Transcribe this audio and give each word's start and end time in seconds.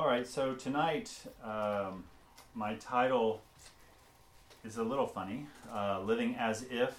All 0.00 0.06
right, 0.06 0.26
so 0.26 0.54
tonight 0.54 1.12
um, 1.44 2.04
my 2.54 2.72
title 2.76 3.42
is 4.64 4.78
a 4.78 4.82
little 4.82 5.06
funny 5.06 5.46
uh, 5.70 6.00
Living 6.00 6.36
as 6.36 6.64
If 6.70 6.96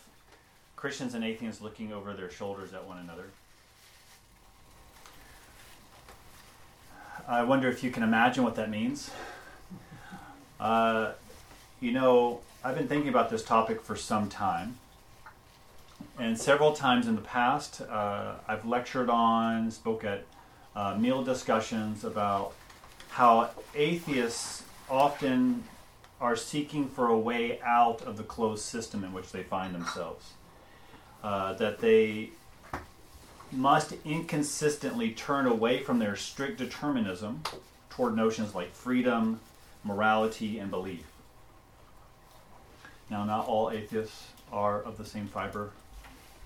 Christians 0.75 1.15
and 1.15 1.23
Atheists 1.23 1.63
Looking 1.63 1.91
Over 1.91 2.13
Their 2.13 2.29
Shoulders 2.29 2.75
at 2.75 2.87
One 2.87 2.99
Another. 2.99 3.23
I 7.27 7.41
wonder 7.41 7.69
if 7.69 7.83
you 7.83 7.89
can 7.89 8.03
imagine 8.03 8.43
what 8.43 8.53
that 8.57 8.69
means. 8.69 9.09
Uh, 10.59 11.13
you 11.79 11.93
know, 11.93 12.41
I've 12.63 12.75
been 12.75 12.87
thinking 12.87 13.09
about 13.09 13.31
this 13.31 13.43
topic 13.43 13.81
for 13.81 13.95
some 13.95 14.29
time. 14.29 14.77
And 16.19 16.39
several 16.39 16.73
times 16.73 17.07
in 17.07 17.15
the 17.15 17.21
past, 17.21 17.81
uh, 17.81 18.35
I've 18.47 18.63
lectured 18.63 19.09
on, 19.09 19.71
spoke 19.71 20.03
at 20.03 20.23
uh, 20.75 20.95
meal 20.99 21.23
discussions 21.23 22.03
about 22.03 22.53
how 23.11 23.49
atheists 23.75 24.63
often 24.89 25.63
are 26.19 26.35
seeking 26.35 26.87
for 26.87 27.07
a 27.07 27.17
way 27.17 27.59
out 27.61 28.01
of 28.03 28.17
the 28.17 28.23
closed 28.23 28.63
system 28.63 29.03
in 29.03 29.11
which 29.11 29.31
they 29.31 29.43
find 29.43 29.75
themselves. 29.75 30.31
Uh, 31.23 31.53
that 31.53 31.79
they 31.79 32.29
must 33.51 33.93
inconsistently 34.05 35.11
turn 35.11 35.45
away 35.45 35.83
from 35.83 35.99
their 35.99 36.15
strict 36.15 36.57
determinism 36.57 37.43
toward 37.89 38.15
notions 38.15 38.55
like 38.55 38.73
freedom, 38.73 39.39
morality, 39.83 40.57
and 40.57 40.71
belief. 40.71 41.05
Now, 43.09 43.25
not 43.25 43.47
all 43.47 43.71
atheists 43.71 44.29
are 44.51 44.81
of 44.81 44.97
the 44.97 45.05
same 45.05 45.27
fiber, 45.27 45.71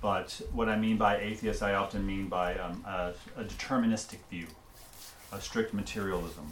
but 0.01 0.41
what 0.51 0.67
I 0.67 0.77
mean 0.77 0.97
by 0.97 1.17
atheist, 1.17 1.61
I 1.61 1.75
often 1.75 2.05
mean 2.05 2.27
by 2.27 2.57
um, 2.57 2.83
a, 2.87 3.13
a 3.37 3.43
deterministic 3.43 4.17
view, 4.31 4.47
strict 5.39 5.73
materialism. 5.73 6.51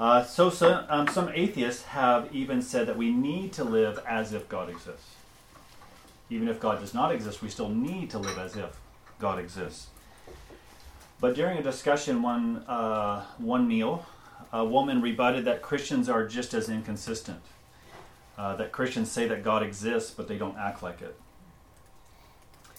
Uh, 0.00 0.22
so, 0.22 0.48
so 0.48 0.84
um, 0.88 1.08
some 1.08 1.28
atheists 1.34 1.84
have 1.84 2.32
even 2.32 2.62
said 2.62 2.86
that 2.86 2.96
we 2.96 3.10
need 3.10 3.52
to 3.52 3.64
live 3.64 3.98
as 4.06 4.32
if 4.32 4.48
God 4.48 4.70
exists. 4.70 5.10
Even 6.30 6.46
if 6.48 6.60
God 6.60 6.80
does 6.80 6.94
not 6.94 7.12
exist, 7.12 7.42
we 7.42 7.48
still 7.48 7.68
need 7.68 8.10
to 8.10 8.18
live 8.18 8.38
as 8.38 8.56
if 8.56 8.76
God 9.18 9.38
exists. 9.38 9.88
But 11.20 11.34
during 11.34 11.58
a 11.58 11.62
discussion, 11.62 12.22
one, 12.22 12.58
uh, 12.68 13.24
one 13.38 13.66
meal, 13.66 14.06
a 14.52 14.64
woman 14.64 15.02
rebutted 15.02 15.44
that 15.46 15.62
Christians 15.62 16.08
are 16.08 16.26
just 16.26 16.54
as 16.54 16.68
inconsistent. 16.68 17.40
Uh, 18.36 18.54
that 18.54 18.70
Christians 18.70 19.10
say 19.10 19.26
that 19.26 19.42
God 19.42 19.64
exists, 19.64 20.12
but 20.12 20.28
they 20.28 20.38
don't 20.38 20.56
act 20.56 20.80
like 20.80 21.02
it. 21.02 21.18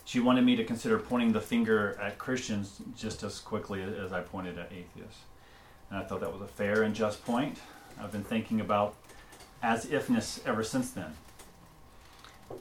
She 0.10 0.20
wanted 0.20 0.44
me 0.44 0.56
to 0.56 0.64
consider 0.64 0.98
pointing 0.98 1.34
the 1.34 1.40
finger 1.40 1.96
at 2.02 2.18
Christians 2.18 2.82
just 2.98 3.22
as 3.22 3.38
quickly 3.38 3.84
as 3.84 4.12
I 4.12 4.22
pointed 4.22 4.58
at 4.58 4.72
atheists. 4.72 5.20
And 5.88 6.00
I 6.00 6.04
thought 6.04 6.22
that 6.22 6.34
was 6.34 6.42
a 6.42 6.48
fair 6.48 6.82
and 6.82 6.96
just 6.96 7.24
point. 7.24 7.60
I've 8.02 8.12
been 8.12 8.24
thinking 8.24 8.60
about 8.60 8.96
as 9.62 9.86
ifness 9.86 10.40
ever 10.48 10.64
since 10.64 10.90
then. 10.90 11.14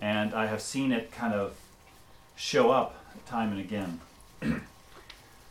And 0.02 0.34
I 0.34 0.44
have 0.44 0.60
seen 0.60 0.92
it 0.92 1.10
kind 1.10 1.32
of 1.32 1.54
show 2.36 2.70
up 2.70 3.02
time 3.24 3.52
and 3.52 3.60
again. 3.60 4.00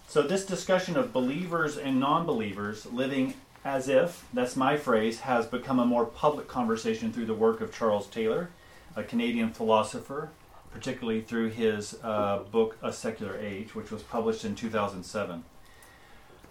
so, 0.08 0.22
this 0.22 0.45
discussion 0.45 0.98
of 0.98 1.12
believers 1.12 1.78
and 1.78 2.00
non 2.00 2.28
believers 2.28 2.86
living 2.86 3.34
as 3.66 3.90
if, 3.90 4.23
that's 4.31 4.56
my 4.56 4.78
phrase, 4.78 5.22
has 5.22 5.48
become 5.48 5.80
a 5.80 5.86
more 5.86 6.06
public 6.06 6.48
conversation 6.48 7.12
through 7.12 7.25
the 7.25 7.34
work 7.34 7.59
of 7.59 7.75
Charles 7.75 8.06
Taylor, 8.06 8.52
a 8.95 9.02
Canadian 9.02 9.52
philosopher, 9.52 10.30
particularly 10.71 11.21
through 11.21 11.49
his 11.49 11.97
uh, 12.03 12.39
book 12.51 12.77
A 12.81 12.91
Secular 12.91 13.37
Age, 13.37 13.75
which 13.75 13.91
was 13.91 14.03
published 14.03 14.45
in 14.45 14.55
2007. 14.55 15.43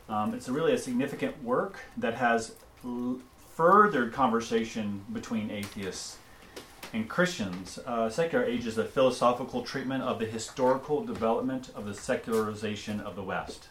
Um, 0.09 0.35
it's 0.35 0.49
a 0.49 0.53
really 0.53 0.73
a 0.73 0.79
significant 0.79 1.43
work 1.43 1.81
that 1.97 2.15
has 2.15 2.55
l- 2.85 3.19
furthered 3.55 4.13
conversation 4.13 5.05
between 5.13 5.51
atheists 5.51 6.19
and 6.93 7.09
Christians. 7.09 7.79
Uh, 7.85 8.09
secular 8.09 8.45
Age 8.45 8.67
is 8.67 8.79
a 8.79 8.85
philosophical 8.85 9.63
treatment 9.63 10.03
of 10.03 10.19
the 10.19 10.27
historical 10.27 11.05
development 11.05 11.71
of 11.75 11.87
the 11.87 11.95
secularization 11.95 13.01
of 13.01 13.17
the 13.17 13.23
West. 13.23 13.69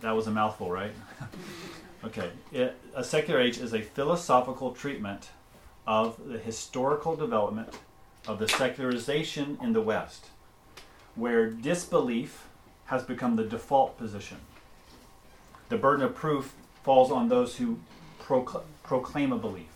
That 0.00 0.12
was 0.12 0.26
a 0.26 0.30
mouthful, 0.30 0.70
right? 0.70 0.92
okay. 2.04 2.30
It, 2.52 2.76
a 2.94 3.04
secular 3.04 3.40
age 3.40 3.58
is 3.58 3.74
a 3.74 3.82
philosophical 3.82 4.72
treatment 4.72 5.30
of 5.86 6.16
the 6.26 6.38
historical 6.38 7.16
development 7.16 7.74
of 8.26 8.38
the 8.38 8.48
secularization 8.48 9.58
in 9.62 9.72
the 9.72 9.80
West, 9.80 10.26
where 11.14 11.50
disbelief 11.50 12.46
has 12.86 13.02
become 13.02 13.36
the 13.36 13.44
default 13.44 13.98
position. 13.98 14.38
The 15.68 15.76
burden 15.76 16.04
of 16.04 16.14
proof 16.14 16.54
falls 16.84 17.10
on 17.10 17.28
those 17.28 17.56
who 17.56 17.78
procl- 18.20 18.62
proclaim 18.82 19.32
a 19.32 19.38
belief. 19.38 19.68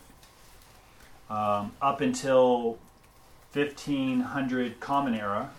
Um, 1.29 1.73
up 1.81 2.01
until 2.01 2.77
1500 3.53 4.79
Common 4.79 5.15
Era, 5.15 5.49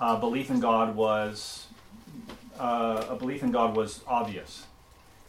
uh, 0.00 0.16
belief 0.16 0.50
in 0.50 0.60
God 0.60 0.94
was 0.94 1.66
uh, 2.58 3.06
a 3.08 3.16
belief 3.16 3.42
in 3.42 3.50
God 3.50 3.76
was 3.76 4.02
obvious. 4.06 4.66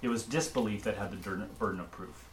It 0.01 0.07
was 0.07 0.23
disbelief 0.23 0.83
that 0.83 0.97
had 0.97 1.11
the 1.11 1.45
burden 1.59 1.79
of 1.79 1.91
proof. 1.91 2.28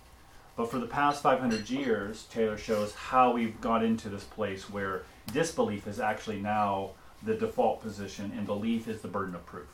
But 0.57 0.71
for 0.71 0.79
the 0.79 0.87
past 0.87 1.23
500 1.23 1.69
years, 1.69 2.25
Taylor 2.31 2.57
shows 2.57 2.95
how 2.95 3.33
we've 3.33 3.61
got 3.61 3.85
into 3.85 4.09
this 4.09 4.25
place 4.25 4.71
where 4.71 5.03
disbelief 5.31 5.87
is 5.87 6.01
actually 6.01 6.41
now 6.41 6.93
the 7.23 7.35
default 7.35 7.83
position 7.83 8.33
and 8.37 8.47
belief 8.47 8.89
is 8.89 9.03
the 9.03 9.09
burden 9.09 9.35
of 9.35 9.45
proof. 9.45 9.69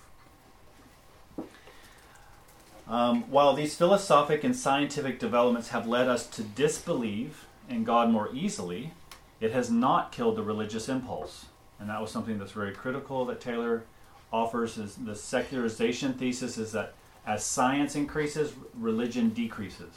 Um, 2.88 3.31
while 3.31 3.54
these 3.54 3.76
philosophic 3.76 4.43
and 4.43 4.56
scientific 4.56 5.20
developments 5.20 5.69
have 5.69 5.87
led 5.87 6.09
us 6.09 6.26
to 6.28 6.43
disbelieve 6.43 7.47
in 7.69 7.84
God 7.84 8.10
more 8.10 8.28
easily, 8.34 8.93
it 9.41 9.53
has 9.53 9.70
not 9.70 10.10
killed 10.10 10.37
the 10.37 10.43
religious 10.43 10.88
impulse. 10.88 11.47
And 11.78 11.88
that 11.88 12.00
was 12.00 12.10
something 12.10 12.38
that's 12.38 12.53
very 12.53 12.72
critical 12.72 13.25
that 13.26 13.41
Taylor 13.41 13.84
offers. 14.32 14.78
Is 14.78 14.97
the 14.97 15.14
secularization 15.14 16.14
thesis 16.14 16.59
is 16.59 16.72
that 16.72 16.94
as 17.25 17.44
science 17.44 17.94
increases, 17.94 18.53
religion 18.75 19.31
decreases. 19.31 19.94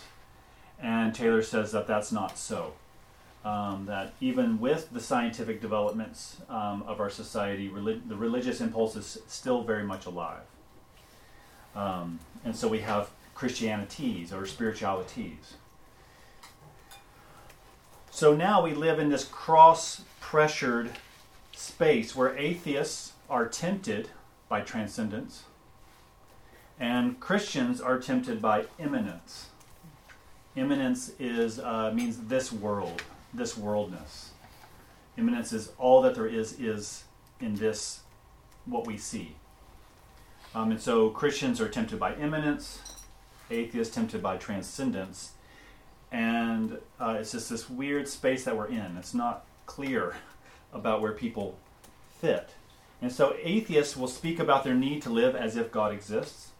And 0.79 1.13
Taylor 1.15 1.41
says 1.41 1.71
that 1.71 1.87
that's 1.87 2.11
not 2.11 2.37
so. 2.37 2.73
Um, 3.43 3.85
that 3.85 4.13
even 4.19 4.59
with 4.59 4.91
the 4.91 4.99
scientific 4.99 5.61
developments 5.61 6.37
um, 6.49 6.83
of 6.87 6.99
our 6.99 7.09
society, 7.09 7.69
relig- 7.69 8.09
the 8.09 8.15
religious 8.15 8.59
impulse 8.59 8.95
is 8.95 9.19
still 9.27 9.63
very 9.63 9.83
much 9.83 10.05
alive. 10.05 10.41
Um, 11.75 12.19
and 12.43 12.55
so 12.55 12.67
we 12.67 12.79
have 12.79 13.09
Christianities 13.35 14.33
or 14.33 14.45
spiritualities. 14.45 15.55
So 18.09 18.33
now 18.33 18.63
we 18.63 18.73
live 18.73 18.97
in 18.97 19.09
this 19.09 19.25
cross 19.25 20.01
pressured 20.21 20.91
space 21.51 22.15
where 22.15 22.35
atheists 22.37 23.13
are 23.29 23.47
tempted 23.47 24.09
by 24.47 24.61
transcendence 24.61 25.43
and 26.79 27.19
Christians 27.19 27.79
are 27.79 27.99
tempted 27.99 28.41
by 28.41 28.65
immanence. 28.77 29.47
Immanence 30.55 31.11
is 31.19 31.59
uh, 31.59 31.91
means 31.93 32.17
this 32.17 32.51
world, 32.51 33.03
this 33.33 33.57
worldness. 33.57 34.31
Immanence 35.17 35.51
is 35.51 35.71
all 35.77 36.01
that 36.01 36.15
there 36.15 36.27
is 36.27 36.59
is 36.59 37.03
in 37.39 37.55
this 37.55 38.01
what 38.65 38.87
we 38.87 38.97
see. 38.97 39.35
Um, 40.53 40.71
and 40.71 40.79
so 40.79 41.09
Christians 41.09 41.59
are 41.59 41.67
tempted 41.67 41.99
by 41.99 42.15
immanence, 42.15 42.79
atheists 43.51 43.93
tempted 43.93 44.23
by 44.23 44.37
transcendence, 44.37 45.31
and 46.11 46.77
uh, 46.99 47.17
it's 47.19 47.33
just 47.33 47.49
this 47.49 47.69
weird 47.69 48.07
space 48.07 48.45
that 48.45 48.55
we're 48.55 48.67
in. 48.67 48.95
It's 48.97 49.13
not 49.13 49.45
clear 49.65 50.15
about 50.73 51.01
where 51.01 51.11
people 51.11 51.57
fit. 52.21 52.51
And 53.01 53.11
so 53.11 53.35
atheists 53.41 53.97
will 53.97 54.07
speak 54.07 54.39
about 54.39 54.63
their 54.63 54.73
need 54.73 55.01
to 55.01 55.09
live 55.09 55.35
as 55.35 55.57
if 55.57 55.71
God 55.71 55.91
exists. 55.91 56.51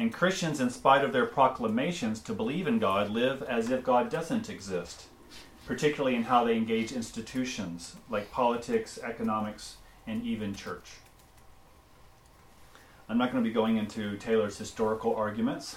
And 0.00 0.10
Christians, 0.10 0.60
in 0.60 0.70
spite 0.70 1.04
of 1.04 1.12
their 1.12 1.26
proclamations 1.26 2.20
to 2.20 2.32
believe 2.32 2.66
in 2.66 2.78
God, 2.78 3.10
live 3.10 3.42
as 3.42 3.68
if 3.68 3.84
God 3.84 4.08
doesn't 4.08 4.48
exist, 4.48 5.08
particularly 5.66 6.16
in 6.16 6.22
how 6.22 6.42
they 6.42 6.56
engage 6.56 6.90
institutions 6.90 7.96
like 8.08 8.32
politics, 8.32 8.98
economics, 9.02 9.76
and 10.06 10.24
even 10.24 10.54
church. 10.54 10.92
I'm 13.10 13.18
not 13.18 13.30
going 13.30 13.44
to 13.44 13.48
be 13.50 13.52
going 13.52 13.76
into 13.76 14.16
Taylor's 14.16 14.56
historical 14.56 15.14
arguments. 15.14 15.76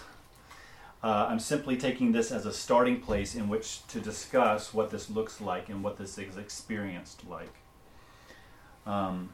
Uh, 1.03 1.27
I'm 1.29 1.39
simply 1.39 1.75
taking 1.75 2.13
this 2.13 2.31
as 2.31 2.45
a 2.45 2.53
starting 2.53 3.01
place 3.01 3.35
in 3.35 3.49
which 3.49 3.85
to 3.87 3.99
discuss 3.99 4.73
what 4.73 4.89
this 4.89 5.09
looks 5.09 5.41
like 5.41 5.67
and 5.67 5.83
what 5.83 5.97
this 5.97 6.17
is 6.17 6.37
experienced 6.37 7.27
like. 7.27 7.53
Um, 8.85 9.31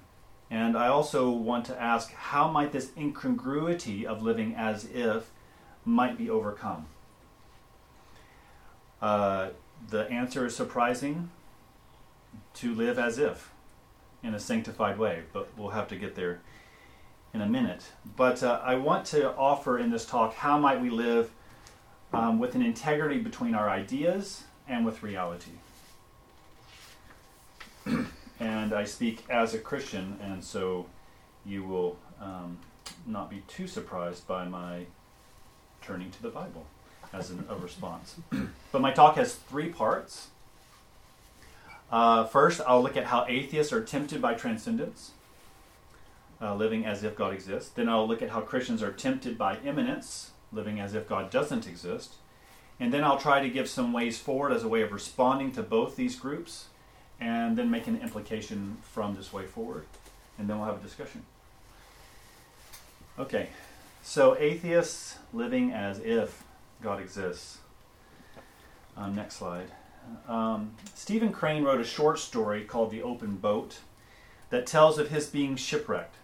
and 0.52 0.78
I 0.78 0.88
also 0.88 1.30
want 1.30 1.66
to 1.66 1.80
ask 1.80 2.12
how 2.14 2.50
might 2.50 2.72
this 2.72 2.92
incongruity 2.98 4.06
of 4.06 4.24
living 4.24 4.56
as 4.56 4.86
if 4.86 5.30
might 5.86 6.18
be 6.18 6.30
overcome? 6.30 6.88
Uh, 9.02 9.50
the 9.90 10.10
answer 10.10 10.46
is 10.46 10.56
surprising 10.56 11.30
to 12.56 12.74
live 12.74 12.98
as 12.98 13.18
if 13.18 13.52
in 14.24 14.34
a 14.34 14.40
sanctified 14.40 14.98
way, 14.98 15.24
but 15.32 15.50
we'll 15.56 15.70
have 15.70 15.88
to 15.88 15.96
get 15.96 16.16
there 16.16 16.42
in 17.34 17.42
a 17.42 17.48
minute. 17.48 17.86
But 18.18 18.44
uh, 18.44 18.60
I 18.64 18.76
want 18.76 19.06
to 19.08 19.34
offer 19.36 19.78
in 19.78 19.92
this 19.92 20.06
talk 20.06 20.34
how 20.34 20.58
might 20.58 20.82
we 20.82 20.90
live 20.90 21.32
um, 22.12 22.40
with 22.40 22.56
an 22.56 22.62
integrity 22.62 23.20
between 23.20 23.54
our 23.54 23.70
ideas 23.70 24.44
and 24.68 24.86
with 24.86 25.04
reality. 25.04 25.52
and 28.40 28.74
I 28.74 28.84
speak 28.86 29.24
as 29.30 29.54
a 29.54 29.60
Christian, 29.60 30.18
and 30.22 30.44
so 30.44 30.86
you 31.46 31.64
will 31.64 31.98
um, 32.22 32.58
not 33.06 33.30
be 33.30 33.44
too 33.48 33.68
surprised 33.68 34.28
by 34.28 34.46
my 34.46 34.86
turning 35.82 36.12
to 36.12 36.22
the 36.22 36.30
Bible 36.30 36.66
as 37.14 37.32
an, 37.32 37.46
a 37.50 37.56
response. 37.56 38.16
but 38.72 38.82
my 38.82 38.92
talk 38.92 39.16
has 39.16 39.36
three 39.36 39.70
parts. 39.70 40.28
Uh, 41.92 42.26
first, 42.26 42.62
I'll 42.68 42.84
look 42.84 42.96
at 42.96 43.06
how 43.06 43.26
atheists 43.28 43.74
are 43.74 43.84
tempted 43.84 44.22
by 44.22 44.36
transcendence, 44.36 45.12
uh, 46.42 46.56
living 46.56 46.86
as 46.86 47.04
if 47.04 47.16
God 47.16 47.34
exists. 47.34 47.70
Then 47.70 47.90
I'll 47.90 48.08
look 48.08 48.22
at 48.22 48.30
how 48.30 48.42
Christians 48.42 48.84
are 48.84 48.92
tempted 48.92 49.38
by 49.38 49.58
immanence, 49.66 50.32
living 50.52 50.80
as 50.80 50.94
if 50.94 51.08
God 51.08 51.32
doesn't 51.32 51.68
exist. 51.68 52.16
And 52.80 52.94
then 52.94 53.04
I'll 53.04 53.18
try 53.18 53.42
to 53.42 53.50
give 53.50 53.68
some 53.68 53.92
ways 53.92 54.20
forward 54.20 54.54
as 54.54 54.64
a 54.64 54.68
way 54.68 54.82
of 54.82 54.92
responding 54.92 55.52
to 55.54 55.64
both 55.64 55.96
these 55.96 56.16
groups, 56.16 56.68
and 57.20 57.58
then 57.58 57.70
make 57.70 57.88
an 57.88 58.00
implication 58.02 58.78
from 58.82 59.16
this 59.16 59.34
way 59.34 59.46
forward. 59.46 59.86
And 60.38 60.50
then 60.50 60.58
we'll 60.58 60.68
have 60.68 60.80
a 60.80 60.84
discussion. 60.84 61.24
Okay, 63.18 63.50
so 64.02 64.38
atheists 64.38 65.18
living 65.34 65.74
as 65.74 66.00
if 66.00 66.44
God 66.82 67.02
exists. 67.02 67.58
Um, 68.96 69.16
next 69.16 69.36
slide. 69.36 69.72
Um, 70.28 70.72
Stephen 70.96 71.32
Crane 71.32 71.64
wrote 71.64 71.82
a 71.82 71.86
short 71.86 72.20
story 72.20 72.64
called 72.64 72.92
The 72.92 73.04
Open 73.04 73.36
Boat 73.36 73.80
that 74.50 74.66
tells 74.66 74.98
of 74.98 75.10
his 75.10 75.28
being 75.28 75.56
shipwrecked, 75.56 76.16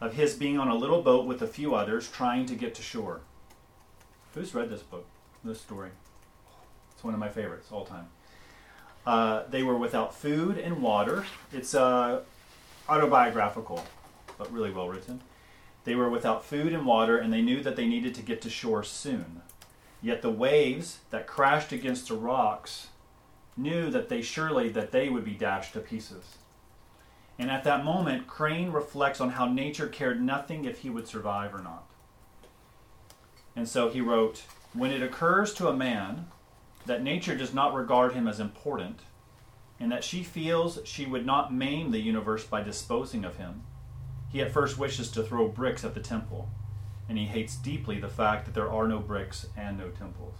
of 0.00 0.14
his 0.14 0.34
being 0.34 0.58
on 0.58 0.68
a 0.68 0.74
little 0.74 1.02
boat 1.02 1.26
with 1.26 1.40
a 1.40 1.46
few 1.46 1.74
others 1.74 2.10
trying 2.10 2.46
to 2.46 2.54
get 2.54 2.74
to 2.74 2.82
shore. 2.82 3.20
Who's 4.34 4.54
read 4.54 4.70
this 4.70 4.82
book, 4.82 5.06
this 5.44 5.60
story? 5.60 5.90
It's 6.92 7.04
one 7.04 7.14
of 7.14 7.20
my 7.20 7.28
favorites 7.28 7.68
all 7.70 7.84
time. 7.84 8.06
Uh, 9.06 9.42
they 9.48 9.62
were 9.62 9.76
without 9.76 10.14
food 10.14 10.58
and 10.58 10.80
water. 10.80 11.24
It's 11.52 11.74
uh, 11.74 12.20
autobiographical, 12.88 13.84
but 14.38 14.52
really 14.52 14.70
well 14.70 14.88
written. 14.88 15.20
They 15.84 15.94
were 15.96 16.08
without 16.08 16.44
food 16.44 16.72
and 16.72 16.86
water, 16.86 17.18
and 17.18 17.32
they 17.32 17.42
knew 17.42 17.62
that 17.62 17.74
they 17.74 17.86
needed 17.86 18.14
to 18.14 18.22
get 18.22 18.40
to 18.42 18.50
shore 18.50 18.84
soon. 18.84 19.42
Yet 20.00 20.22
the 20.22 20.30
waves 20.30 20.98
that 21.10 21.26
crashed 21.26 21.72
against 21.72 22.08
the 22.08 22.14
rocks 22.14 22.88
knew 23.56 23.90
that 23.90 24.08
they 24.08 24.22
surely 24.22 24.68
that 24.70 24.92
they 24.92 25.08
would 25.08 25.24
be 25.24 25.32
dashed 25.32 25.72
to 25.74 25.80
pieces. 25.80 26.36
And 27.38 27.50
at 27.50 27.64
that 27.64 27.84
moment, 27.84 28.26
Crane 28.26 28.70
reflects 28.70 29.20
on 29.20 29.30
how 29.30 29.46
nature 29.46 29.88
cared 29.88 30.22
nothing 30.22 30.64
if 30.64 30.80
he 30.80 30.90
would 30.90 31.08
survive 31.08 31.54
or 31.54 31.60
not. 31.60 31.84
And 33.56 33.68
so 33.68 33.90
he 33.90 34.00
wrote, 34.00 34.42
When 34.72 34.90
it 34.90 35.02
occurs 35.02 35.52
to 35.54 35.68
a 35.68 35.76
man 35.76 36.26
that 36.86 37.02
nature 37.02 37.36
does 37.36 37.54
not 37.54 37.74
regard 37.74 38.12
him 38.12 38.26
as 38.26 38.40
important, 38.40 39.00
and 39.78 39.90
that 39.92 40.04
she 40.04 40.22
feels 40.22 40.78
she 40.84 41.06
would 41.06 41.26
not 41.26 41.52
maim 41.52 41.90
the 41.90 42.00
universe 42.00 42.44
by 42.44 42.62
disposing 42.62 43.24
of 43.24 43.36
him, 43.36 43.62
he 44.30 44.40
at 44.40 44.52
first 44.52 44.78
wishes 44.78 45.10
to 45.10 45.22
throw 45.22 45.48
bricks 45.48 45.84
at 45.84 45.94
the 45.94 46.00
temple 46.00 46.48
and 47.08 47.18
he 47.18 47.26
hates 47.26 47.56
deeply 47.56 48.00
the 48.00 48.08
fact 48.08 48.46
that 48.46 48.54
there 48.54 48.70
are 48.70 48.88
no 48.88 48.98
bricks 48.98 49.46
and 49.56 49.78
no 49.78 49.88
temples. 49.90 50.34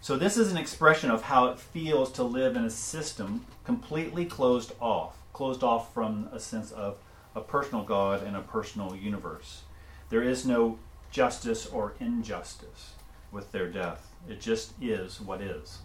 So, 0.00 0.16
this 0.16 0.36
is 0.36 0.50
an 0.50 0.56
expression 0.56 1.10
of 1.10 1.22
how 1.22 1.46
it 1.46 1.58
feels 1.58 2.10
to 2.12 2.22
live 2.22 2.56
in 2.56 2.64
a 2.64 2.70
system 2.70 3.44
completely 3.64 4.24
closed 4.24 4.72
off, 4.80 5.16
closed 5.32 5.62
off 5.62 5.92
from 5.94 6.28
a 6.32 6.40
sense 6.40 6.72
of 6.72 6.96
a 7.34 7.40
personal 7.40 7.84
God 7.84 8.22
and 8.22 8.36
a 8.36 8.40
personal 8.40 8.94
universe. 8.94 9.62
There 10.10 10.22
is 10.22 10.44
no 10.44 10.78
justice 11.10 11.66
or 11.66 11.94
injustice 12.00 12.94
with 13.32 13.50
their 13.50 13.68
death, 13.68 14.12
it 14.28 14.40
just 14.40 14.74
is 14.80 15.20
what 15.20 15.40
is. 15.40 15.78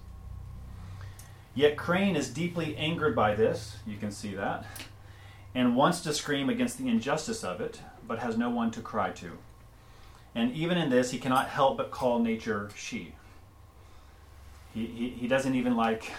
Yet 1.56 1.76
Crane 1.78 2.16
is 2.16 2.30
deeply 2.30 2.78
angered 2.78 3.16
by 3.16 3.34
this, 3.34 3.78
you 3.88 3.98
can 3.98 4.12
see 4.12 4.36
that 4.36 4.66
and 5.58 5.76
wants 5.76 6.02
to 6.02 6.14
scream 6.14 6.50
against 6.50 6.78
the 6.78 6.88
injustice 6.88 7.44
of 7.44 7.60
it, 7.60 7.82
but 8.08 8.20
has 8.20 8.38
no 8.38 8.48
one 8.48 8.70
to 8.70 8.80
cry 8.80 9.10
to. 9.10 9.32
And 10.36 10.52
even 10.52 10.78
in 10.78 10.92
this, 10.92 11.10
he 11.10 11.18
cannot 11.18 11.48
help 11.48 11.78
but 11.78 11.90
call 11.90 12.20
nature 12.20 12.70
she. 12.76 13.16
He, 14.72 14.86
he, 14.86 15.10
he 15.10 15.28
doesn't 15.28 15.56
even 15.56 15.76
like, 15.76 16.12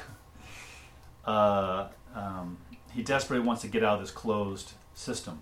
uh, 1.25 1.87
um, 2.17 2.59
he 2.91 3.05
desperately 3.05 3.47
wants 3.47 3.63
to 3.63 3.69
get 3.69 3.85
out 3.85 3.95
of 3.95 4.01
this 4.01 4.11
closed 4.11 4.73
system. 4.93 5.41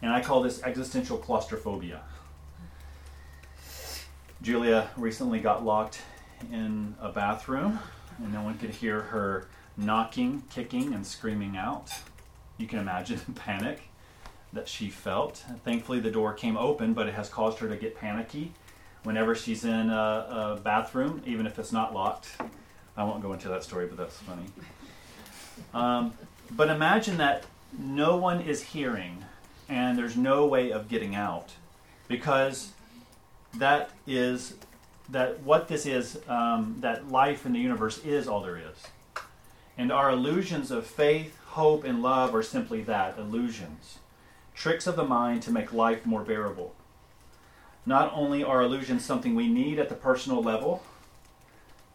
And 0.00 0.12
I 0.12 0.20
call 0.20 0.40
this 0.40 0.62
existential 0.62 1.18
claustrophobia. 1.18 2.02
Julia 4.42 4.90
recently 4.96 5.38
got 5.38 5.64
locked 5.64 6.02
in 6.50 6.96
a 7.00 7.10
bathroom, 7.10 7.78
and 8.18 8.32
no 8.32 8.42
one 8.42 8.58
could 8.58 8.70
hear 8.70 9.00
her 9.00 9.46
knocking, 9.76 10.42
kicking, 10.50 10.92
and 10.92 11.06
screaming 11.06 11.56
out. 11.56 11.90
You 12.58 12.66
can 12.66 12.80
imagine 12.80 13.20
the 13.24 13.32
panic 13.40 13.88
that 14.52 14.68
she 14.68 14.90
felt. 14.90 15.44
Thankfully, 15.64 16.00
the 16.00 16.10
door 16.10 16.32
came 16.32 16.56
open, 16.56 16.92
but 16.92 17.06
it 17.06 17.14
has 17.14 17.28
caused 17.28 17.60
her 17.60 17.68
to 17.68 17.76
get 17.76 17.96
panicky 17.96 18.52
whenever 19.04 19.36
she's 19.36 19.64
in 19.64 19.90
a, 19.90 20.56
a 20.56 20.60
bathroom, 20.62 21.22
even 21.24 21.46
if 21.46 21.58
it's 21.58 21.72
not 21.72 21.94
locked. 21.94 22.28
I 22.96 23.04
won't 23.04 23.22
go 23.22 23.32
into 23.32 23.48
that 23.48 23.62
story, 23.62 23.86
but 23.86 23.96
that's 23.96 24.18
funny. 24.18 24.46
Um, 25.72 26.14
but 26.50 26.68
imagine 26.68 27.16
that 27.18 27.44
no 27.78 28.16
one 28.16 28.40
is 28.40 28.60
hearing 28.60 29.24
and 29.68 29.96
there's 29.96 30.16
no 30.16 30.46
way 30.46 30.72
of 30.72 30.88
getting 30.88 31.14
out 31.14 31.52
because 32.08 32.72
that 33.54 33.90
is 34.06 34.54
that 35.08 35.40
what 35.40 35.68
this 35.68 35.84
is 35.86 36.18
um, 36.28 36.76
that 36.80 37.10
life 37.10 37.44
in 37.44 37.52
the 37.52 37.58
universe 37.58 37.98
is 38.04 38.26
all 38.28 38.40
there 38.40 38.56
is 38.56 38.76
and 39.76 39.90
our 39.90 40.10
illusions 40.10 40.70
of 40.70 40.86
faith 40.86 41.38
hope, 41.46 41.84
and 41.84 42.02
love 42.02 42.34
are 42.34 42.42
simply 42.42 42.82
that 42.82 43.18
illusions, 43.18 43.98
tricks 44.54 44.86
of 44.86 44.96
the 44.96 45.04
mind 45.04 45.42
to 45.42 45.50
make 45.50 45.72
life 45.72 46.06
more 46.06 46.22
bearable. 46.22 46.74
Not 47.84 48.12
only 48.14 48.44
are 48.44 48.62
illusions 48.62 49.04
something 49.04 49.34
we 49.34 49.48
need 49.48 49.78
at 49.78 49.88
the 49.88 49.94
personal 49.94 50.42
level 50.42 50.82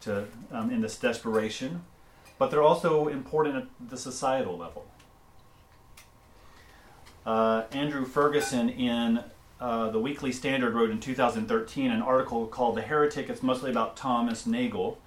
to, 0.02 0.26
um, 0.52 0.70
in 0.70 0.80
this 0.80 0.96
desperation, 0.96 1.82
but 2.38 2.50
they're 2.50 2.62
also 2.62 3.08
important 3.08 3.56
at 3.56 3.66
the 3.90 3.96
societal 3.96 4.56
level. 4.56 4.86
Uh, 7.26 7.64
Andrew 7.72 8.04
Ferguson 8.04 8.68
in 8.68 9.24
uh, 9.60 9.90
the 9.90 9.98
Weekly 9.98 10.32
Standard 10.32 10.74
wrote 10.74 10.90
in 10.90 11.00
2013 11.00 11.90
an 11.90 12.02
article 12.02 12.46
called 12.46 12.76
The 12.76 12.82
Heretic. 12.82 13.28
It's 13.28 13.42
mostly 13.42 13.70
about 13.70 13.96
Thomas 13.96 14.46
Nagel 14.46 14.98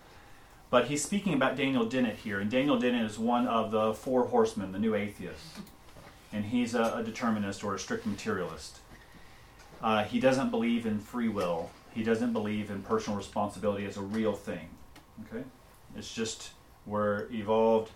but 0.72 0.86
he's 0.86 1.04
speaking 1.04 1.34
about 1.34 1.58
Daniel 1.58 1.86
Dennett 1.86 2.16
here, 2.16 2.40
and 2.40 2.50
Daniel 2.50 2.80
Dennett 2.80 3.06
is 3.06 3.20
one 3.20 3.46
of 3.46 3.72
the 3.72 3.94
four 3.94 4.28
horsemen, 4.28 4.72
the 4.72 4.80
new 4.80 4.96
atheists. 4.96 5.60
And 6.32 6.46
he's 6.46 6.74
a, 6.74 6.94
a 6.96 7.04
determinist 7.04 7.62
or 7.62 7.76
a 7.76 7.80
strict 7.80 8.06
materialist. 8.06 8.80
Uh, 9.82 10.06
he 10.06 10.20
doesn't 10.20 10.50
believe 10.50 10.86
in 10.86 11.00
free 11.00 11.28
will, 11.28 11.70
he 11.94 12.04
doesn't 12.04 12.32
believe 12.32 12.72
in 12.72 12.82
personal 12.84 13.18
responsibility 13.18 13.86
as 13.86 13.98
a 13.98 14.02
real 14.02 14.32
thing. 14.32 14.70
Okay? 15.26 15.44
It's 15.98 16.16
just 16.16 16.52
we're 16.86 17.30
evolved 17.32 17.92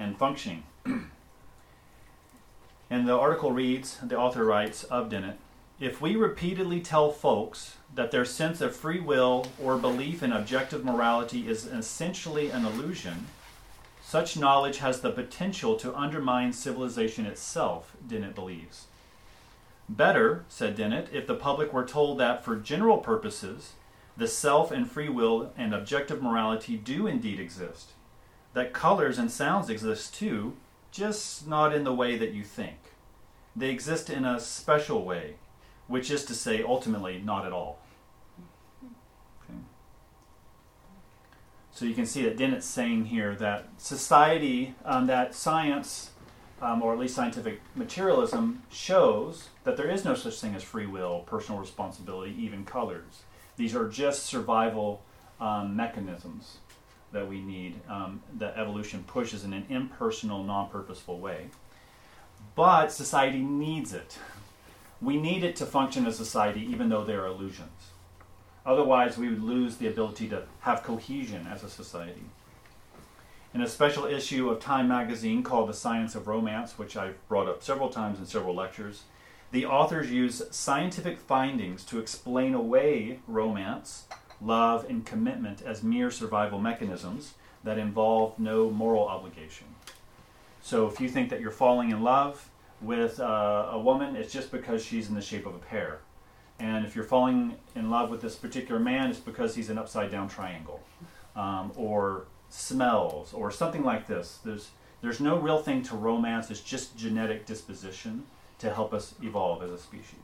and 0.00 0.18
functioning. 0.18 0.64
and 0.84 1.10
the 2.90 3.16
article 3.16 3.52
reads 3.52 3.98
the 4.02 4.18
author 4.18 4.44
writes 4.44 4.82
of 4.82 5.10
Dennett 5.10 5.38
if 5.80 6.00
we 6.00 6.16
repeatedly 6.16 6.80
tell 6.80 7.12
folks 7.12 7.76
that 7.94 8.10
their 8.10 8.24
sense 8.24 8.60
of 8.60 8.74
free 8.74 8.98
will 8.98 9.46
or 9.62 9.78
belief 9.78 10.22
in 10.22 10.32
objective 10.32 10.84
morality 10.84 11.48
is 11.48 11.66
essentially 11.66 12.50
an 12.50 12.64
illusion, 12.64 13.26
such 14.02 14.36
knowledge 14.36 14.78
has 14.78 15.00
the 15.00 15.12
potential 15.12 15.76
to 15.76 15.94
undermine 15.94 16.52
civilization 16.52 17.26
itself, 17.26 17.94
Dennett 18.06 18.34
believes. 18.34 18.86
Better, 19.88 20.44
said 20.48 20.76
Dennett, 20.76 21.08
if 21.12 21.26
the 21.26 21.34
public 21.34 21.72
were 21.72 21.86
told 21.86 22.18
that 22.18 22.44
for 22.44 22.56
general 22.56 22.98
purposes, 22.98 23.74
the 24.16 24.26
self 24.26 24.72
and 24.72 24.90
free 24.90 25.08
will 25.08 25.52
and 25.56 25.72
objective 25.72 26.20
morality 26.20 26.76
do 26.76 27.06
indeed 27.06 27.38
exist, 27.38 27.92
that 28.52 28.72
colors 28.72 29.16
and 29.16 29.30
sounds 29.30 29.70
exist 29.70 30.12
too, 30.12 30.56
just 30.90 31.46
not 31.46 31.72
in 31.72 31.84
the 31.84 31.94
way 31.94 32.18
that 32.18 32.32
you 32.32 32.42
think. 32.42 32.78
They 33.54 33.70
exist 33.70 34.10
in 34.10 34.24
a 34.24 34.40
special 34.40 35.04
way 35.04 35.36
which 35.88 36.10
is 36.10 36.24
to 36.26 36.34
say, 36.34 36.62
ultimately, 36.62 37.20
not 37.24 37.44
at 37.44 37.52
all. 37.52 37.80
Okay. 39.42 39.58
So 41.72 41.84
you 41.84 41.94
can 41.94 42.06
see 42.06 42.22
that 42.22 42.36
Dennett's 42.36 42.66
saying 42.66 43.06
here 43.06 43.34
that 43.36 43.68
society, 43.78 44.74
um, 44.84 45.06
that 45.08 45.34
science, 45.34 46.10
um, 46.62 46.82
or 46.82 46.92
at 46.92 46.98
least 46.98 47.14
scientific 47.14 47.60
materialism, 47.74 48.62
shows 48.70 49.48
that 49.64 49.76
there 49.76 49.88
is 49.88 50.04
no 50.04 50.14
such 50.14 50.38
thing 50.40 50.54
as 50.54 50.62
free 50.62 50.86
will, 50.86 51.20
personal 51.26 51.60
responsibility, 51.60 52.34
even 52.38 52.64
colors. 52.64 53.22
These 53.56 53.74
are 53.74 53.88
just 53.88 54.24
survival 54.26 55.02
um, 55.40 55.74
mechanisms 55.74 56.58
that 57.12 57.26
we 57.26 57.40
need, 57.40 57.80
um, 57.88 58.22
that 58.36 58.54
evolution 58.56 59.02
pushes 59.06 59.44
in 59.44 59.52
an 59.54 59.64
impersonal, 59.70 60.44
non 60.44 60.68
purposeful 60.68 61.18
way. 61.20 61.48
but 62.54 62.92
society 62.92 63.40
needs 63.40 63.92
it. 63.94 64.18
We 65.00 65.16
need 65.16 65.44
it 65.44 65.54
to 65.56 65.66
function 65.66 66.06
as 66.06 66.14
a 66.14 66.24
society, 66.24 66.66
even 66.70 66.88
though 66.88 67.04
they're 67.04 67.26
illusions. 67.26 67.92
Otherwise, 68.66 69.16
we 69.16 69.28
would 69.28 69.42
lose 69.42 69.76
the 69.76 69.86
ability 69.86 70.28
to 70.28 70.42
have 70.60 70.82
cohesion 70.82 71.46
as 71.46 71.62
a 71.62 71.70
society. 71.70 72.24
In 73.54 73.62
a 73.62 73.68
special 73.68 74.04
issue 74.04 74.50
of 74.50 74.60
Time 74.60 74.88
magazine 74.88 75.42
called 75.42 75.68
The 75.68 75.74
Science 75.74 76.14
of 76.14 76.28
Romance, 76.28 76.78
which 76.78 76.96
I've 76.96 77.16
brought 77.28 77.48
up 77.48 77.62
several 77.62 77.88
times 77.88 78.18
in 78.18 78.26
several 78.26 78.54
lectures, 78.54 79.04
the 79.52 79.64
authors 79.64 80.10
use 80.10 80.42
scientific 80.50 81.18
findings 81.18 81.84
to 81.86 81.98
explain 81.98 82.52
away 82.52 83.20
romance, 83.26 84.04
love, 84.42 84.84
and 84.90 85.06
commitment 85.06 85.62
as 85.62 85.82
mere 85.82 86.10
survival 86.10 86.58
mechanisms 86.58 87.34
that 87.64 87.78
involve 87.78 88.38
no 88.38 88.68
moral 88.68 89.08
obligation. 89.08 89.66
So 90.60 90.86
if 90.86 91.00
you 91.00 91.08
think 91.08 91.30
that 91.30 91.40
you're 91.40 91.50
falling 91.50 91.90
in 91.90 92.02
love 92.02 92.50
with 92.80 93.20
uh, 93.20 93.70
a 93.72 93.78
woman, 93.78 94.16
it's 94.16 94.32
just 94.32 94.50
because 94.50 94.84
she's 94.84 95.08
in 95.08 95.14
the 95.14 95.22
shape 95.22 95.46
of 95.46 95.54
a 95.54 95.58
pear. 95.58 96.00
And 96.60 96.84
if 96.84 96.94
you're 96.94 97.04
falling 97.04 97.56
in 97.74 97.90
love 97.90 98.10
with 98.10 98.20
this 98.20 98.34
particular 98.34 98.80
man, 98.80 99.10
it's 99.10 99.20
because 99.20 99.54
he's 99.54 99.70
an 99.70 99.78
upside 99.78 100.10
down 100.10 100.28
triangle. 100.28 100.80
Um, 101.36 101.72
or 101.76 102.26
smells, 102.48 103.32
or 103.32 103.50
something 103.50 103.84
like 103.84 104.06
this. 104.06 104.38
There's, 104.44 104.70
there's 105.02 105.20
no 105.20 105.38
real 105.38 105.58
thing 105.58 105.82
to 105.84 105.96
romance, 105.96 106.50
it's 106.50 106.60
just 106.60 106.96
genetic 106.96 107.46
disposition 107.46 108.24
to 108.58 108.72
help 108.72 108.92
us 108.92 109.14
evolve 109.22 109.62
as 109.62 109.70
a 109.70 109.78
species. 109.78 110.18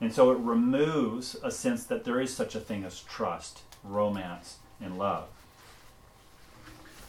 And 0.00 0.12
so 0.12 0.32
it 0.32 0.38
removes 0.38 1.36
a 1.42 1.50
sense 1.50 1.84
that 1.84 2.04
there 2.04 2.20
is 2.20 2.34
such 2.34 2.54
a 2.54 2.60
thing 2.60 2.84
as 2.84 3.00
trust, 3.00 3.60
romance, 3.84 4.56
and 4.80 4.98
love. 4.98 5.28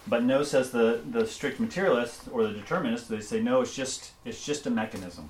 But 0.05 0.23
no, 0.23 0.43
says 0.43 0.71
the, 0.71 1.01
the 1.09 1.25
strict 1.25 1.59
materialist 1.59 2.23
or 2.31 2.43
the 2.43 2.51
determinist, 2.51 3.09
they 3.09 3.21
say 3.21 3.39
no, 3.39 3.61
it's 3.61 3.75
just 3.75 4.11
it's 4.25 4.45
just 4.45 4.65
a 4.65 4.69
mechanism 4.69 5.29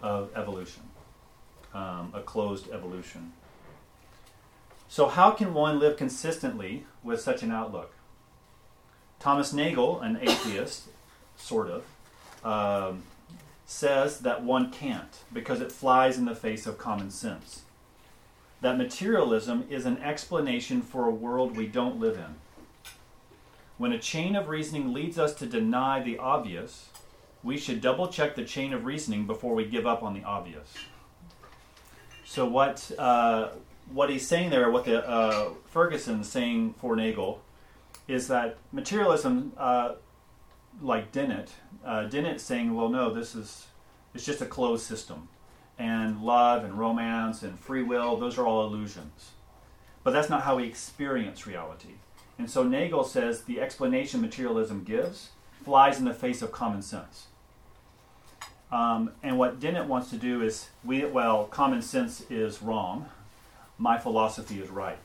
of 0.00 0.30
evolution, 0.34 0.82
um, 1.74 2.12
a 2.14 2.20
closed 2.20 2.70
evolution. 2.70 3.32
So 4.88 5.08
how 5.08 5.30
can 5.32 5.52
one 5.52 5.78
live 5.78 5.96
consistently 5.96 6.86
with 7.02 7.20
such 7.20 7.42
an 7.42 7.50
outlook? 7.52 7.92
Thomas 9.18 9.52
Nagel, 9.52 10.00
an 10.00 10.18
atheist, 10.22 10.84
sort 11.36 11.68
of, 11.68 11.84
um, 12.44 13.02
says 13.66 14.20
that 14.20 14.44
one 14.44 14.70
can't 14.70 15.22
because 15.32 15.60
it 15.60 15.72
flies 15.72 16.16
in 16.16 16.24
the 16.24 16.34
face 16.34 16.66
of 16.66 16.78
common 16.78 17.10
sense. 17.10 17.62
That 18.60 18.78
materialism 18.78 19.66
is 19.68 19.84
an 19.84 19.98
explanation 19.98 20.80
for 20.80 21.06
a 21.06 21.10
world 21.10 21.56
we 21.56 21.66
don't 21.66 22.00
live 22.00 22.16
in. 22.16 22.36
When 23.78 23.92
a 23.92 23.98
chain 23.98 24.36
of 24.36 24.48
reasoning 24.48 24.92
leads 24.92 25.18
us 25.18 25.34
to 25.34 25.46
deny 25.46 26.02
the 26.02 26.18
obvious, 26.18 26.88
we 27.42 27.58
should 27.58 27.80
double 27.80 28.08
check 28.08 28.34
the 28.34 28.44
chain 28.44 28.72
of 28.72 28.84
reasoning 28.84 29.26
before 29.26 29.54
we 29.54 29.66
give 29.66 29.86
up 29.86 30.02
on 30.02 30.14
the 30.14 30.24
obvious. 30.24 30.72
So, 32.24 32.46
what, 32.46 32.90
uh, 32.98 33.50
what 33.92 34.10
he's 34.10 34.26
saying 34.26 34.50
there, 34.50 34.70
what 34.70 34.84
the 34.84 35.06
uh, 35.06 35.50
Ferguson's 35.66 36.28
saying 36.28 36.74
for 36.78 36.96
Nagel, 36.96 37.42
is 38.08 38.28
that 38.28 38.56
materialism 38.72 39.52
uh, 39.56 39.94
like 40.80 41.12
Dennett, 41.12 41.50
uh, 41.84 42.04
Dennett 42.04 42.40
saying, 42.40 42.74
well, 42.74 42.88
no, 42.88 43.12
this 43.12 43.34
is 43.34 43.66
it's 44.14 44.24
just 44.24 44.40
a 44.40 44.46
closed 44.46 44.86
system, 44.86 45.28
and 45.78 46.22
love 46.22 46.64
and 46.64 46.78
romance 46.78 47.42
and 47.42 47.60
free 47.60 47.82
will, 47.82 48.16
those 48.16 48.38
are 48.38 48.46
all 48.46 48.66
illusions. 48.66 49.32
But 50.02 50.12
that's 50.12 50.30
not 50.30 50.42
how 50.42 50.56
we 50.56 50.64
experience 50.64 51.46
reality. 51.46 51.96
And 52.38 52.50
so 52.50 52.62
Nagel 52.62 53.04
says 53.04 53.42
the 53.42 53.60
explanation 53.60 54.20
materialism 54.20 54.84
gives 54.84 55.30
flies 55.64 55.98
in 55.98 56.04
the 56.04 56.14
face 56.14 56.42
of 56.42 56.52
common 56.52 56.82
sense. 56.82 57.26
Um, 58.70 59.12
and 59.22 59.38
what 59.38 59.60
Dennett 59.60 59.86
wants 59.86 60.10
to 60.10 60.16
do 60.16 60.42
is, 60.42 60.68
we, 60.84 61.04
well, 61.04 61.44
common 61.44 61.82
sense 61.82 62.22
is 62.30 62.62
wrong. 62.62 63.08
My 63.78 63.98
philosophy 63.98 64.60
is 64.60 64.68
right. 64.68 64.98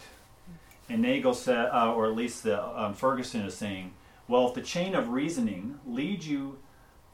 And 0.89 1.01
Nagel 1.01 1.33
said, 1.33 1.69
uh, 1.71 1.93
or 1.93 2.05
at 2.05 2.15
least 2.15 2.43
the, 2.43 2.63
um, 2.79 2.93
Ferguson 2.93 3.41
is 3.41 3.55
saying, 3.55 3.93
well, 4.27 4.47
if 4.47 4.55
the 4.55 4.61
chain 4.61 4.95
of 4.95 5.09
reasoning 5.09 5.79
leads 5.85 6.27
you 6.27 6.57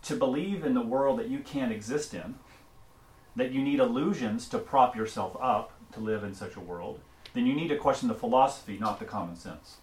to 0.04 0.16
believe 0.16 0.64
in 0.64 0.74
the 0.74 0.82
world 0.82 1.20
that 1.20 1.30
you 1.30 1.40
can't 1.40 1.72
exist 1.72 2.14
in, 2.14 2.36
that 3.36 3.52
you 3.52 3.62
need 3.62 3.80
illusions 3.80 4.48
to 4.50 4.58
prop 4.58 4.96
yourself 4.96 5.38
up 5.40 5.74
to 5.94 6.00
live 6.00 6.24
in 6.24 6.34
such 6.34 6.56
a 6.56 6.60
world, 6.60 7.00
then 7.34 7.46
you 7.46 7.54
need 7.54 7.68
to 7.68 7.78
question 7.78 8.08
the 8.08 8.14
philosophy, 8.14 8.78
not 8.80 9.00
the 9.00 9.06
common 9.06 9.36
sense. 9.36 9.78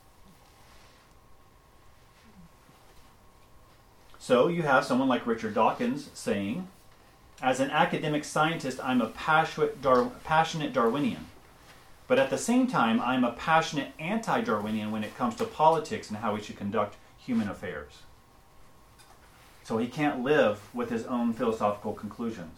So 4.24 4.48
you 4.48 4.62
have 4.62 4.86
someone 4.86 5.08
like 5.08 5.26
Richard 5.26 5.52
Dawkins 5.52 6.08
saying, 6.14 6.66
as 7.42 7.60
an 7.60 7.70
academic 7.70 8.24
scientist, 8.24 8.80
I'm 8.82 9.02
a 9.02 9.10
passionate, 9.10 9.82
Darwinian. 9.82 11.26
But 12.08 12.18
at 12.18 12.30
the 12.30 12.38
same 12.38 12.66
time, 12.66 13.02
I'm 13.02 13.22
a 13.22 13.32
passionate 13.32 13.92
anti 13.98 14.40
Darwinian 14.40 14.90
when 14.90 15.04
it 15.04 15.14
comes 15.18 15.34
to 15.34 15.44
politics 15.44 16.08
and 16.08 16.16
how 16.20 16.32
we 16.32 16.40
should 16.40 16.56
conduct 16.56 16.96
human 17.18 17.50
affairs. 17.50 17.98
So 19.62 19.76
he 19.76 19.88
can't 19.88 20.24
live 20.24 20.74
with 20.74 20.88
his 20.88 21.04
own 21.04 21.34
philosophical 21.34 21.92
conclusions. 21.92 22.56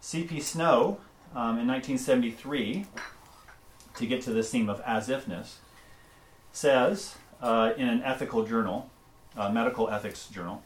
C.P. 0.00 0.40
Snow, 0.40 0.98
um, 1.36 1.56
in 1.56 1.68
1973, 1.68 2.84
to 3.94 4.06
get 4.08 4.22
to 4.22 4.32
this 4.32 4.50
theme 4.50 4.68
of 4.68 4.80
as 4.80 5.08
ifness, 5.08 5.58
says 6.50 7.14
uh, 7.40 7.74
in 7.76 7.88
an 7.88 8.02
ethical 8.02 8.44
journal, 8.44 8.90
a 9.36 9.52
medical 9.52 9.88
ethics 9.88 10.26
journal, 10.26 10.62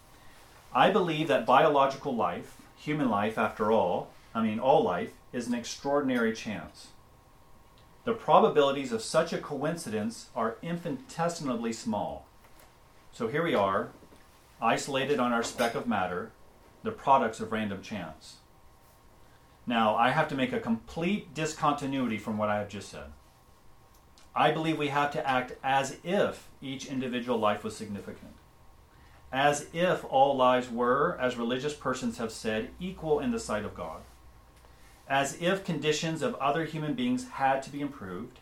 I 0.74 0.90
believe 0.90 1.28
that 1.28 1.46
biological 1.46 2.14
life, 2.14 2.56
human 2.76 3.08
life 3.08 3.38
after 3.38 3.70
all, 3.70 4.08
I 4.34 4.42
mean 4.42 4.58
all 4.58 4.82
life, 4.82 5.12
is 5.32 5.46
an 5.46 5.54
extraordinary 5.54 6.34
chance. 6.34 6.88
The 8.04 8.12
probabilities 8.12 8.92
of 8.92 9.02
such 9.02 9.32
a 9.32 9.38
coincidence 9.38 10.28
are 10.34 10.56
infinitesimally 10.62 11.72
small. 11.72 12.26
So 13.12 13.28
here 13.28 13.42
we 13.42 13.54
are, 13.54 13.90
isolated 14.60 15.18
on 15.18 15.32
our 15.32 15.42
speck 15.42 15.74
of 15.74 15.86
matter, 15.86 16.32
the 16.82 16.90
products 16.90 17.40
of 17.40 17.52
random 17.52 17.80
chance. 17.80 18.36
Now, 19.66 19.96
I 19.96 20.10
have 20.10 20.28
to 20.28 20.34
make 20.34 20.52
a 20.52 20.60
complete 20.60 21.32
discontinuity 21.32 22.18
from 22.18 22.36
what 22.36 22.50
I 22.50 22.58
have 22.58 22.68
just 22.68 22.90
said. 22.90 23.06
I 24.36 24.50
believe 24.50 24.76
we 24.76 24.88
have 24.88 25.10
to 25.12 25.26
act 25.26 25.54
as 25.62 25.96
if 26.04 26.48
each 26.60 26.86
individual 26.86 27.38
life 27.38 27.64
was 27.64 27.76
significant. 27.76 28.32
As 29.34 29.66
if 29.72 30.04
all 30.10 30.36
lives 30.36 30.70
were, 30.70 31.18
as 31.20 31.36
religious 31.36 31.74
persons 31.74 32.18
have 32.18 32.30
said, 32.30 32.70
equal 32.78 33.18
in 33.18 33.32
the 33.32 33.40
sight 33.40 33.64
of 33.64 33.74
God. 33.74 34.02
As 35.08 35.36
if 35.40 35.64
conditions 35.64 36.22
of 36.22 36.36
other 36.36 36.64
human 36.64 36.94
beings 36.94 37.28
had 37.30 37.60
to 37.64 37.70
be 37.70 37.80
improved, 37.80 38.38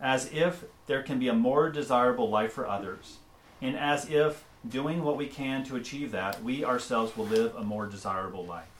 as 0.00 0.30
if 0.32 0.62
there 0.86 1.02
can 1.02 1.18
be 1.18 1.26
a 1.26 1.34
more 1.34 1.68
desirable 1.68 2.30
life 2.30 2.52
for 2.52 2.64
others, 2.64 3.16
and 3.60 3.76
as 3.76 4.08
if, 4.08 4.44
doing 4.68 5.02
what 5.02 5.16
we 5.16 5.26
can 5.26 5.64
to 5.64 5.74
achieve 5.74 6.12
that, 6.12 6.40
we 6.44 6.64
ourselves 6.64 7.16
will 7.16 7.26
live 7.26 7.52
a 7.56 7.64
more 7.64 7.86
desirable 7.86 8.46
life. 8.46 8.70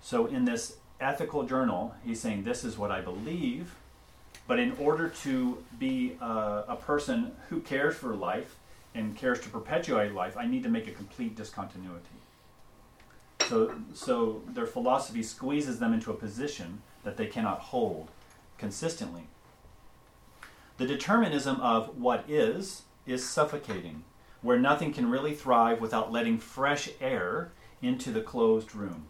So, 0.00 0.26
in 0.26 0.44
this 0.44 0.76
ethical 1.00 1.42
journal, 1.42 1.96
he's 2.04 2.20
saying, 2.20 2.44
This 2.44 2.62
is 2.62 2.78
what 2.78 2.92
I 2.92 3.00
believe, 3.00 3.74
but 4.46 4.60
in 4.60 4.76
order 4.78 5.08
to 5.24 5.64
be 5.80 6.16
a, 6.20 6.64
a 6.68 6.78
person 6.80 7.32
who 7.48 7.58
cares 7.58 7.96
for 7.96 8.14
life 8.14 8.54
and 8.94 9.16
cares 9.16 9.40
to 9.40 9.48
perpetuate 9.48 10.12
life, 10.12 10.36
I 10.36 10.46
need 10.46 10.62
to 10.62 10.68
make 10.68 10.86
a 10.86 10.92
complete 10.92 11.36
discontinuity. 11.36 12.06
So, 13.48 13.74
so 13.94 14.42
their 14.46 14.66
philosophy 14.66 15.22
squeezes 15.22 15.78
them 15.78 15.92
into 15.92 16.10
a 16.10 16.14
position 16.14 16.82
that 17.04 17.16
they 17.16 17.26
cannot 17.26 17.60
hold 17.60 18.08
consistently. 18.58 19.28
The 20.76 20.86
determinism 20.86 21.60
of 21.60 21.96
what 21.98 22.24
is 22.28 22.82
is 23.06 23.28
suffocating, 23.28 24.04
where 24.42 24.58
nothing 24.58 24.92
can 24.92 25.10
really 25.10 25.34
thrive 25.34 25.80
without 25.80 26.12
letting 26.12 26.38
fresh 26.38 26.90
air 27.00 27.52
into 27.80 28.10
the 28.10 28.20
closed 28.20 28.74
room. 28.74 29.06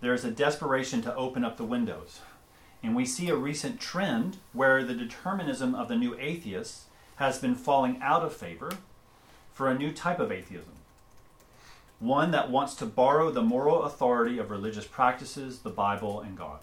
There 0.00 0.14
is 0.14 0.24
a 0.24 0.30
desperation 0.30 1.02
to 1.02 1.14
open 1.14 1.44
up 1.44 1.56
the 1.56 1.64
windows. 1.64 2.20
And 2.82 2.94
we 2.94 3.06
see 3.06 3.30
a 3.30 3.36
recent 3.36 3.80
trend 3.80 4.36
where 4.52 4.84
the 4.84 4.94
determinism 4.94 5.74
of 5.74 5.88
the 5.88 5.96
new 5.96 6.14
atheists 6.18 6.84
has 7.16 7.38
been 7.38 7.54
falling 7.54 8.00
out 8.02 8.22
of 8.22 8.34
favor 8.34 8.70
for 9.52 9.68
a 9.68 9.78
new 9.78 9.92
type 9.92 10.18
of 10.18 10.32
atheism 10.32 10.74
one 12.04 12.32
that 12.32 12.50
wants 12.50 12.74
to 12.74 12.86
borrow 12.86 13.30
the 13.30 13.42
moral 13.42 13.84
authority 13.84 14.38
of 14.38 14.50
religious 14.50 14.86
practices, 14.86 15.60
the 15.60 15.70
Bible, 15.70 16.20
and 16.20 16.36
God. 16.36 16.60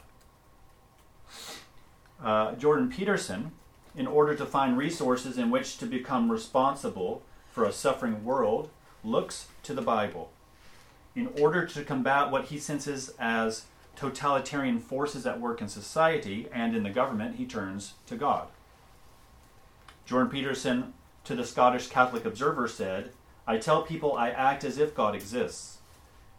Uh, 2.24 2.54
Jordan 2.54 2.90
Peterson, 2.90 3.52
in 3.96 4.06
order 4.06 4.36
to 4.36 4.46
find 4.46 4.78
resources 4.78 5.38
in 5.38 5.50
which 5.50 5.78
to 5.78 5.86
become 5.86 6.32
responsible 6.32 7.24
for 7.52 7.66
a 7.66 7.74
suffering 7.74 8.24
world, 8.24 8.70
looks 9.04 9.48
to 9.64 9.74
the 9.74 9.82
Bible. 9.82 10.32
In 11.16 11.30
order 11.40 11.66
to 11.66 11.84
combat 11.84 12.30
what 12.30 12.46
he 12.46 12.60
senses 12.60 13.14
as 13.20 13.66
totalitarian 13.96 14.80
forces 14.80 15.26
at 15.26 15.42
work 15.42 15.60
in 15.60 15.68
society 15.68 16.48
and 16.54 16.76
in 16.76 16.84
the 16.84 16.90
government, 16.90 17.38
he 17.38 17.46
turns 17.46 17.94
to 18.06 18.16
God. 18.16 18.48
Jordan 20.06 20.32
Peterson, 20.32 20.94
to 21.24 21.36
the 21.36 21.46
Scottish 21.46 21.88
Catholic 21.88 22.26
Observer, 22.26 22.68
said, 22.68 23.12
I 23.48 23.58
tell 23.58 23.84
people 23.84 24.14
I 24.14 24.30
act 24.30 24.64
as 24.64 24.78
if 24.78 24.96
God 24.96 25.16
exists. 25.16 25.80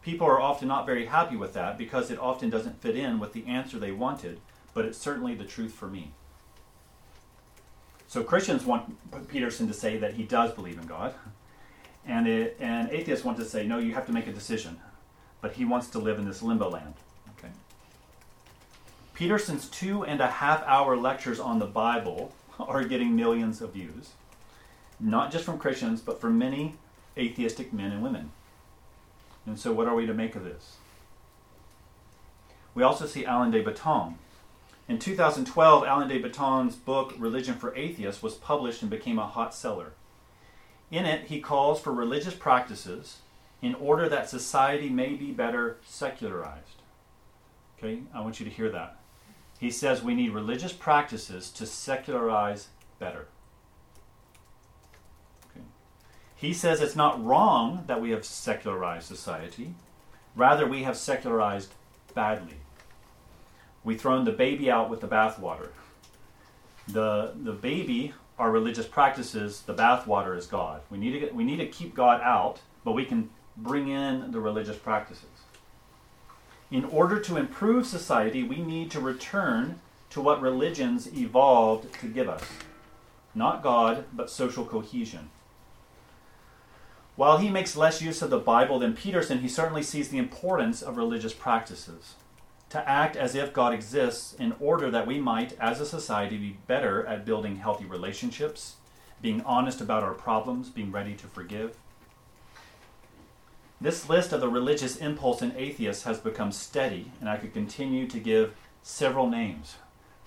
People 0.01 0.27
are 0.27 0.41
often 0.41 0.67
not 0.67 0.85
very 0.85 1.05
happy 1.05 1.37
with 1.37 1.53
that 1.53 1.77
because 1.77 2.11
it 2.11 2.19
often 2.19 2.49
doesn't 2.49 2.81
fit 2.81 2.97
in 2.97 3.19
with 3.19 3.33
the 3.33 3.45
answer 3.45 3.79
they 3.79 3.91
wanted, 3.91 4.41
but 4.73 4.85
it's 4.85 4.97
certainly 4.97 5.33
the 5.33 5.45
truth 5.45 5.73
for 5.73 5.87
me. 5.87 6.11
So 8.07 8.23
Christians 8.23 8.65
want 8.65 9.27
Peterson 9.27 9.67
to 9.67 9.73
say 9.73 9.97
that 9.97 10.13
he 10.13 10.23
does 10.23 10.51
believe 10.51 10.77
in 10.77 10.85
God, 10.85 11.15
and, 12.05 12.27
it, 12.27 12.57
and 12.59 12.89
atheists 12.89 13.25
want 13.25 13.37
to 13.37 13.45
say, 13.45 13.65
no, 13.65 13.79
you 13.79 13.93
have 13.93 14.05
to 14.05 14.11
make 14.11 14.27
a 14.27 14.33
decision. 14.33 14.79
But 15.41 15.53
he 15.53 15.65
wants 15.65 15.87
to 15.89 15.99
live 15.99 16.19
in 16.19 16.25
this 16.25 16.41
limbo 16.41 16.69
land. 16.69 16.93
Okay. 17.37 17.51
Peterson's 19.13 19.67
two 19.69 20.03
and 20.03 20.21
a 20.21 20.27
half 20.27 20.63
hour 20.63 20.95
lectures 20.95 21.39
on 21.39 21.59
the 21.59 21.65
Bible 21.65 22.33
are 22.59 22.83
getting 22.83 23.15
millions 23.15 23.61
of 23.61 23.73
views, 23.73 24.11
not 24.99 25.31
just 25.31 25.43
from 25.43 25.57
Christians, 25.57 26.01
but 26.01 26.21
from 26.21 26.37
many 26.37 26.75
atheistic 27.17 27.73
men 27.73 27.91
and 27.91 28.03
women. 28.03 28.31
And 29.45 29.59
so, 29.59 29.73
what 29.73 29.87
are 29.87 29.95
we 29.95 30.05
to 30.05 30.13
make 30.13 30.35
of 30.35 30.43
this? 30.43 30.77
We 32.73 32.83
also 32.83 33.05
see 33.05 33.25
Alain 33.25 33.51
de 33.51 33.61
Botton. 33.61 34.15
In 34.87 34.99
2012, 34.99 35.83
Alain 35.83 36.07
de 36.07 36.19
Botton's 36.19 36.75
book, 36.75 37.13
Religion 37.17 37.55
for 37.55 37.75
Atheists, 37.75 38.23
was 38.23 38.35
published 38.35 38.81
and 38.81 38.91
became 38.91 39.19
a 39.19 39.27
hot 39.27 39.53
seller. 39.53 39.93
In 40.91 41.05
it, 41.05 41.27
he 41.27 41.39
calls 41.39 41.79
for 41.79 41.91
religious 41.91 42.35
practices 42.35 43.19
in 43.61 43.75
order 43.75 44.09
that 44.09 44.29
society 44.29 44.89
may 44.89 45.13
be 45.13 45.31
better 45.31 45.77
secularized. 45.85 46.81
Okay, 47.77 48.01
I 48.13 48.21
want 48.21 48.39
you 48.39 48.45
to 48.45 48.51
hear 48.51 48.69
that. 48.69 48.97
He 49.63 49.71
says 49.71 50.03
we 50.03 50.13
need 50.13 50.31
religious 50.31 50.73
practices 50.73 51.49
to 51.51 51.65
secularize 51.65 52.67
better. 52.99 53.27
He 56.35 56.51
says 56.51 56.81
it's 56.81 56.97
not 56.97 57.23
wrong 57.23 57.85
that 57.87 58.01
we 58.01 58.09
have 58.09 58.25
secularized 58.25 59.07
society. 59.07 59.73
Rather, 60.35 60.67
we 60.67 60.83
have 60.83 60.97
secularized 60.97 61.71
badly. 62.13 62.57
We've 63.85 64.01
thrown 64.01 64.25
the 64.25 64.33
baby 64.33 64.69
out 64.69 64.89
with 64.89 64.99
the 64.99 65.07
bathwater. 65.07 65.69
The, 66.89 67.31
the 67.41 67.53
baby 67.53 68.13
are 68.37 68.51
religious 68.51 68.85
practices, 68.85 69.61
the 69.61 69.73
bathwater 69.73 70.37
is 70.37 70.45
God. 70.45 70.81
We 70.89 70.97
need, 70.97 71.13
to 71.13 71.19
get, 71.19 71.33
we 71.33 71.45
need 71.45 71.59
to 71.59 71.67
keep 71.67 71.95
God 71.95 72.19
out, 72.19 72.59
but 72.83 72.91
we 72.91 73.05
can 73.05 73.29
bring 73.55 73.87
in 73.87 74.29
the 74.33 74.41
religious 74.41 74.77
practices. 74.77 75.23
In 76.73 76.85
order 76.85 77.19
to 77.19 77.37
improve 77.37 77.85
society, 77.85 78.41
we 78.41 78.59
need 78.59 78.89
to 78.91 78.99
return 78.99 79.79
to 80.09 80.19
what 80.19 80.41
religions 80.41 81.07
evolved 81.15 81.93
to 81.99 82.07
give 82.07 82.27
us 82.27 82.43
not 83.35 83.61
God, 83.61 84.05
but 84.11 84.31
social 84.31 84.65
cohesion. 84.65 85.29
While 87.15 87.37
he 87.37 87.49
makes 87.49 87.77
less 87.77 88.01
use 88.01 88.23
of 88.23 88.31
the 88.31 88.39
Bible 88.39 88.79
than 88.79 88.95
Peterson, 88.95 89.41
he 89.41 89.47
certainly 89.47 89.83
sees 89.83 90.09
the 90.09 90.17
importance 90.17 90.81
of 90.81 90.97
religious 90.97 91.33
practices. 91.33 92.15
To 92.71 92.89
act 92.89 93.15
as 93.15 93.35
if 93.35 93.53
God 93.53 93.71
exists 93.71 94.33
in 94.33 94.55
order 94.59 94.89
that 94.89 95.05
we 95.05 95.19
might, 95.19 95.55
as 95.59 95.79
a 95.79 95.85
society, 95.85 96.37
be 96.37 96.57
better 96.65 97.05
at 97.05 97.23
building 97.23 97.57
healthy 97.57 97.85
relationships, 97.85 98.77
being 99.21 99.41
honest 99.41 99.79
about 99.79 100.01
our 100.01 100.15
problems, 100.15 100.69
being 100.69 100.91
ready 100.91 101.13
to 101.13 101.27
forgive. 101.27 101.77
This 103.83 104.07
list 104.07 104.31
of 104.31 104.39
the 104.39 104.47
religious 104.47 104.95
impulse 104.95 105.41
in 105.41 105.57
atheists 105.57 106.03
has 106.03 106.17
become 106.17 106.53
steady, 106.53 107.11
and 107.19 107.27
I 107.27 107.35
could 107.35 107.53
continue 107.53 108.07
to 108.07 108.17
give 108.17 108.55
several 108.81 109.29
names, 109.29 109.75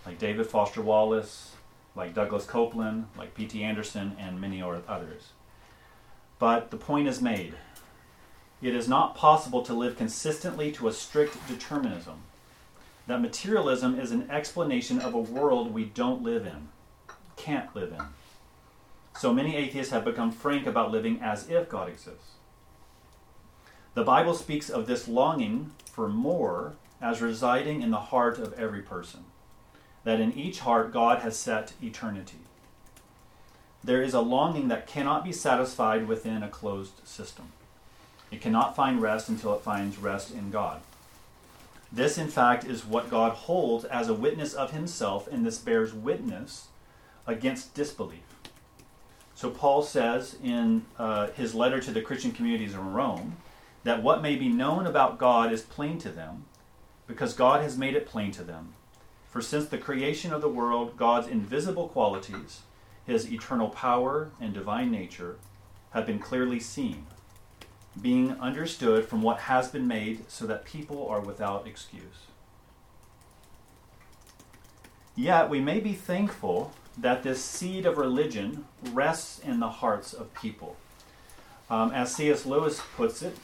like 0.05 0.19
David 0.19 0.47
Foster 0.47 0.83
Wallace, 0.83 1.53
like 1.95 2.13
Douglas 2.13 2.45
Coupland, 2.45 3.07
like 3.17 3.33
P.T. 3.33 3.65
Anderson, 3.65 4.15
and 4.19 4.39
many 4.39 4.61
others. 4.61 5.31
But 6.39 6.71
the 6.71 6.77
point 6.77 7.09
is 7.09 7.23
made. 7.23 7.55
It 8.61 8.75
is 8.75 8.89
not 8.89 9.17
possible 9.17 9.63
to 9.63 9.73
live 9.73 9.97
consistently 9.97 10.71
to 10.73 10.89
a 10.89 10.93
strict 10.93 11.39
determinism. 11.49 12.25
That 13.07 13.23
materialism 13.23 13.99
is 13.99 14.13
an 14.13 14.31
explanation 14.31 15.01
of 15.01 15.15
a 15.15 15.19
world 15.19 15.73
we 15.73 15.87
don't 15.87 16.23
live 16.23 16.45
in, 16.45 16.69
can't 17.37 17.75
live 17.75 17.93
in. 17.93 18.03
So 19.19 19.33
many 19.33 19.57
atheists 19.57 19.95
have 19.95 20.05
become 20.05 20.31
frank 20.31 20.67
about 20.67 20.91
living 20.91 21.23
as 21.23 21.49
if 21.49 21.71
God 21.71 21.89
exists. 21.89 22.36
The 23.97 24.05
Bible 24.05 24.35
speaks 24.35 24.71
of 24.71 24.87
this 24.87 25.09
longing 25.09 25.73
for 25.91 26.09
more 26.09 26.75
as 27.01 27.21
residing 27.21 27.83
in 27.83 27.91
the 27.91 27.97
heart 27.97 28.39
of 28.39 28.53
every 28.53 28.83
person, 28.83 29.25
that 30.05 30.21
in 30.21 30.33
each 30.33 30.61
heart 30.61 30.93
God 30.93 31.23
has 31.23 31.37
set 31.37 31.73
eternity 31.83 32.39
there 33.87 34.03
is 34.03 34.15
a 34.15 34.21
longing 34.21 34.69
that 34.69 34.87
cannot 34.87 35.25
be 35.25 35.33
satisfied 35.33 36.09
within 36.09 36.43
a 36.43 36.49
closed 36.49 37.07
system. 37.07 37.47
It 38.33 38.41
cannot 38.41 38.75
find 38.75 39.01
rest 39.01 39.29
until 39.29 39.55
it 39.55 39.63
finds 39.63 39.97
rest 39.97 40.33
in 40.33 40.51
God. 40.51 40.81
This, 41.93 42.19
in 42.19 42.27
fact, 42.27 42.65
is 42.65 42.85
what 42.85 43.11
God 43.11 43.33
holds 43.33 43.85
as 43.85 44.09
a 44.09 44.15
witness 44.15 44.55
of 44.55 44.73
himself, 44.73 45.29
and 45.29 45.47
this 45.47 45.59
bears 45.59 45.95
witness 45.95 46.67
against 47.29 47.75
disbelief. 47.75 48.25
So, 49.37 49.51
Paul 49.51 49.83
says 49.83 50.37
in 50.43 50.85
uh, 50.99 51.29
his 51.29 51.55
letter 51.55 51.79
to 51.81 51.93
the 51.93 52.03
Christian 52.03 52.33
communities 52.33 52.75
in 52.75 52.93
Rome 52.93 53.37
that 53.87 54.03
what 54.03 54.21
may 54.21 54.35
be 54.35 54.49
known 54.49 54.85
about 54.85 55.17
God 55.17 55.53
is 55.53 55.63
plain 55.63 55.97
to 55.99 56.09
them 56.09 56.45
because 57.07 57.35
God 57.35 57.63
has 57.63 57.79
made 57.79 57.95
it 57.95 58.05
plain 58.05 58.33
to 58.33 58.43
them. 58.43 58.73
For 59.31 59.41
since 59.41 59.69
the 59.69 59.79
creation 59.79 60.33
of 60.33 60.41
the 60.41 60.49
world, 60.49 60.97
God's 60.97 61.29
invisible 61.29 61.87
qualities, 61.87 62.63
his 63.07 63.33
eternal 63.33 63.69
power 63.69 64.33
and 64.41 64.53
divine 64.53 64.91
nature 64.91 65.37
have 65.91 66.05
been 66.05 66.19
clearly 66.19 66.59
seen, 66.59 67.07
being 68.03 68.33
understood 68.41 69.07
from 69.07 69.23
what 69.23 69.43
has 69.43 69.69
been 69.69 69.87
made, 69.87 70.29
so 70.29 70.49
that 70.49 70.65
people 70.65 71.07
are 71.07 71.21
without 71.21 71.65
excuse. 71.65 72.27
Yet 75.15 75.49
we 75.49 75.61
may 75.61 75.79
be 75.79 75.93
thankful 75.93 76.73
that 76.99 77.23
this 77.23 77.41
seed 77.41 77.87
of 77.87 77.99
religion 77.99 78.65
rests 78.91 79.39
in 79.39 79.61
the 79.61 79.69
hearts 79.69 80.13
of 80.13 80.35
people. 80.35 80.75
Um, 81.71 81.93
as 81.93 82.13
C.S. 82.13 82.47
Lewis 82.47 82.83
puts 82.97 83.23
it, 83.23 83.37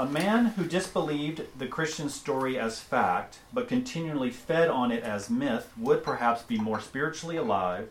a 0.00 0.06
man 0.06 0.46
who 0.46 0.64
disbelieved 0.64 1.42
the 1.58 1.66
Christian 1.66 2.08
story 2.08 2.58
as 2.58 2.80
fact, 2.80 3.40
but 3.52 3.68
continually 3.68 4.30
fed 4.30 4.70
on 4.70 4.90
it 4.90 5.04
as 5.04 5.28
myth, 5.28 5.70
would 5.76 6.02
perhaps 6.02 6.40
be 6.40 6.56
more 6.56 6.80
spiritually 6.80 7.36
alive 7.36 7.90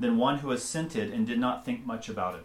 than 0.00 0.16
one 0.16 0.38
who 0.38 0.50
assented 0.50 1.12
and 1.12 1.24
did 1.24 1.38
not 1.38 1.64
think 1.64 1.86
much 1.86 2.08
about 2.08 2.34
it. 2.34 2.44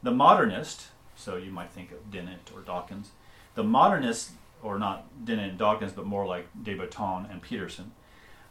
The 0.00 0.12
modernist, 0.12 0.90
so 1.16 1.36
you 1.36 1.50
might 1.50 1.72
think 1.72 1.90
of 1.90 2.08
Dennett 2.08 2.52
or 2.54 2.60
Dawkins, 2.60 3.10
the 3.56 3.64
modernist, 3.64 4.30
or 4.62 4.78
not 4.78 5.24
Dennett 5.24 5.50
and 5.50 5.58
Dawkins, 5.58 5.90
but 5.90 6.06
more 6.06 6.24
like 6.24 6.46
de 6.62 6.74
Botton 6.74 7.26
and 7.28 7.42
Peterson, 7.42 7.90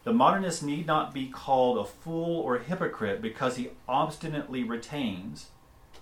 the 0.04 0.12
modernist 0.12 0.62
need 0.62 0.86
not 0.86 1.14
be 1.14 1.28
called 1.28 1.78
a 1.78 1.86
fool 1.86 2.42
or 2.42 2.58
a 2.58 2.64
hypocrite 2.64 3.22
because 3.22 3.56
he 3.56 3.70
obstinately 3.88 4.66
retains, 4.66 5.52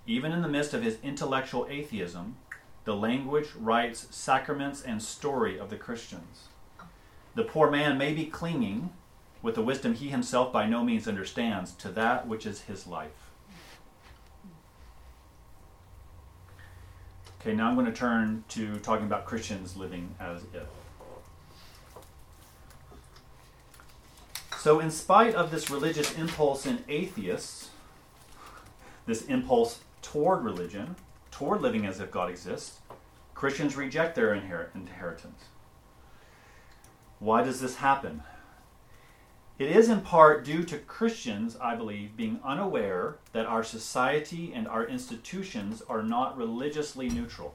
even 0.07 0.31
in 0.31 0.41
the 0.41 0.47
midst 0.47 0.73
of 0.73 0.81
his 0.81 0.97
intellectual 1.03 1.67
atheism, 1.69 2.35
the 2.89 2.95
language, 2.95 3.49
rites, 3.55 4.07
sacraments, 4.09 4.81
and 4.81 4.99
story 4.99 5.59
of 5.59 5.69
the 5.69 5.75
Christians. 5.75 6.47
The 7.35 7.43
poor 7.43 7.69
man 7.69 7.99
may 7.99 8.13
be 8.13 8.25
clinging, 8.25 8.89
with 9.43 9.53
the 9.53 9.61
wisdom 9.61 9.93
he 9.93 10.09
himself 10.09 10.51
by 10.51 10.65
no 10.65 10.83
means 10.83 11.07
understands, 11.07 11.71
to 11.73 11.89
that 11.89 12.27
which 12.27 12.47
is 12.47 12.61
his 12.61 12.87
life. 12.87 13.29
Okay, 17.39 17.53
now 17.53 17.67
I'm 17.69 17.75
going 17.75 17.85
to 17.85 17.91
turn 17.91 18.43
to 18.49 18.79
talking 18.79 19.05
about 19.05 19.25
Christians 19.25 19.77
living 19.77 20.15
as 20.19 20.41
if. 20.51 20.65
So, 24.57 24.79
in 24.79 24.89
spite 24.89 25.35
of 25.35 25.51
this 25.51 25.69
religious 25.69 26.17
impulse 26.17 26.65
in 26.65 26.83
atheists, 26.89 27.69
this 29.05 29.25
impulse 29.27 29.81
toward 30.01 30.43
religion, 30.43 30.95
toward 31.39 31.61
living 31.61 31.85
as 31.85 32.01
if 32.01 32.11
God 32.11 32.29
exists, 32.29 32.81
Christians 33.33 33.77
reject 33.77 34.13
their 34.13 34.33
inheritance. 34.33 35.45
Why 37.19 37.43
does 37.43 37.61
this 37.61 37.77
happen? 37.77 38.23
It 39.57 39.71
is 39.71 39.87
in 39.87 40.01
part 40.01 40.43
due 40.43 40.63
to 40.63 40.77
Christians, 40.77 41.55
I 41.61 41.77
believe, 41.77 42.17
being 42.17 42.41
unaware 42.43 43.19
that 43.31 43.45
our 43.45 43.63
society 43.63 44.51
and 44.53 44.67
our 44.67 44.85
institutions 44.85 45.81
are 45.87 46.03
not 46.03 46.37
religiously 46.37 47.07
neutral. 47.07 47.53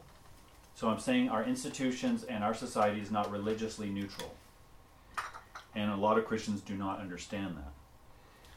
So 0.74 0.88
I'm 0.88 0.98
saying 0.98 1.28
our 1.28 1.44
institutions 1.44 2.24
and 2.24 2.42
our 2.42 2.54
society 2.54 3.02
is 3.02 3.10
not 3.10 3.30
religiously 3.30 3.90
neutral. 3.90 4.34
And 5.74 5.90
a 5.90 5.96
lot 5.96 6.16
of 6.16 6.24
Christians 6.24 6.62
do 6.62 6.74
not 6.74 7.00
understand 7.00 7.58
that. 7.58 7.72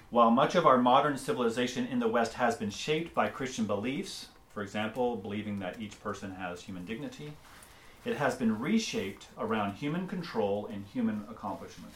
While 0.10 0.32
much 0.32 0.56
of 0.56 0.66
our 0.66 0.78
modern 0.78 1.18
civilization 1.18 1.86
in 1.86 2.00
the 2.00 2.08
West 2.08 2.36
has 2.36 2.56
been 2.56 2.70
shaped 2.70 3.14
by 3.14 3.28
Christian 3.28 3.66
beliefs, 3.66 4.28
for 4.58 4.64
example, 4.64 5.16
believing 5.18 5.60
that 5.60 5.80
each 5.80 6.02
person 6.02 6.32
has 6.32 6.64
human 6.64 6.84
dignity. 6.84 7.32
It 8.04 8.18
has 8.18 8.34
been 8.34 8.60
reshaped 8.60 9.28
around 9.38 9.76
human 9.76 10.08
control 10.08 10.68
and 10.74 10.84
human 10.92 11.26
accomplishment. 11.30 11.94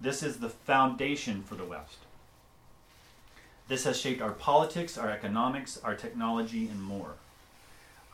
This 0.00 0.22
is 0.22 0.36
the 0.36 0.48
foundation 0.48 1.42
for 1.42 1.56
the 1.56 1.64
West. 1.64 1.98
This 3.66 3.82
has 3.82 4.00
shaped 4.00 4.22
our 4.22 4.30
politics, 4.30 4.96
our 4.96 5.10
economics, 5.10 5.76
our 5.82 5.96
technology, 5.96 6.68
and 6.68 6.80
more. 6.80 7.14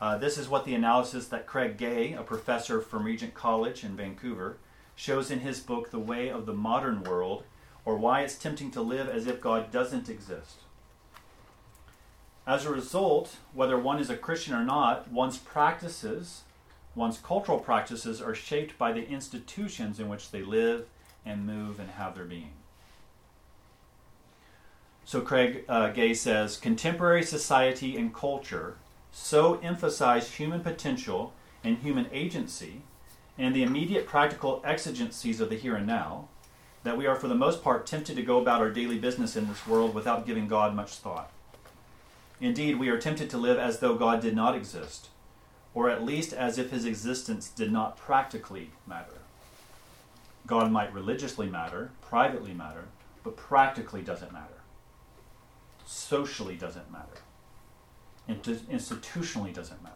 Uh, 0.01 0.17
this 0.17 0.39
is 0.39 0.49
what 0.49 0.65
the 0.65 0.73
analysis 0.73 1.27
that 1.27 1.45
Craig 1.45 1.77
Gay, 1.77 2.13
a 2.13 2.23
professor 2.23 2.81
from 2.81 3.03
Regent 3.03 3.35
College 3.35 3.83
in 3.83 3.95
Vancouver, 3.95 4.57
shows 4.95 5.29
in 5.29 5.41
his 5.41 5.59
book, 5.59 5.91
The 5.91 5.99
Way 5.99 6.29
of 6.29 6.47
the 6.47 6.55
Modern 6.55 7.03
World, 7.03 7.43
or 7.85 7.97
Why 7.97 8.21
It's 8.21 8.35
Tempting 8.35 8.71
to 8.71 8.81
Live 8.81 9.07
as 9.07 9.27
If 9.27 9.39
God 9.39 9.69
Doesn't 9.69 10.09
Exist. 10.09 10.61
As 12.49 12.65
a 12.65 12.71
result, 12.71 13.35
whether 13.53 13.77
one 13.77 13.99
is 13.99 14.09
a 14.09 14.17
Christian 14.17 14.55
or 14.55 14.63
not, 14.63 15.11
one's 15.11 15.37
practices, 15.37 16.41
one's 16.95 17.19
cultural 17.19 17.59
practices, 17.59 18.19
are 18.23 18.33
shaped 18.33 18.75
by 18.75 18.91
the 18.91 19.07
institutions 19.07 19.99
in 19.99 20.09
which 20.09 20.31
they 20.31 20.41
live 20.41 20.87
and 21.23 21.45
move 21.45 21.79
and 21.79 21.91
have 21.91 22.15
their 22.15 22.25
being. 22.25 22.53
So 25.05 25.21
Craig 25.21 25.63
uh, 25.69 25.89
Gay 25.89 26.15
says 26.15 26.57
contemporary 26.57 27.21
society 27.21 27.95
and 27.95 28.11
culture 28.11 28.77
so 29.11 29.59
emphasize 29.59 30.31
human 30.31 30.61
potential 30.61 31.33
and 31.63 31.77
human 31.77 32.07
agency 32.11 32.81
and 33.37 33.55
the 33.55 33.61
immediate 33.61 34.07
practical 34.07 34.59
exigencies 34.65 35.39
of 35.39 35.49
the 35.49 35.55
here 35.55 35.75
and 35.75 35.85
now 35.85 36.29
that 36.81 36.97
we 36.97 37.05
are 37.05 37.15
for 37.15 37.27
the 37.27 37.35
most 37.35 37.63
part 37.63 37.85
tempted 37.85 38.15
to 38.15 38.23
go 38.23 38.39
about 38.41 38.59
our 38.59 38.71
daily 38.71 38.97
business 38.97 39.35
in 39.35 39.47
this 39.47 39.67
world 39.67 39.93
without 39.93 40.25
giving 40.25 40.47
God 40.47 40.73
much 40.73 40.93
thought. 40.93 41.31
Indeed, 42.41 42.79
we 42.79 42.89
are 42.89 42.99
tempted 42.99 43.29
to 43.31 43.37
live 43.37 43.57
as 43.57 43.79
though 43.79 43.95
God 43.95 44.21
did 44.21 44.35
not 44.35 44.55
exist, 44.55 45.09
or 45.73 45.89
at 45.89 46.03
least 46.03 46.33
as 46.33 46.57
if 46.57 46.71
his 46.71 46.85
existence 46.85 47.49
did 47.49 47.71
not 47.71 47.97
practically 47.97 48.71
matter. 48.87 49.19
God 50.47 50.71
might 50.71 50.93
religiously 50.93 51.47
matter, 51.47 51.91
privately 52.01 52.53
matter, 52.53 52.85
but 53.23 53.35
practically 53.35 54.01
doesn't 54.01 54.31
matter. 54.31 54.61
Socially 55.85 56.55
doesn't 56.55 56.91
matter 56.91 57.21
institutionally 58.29 59.53
doesn't 59.53 59.81
matter. 59.83 59.95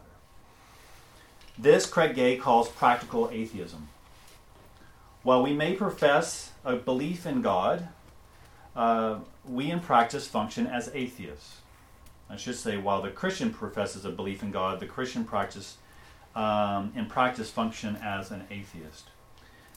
This 1.56 1.86
Craig 1.86 2.14
Gay 2.14 2.36
calls 2.36 2.68
practical 2.68 3.30
atheism. 3.30 3.88
While 5.22 5.42
we 5.42 5.52
may 5.52 5.74
profess 5.74 6.50
a 6.64 6.76
belief 6.76 7.26
in 7.26 7.42
God, 7.42 7.88
uh, 8.74 9.20
we 9.44 9.70
in 9.70 9.80
practice 9.80 10.26
function 10.26 10.66
as 10.66 10.90
atheists. 10.94 11.58
I 12.28 12.36
should 12.36 12.56
say, 12.56 12.76
while 12.76 13.02
the 13.02 13.10
Christian 13.10 13.52
professes 13.52 14.04
a 14.04 14.10
belief 14.10 14.42
in 14.42 14.50
God, 14.50 14.80
the 14.80 14.86
Christian 14.86 15.24
practice 15.24 15.76
um, 16.34 16.92
in 16.96 17.06
practice 17.06 17.50
function 17.50 17.96
as 18.02 18.30
an 18.30 18.44
atheist. 18.50 19.10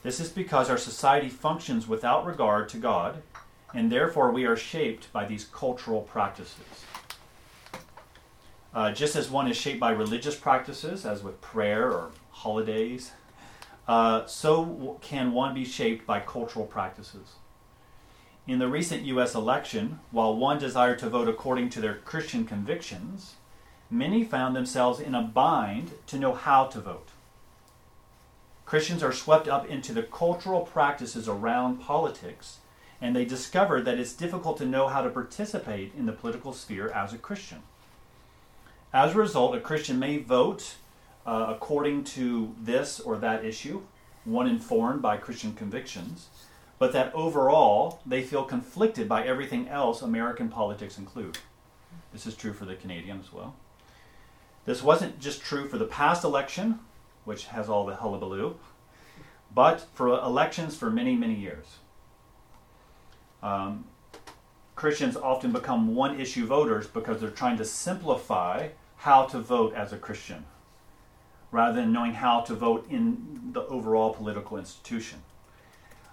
This 0.02 0.20
is 0.20 0.30
because 0.30 0.70
our 0.70 0.78
society 0.78 1.28
functions 1.28 1.86
without 1.86 2.26
regard 2.26 2.68
to 2.70 2.78
God, 2.78 3.22
and 3.74 3.92
therefore 3.92 4.30
we 4.32 4.44
are 4.44 4.56
shaped 4.56 5.12
by 5.12 5.24
these 5.24 5.44
cultural 5.44 6.02
practices. 6.02 6.84
Uh, 8.74 8.92
just 8.92 9.16
as 9.16 9.30
one 9.30 9.48
is 9.48 9.56
shaped 9.56 9.80
by 9.80 9.90
religious 9.90 10.36
practices, 10.36 11.04
as 11.04 11.22
with 11.22 11.40
prayer 11.40 11.90
or 11.90 12.10
holidays, 12.30 13.12
uh, 13.86 14.26
so 14.26 14.98
can 15.00 15.32
one 15.32 15.54
be 15.54 15.64
shaped 15.64 16.06
by 16.06 16.20
cultural 16.20 16.66
practices. 16.66 17.34
In 18.48 18.58
the 18.58 18.66
recent 18.66 19.04
U.S. 19.04 19.34
election, 19.34 20.00
while 20.10 20.34
one 20.34 20.58
desired 20.58 20.98
to 21.00 21.10
vote 21.10 21.28
according 21.28 21.68
to 21.68 21.82
their 21.82 21.96
Christian 21.96 22.46
convictions, 22.46 23.34
many 23.90 24.24
found 24.24 24.56
themselves 24.56 25.00
in 25.00 25.14
a 25.14 25.20
bind 25.20 25.90
to 26.06 26.18
know 26.18 26.32
how 26.32 26.64
to 26.64 26.80
vote. 26.80 27.08
Christians 28.64 29.02
are 29.02 29.12
swept 29.12 29.48
up 29.48 29.66
into 29.66 29.92
the 29.92 30.02
cultural 30.02 30.62
practices 30.62 31.28
around 31.28 31.82
politics, 31.82 32.60
and 33.02 33.14
they 33.14 33.26
discover 33.26 33.82
that 33.82 33.98
it's 33.98 34.14
difficult 34.14 34.56
to 34.56 34.64
know 34.64 34.88
how 34.88 35.02
to 35.02 35.10
participate 35.10 35.92
in 35.94 36.06
the 36.06 36.12
political 36.12 36.54
sphere 36.54 36.88
as 36.92 37.12
a 37.12 37.18
Christian. 37.18 37.62
As 38.94 39.14
a 39.14 39.18
result, 39.18 39.56
a 39.56 39.60
Christian 39.60 39.98
may 39.98 40.16
vote 40.16 40.76
uh, 41.26 41.48
according 41.50 42.04
to 42.04 42.54
this 42.58 42.98
or 42.98 43.18
that 43.18 43.44
issue, 43.44 43.82
one 44.24 44.48
informed 44.48 45.02
by 45.02 45.18
Christian 45.18 45.52
convictions, 45.52 46.28
but 46.78 46.92
that 46.92 47.14
overall 47.14 48.00
they 48.06 48.22
feel 48.22 48.44
conflicted 48.44 49.08
by 49.08 49.26
everything 49.26 49.68
else 49.68 50.02
American 50.02 50.48
politics 50.48 50.98
include. 50.98 51.38
This 52.12 52.26
is 52.26 52.34
true 52.34 52.52
for 52.52 52.64
the 52.64 52.74
Canadian 52.74 53.20
as 53.20 53.32
well. 53.32 53.54
This 54.64 54.82
wasn't 54.82 55.18
just 55.18 55.40
true 55.40 55.68
for 55.68 55.78
the 55.78 55.86
past 55.86 56.24
election, 56.24 56.80
which 57.24 57.46
has 57.46 57.68
all 57.68 57.86
the 57.86 57.96
hullabaloo, 57.96 58.56
but 59.54 59.86
for 59.94 60.08
elections 60.08 60.76
for 60.76 60.90
many, 60.90 61.16
many 61.16 61.34
years. 61.34 61.78
Um, 63.42 63.84
Christians 64.76 65.16
often 65.16 65.52
become 65.52 65.94
one 65.94 66.20
issue 66.20 66.46
voters 66.46 66.86
because 66.86 67.20
they're 67.20 67.30
trying 67.30 67.56
to 67.58 67.64
simplify 67.64 68.68
how 68.96 69.24
to 69.26 69.38
vote 69.38 69.74
as 69.74 69.92
a 69.92 69.96
Christian 69.96 70.44
rather 71.50 71.80
than 71.80 71.92
knowing 71.92 72.12
how 72.12 72.40
to 72.42 72.54
vote 72.54 72.86
in 72.90 73.50
the 73.52 73.62
overall 73.66 74.12
political 74.12 74.58
institution. 74.58 75.22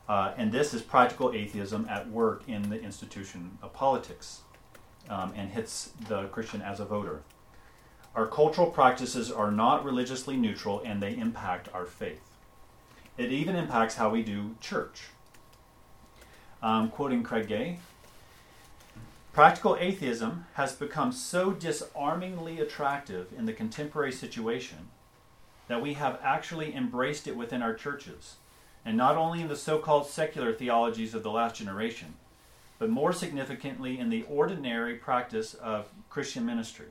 Uh, 0.08 0.34
and 0.38 0.52
this 0.52 0.74
is 0.74 0.82
practical 0.82 1.34
atheism 1.34 1.88
at 1.89 2.10
work 2.10 2.44
in 2.48 2.70
the 2.70 2.82
institution 2.82 3.58
of 3.62 3.74
politics 3.74 4.41
um, 5.10 5.34
and 5.36 5.50
hits 5.50 5.91
the 6.08 6.26
Christian 6.26 6.62
as 6.62 6.80
a 6.80 6.86
voter. 6.86 7.22
Our 8.15 8.28
cultural 8.28 8.70
practices 8.70 9.32
are 9.32 9.52
not 9.52 9.84
religiously 9.84 10.38
neutral 10.38 10.82
and 10.86 11.02
they 11.02 11.18
impact 11.18 11.70
our 11.74 11.86
faith. 11.86 12.22
It 13.18 13.32
even 13.32 13.56
impacts 13.56 13.96
how 13.96 14.10
we 14.10 14.24
do 14.24 14.56
church. 14.62 15.04
Um, 16.62 16.89
quoting 16.89 17.24
Craig 17.24 17.48
Gay, 17.48 17.80
Practical 19.36 19.76
atheism 19.82 20.46
has 20.54 20.72
become 20.72 21.12
so 21.12 21.52
disarmingly 21.52 22.62
attractive 22.62 23.34
in 23.38 23.46
the 23.46 23.52
contemporary 23.52 24.13
situation 24.13 24.88
that 25.68 25.82
we 25.82 25.96
have 25.96 26.18
actually 26.24 26.74
embraced 26.74 27.28
it 27.28 27.36
within 27.36 27.62
our 27.62 27.74
churches, 27.74 28.36
and 28.86 28.95
not 28.95 29.17
only 29.17 29.41
in 29.41 29.48
the 29.48 29.56
so 29.56 29.80
called 29.80 30.08
secular 30.08 30.54
theologies 30.54 31.13
of 31.13 31.24
the 31.24 31.32
last 31.32 31.56
generation, 31.56 32.13
but 32.78 32.89
more 32.89 33.12
significantly 33.12 33.98
in 34.00 34.10
the 34.10 34.24
ordinary 34.24 34.95
practice 34.95 35.56
of 35.56 35.89
Christian 36.10 36.45
ministry. 36.45 36.88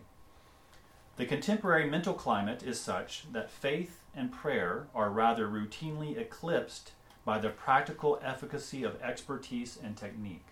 The 1.16 1.26
contemporary 1.26 1.88
mental 1.88 2.14
climate 2.14 2.64
is 2.64 2.80
such 2.80 3.26
that 3.32 3.50
faith 3.50 4.00
and 4.16 4.32
prayer 4.32 4.88
are 4.94 5.10
rather 5.10 5.46
routinely 5.46 6.18
eclipsed 6.18 6.92
by 7.24 7.38
the 7.38 7.50
practical 7.50 8.18
efficacy 8.22 8.82
of 8.82 9.00
expertise 9.00 9.78
and 9.82 9.96
technique. 9.96 10.46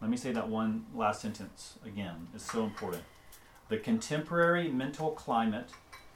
Let 0.00 0.10
me 0.10 0.16
say 0.16 0.32
that 0.32 0.48
one 0.48 0.86
last 0.94 1.22
sentence 1.22 1.78
again. 1.86 2.28
It's 2.34 2.50
so 2.50 2.64
important. 2.64 3.04
The 3.68 3.78
contemporary 3.78 4.68
mental 4.68 5.12
climate 5.12 5.70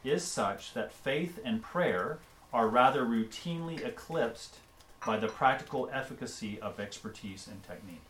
is 0.04 0.22
such 0.24 0.74
that 0.74 0.92
faith 0.92 1.38
and 1.44 1.62
prayer 1.62 2.18
are 2.52 2.68
rather 2.68 3.04
routinely 3.04 3.84
eclipsed 3.84 4.56
by 5.04 5.16
the 5.16 5.28
practical 5.28 5.88
efficacy 5.92 6.58
of 6.60 6.80
expertise 6.80 7.46
and 7.46 7.62
technique. 7.62 8.00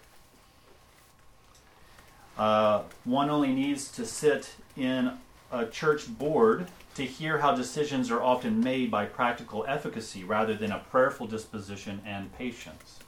Uh, 2.38 2.82
one 3.04 3.30
only 3.30 3.52
needs 3.52 3.90
to 3.90 4.04
sit 4.04 4.54
in 4.76 5.12
a 5.50 5.66
church 5.66 6.06
board 6.18 6.68
to 6.94 7.04
hear 7.04 7.38
how 7.38 7.54
decisions 7.54 8.10
are 8.10 8.22
often 8.22 8.60
made 8.60 8.90
by 8.90 9.04
practical 9.04 9.64
efficacy 9.68 10.24
rather 10.24 10.54
than 10.54 10.72
a 10.72 10.78
prayerful 10.90 11.26
disposition 11.26 12.00
and 12.04 12.36
patience. 12.36 12.98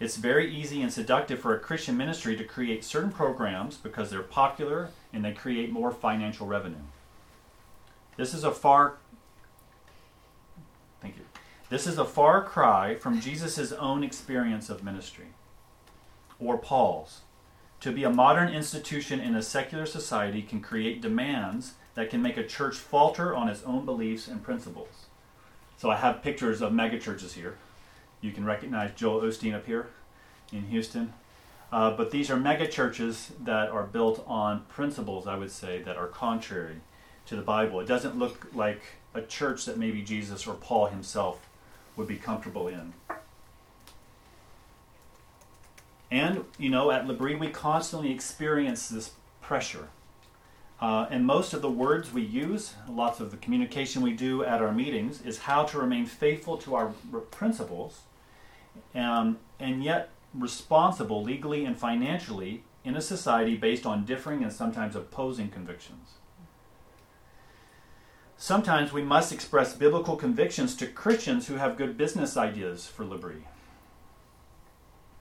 It's 0.00 0.16
very 0.16 0.50
easy 0.50 0.80
and 0.80 0.90
seductive 0.90 1.40
for 1.40 1.54
a 1.54 1.60
Christian 1.60 1.96
ministry 1.96 2.34
to 2.36 2.44
create 2.44 2.84
certain 2.84 3.12
programs 3.12 3.76
because 3.76 4.10
they're 4.10 4.22
popular 4.22 4.88
and 5.12 5.22
they 5.22 5.32
create 5.32 5.70
more 5.70 5.90
financial 5.90 6.46
revenue. 6.46 6.76
This 8.16 8.32
is 8.32 8.44
a 8.44 8.50
far 8.50 8.96
Thank 11.00 11.16
you. 11.16 11.24
This 11.68 11.86
is 11.86 11.98
a 11.98 12.04
far 12.04 12.42
cry 12.42 12.94
from 12.94 13.20
Jesus' 13.20 13.72
own 13.72 14.02
experience 14.02 14.70
of 14.70 14.84
ministry 14.84 15.28
or 16.38 16.58
Paul's. 16.58 17.20
To 17.80 17.92
be 17.92 18.04
a 18.04 18.10
modern 18.10 18.48
institution 18.48 19.20
in 19.20 19.34
a 19.34 19.42
secular 19.42 19.86
society 19.86 20.42
can 20.42 20.60
create 20.60 21.00
demands 21.00 21.74
that 21.94 22.10
can 22.10 22.22
make 22.22 22.36
a 22.36 22.46
church 22.46 22.76
falter 22.76 23.34
on 23.34 23.48
its 23.48 23.62
own 23.62 23.84
beliefs 23.84 24.28
and 24.28 24.42
principles. 24.42 25.06
So 25.76 25.90
I 25.90 25.96
have 25.96 26.22
pictures 26.22 26.60
of 26.60 26.72
megachurches 26.72 27.32
here. 27.32 27.56
You 28.20 28.32
can 28.32 28.44
recognize 28.44 28.92
Joel 28.96 29.22
Osteen 29.22 29.54
up 29.54 29.66
here 29.66 29.88
in 30.52 30.66
Houston. 30.66 31.14
Uh, 31.72 31.92
but 31.92 32.10
these 32.10 32.30
are 32.30 32.36
megachurches 32.36 33.30
that 33.44 33.70
are 33.70 33.84
built 33.84 34.24
on 34.26 34.64
principles, 34.68 35.26
I 35.26 35.36
would 35.36 35.50
say, 35.50 35.80
that 35.82 35.96
are 35.96 36.08
contrary 36.08 36.80
to 37.26 37.36
the 37.36 37.42
Bible. 37.42 37.80
It 37.80 37.86
doesn't 37.86 38.18
look 38.18 38.48
like 38.52 38.82
a 39.14 39.22
church 39.22 39.64
that 39.64 39.78
maybe 39.78 40.02
Jesus 40.02 40.46
or 40.46 40.54
Paul 40.54 40.86
himself 40.86 41.48
would 41.96 42.06
be 42.06 42.16
comfortable 42.16 42.68
in. 42.68 42.92
And, 46.10 46.44
you 46.58 46.70
know, 46.70 46.90
at 46.90 47.06
L'Abri, 47.06 47.36
we 47.36 47.48
constantly 47.48 48.10
experience 48.10 48.88
this 48.88 49.12
pressure. 49.40 49.88
Uh, 50.80 51.06
and 51.10 51.26
most 51.26 51.52
of 51.52 51.60
the 51.60 51.70
words 51.70 52.12
we 52.12 52.22
use, 52.22 52.74
lots 52.88 53.20
of 53.20 53.30
the 53.30 53.36
communication 53.36 54.02
we 54.02 54.12
do 54.12 54.42
at 54.42 54.62
our 54.62 54.72
meetings, 54.72 55.20
is 55.22 55.38
how 55.38 55.64
to 55.64 55.78
remain 55.78 56.06
faithful 56.06 56.56
to 56.56 56.74
our 56.74 56.88
principles 57.30 58.00
um, 58.94 59.38
and 59.58 59.84
yet 59.84 60.08
responsible 60.32 61.22
legally 61.22 61.64
and 61.64 61.78
financially 61.78 62.62
in 62.84 62.96
a 62.96 63.00
society 63.00 63.56
based 63.56 63.84
on 63.84 64.04
differing 64.04 64.42
and 64.42 64.52
sometimes 64.52 64.96
opposing 64.96 65.48
convictions. 65.48 66.12
Sometimes 68.42 68.90
we 68.90 69.02
must 69.02 69.32
express 69.32 69.76
biblical 69.76 70.16
convictions 70.16 70.74
to 70.76 70.86
Christians 70.86 71.46
who 71.46 71.56
have 71.56 71.76
good 71.76 71.98
business 71.98 72.38
ideas 72.38 72.86
for 72.86 73.04
liberty. 73.04 73.44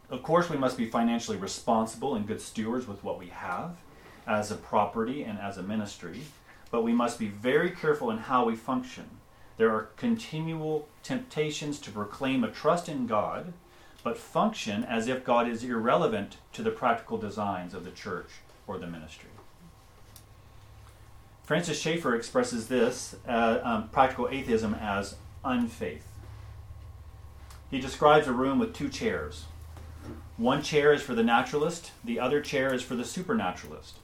Of 0.09 0.23
course, 0.23 0.49
we 0.49 0.55
must 0.55 0.77
be 0.77 0.89
financially 0.89 1.35
responsible 1.35 2.15
and 2.15 2.25
good 2.25 2.39
stewards 2.39 2.87
with 2.87 3.03
what 3.03 3.19
we 3.19 3.27
have 3.27 3.75
as 4.25 4.51
a 4.51 4.55
property 4.55 5.23
and 5.23 5.37
as 5.37 5.57
a 5.57 5.61
ministry, 5.61 6.21
but 6.71 6.81
we 6.81 6.93
must 6.93 7.19
be 7.19 7.27
very 7.27 7.71
careful 7.71 8.09
in 8.09 8.19
how 8.19 8.45
we 8.45 8.55
function. 8.55 9.09
There 9.57 9.69
are 9.69 9.89
continual 9.97 10.87
temptations 11.03 11.77
to 11.81 11.91
proclaim 11.91 12.45
a 12.45 12.51
trust 12.51 12.87
in 12.87 13.05
God, 13.05 13.51
but 14.01 14.17
function 14.17 14.85
as 14.85 15.09
if 15.09 15.25
God 15.25 15.49
is 15.49 15.65
irrelevant 15.65 16.37
to 16.53 16.63
the 16.63 16.71
practical 16.71 17.17
designs 17.17 17.73
of 17.73 17.83
the 17.83 17.91
church 17.91 18.29
or 18.65 18.77
the 18.77 18.87
ministry. 18.87 19.28
Francis 21.49 21.81
Schaeffer 21.81 22.13
expresses 22.13 22.67
this 22.67 23.15
uh, 23.27 23.57
um, 23.63 23.89
practical 23.89 24.29
atheism 24.29 24.75
as 24.75 25.15
unfaith. 25.43 26.03
He 27.71 27.79
describes 27.79 28.27
a 28.27 28.31
room 28.31 28.59
with 28.59 28.75
two 28.75 28.87
chairs. 28.87 29.45
One 30.37 30.61
chair 30.61 30.93
is 30.93 31.01
for 31.01 31.15
the 31.15 31.23
naturalist, 31.23 31.89
the 32.03 32.19
other 32.19 32.39
chair 32.39 32.71
is 32.71 32.83
for 32.83 32.93
the 32.93 33.03
supernaturalist. 33.03 33.97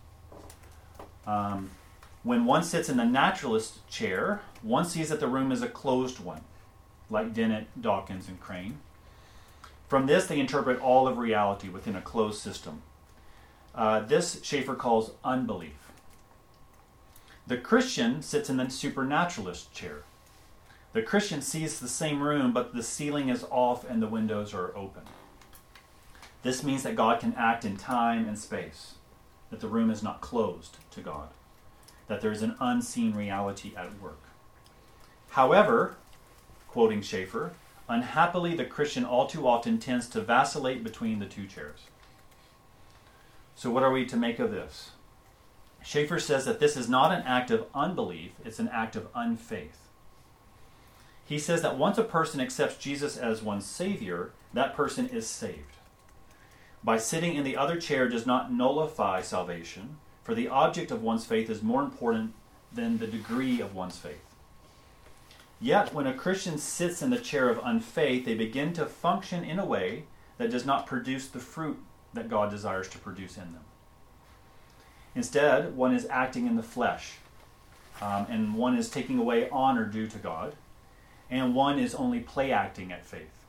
Um, 1.27 1.69
when 2.23 2.45
one 2.45 2.63
sits 2.63 2.89
in 2.89 2.97
the 2.97 3.05
naturalist 3.05 3.87
chair, 3.87 4.41
one 4.63 4.85
sees 4.85 5.09
that 5.09 5.19
the 5.19 5.27
room 5.27 5.51
is 5.51 5.61
a 5.61 5.67
closed 5.67 6.19
one, 6.19 6.41
like 7.11 7.35
Dennett, 7.35 7.67
Dawkins, 7.79 8.27
and 8.27 8.39
Crane. 8.39 8.79
From 9.87 10.07
this, 10.07 10.25
they 10.25 10.39
interpret 10.39 10.81
all 10.81 11.07
of 11.07 11.19
reality 11.19 11.69
within 11.69 11.95
a 11.95 12.01
closed 12.01 12.41
system. 12.41 12.81
Uh, 13.75 13.99
this 13.99 14.41
Schaeffer 14.41 14.73
calls 14.73 15.11
unbelief. 15.23 15.84
The 17.47 17.57
Christian 17.57 18.23
sits 18.23 18.49
in 18.49 18.57
the 18.57 18.69
supernaturalist 18.69 19.71
chair. 19.71 20.03
The 20.93 21.03
Christian 21.03 21.41
sees 21.41 21.79
the 21.79 21.87
same 21.87 22.23
room, 22.23 22.53
but 22.53 22.73
the 22.73 22.81
ceiling 22.81 23.29
is 23.29 23.45
off 23.51 23.87
and 23.87 24.01
the 24.01 24.07
windows 24.07 24.53
are 24.53 24.75
open. 24.75 25.03
This 26.41 26.63
means 26.63 26.83
that 26.83 26.95
God 26.95 27.19
can 27.19 27.33
act 27.35 27.65
in 27.65 27.77
time 27.77 28.27
and 28.27 28.39
space, 28.39 28.95
that 29.51 29.59
the 29.59 29.67
room 29.67 29.91
is 29.91 30.01
not 30.01 30.21
closed 30.21 30.77
to 30.91 31.01
God, 31.01 31.29
that 32.07 32.21
there 32.21 32.31
is 32.31 32.41
an 32.41 32.55
unseen 32.59 33.13
reality 33.13 33.73
at 33.75 33.99
work. 33.99 34.21
However, 35.31 35.97
quoting 36.67 37.01
Schaeffer, 37.01 37.53
unhappily 37.87 38.55
the 38.55 38.65
Christian 38.65 39.05
all 39.05 39.27
too 39.27 39.47
often 39.47 39.77
tends 39.77 40.07
to 40.09 40.21
vacillate 40.21 40.83
between 40.83 41.19
the 41.19 41.25
two 41.25 41.45
chairs. 41.45 41.81
So, 43.55 43.69
what 43.69 43.83
are 43.83 43.91
we 43.91 44.05
to 44.05 44.17
make 44.17 44.39
of 44.39 44.51
this? 44.51 44.91
Schaeffer 45.85 46.19
says 46.19 46.45
that 46.45 46.59
this 46.59 46.75
is 46.75 46.89
not 46.89 47.11
an 47.11 47.21
act 47.27 47.51
of 47.51 47.67
unbelief, 47.75 48.31
it's 48.43 48.57
an 48.57 48.69
act 48.69 48.95
of 48.95 49.07
unfaith. 49.13 49.87
He 51.23 51.37
says 51.37 51.61
that 51.61 51.77
once 51.77 51.99
a 51.99 52.03
person 52.03 52.41
accepts 52.41 52.77
Jesus 52.77 53.17
as 53.17 53.43
one's 53.43 53.67
Savior, 53.67 54.31
that 54.51 54.75
person 54.75 55.07
is 55.07 55.27
saved. 55.27 55.75
By 56.83 56.97
sitting 56.97 57.35
in 57.35 57.43
the 57.43 57.55
other 57.55 57.79
chair 57.79 58.09
does 58.09 58.25
not 58.25 58.51
nullify 58.51 59.21
salvation, 59.21 59.97
for 60.23 60.33
the 60.33 60.47
object 60.47 60.89
of 60.89 61.03
one's 61.03 61.25
faith 61.25 61.51
is 61.51 61.61
more 61.61 61.83
important 61.83 62.33
than 62.73 62.97
the 62.97 63.07
degree 63.07 63.61
of 63.61 63.75
one's 63.75 63.97
faith. 63.97 64.25
Yet, 65.61 65.93
when 65.93 66.07
a 66.07 66.15
Christian 66.15 66.57
sits 66.57 67.03
in 67.03 67.11
the 67.11 67.19
chair 67.19 67.47
of 67.47 67.59
unfaith, 67.63 68.25
they 68.25 68.33
begin 68.33 68.73
to 68.73 68.87
function 68.87 69.43
in 69.43 69.59
a 69.59 69.65
way 69.65 70.05
that 70.39 70.49
does 70.49 70.65
not 70.65 70.87
produce 70.87 71.27
the 71.27 71.39
fruit 71.39 71.77
that 72.13 72.27
God 72.27 72.49
desires 72.49 72.89
to 72.89 72.97
produce 72.97 73.37
in 73.37 73.53
them. 73.53 73.63
Instead, 75.15 75.75
one 75.75 75.95
is 75.95 76.05
acting 76.09 76.45
in 76.45 76.57
the 76.57 76.63
flesh, 76.63 77.13
um, 78.01 78.27
and 78.29 78.55
one 78.55 78.77
is 78.77 78.89
taking 78.89 79.17
away 79.17 79.49
honor 79.49 79.85
due 79.85 80.07
to 80.07 80.17
God, 80.17 80.55
and 81.29 81.55
one 81.55 81.79
is 81.79 81.95
only 81.95 82.19
play 82.19 82.51
acting 82.51 82.91
at 82.91 83.05
faith. 83.05 83.45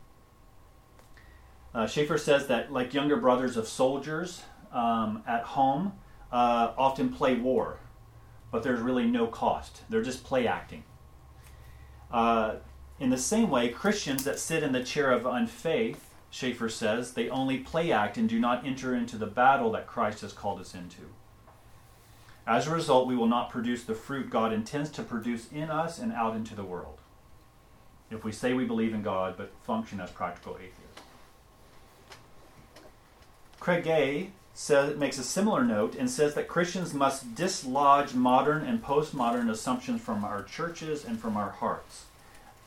Uh, 1.74 1.86
Schaeffer 1.86 2.16
says 2.16 2.46
that, 2.46 2.72
like 2.72 2.94
younger 2.94 3.16
brothers 3.16 3.56
of 3.56 3.68
soldiers 3.68 4.42
um, 4.72 5.22
at 5.26 5.42
home, 5.42 5.92
uh, 6.32 6.72
often 6.78 7.12
play 7.12 7.34
war, 7.34 7.78
but 8.50 8.62
there's 8.62 8.80
really 8.80 9.06
no 9.06 9.26
cost. 9.26 9.82
They're 9.90 10.02
just 10.02 10.24
play 10.24 10.46
acting. 10.46 10.84
Uh, 12.10 12.56
in 12.98 13.10
the 13.10 13.18
same 13.18 13.50
way, 13.50 13.68
Christians 13.68 14.24
that 14.24 14.38
sit 14.38 14.62
in 14.62 14.72
the 14.72 14.82
chair 14.82 15.10
of 15.10 15.24
unfaith, 15.24 16.14
Schaeffer 16.30 16.68
says, 16.68 17.12
they 17.12 17.28
only 17.28 17.58
play 17.58 17.92
act 17.92 18.16
and 18.16 18.28
do 18.28 18.38
not 18.38 18.64
enter 18.64 18.94
into 18.94 19.18
the 19.18 19.26
battle 19.26 19.72
that 19.72 19.86
Christ 19.86 20.22
has 20.22 20.32
called 20.32 20.60
us 20.60 20.74
into. 20.74 21.02
As 22.46 22.66
a 22.66 22.70
result, 22.70 23.08
we 23.08 23.16
will 23.16 23.26
not 23.26 23.50
produce 23.50 23.82
the 23.82 23.94
fruit 23.94 24.30
God 24.30 24.52
intends 24.52 24.90
to 24.90 25.02
produce 25.02 25.50
in 25.50 25.68
us 25.68 25.98
and 25.98 26.12
out 26.12 26.36
into 26.36 26.54
the 26.54 26.62
world. 26.62 26.98
If 28.10 28.24
we 28.24 28.30
say 28.30 28.52
we 28.52 28.64
believe 28.64 28.94
in 28.94 29.02
God 29.02 29.36
but 29.36 29.52
function 29.64 30.00
as 30.00 30.10
practical 30.10 30.56
atheists. 30.56 31.02
Craig 33.58 33.82
Gay 33.82 34.30
says, 34.54 34.96
makes 34.96 35.18
a 35.18 35.24
similar 35.24 35.64
note 35.64 35.96
and 35.96 36.08
says 36.08 36.34
that 36.34 36.46
Christians 36.46 36.94
must 36.94 37.34
dislodge 37.34 38.14
modern 38.14 38.64
and 38.64 38.82
postmodern 38.82 39.50
assumptions 39.50 40.00
from 40.00 40.24
our 40.24 40.44
churches 40.44 41.04
and 41.04 41.18
from 41.18 41.36
our 41.36 41.50
hearts. 41.50 42.04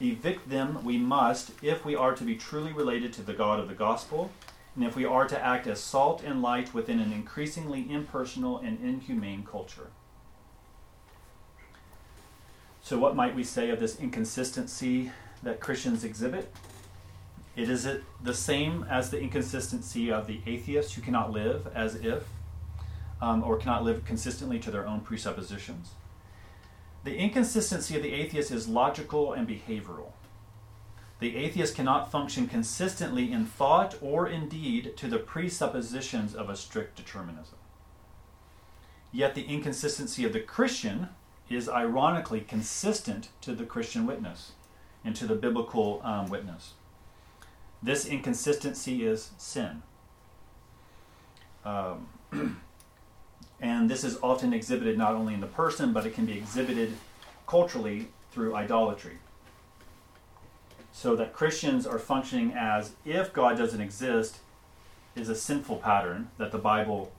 Evict 0.01 0.49
them 0.49 0.83
we 0.83 0.97
must 0.97 1.51
if 1.61 1.85
we 1.85 1.95
are 1.95 2.13
to 2.15 2.23
be 2.25 2.35
truly 2.35 2.73
related 2.73 3.13
to 3.13 3.21
the 3.21 3.33
God 3.33 3.59
of 3.61 3.69
the 3.69 3.73
gospel 3.73 4.29
and 4.75 4.83
if 4.83 4.95
we 4.95 5.05
are 5.05 5.27
to 5.27 5.45
act 5.45 5.67
as 5.67 5.79
salt 5.79 6.23
and 6.23 6.41
light 6.41 6.73
within 6.73 6.99
an 6.99 7.11
increasingly 7.11 7.89
impersonal 7.91 8.59
and 8.59 8.79
inhumane 8.81 9.43
culture. 9.43 9.87
So, 12.81 12.97
what 12.97 13.15
might 13.15 13.35
we 13.35 13.43
say 13.43 13.69
of 13.69 13.79
this 13.79 13.99
inconsistency 13.99 15.11
that 15.43 15.59
Christians 15.59 16.03
exhibit? 16.03 16.53
It 17.55 17.69
is 17.69 17.87
the 18.23 18.33
same 18.33 18.85
as 18.89 19.09
the 19.09 19.19
inconsistency 19.19 20.11
of 20.11 20.27
the 20.27 20.41
atheists 20.45 20.93
who 20.93 21.01
cannot 21.01 21.31
live 21.31 21.67
as 21.75 21.95
if, 21.95 22.23
um, 23.21 23.43
or 23.43 23.57
cannot 23.57 23.83
live 23.83 24.05
consistently 24.05 24.59
to 24.59 24.71
their 24.71 24.87
own 24.87 25.01
presuppositions. 25.01 25.89
The 27.03 27.15
inconsistency 27.15 27.95
of 27.97 28.03
the 28.03 28.13
atheist 28.13 28.51
is 28.51 28.67
logical 28.67 29.33
and 29.33 29.47
behavioral. 29.47 30.11
The 31.19 31.35
atheist 31.35 31.75
cannot 31.75 32.11
function 32.11 32.47
consistently 32.47 33.31
in 33.31 33.45
thought 33.45 33.95
or 34.01 34.27
in 34.27 34.47
deed 34.47 34.95
to 34.97 35.07
the 35.07 35.19
presuppositions 35.19 36.33
of 36.33 36.49
a 36.49 36.55
strict 36.55 36.95
determinism. 36.95 37.57
Yet 39.11 39.35
the 39.35 39.43
inconsistency 39.43 40.23
of 40.23 40.31
the 40.31 40.39
Christian 40.39 41.09
is 41.49 41.67
ironically 41.67 42.41
consistent 42.41 43.29
to 43.41 43.53
the 43.53 43.65
Christian 43.65 44.05
witness 44.05 44.53
and 45.03 45.15
to 45.15 45.27
the 45.27 45.35
biblical 45.35 45.99
um, 46.03 46.29
witness. 46.29 46.73
This 47.83 48.05
inconsistency 48.05 49.03
is 49.05 49.31
sin. 49.37 49.81
Um, 51.65 52.07
and 53.59 53.89
this 53.89 54.05
is 54.05 54.17
often 54.21 54.53
exhibited 54.53 54.97
not 54.97 55.15
only 55.15 55.33
in 55.33 55.41
the 55.41 55.47
person, 55.47 55.91
but 55.91 56.05
it 56.05 56.13
can 56.13 56.25
be 56.25 56.37
exhibited 56.37 56.93
culturally 57.45 58.07
through 58.31 58.55
idolatry 58.55 59.17
so 60.91 61.15
that 61.15 61.33
Christians 61.33 61.85
are 61.85 61.99
functioning 61.99 62.53
as 62.57 62.93
if 63.05 63.31
God 63.33 63.57
doesn't 63.57 63.81
exist 63.81 64.39
is 65.15 65.29
a 65.29 65.35
sinful 65.35 65.77
pattern 65.77 66.29
that 66.37 66.51
the 66.51 66.57
Bible 66.57 67.11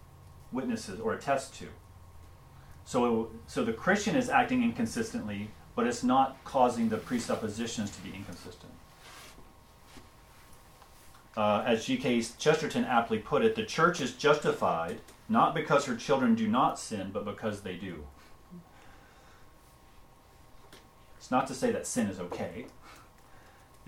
witnesses 0.52 1.00
or 1.00 1.14
attests 1.14 1.56
to. 1.58 1.68
So, 2.84 3.30
so 3.46 3.64
the 3.64 3.72
Christian 3.72 4.16
is 4.16 4.28
acting 4.28 4.62
inconsistently, 4.62 5.50
but 5.76 5.86
it's 5.86 6.02
not 6.02 6.42
causing 6.44 6.88
the 6.88 6.96
presuppositions 6.96 7.90
to 7.90 8.02
be 8.02 8.10
inconsistent. 8.10 8.72
Uh, 11.36 11.62
as 11.64 11.84
G.K. 11.84 12.22
Chesterton 12.38 12.84
aptly 12.84 13.18
put 13.18 13.44
it, 13.44 13.54
the 13.54 13.64
church 13.64 14.00
is 14.00 14.12
justified 14.12 15.00
not 15.28 15.54
because 15.54 15.84
her 15.84 15.94
children 15.94 16.34
do 16.34 16.48
not 16.48 16.78
sin, 16.78 17.10
but 17.12 17.24
because 17.24 17.60
they 17.60 17.76
do. 17.76 18.04
It's 21.16 21.30
not 21.30 21.46
to 21.46 21.54
say 21.54 21.70
that 21.70 21.86
sin 21.86 22.08
is 22.08 22.18
okay. 22.18 22.66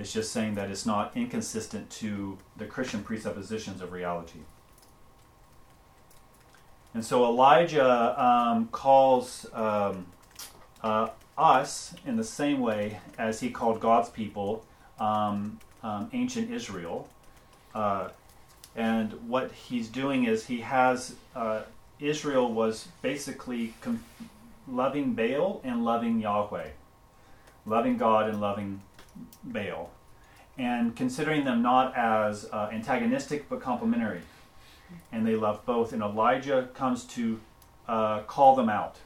It's 0.02 0.12
just 0.12 0.32
saying 0.32 0.56
that 0.56 0.68
it's 0.68 0.84
not 0.84 1.12
inconsistent 1.14 1.88
to 1.90 2.36
the 2.56 2.66
Christian 2.66 3.04
presuppositions 3.04 3.80
of 3.80 3.92
reality. 3.92 4.40
And 6.92 7.04
so 7.04 7.24
Elijah 7.24 8.20
um, 8.20 8.66
calls 8.72 9.46
um, 9.52 10.06
uh, 10.82 11.10
us 11.38 11.94
in 12.04 12.16
the 12.16 12.24
same 12.24 12.58
way 12.58 12.98
as 13.16 13.38
he 13.38 13.50
called 13.50 13.78
God's 13.78 14.08
people 14.08 14.64
um, 14.98 15.60
um 15.84 16.10
ancient 16.12 16.50
Israel. 16.50 17.08
Uh, 17.72 18.08
and 18.74 19.12
what 19.28 19.52
he's 19.52 19.86
doing 19.86 20.24
is 20.24 20.46
he 20.46 20.62
has 20.62 21.14
uh, 21.36 21.62
Israel 22.00 22.52
was 22.52 22.88
basically 23.02 23.74
com- 23.80 24.02
loving 24.66 25.14
Baal 25.14 25.60
and 25.62 25.84
loving 25.84 26.20
Yahweh, 26.20 26.70
loving 27.66 27.96
God 27.96 28.28
and 28.28 28.40
loving 28.40 28.82
Baal, 29.44 29.90
and 30.58 30.94
considering 30.96 31.44
them 31.44 31.62
not 31.62 31.96
as 31.96 32.48
uh, 32.52 32.68
antagonistic 32.72 33.48
but 33.48 33.60
complementary. 33.60 34.22
and 35.10 35.26
they 35.26 35.36
love 35.36 35.64
both. 35.66 35.92
And 35.92 36.02
Elijah 36.02 36.68
comes 36.74 37.04
to 37.04 37.40
uh, 37.88 38.20
call 38.22 38.56
them 38.56 38.68
out. 38.68 38.96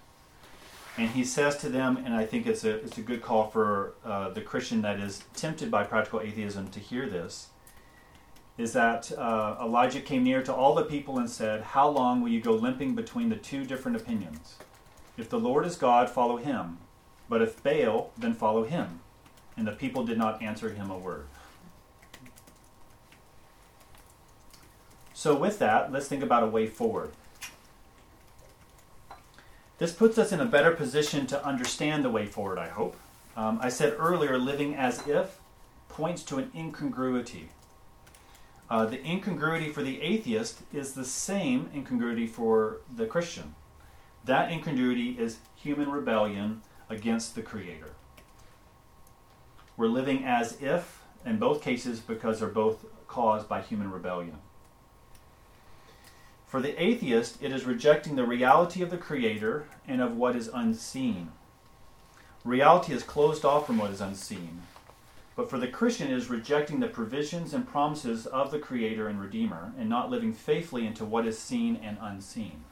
And 0.99 1.11
he 1.11 1.25
says 1.25 1.59
to 1.59 1.69
them, 1.69 1.99
and 1.99 2.15
I 2.15 2.25
think 2.25 2.47
it's 2.47 2.65
a, 2.65 2.77
it's 2.77 2.97
a 2.97 3.03
good 3.03 3.21
call 3.21 3.51
for 3.51 3.95
uh, 4.05 4.31
the 4.31 4.41
Christian 4.41 4.81
that 4.83 4.99
is 4.99 5.23
tempted 5.35 5.71
by 5.71 5.85
practical 5.85 6.21
atheism 6.21 6.69
to 6.69 6.81
hear 6.81 7.07
this, 7.07 7.49
is 8.57 8.73
that 8.73 9.13
uh, 9.13 9.57
Elijah 9.61 10.01
came 10.01 10.25
near 10.25 10.43
to 10.43 10.55
all 10.55 10.75
the 10.75 10.85
people 10.85 11.19
and 11.19 11.29
said, 11.29 11.61
How 11.61 11.89
long 11.89 12.23
will 12.23 12.31
you 12.31 12.41
go 12.41 12.53
limping 12.53 12.95
between 12.95 13.29
the 13.29 13.37
two 13.37 13.65
different 13.67 13.99
opinions? 13.99 14.57
If 15.19 15.29
the 15.29 15.39
Lord 15.39 15.67
is 15.67 15.77
God, 15.77 16.09
follow 16.09 16.39
him. 16.39 16.79
But 17.29 17.43
if 17.43 17.63
Baal, 17.63 18.13
then 18.17 18.33
follow 18.33 18.65
him. 18.65 19.01
And 19.57 19.67
the 19.67 19.73
people 19.73 20.05
did 20.05 20.19
not 20.19 20.43
answer 20.43 20.71
him 20.71 20.91
a 20.91 20.99
word. 20.99 21.27
So, 25.15 25.35
with 25.35 25.59
that, 25.61 25.91
let's 25.91 26.09
think 26.09 26.23
about 26.23 26.43
a 26.43 26.47
way 26.47 26.67
forward. 26.67 27.13
This 29.79 29.93
puts 29.93 30.19
us 30.19 30.33
in 30.33 30.41
a 30.41 30.45
better 30.45 30.73
position 30.73 31.27
to 31.29 31.45
understand 31.45 32.05
the 32.05 32.11
way 32.11 32.27
forward, 32.27 32.59
I 32.59 32.69
hope. 32.69 32.97
Um, 33.37 33.59
I 33.63 33.69
said 33.69 33.95
earlier, 33.99 34.39
living 34.39 34.75
as 34.75 35.07
if 35.07 35.39
points 35.89 36.23
to 36.25 36.39
an 36.39 36.51
incongruity. 36.55 37.49
Uh, 38.69 38.87
the 38.87 39.05
incongruity 39.07 39.71
for 39.71 39.83
the 39.83 40.01
atheist 40.03 40.61
is 40.73 40.93
the 40.93 41.05
same 41.05 41.71
incongruity 41.75 42.27
for 42.27 42.79
the 42.95 43.07
Christian. 43.07 43.55
That 44.25 44.51
incongruity 44.51 45.11
is 45.19 45.39
human 45.55 45.91
rebellion 45.91 46.63
against 46.91 47.35
the 47.35 47.43
Creator. 47.43 47.93
We're 49.77 49.89
living 49.89 50.25
as 50.25 50.61
if, 50.61 51.03
in 51.25 51.39
both 51.39 51.63
cases, 51.63 52.01
because 52.01 52.41
they're 52.41 52.49
both 52.49 52.85
caused 53.09 53.49
by 53.49 53.63
human 53.63 53.91
rebellion. 53.91 54.39
For 56.47 56.61
the 56.61 56.81
atheist, 56.83 57.43
it 57.43 57.53
is 57.53 57.65
rejecting 57.65 58.17
the 58.17 58.27
reality 58.27 58.81
of 58.83 58.91
the 58.91 58.97
Creator 58.97 59.67
and 59.87 60.01
of 60.01 60.17
what 60.17 60.37
is 60.37 60.49
unseen. 60.49 61.33
Reality 62.45 62.93
is 62.93 63.03
closed 63.03 63.45
off 63.45 63.67
from 63.67 63.79
what 63.79 63.91
is 63.91 64.01
unseen. 64.01 64.63
But 65.35 65.51
for 65.51 65.59
the 65.59 65.69
Christian, 65.69 66.11
it 66.11 66.17
is 66.17 66.31
rejecting 66.31 66.81
the 66.81 66.89
provisions 66.89 67.53
and 67.53 67.69
promises 67.69 68.25
of 68.27 68.51
the 68.51 68.59
Creator 68.59 69.09
and 69.09 69.21
Redeemer 69.21 69.73
and 69.79 69.89
not 69.89 70.11
living 70.11 70.33
faithfully 70.33 70.87
into 70.87 71.05
what 71.05 71.27
is 71.27 71.39
seen 71.39 71.77
and 71.77 71.99
unseen. 72.01 72.65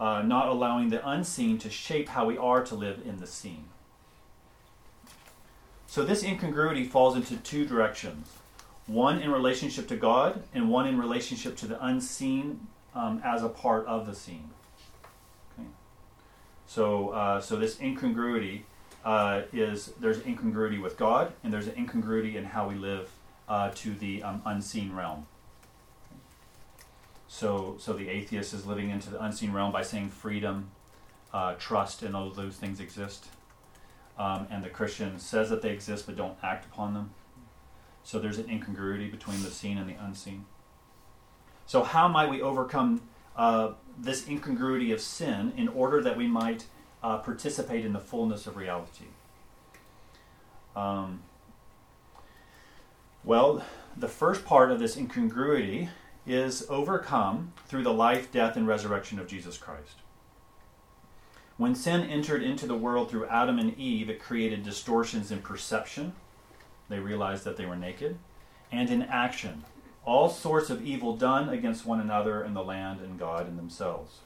Uh, 0.00 0.22
not 0.22 0.48
allowing 0.48 0.88
the 0.88 1.06
unseen 1.06 1.58
to 1.58 1.68
shape 1.68 2.08
how 2.08 2.24
we 2.24 2.38
are 2.38 2.64
to 2.64 2.74
live 2.74 3.02
in 3.04 3.18
the 3.18 3.26
seen. 3.26 3.64
So 5.88 6.04
this 6.04 6.22
incongruity 6.22 6.84
falls 6.84 7.16
into 7.16 7.36
two 7.38 7.66
directions 7.66 8.28
one 8.86 9.20
in 9.20 9.30
relationship 9.30 9.86
to 9.88 9.96
God, 9.96 10.42
and 10.54 10.70
one 10.70 10.86
in 10.86 10.98
relationship 10.98 11.56
to 11.58 11.66
the 11.66 11.84
unseen 11.84 12.66
um, 12.94 13.20
as 13.22 13.42
a 13.42 13.48
part 13.48 13.86
of 13.86 14.06
the 14.06 14.14
scene. 14.14 14.48
Okay. 15.58 15.68
So, 16.66 17.10
uh, 17.10 17.40
so 17.40 17.56
this 17.56 17.78
incongruity 17.80 18.64
uh, 19.04 19.42
is 19.52 19.92
there's 20.00 20.24
incongruity 20.24 20.78
with 20.78 20.96
God, 20.96 21.32
and 21.44 21.52
there's 21.52 21.66
an 21.66 21.74
incongruity 21.76 22.38
in 22.38 22.44
how 22.44 22.66
we 22.66 22.76
live 22.76 23.10
uh, 23.46 23.70
to 23.74 23.92
the 23.92 24.22
um, 24.22 24.40
unseen 24.46 24.94
realm. 24.94 25.26
So, 27.28 27.76
so 27.78 27.92
the 27.92 28.08
atheist 28.08 28.54
is 28.54 28.64
living 28.64 28.88
into 28.88 29.10
the 29.10 29.22
unseen 29.22 29.52
realm 29.52 29.70
by 29.70 29.82
saying 29.82 30.08
freedom, 30.08 30.70
uh, 31.32 31.54
trust, 31.58 32.02
and 32.02 32.16
all 32.16 32.30
those 32.30 32.56
things 32.56 32.80
exist. 32.80 33.26
Um, 34.18 34.48
and 34.50 34.64
the 34.64 34.68
Christian 34.68 35.18
says 35.18 35.48
that 35.50 35.62
they 35.62 35.70
exist 35.70 36.06
but 36.06 36.16
don't 36.16 36.36
act 36.42 36.66
upon 36.66 36.94
them. 36.94 37.10
So 38.02 38.18
there's 38.18 38.38
an 38.38 38.50
incongruity 38.50 39.08
between 39.08 39.42
the 39.42 39.50
seen 39.50 39.78
and 39.78 39.88
the 39.88 39.94
unseen. 39.94 40.46
So, 41.66 41.82
how 41.82 42.08
might 42.08 42.30
we 42.30 42.40
overcome 42.40 43.02
uh, 43.36 43.72
this 43.98 44.26
incongruity 44.26 44.90
of 44.92 45.00
sin 45.00 45.52
in 45.56 45.68
order 45.68 46.02
that 46.02 46.16
we 46.16 46.26
might 46.26 46.64
uh, 47.02 47.18
participate 47.18 47.84
in 47.84 47.92
the 47.92 48.00
fullness 48.00 48.46
of 48.46 48.56
reality? 48.56 49.04
Um, 50.74 51.20
well, 53.22 53.62
the 53.96 54.08
first 54.08 54.44
part 54.46 54.70
of 54.70 54.78
this 54.78 54.96
incongruity 54.96 55.90
is 56.26 56.66
overcome 56.70 57.52
through 57.66 57.82
the 57.82 57.92
life, 57.92 58.32
death, 58.32 58.56
and 58.56 58.66
resurrection 58.66 59.18
of 59.18 59.26
Jesus 59.26 59.58
Christ. 59.58 59.96
When 61.58 61.74
sin 61.74 62.08
entered 62.08 62.42
into 62.42 62.66
the 62.66 62.76
world 62.76 63.10
through 63.10 63.26
Adam 63.26 63.58
and 63.58 63.76
Eve, 63.76 64.08
it 64.08 64.22
created 64.22 64.62
distortions 64.62 65.30
in 65.30 65.42
perception 65.42 66.14
they 66.88 66.98
realized 66.98 67.44
that 67.44 67.56
they 67.56 67.66
were 67.66 67.76
naked. 67.76 68.18
And 68.72 68.90
in 68.90 69.02
action, 69.02 69.64
all 70.04 70.28
sorts 70.28 70.70
of 70.70 70.84
evil 70.84 71.16
done 71.16 71.48
against 71.48 71.86
one 71.86 72.00
another 72.00 72.42
and 72.42 72.56
the 72.56 72.64
land 72.64 73.00
and 73.00 73.18
God 73.18 73.46
and 73.46 73.58
themselves. 73.58 74.20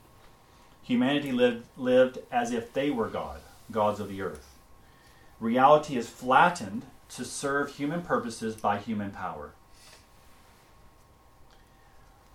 Humanity 0.83 1.33
lived, 1.33 1.67
lived 1.77 2.19
as 2.31 2.53
if 2.53 2.73
they 2.73 2.91
were 2.91 3.09
God, 3.09 3.41
gods 3.71 4.01
of 4.01 4.09
the 4.09 4.23
earth. 4.23 4.49
Reality 5.41 5.97
is 5.97 6.09
flattened 6.09 6.85
to 7.11 7.25
serve 7.25 7.71
human 7.71 8.03
purposes 8.03 8.55
by 8.55 8.79
human 8.79 9.11
power. 9.11 9.53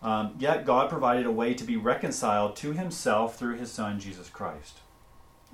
Um, 0.03 0.35
yet 0.37 0.65
God 0.65 0.89
provided 0.89 1.25
a 1.25 1.31
way 1.31 1.53
to 1.53 1.63
be 1.63 1.75
reconciled 1.75 2.55
to 2.57 2.73
himself 2.73 3.37
through 3.37 3.55
his 3.55 3.71
Son, 3.71 3.99
Jesus 3.99 4.29
Christ. 4.29 4.79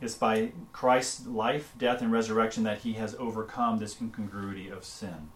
It's 0.01 0.15
by 0.15 0.51
Christ's 0.71 1.27
life, 1.27 1.73
death, 1.77 2.01
and 2.01 2.11
resurrection 2.11 2.63
that 2.63 2.79
he 2.79 2.93
has 2.93 3.15
overcome 3.15 3.77
this 3.77 4.01
incongruity 4.01 4.69
of 4.69 4.83
sin. 4.83 5.29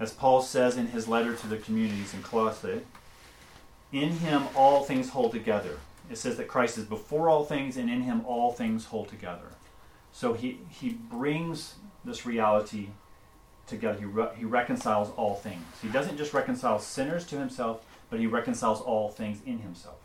As 0.00 0.12
Paul 0.12 0.42
says 0.42 0.76
in 0.76 0.88
his 0.88 1.08
letter 1.08 1.34
to 1.34 1.46
the 1.46 1.58
communities 1.58 2.14
in 2.14 2.22
Colossae, 2.22 2.82
in 3.92 4.10
him 4.10 4.44
all 4.56 4.82
things 4.82 5.10
hold 5.10 5.32
together. 5.32 5.78
It 6.10 6.18
says 6.18 6.36
that 6.36 6.48
Christ 6.48 6.78
is 6.78 6.84
before 6.84 7.28
all 7.28 7.44
things, 7.44 7.76
and 7.76 7.88
in 7.88 8.02
him 8.02 8.24
all 8.26 8.52
things 8.52 8.86
hold 8.86 9.08
together. 9.08 9.52
So 10.12 10.32
he, 10.32 10.60
he 10.68 10.90
brings 10.90 11.74
this 12.04 12.26
reality 12.26 12.88
together. 13.66 13.98
He, 13.98 14.04
re- 14.04 14.28
he 14.36 14.44
reconciles 14.44 15.10
all 15.16 15.34
things. 15.34 15.64
He 15.80 15.88
doesn't 15.88 16.16
just 16.16 16.34
reconcile 16.34 16.78
sinners 16.78 17.26
to 17.26 17.38
himself, 17.38 17.84
but 18.10 18.20
he 18.20 18.26
reconciles 18.26 18.80
all 18.80 19.08
things 19.08 19.38
in 19.46 19.58
himself. 19.60 19.96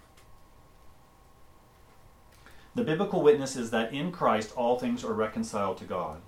The 2.80 2.86
biblical 2.86 3.22
witness 3.22 3.58
is 3.58 3.72
that 3.72 3.92
in 3.92 4.10
Christ 4.10 4.54
all 4.56 4.80
things 4.80 5.04
are 5.04 5.12
reconciled 5.12 5.80
to 5.80 5.84
God. 5.84 6.22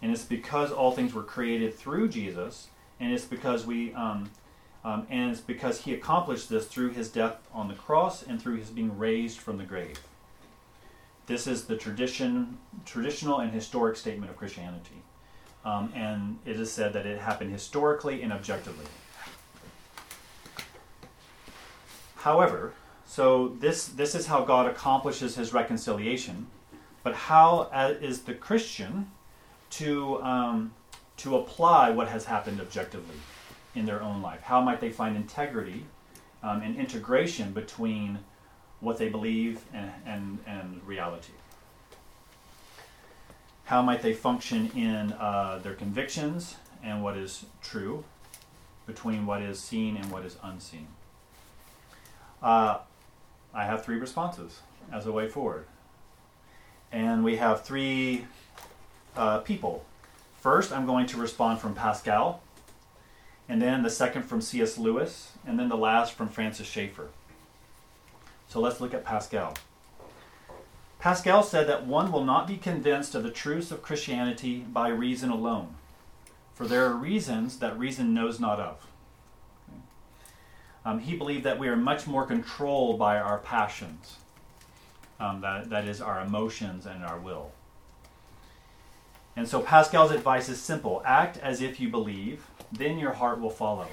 And 0.00 0.10
it's 0.10 0.24
because 0.24 0.72
all 0.72 0.90
things 0.90 1.12
were 1.12 1.22
created 1.22 1.74
through 1.74 2.08
Jesus, 2.08 2.68
and 2.98 3.12
it's 3.12 3.26
because 3.26 3.66
we 3.66 3.92
um, 3.92 4.30
um, 4.86 5.06
and 5.10 5.30
it's 5.30 5.42
because 5.42 5.82
he 5.82 5.92
accomplished 5.92 6.48
this 6.48 6.66
through 6.66 6.92
his 6.92 7.10
death 7.10 7.46
on 7.52 7.68
the 7.68 7.74
cross 7.74 8.22
and 8.22 8.40
through 8.40 8.56
his 8.56 8.70
being 8.70 8.96
raised 8.96 9.36
from 9.36 9.58
the 9.58 9.64
grave. 9.64 10.00
This 11.26 11.46
is 11.46 11.66
the 11.66 11.76
tradition, 11.76 12.56
traditional 12.86 13.40
and 13.40 13.52
historic 13.52 13.98
statement 13.98 14.30
of 14.30 14.38
Christianity. 14.38 15.02
Um, 15.62 15.92
and 15.94 16.38
it 16.46 16.58
is 16.58 16.72
said 16.72 16.94
that 16.94 17.04
it 17.04 17.18
happened 17.18 17.52
historically 17.52 18.22
and 18.22 18.32
objectively. 18.32 18.86
However, 22.16 22.72
so 23.08 23.56
this 23.58 23.88
this 23.88 24.14
is 24.14 24.26
how 24.26 24.44
God 24.44 24.66
accomplishes 24.66 25.34
His 25.34 25.54
reconciliation. 25.54 26.46
But 27.02 27.14
how 27.14 27.70
uh, 27.72 27.94
the 28.18 28.34
Christian 28.34 29.10
to 29.70 30.22
um, 30.22 30.74
to 31.16 31.36
apply 31.36 31.90
what 31.90 32.08
has 32.08 32.26
happened 32.26 32.60
objectively 32.60 33.16
in 33.74 33.86
their 33.86 34.02
own 34.02 34.20
life? 34.20 34.42
How 34.42 34.60
might 34.60 34.80
they 34.80 34.90
find 34.90 35.16
integrity 35.16 35.86
um, 36.42 36.60
and 36.60 36.76
integration 36.76 37.52
between 37.52 38.18
what 38.80 38.98
they 38.98 39.08
believe 39.08 39.64
and, 39.72 39.90
and, 40.04 40.38
and 40.46 40.86
reality? 40.86 41.32
How 43.64 43.80
might 43.82 44.02
they 44.02 44.12
function 44.12 44.70
in 44.76 45.12
uh, 45.14 45.60
their 45.62 45.74
convictions 45.74 46.56
and 46.82 47.02
what 47.02 47.16
is 47.16 47.46
true 47.62 48.04
between 48.86 49.26
what 49.26 49.42
is 49.42 49.58
seen 49.58 49.96
and 49.96 50.10
what 50.12 50.24
is 50.24 50.36
unseen? 50.42 50.88
Uh, 52.42 52.78
I 53.54 53.64
have 53.64 53.84
three 53.84 53.96
responses 53.96 54.60
as 54.92 55.06
a 55.06 55.12
way 55.12 55.28
forward. 55.28 55.66
And 56.92 57.24
we 57.24 57.36
have 57.36 57.64
three 57.64 58.26
uh, 59.16 59.38
people. 59.38 59.84
First, 60.40 60.72
I'm 60.72 60.86
going 60.86 61.06
to 61.06 61.16
respond 61.16 61.60
from 61.60 61.74
Pascal, 61.74 62.40
and 63.48 63.60
then 63.60 63.82
the 63.82 63.90
second 63.90 64.22
from 64.22 64.40
C.S. 64.40 64.78
Lewis, 64.78 65.32
and 65.46 65.58
then 65.58 65.68
the 65.68 65.76
last 65.76 66.12
from 66.12 66.28
Francis 66.28 66.66
Schaeffer. 66.66 67.08
So 68.48 68.60
let's 68.60 68.80
look 68.80 68.94
at 68.94 69.04
Pascal. 69.04 69.54
Pascal 70.98 71.42
said 71.42 71.68
that 71.68 71.86
one 71.86 72.10
will 72.10 72.24
not 72.24 72.46
be 72.46 72.56
convinced 72.56 73.14
of 73.14 73.22
the 73.22 73.30
truths 73.30 73.70
of 73.70 73.82
Christianity 73.82 74.60
by 74.60 74.88
reason 74.88 75.30
alone, 75.30 75.74
for 76.54 76.66
there 76.66 76.86
are 76.86 76.94
reasons 76.94 77.58
that 77.58 77.78
reason 77.78 78.14
knows 78.14 78.40
not 78.40 78.58
of. 78.58 78.86
Um, 80.88 81.00
he 81.00 81.16
believed 81.16 81.44
that 81.44 81.58
we 81.58 81.68
are 81.68 81.76
much 81.76 82.06
more 82.06 82.24
controlled 82.24 82.98
by 82.98 83.18
our 83.18 83.36
passions, 83.36 84.16
um, 85.20 85.42
that, 85.42 85.68
that 85.68 85.86
is, 85.86 86.00
our 86.00 86.22
emotions 86.22 86.86
and 86.86 87.04
our 87.04 87.18
will. 87.18 87.52
And 89.36 89.46
so 89.46 89.60
Pascal's 89.60 90.12
advice 90.12 90.48
is 90.48 90.58
simple 90.58 91.02
act 91.04 91.36
as 91.36 91.60
if 91.60 91.78
you 91.78 91.90
believe, 91.90 92.46
then 92.72 92.98
your 92.98 93.12
heart 93.12 93.38
will 93.38 93.50
follow. 93.50 93.86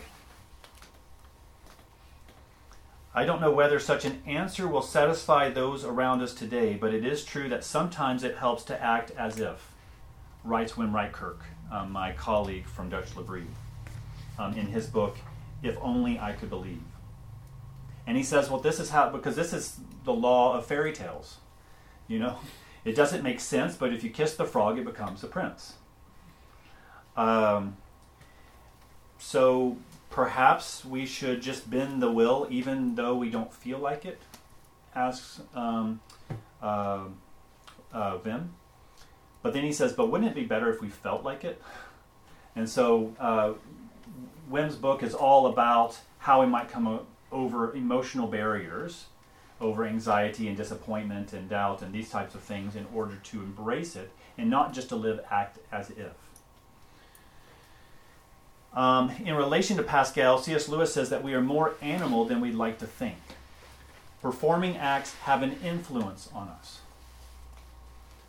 I 3.13 3.25
don't 3.25 3.41
know 3.41 3.51
whether 3.51 3.77
such 3.77 4.05
an 4.05 4.21
answer 4.25 4.65
will 4.65 4.81
satisfy 4.81 5.49
those 5.49 5.83
around 5.83 6.21
us 6.21 6.33
today, 6.33 6.75
but 6.75 6.93
it 6.93 7.03
is 7.03 7.25
true 7.25 7.49
that 7.49 7.65
sometimes 7.65 8.23
it 8.23 8.37
helps 8.37 8.63
to 8.63 8.81
act 8.81 9.11
as 9.17 9.37
if, 9.37 9.69
writes 10.45 10.71
Wim 10.71 10.93
Rietkerk, 10.93 11.39
um, 11.73 11.91
my 11.91 12.13
colleague 12.13 12.67
from 12.67 12.87
Dutch 12.87 13.17
L'Abri, 13.17 13.43
um, 14.39 14.53
in 14.53 14.67
his 14.67 14.87
book, 14.87 15.17
If 15.65 15.77
Only 15.81 16.19
I 16.19 16.33
Could 16.33 16.49
Believe. 16.49 16.83
And 18.07 18.15
he 18.15 18.23
says, 18.23 18.49
well, 18.49 18.59
this 18.59 18.79
is 18.79 18.91
how, 18.91 19.09
because 19.09 19.35
this 19.35 19.51
is 19.51 19.79
the 20.03 20.13
law 20.13 20.55
of 20.55 20.65
fairy 20.65 20.93
tales. 20.93 21.37
You 22.07 22.19
know, 22.19 22.37
it 22.83 22.95
doesn't 22.95 23.23
make 23.23 23.39
sense, 23.39 23.75
but 23.75 23.91
if 23.91 24.03
you 24.03 24.11
kiss 24.11 24.35
the 24.35 24.45
frog, 24.45 24.77
it 24.77 24.85
becomes 24.85 25.23
a 25.23 25.27
prince. 25.27 25.73
Um, 27.17 27.77
so 29.17 29.77
perhaps 30.11 30.85
we 30.85 31.07
should 31.07 31.41
just 31.41 31.67
bend 31.69 32.01
the 32.01 32.11
will 32.11 32.47
even 32.51 32.93
though 32.93 33.15
we 33.15 33.29
don't 33.31 33.51
feel 33.51 33.79
like 33.79 34.05
it, 34.05 34.21
asks 34.93 35.41
um, 35.55 35.99
uh, 36.61 37.05
uh, 37.91 38.17
Wim. 38.19 38.49
But 39.41 39.53
then 39.53 39.63
he 39.63 39.73
says, 39.73 39.93
but 39.93 40.11
wouldn't 40.11 40.29
it 40.29 40.35
be 40.35 40.45
better 40.45 40.71
if 40.71 40.81
we 40.81 40.89
felt 40.89 41.23
like 41.23 41.43
it? 41.43 41.61
And 42.55 42.69
so 42.69 43.15
uh, 43.19 43.53
Wim's 44.49 44.75
book 44.75 45.03
is 45.03 45.13
all 45.13 45.47
about 45.47 45.99
how 46.19 46.41
we 46.41 46.47
might 46.47 46.69
come 46.69 47.01
over 47.31 47.73
emotional 47.73 48.27
barriers, 48.27 49.05
over 49.59 49.85
anxiety 49.85 50.47
and 50.47 50.57
disappointment 50.57 51.33
and 51.33 51.49
doubt 51.49 51.81
and 51.81 51.93
these 51.93 52.09
types 52.09 52.35
of 52.35 52.41
things 52.41 52.75
in 52.75 52.85
order 52.93 53.15
to 53.15 53.39
embrace 53.39 53.95
it 53.95 54.11
and 54.37 54.49
not 54.49 54.73
just 54.73 54.89
to 54.89 54.95
live 54.95 55.19
act 55.31 55.59
as 55.71 55.89
if. 55.91 56.13
Um, 58.73 59.09
in 59.23 59.35
relation 59.35 59.77
to 59.77 59.83
Pascal, 59.83 60.37
C.S. 60.37 60.67
Lewis 60.67 60.93
says 60.93 61.09
that 61.09 61.23
we 61.23 61.33
are 61.33 61.41
more 61.41 61.75
animal 61.81 62.25
than 62.25 62.41
we'd 62.41 62.55
like 62.55 62.77
to 62.79 62.85
think. 62.85 63.17
Performing 64.21 64.75
acts 64.75 65.13
have 65.21 65.43
an 65.43 65.55
influence 65.63 66.29
on 66.33 66.49
us. 66.49 66.81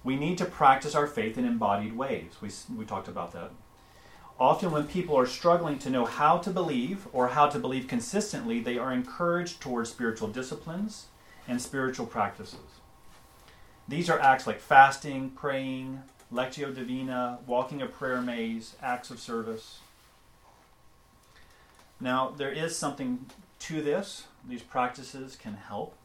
We 0.05 0.14
need 0.14 0.39
to 0.39 0.45
practice 0.45 0.95
our 0.95 1.09
faith 1.09 1.37
in 1.37 1.45
embodied 1.45 1.97
ways. 1.97 2.37
We, 2.41 2.51
we 2.77 2.85
talked 2.85 3.09
about 3.09 3.33
that. 3.33 3.51
Often, 4.39 4.70
when 4.70 4.87
people 4.87 5.18
are 5.18 5.26
struggling 5.26 5.78
to 5.78 5.89
know 5.89 6.05
how 6.05 6.37
to 6.39 6.51
believe 6.51 7.09
or 7.12 7.28
how 7.28 7.49
to 7.49 7.59
believe 7.59 7.89
consistently, 7.89 8.61
they 8.61 8.76
are 8.76 8.93
encouraged 8.93 9.61
towards 9.61 9.91
spiritual 9.91 10.28
disciplines 10.28 11.07
and 11.49 11.61
spiritual 11.61 12.07
practices. 12.07 12.61
These 13.89 14.11
are 14.11 14.20
acts 14.20 14.47
like 14.47 14.61
fasting, 14.61 15.30
praying, 15.30 16.03
lectio 16.30 16.74
divina, 16.74 17.39
walking 17.47 17.80
a 17.80 17.87
prayer 17.87 18.20
maze, 18.20 18.74
acts 18.82 19.11
of 19.11 19.20
service. 19.20 19.78
Now, 21.99 22.34
there 22.37 22.53
is 22.53 22.76
something 22.76 23.26
to 23.61 23.80
this. 23.80 24.24
These 24.47 24.62
practices 24.62 25.34
can 25.37 25.55
help. 25.55 25.97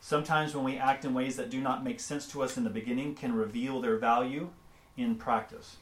Sometimes, 0.00 0.54
when 0.54 0.64
we 0.64 0.76
act 0.76 1.04
in 1.04 1.12
ways 1.12 1.36
that 1.36 1.50
do 1.50 1.60
not 1.60 1.82
make 1.82 1.98
sense 1.98 2.28
to 2.28 2.42
us 2.42 2.56
in 2.56 2.62
the 2.62 2.70
beginning, 2.70 3.16
can 3.16 3.32
reveal 3.32 3.80
their 3.80 3.96
value 3.96 4.50
in 4.96 5.16
practice. 5.16 5.78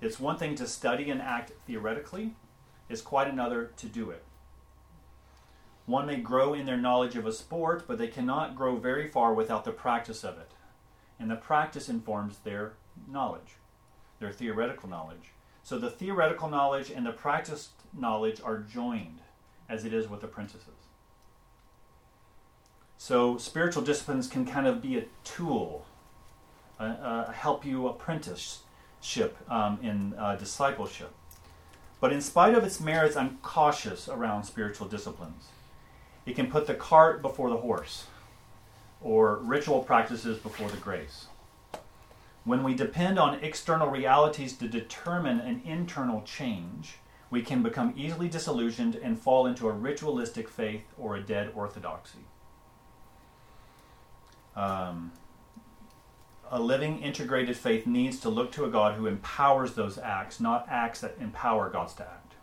It's 0.00 0.20
one 0.20 0.36
thing 0.36 0.54
to 0.56 0.66
study 0.66 1.10
and 1.10 1.22
act 1.22 1.52
theoretically, 1.66 2.34
it's 2.88 3.02
quite 3.02 3.28
another 3.28 3.72
to 3.78 3.86
do 3.86 4.10
it. 4.10 4.22
One 5.86 6.06
may 6.06 6.16
grow 6.16 6.52
in 6.52 6.66
their 6.66 6.76
knowledge 6.76 7.16
of 7.16 7.26
a 7.26 7.32
sport, 7.32 7.84
but 7.86 7.98
they 7.98 8.08
cannot 8.08 8.56
grow 8.56 8.76
very 8.76 9.08
far 9.08 9.32
without 9.32 9.64
the 9.64 9.72
practice 9.72 10.24
of 10.24 10.36
it. 10.38 10.50
And 11.18 11.30
the 11.30 11.36
practice 11.36 11.88
informs 11.88 12.38
their 12.38 12.74
knowledge, 13.08 13.54
their 14.18 14.32
theoretical 14.32 14.88
knowledge. 14.88 15.32
So 15.62 15.78
the 15.78 15.90
theoretical 15.90 16.48
knowledge 16.48 16.90
and 16.90 17.06
the 17.06 17.12
practiced 17.12 17.70
knowledge 17.96 18.40
are 18.44 18.58
joined, 18.58 19.20
as 19.68 19.84
it 19.84 19.92
is 19.92 20.08
with 20.08 20.22
apprentices. 20.22 20.86
So 22.98 23.36
spiritual 23.38 23.82
disciplines 23.82 24.26
can 24.26 24.46
kind 24.46 24.66
of 24.66 24.82
be 24.82 24.98
a 24.98 25.04
tool, 25.24 25.86
uh, 26.78 26.82
uh, 26.82 27.32
help 27.32 27.64
you 27.64 27.88
um, 29.48 29.78
in 29.82 30.14
uh, 30.18 30.36
discipleship. 30.36 31.12
But 32.00 32.12
in 32.12 32.20
spite 32.20 32.54
of 32.54 32.64
its 32.64 32.80
merits, 32.80 33.16
I'm 33.16 33.38
cautious 33.42 34.08
around 34.08 34.44
spiritual 34.44 34.88
disciplines. 34.88 35.44
It 36.26 36.36
can 36.36 36.50
put 36.50 36.66
the 36.66 36.74
cart 36.74 37.22
before 37.22 37.48
the 37.50 37.56
horse, 37.58 38.06
or 39.00 39.36
ritual 39.36 39.82
practices 39.82 40.38
before 40.38 40.68
the 40.68 40.76
grace. 40.76 41.26
When 42.44 42.62
we 42.62 42.74
depend 42.74 43.18
on 43.18 43.42
external 43.42 43.88
realities 43.88 44.56
to 44.58 44.68
determine 44.68 45.40
an 45.40 45.62
internal 45.64 46.22
change, 46.22 46.98
we 47.30 47.42
can 47.42 47.62
become 47.62 47.94
easily 47.96 48.28
disillusioned 48.28 48.94
and 48.96 49.18
fall 49.18 49.46
into 49.46 49.68
a 49.68 49.72
ritualistic 49.72 50.48
faith 50.48 50.84
or 50.96 51.16
a 51.16 51.20
dead 51.20 51.50
orthodoxy. 51.54 52.24
Um, 54.54 55.12
a 56.50 56.60
living, 56.60 57.00
integrated 57.00 57.56
faith 57.56 57.86
needs 57.86 58.20
to 58.20 58.28
look 58.28 58.52
to 58.52 58.64
a 58.64 58.70
God 58.70 58.94
who 58.94 59.06
empowers 59.06 59.74
those 59.74 59.98
acts, 59.98 60.40
not 60.40 60.66
acts 60.68 61.00
that 61.00 61.16
empower 61.20 61.70
God's 61.70 61.94
to 61.94 62.02
act. 62.02 62.34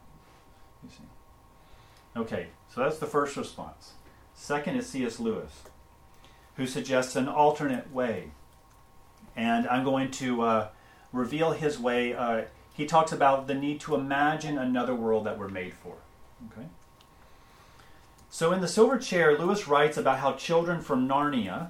You 0.84 0.90
see? 0.90 2.20
Okay, 2.20 2.48
so 2.74 2.82
that's 2.82 3.00
the 3.00 3.06
first 3.06 3.38
response. 3.38 3.94
Second 4.36 4.76
is 4.78 4.88
C.S. 4.88 5.20
Lewis, 5.20 5.64
who 6.58 6.68
suggests 6.68 7.16
an 7.16 7.28
alternate 7.28 7.92
way 7.94 8.32
and 9.36 9.68
I'm 9.68 9.84
going 9.84 10.12
to 10.12 10.42
uh, 10.42 10.68
reveal 11.12 11.52
his 11.52 11.80
way. 11.80 12.14
Uh, 12.14 12.44
he 12.74 12.86
talks 12.86 13.12
about 13.12 13.48
the 13.48 13.54
need 13.54 13.80
to 13.82 13.96
imagine 13.96 14.58
another 14.58 14.96
world 14.96 15.26
that 15.26 15.38
we're 15.38 15.48
made 15.48 15.74
for. 15.74 15.96
Okay. 16.52 16.68
So 18.30 18.52
in 18.52 18.62
the 18.62 18.68
Silver 18.68 18.98
Chair, 18.98 19.38
Lewis 19.38 19.68
writes 19.68 19.98
about 19.98 20.20
how 20.20 20.34
children 20.34 20.82
from 20.82 21.08
Narnia 21.08 21.70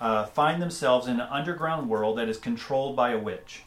uh, 0.00 0.26
find 0.26 0.62
themselves 0.62 1.06
in 1.06 1.20
an 1.20 1.28
underground 1.30 1.88
world 1.88 2.18
that 2.18 2.28
is 2.28 2.38
controlled 2.38 2.94
by 2.94 3.10
a 3.10 3.18
witch. 3.18 3.62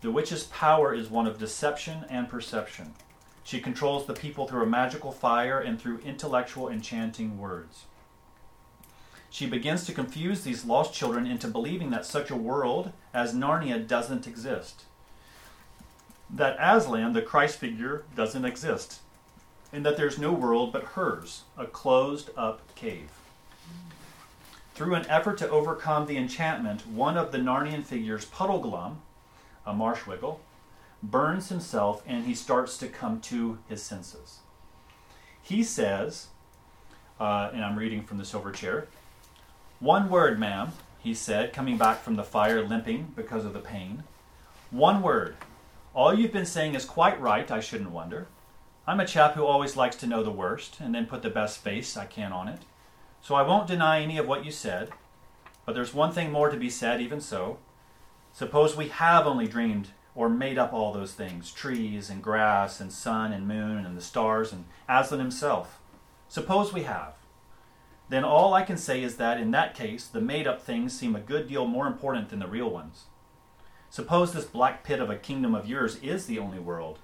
The 0.00 0.10
witch's 0.10 0.44
power 0.44 0.94
is 0.94 1.10
one 1.10 1.26
of 1.26 1.38
deception 1.38 2.04
and 2.08 2.28
perception. 2.28 2.94
She 3.44 3.60
controls 3.60 4.06
the 4.06 4.14
people 4.14 4.46
through 4.46 4.62
a 4.62 4.66
magical 4.66 5.12
fire 5.12 5.58
and 5.58 5.80
through 5.80 5.98
intellectual, 6.04 6.68
enchanting 6.68 7.38
words. 7.38 7.84
She 9.28 9.46
begins 9.46 9.84
to 9.86 9.92
confuse 9.92 10.42
these 10.42 10.64
lost 10.64 10.94
children 10.94 11.26
into 11.26 11.48
believing 11.48 11.90
that 11.90 12.06
such 12.06 12.30
a 12.30 12.36
world 12.36 12.92
as 13.14 13.34
Narnia 13.34 13.86
doesn't 13.86 14.26
exist. 14.26 14.84
That 16.28 16.56
Aslan, 16.60 17.12
the 17.12 17.22
Christ 17.22 17.58
figure, 17.58 18.04
doesn't 18.14 18.44
exist. 18.44 19.00
And 19.72 19.84
that 19.86 19.96
there's 19.96 20.18
no 20.18 20.32
world 20.32 20.72
but 20.72 20.82
hers, 20.82 21.42
a 21.56 21.66
closed 21.66 22.30
up 22.36 22.74
cave. 22.74 23.10
Through 24.80 24.94
an 24.94 25.10
effort 25.10 25.36
to 25.36 25.50
overcome 25.50 26.06
the 26.06 26.16
enchantment, 26.16 26.86
one 26.86 27.18
of 27.18 27.32
the 27.32 27.38
Narnian 27.38 27.84
figures, 27.84 28.24
Puddleglum, 28.24 28.96
a 29.66 29.74
marshwiggle, 29.74 30.38
burns 31.02 31.50
himself 31.50 32.02
and 32.06 32.24
he 32.24 32.34
starts 32.34 32.78
to 32.78 32.88
come 32.88 33.20
to 33.20 33.58
his 33.68 33.82
senses. 33.82 34.38
He 35.42 35.62
says, 35.62 36.28
uh, 37.20 37.50
and 37.52 37.62
I'm 37.62 37.78
reading 37.78 38.04
from 38.04 38.16
the 38.16 38.24
silver 38.24 38.50
chair, 38.52 38.88
one 39.80 40.08
word, 40.08 40.40
ma'am, 40.40 40.72
he 40.98 41.12
said, 41.12 41.52
coming 41.52 41.76
back 41.76 42.00
from 42.00 42.16
the 42.16 42.24
fire 42.24 42.66
limping 42.66 43.12
because 43.14 43.44
of 43.44 43.52
the 43.52 43.58
pain. 43.58 44.04
One 44.70 45.02
word. 45.02 45.36
All 45.92 46.14
you've 46.14 46.32
been 46.32 46.46
saying 46.46 46.74
is 46.74 46.86
quite 46.86 47.20
right, 47.20 47.50
I 47.50 47.60
shouldn't 47.60 47.90
wonder. 47.90 48.28
I'm 48.86 49.00
a 49.00 49.06
chap 49.06 49.34
who 49.34 49.44
always 49.44 49.76
likes 49.76 49.96
to 49.96 50.06
know 50.06 50.22
the 50.22 50.30
worst 50.30 50.80
and 50.80 50.94
then 50.94 51.04
put 51.04 51.20
the 51.20 51.28
best 51.28 51.58
face 51.58 51.98
I 51.98 52.06
can 52.06 52.32
on 52.32 52.48
it. 52.48 52.60
So 53.22 53.34
I 53.34 53.42
won't 53.42 53.66
deny 53.66 54.00
any 54.00 54.18
of 54.18 54.26
what 54.26 54.44
you 54.44 54.52
said. 54.52 54.90
But 55.66 55.74
there's 55.74 55.94
one 55.94 56.12
thing 56.12 56.32
more 56.32 56.50
to 56.50 56.56
be 56.56 56.70
said, 56.70 57.00
even 57.00 57.20
so. 57.20 57.58
Suppose 58.32 58.76
we 58.76 58.88
have 58.88 59.26
only 59.26 59.46
dreamed 59.46 59.90
or 60.14 60.28
made 60.28 60.58
up 60.58 60.72
all 60.72 60.92
those 60.92 61.12
things 61.12 61.52
trees 61.52 62.10
and 62.10 62.22
grass 62.22 62.80
and 62.80 62.92
sun 62.92 63.32
and 63.32 63.46
moon 63.46 63.84
and 63.84 63.96
the 63.96 64.02
stars 64.02 64.52
and 64.52 64.64
Aslan 64.88 65.20
himself. 65.20 65.78
Suppose 66.28 66.72
we 66.72 66.84
have 66.84 67.14
then 68.10 68.24
all 68.24 68.52
I 68.52 68.64
can 68.64 68.76
say 68.76 69.04
is 69.04 69.16
that 69.16 69.40
in 69.40 69.52
that 69.52 69.74
case, 69.74 70.06
the 70.06 70.20
made 70.20 70.48
up 70.48 70.60
things 70.60 70.92
seem 70.92 71.14
a 71.14 71.20
good 71.20 71.46
deal 71.46 71.64
more 71.64 71.86
important 71.86 72.28
than 72.28 72.40
the 72.40 72.48
real 72.48 72.68
ones. 72.68 73.04
Suppose 73.88 74.32
this 74.32 74.44
black 74.44 74.82
pit 74.82 74.98
of 74.98 75.08
a 75.08 75.16
kingdom 75.16 75.54
of 75.54 75.68
yours 75.68 75.96
is 76.02 76.26
the 76.26 76.38
only 76.38 76.58
world. 76.58 76.98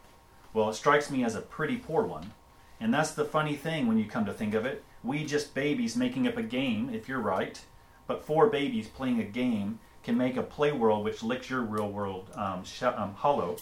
Well, 0.52 0.68
it 0.68 0.74
strikes 0.74 1.08
me 1.08 1.24
as 1.24 1.36
a 1.36 1.40
pretty 1.40 1.76
poor 1.76 2.02
one. 2.02 2.32
And 2.80 2.92
that's 2.92 3.12
the 3.12 3.24
funny 3.24 3.54
thing 3.54 3.86
when 3.86 3.98
you 3.98 4.06
come 4.06 4.26
to 4.26 4.32
think 4.32 4.52
of 4.52 4.66
it. 4.66 4.84
We 5.07 5.24
just 5.24 5.54
babies 5.54 5.94
making 5.94 6.26
up 6.26 6.36
a 6.36 6.42
game, 6.42 6.90
if 6.92 7.09
you're 7.09 7.20
right. 7.20 7.61
But 8.09 8.24
four 8.24 8.48
babies 8.48 8.88
playing 8.88 9.20
a 9.20 9.24
game 9.24 9.78
can 10.02 10.18
make 10.18 10.36
a 10.36 10.42
play 10.42 10.72
world 10.72 11.04
which 11.04 11.22
licks 11.22 11.48
your 11.48 11.61
real 11.61 11.88
world 11.88 12.28
um, 12.34 12.64
sh- 12.64 12.82
um, 12.82 13.14
hollow. 13.14 13.57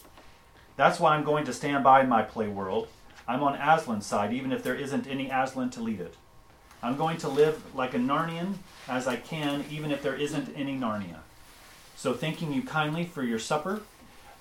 That's 0.77 0.99
why 0.99 1.15
I'm 1.15 1.25
going 1.25 1.45
to 1.45 1.53
stand 1.53 1.85
by 1.85 2.03
my 2.03 2.23
play 2.23 2.49
world. 2.49 2.89
I'm 3.29 3.43
on 3.43 3.57
Aslan's 3.57 4.07
side, 4.07 4.33
even 4.33 4.53
if 4.53 4.63
there 4.63 4.75
isn't 4.75 5.07
any 5.07 5.31
Aslan 5.31 5.69
to 5.71 5.83
lead 5.83 6.01
it. 6.01 6.15
I'm 6.83 6.97
going 6.97 7.19
to 7.19 7.29
live 7.29 7.63
like 7.75 7.95
a 7.95 7.99
Narnian 7.99 8.55
as 8.89 9.07
I 9.07 9.17
can, 9.17 9.67
even 9.71 9.91
if 9.91 10.03
there 10.03 10.17
isn't 10.17 10.55
any 10.57 10.77
Narnia. 10.77 11.19
So, 11.95 12.13
thanking 12.13 12.53
you 12.53 12.63
kindly 12.63 13.05
for 13.05 13.23
your 13.23 13.39
supper, 13.39 13.83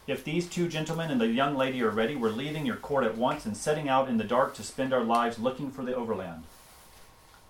if 0.08 0.24
these 0.24 0.48
two 0.50 0.68
gentlemen 0.68 1.12
and 1.12 1.22
the 1.22 1.28
young 1.28 1.56
lady 1.56 1.82
are 1.82 1.90
ready, 1.90 2.16
we're 2.16 2.30
leaving 2.30 2.66
your 2.66 2.76
court 2.76 3.06
at 3.06 3.18
once 3.18 3.46
and 3.46 3.56
setting 3.56 3.88
out 3.88 4.10
in 4.10 4.18
the 4.18 4.24
dark 4.24 4.54
to 4.56 4.64
spend 4.64 4.94
our 4.94 5.04
lives 5.04 5.40
looking 5.40 5.70
for 5.72 5.84
the 5.84 5.96
overland. 5.96 6.44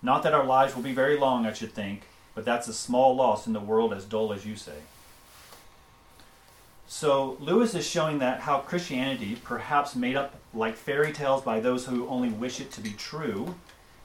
Not 0.04 0.22
that 0.24 0.34
our 0.34 0.44
lives 0.44 0.76
will 0.76 0.82
be 0.82 0.92
very 0.92 1.16
long, 1.16 1.46
I 1.46 1.54
should 1.54 1.72
think, 1.72 2.02
but 2.34 2.44
that's 2.44 2.68
a 2.68 2.74
small 2.74 3.16
loss 3.16 3.46
in 3.46 3.54
the 3.54 3.58
world 3.58 3.94
as 3.94 4.04
dull 4.04 4.34
as 4.34 4.44
you 4.44 4.54
say. 4.54 4.80
So 6.86 7.38
Lewis 7.40 7.74
is 7.74 7.88
showing 7.88 8.18
that 8.18 8.40
how 8.40 8.58
Christianity, 8.58 9.38
perhaps 9.42 9.96
made 9.96 10.14
up 10.14 10.34
like 10.52 10.76
fairy 10.76 11.10
tales 11.10 11.42
by 11.42 11.58
those 11.58 11.86
who 11.86 12.06
only 12.06 12.28
wish 12.28 12.60
it 12.60 12.70
to 12.72 12.82
be 12.82 12.90
true, 12.90 13.54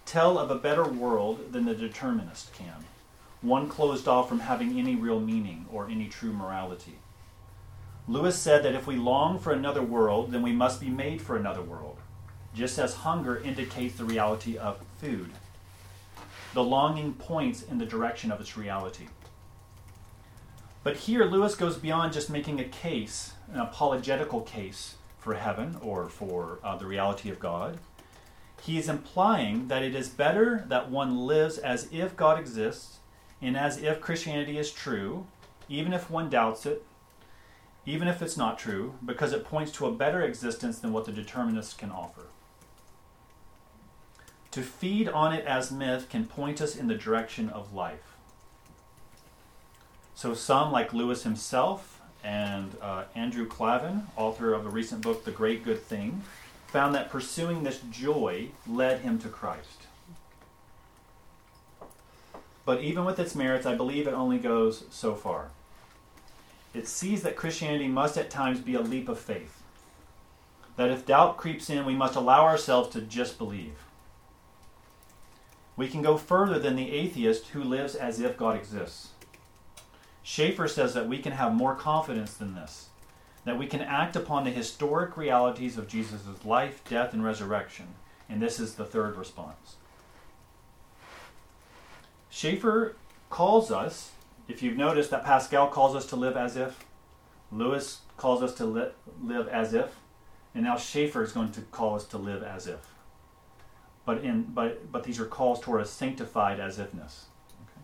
tell 0.06 0.38
of 0.38 0.50
a 0.50 0.56
better 0.56 0.86
world 0.86 1.52
than 1.52 1.66
the 1.66 1.76
determinist 1.76 2.54
can, 2.54 2.86
one 3.42 3.68
closed 3.68 4.08
off 4.08 4.30
from 4.30 4.40
having 4.40 4.80
any 4.80 4.96
real 4.96 5.20
meaning 5.20 5.66
or 5.70 5.90
any 5.90 6.08
true 6.08 6.32
morality. 6.32 7.00
Lewis 8.08 8.40
said 8.40 8.64
that 8.64 8.74
if 8.74 8.88
we 8.88 8.96
long 8.96 9.38
for 9.38 9.52
another 9.52 9.84
world, 9.84 10.32
then 10.32 10.42
we 10.44 10.54
must 10.54 10.80
be 10.80 10.90
made 10.90 11.22
for 11.22 11.36
another 11.36 11.62
world, 11.62 11.98
just 12.56 12.80
as 12.80 12.94
hunger 12.94 13.38
indicates 13.38 13.98
the 13.98 14.06
reality 14.06 14.58
of 14.58 14.80
food. 15.02 15.32
The 16.54 16.64
longing 16.64 17.14
points 17.14 17.62
in 17.62 17.78
the 17.78 17.86
direction 17.86 18.32
of 18.32 18.42
its 18.42 18.58
reality. 18.58 19.08
But 20.84 20.98
here, 20.98 21.26
Lewis 21.26 21.56
goes 21.56 21.78
beyond 21.78 22.14
just 22.14 22.30
making 22.30 22.60
a 22.60 22.64
case, 22.64 23.34
an 23.54 23.60
apologetical 23.60 24.42
case 24.42 24.96
for 25.20 25.36
heaven 25.36 25.78
or 25.82 26.10
for 26.10 26.60
uh, 26.64 26.78
the 26.78 26.86
reality 26.86 27.30
of 27.30 27.40
God. 27.40 27.78
He 28.62 28.78
is 28.78 28.90
implying 28.90 29.68
that 29.68 29.84
it 29.84 29.94
is 29.94 30.10
better 30.10 30.66
that 30.68 30.90
one 30.90 31.26
lives 31.28 31.58
as 31.58 31.88
if 31.92 32.16
God 32.16 32.40
exists 32.40 33.00
and 33.42 33.56
as 33.56 33.78
if 33.78 34.02
Christianity 34.02 34.58
is 34.58 34.72
true, 34.72 35.28
even 35.68 35.94
if 35.94 36.10
one 36.10 36.30
doubts 36.30 36.66
it, 36.66 36.84
even 37.86 38.08
if 38.08 38.22
it's 38.22 38.38
not 38.38 38.60
true, 38.60 38.96
because 39.06 39.34
it 39.34 39.46
points 39.46 39.72
to 39.74 39.86
a 39.86 39.92
better 39.92 40.22
existence 40.22 40.80
than 40.80 40.92
what 40.92 41.06
the 41.06 41.12
determinists 41.12 41.74
can 41.74 41.92
offer. 41.92 42.29
To 44.52 44.62
feed 44.64 45.08
on 45.08 45.34
it 45.34 45.46
as 45.46 45.72
myth 45.72 46.10
can 46.10 46.26
point 46.26 46.62
us 46.62 46.76
in 46.76 46.88
the 46.88 46.96
direction 46.96 47.50
of 47.50 47.74
life. 47.74 48.16
So, 50.16 50.34
some, 50.34 50.72
like 50.72 50.94
Lewis 50.94 51.24
himself 51.24 52.02
and 52.24 52.76
uh, 52.82 53.04
Andrew 53.16 53.48
Klavan, 53.48 54.08
author 54.18 54.54
of 54.54 54.66
a 54.66 54.70
recent 54.70 55.02
book, 55.02 55.24
The 55.24 55.32
Great 55.32 55.64
Good 55.64 55.82
Thing, 55.82 56.24
found 56.68 56.94
that 56.94 57.10
pursuing 57.10 57.64
this 57.64 57.80
joy 57.92 58.50
led 58.68 59.02
him 59.02 59.20
to 59.20 59.30
Christ. 59.30 59.88
But 62.66 62.82
even 62.82 63.06
with 63.06 63.20
its 63.20 63.34
merits, 63.34 63.66
I 63.66 63.76
believe 63.76 64.08
it 64.08 64.14
only 64.14 64.38
goes 64.38 64.84
so 64.92 65.16
far. 65.16 65.50
It 66.74 66.88
sees 66.88 67.24
that 67.24 67.36
Christianity 67.36 67.88
must 67.88 68.18
at 68.18 68.30
times 68.30 68.60
be 68.60 68.76
a 68.76 68.82
leap 68.82 69.10
of 69.10 69.20
faith. 69.20 69.64
That 70.76 70.92
if 70.92 71.06
doubt 71.06 71.38
creeps 71.38 71.70
in, 71.70 71.86
we 71.86 71.96
must 71.96 72.16
allow 72.16 72.46
ourselves 72.46 72.90
to 72.90 73.02
just 73.02 73.38
believe. 73.38 73.74
We 75.80 75.88
can 75.88 76.02
go 76.02 76.18
further 76.18 76.60
than 76.60 76.76
the 76.76 76.92
atheist 76.92 77.48
who 77.48 77.64
lives 77.64 77.96
as 77.96 78.20
if 78.20 78.36
God 78.36 78.58
exists. 78.58 79.12
Schaeffer 80.22 80.68
says 80.68 80.94
that 80.94 81.08
we 81.08 81.20
can 81.20 81.32
have 81.32 81.56
more 81.56 81.74
confidence 81.74 82.34
than 82.34 82.54
this, 82.54 82.90
that 83.46 83.58
we 83.58 83.66
can 83.66 83.80
act 83.80 84.18
upon 84.18 84.44
the 84.44 84.52
historic 84.52 85.16
realities 85.16 85.78
of 85.78 85.88
Jesus' 85.88 86.44
life, 86.44 86.82
death, 86.90 87.14
and 87.14 87.24
resurrection. 87.24 87.88
And 88.28 88.42
this 88.42 88.60
is 88.60 88.76
the 88.76 88.84
third 88.84 89.16
response. 89.16 89.78
Schaeffer 92.30 92.98
calls 93.30 93.72
us 93.72 94.12
if 94.50 94.62
you've 94.62 94.76
noticed 94.76 95.12
that 95.12 95.24
Pascal 95.24 95.70
calls 95.70 95.96
us 95.96 96.06
to 96.08 96.18
live 96.18 96.36
as 96.36 96.58
if, 96.58 96.84
Lewis 97.54 98.02
calls 98.18 98.44
us 98.44 98.54
to 98.56 98.66
li- 98.66 98.92
live 99.24 99.48
as 99.48 99.74
if, 99.74 99.96
and 100.54 100.66
now 100.66 100.76
Schaeffer 100.76 101.24
is 101.24 101.32
going 101.32 101.54
to 101.54 101.62
call 101.62 101.96
us 101.96 102.04
to 102.08 102.18
live 102.18 102.44
as 102.44 102.68
if. 102.68 102.89
But 104.10 104.24
in 104.24 104.42
but 104.42 104.92
but 104.92 105.04
these 105.04 105.20
are 105.20 105.26
calls 105.26 105.60
toward 105.60 105.82
a 105.82 105.86
sanctified 105.86 106.60
as 106.60 106.80
ifness. 106.80 107.26
Okay? 107.62 107.82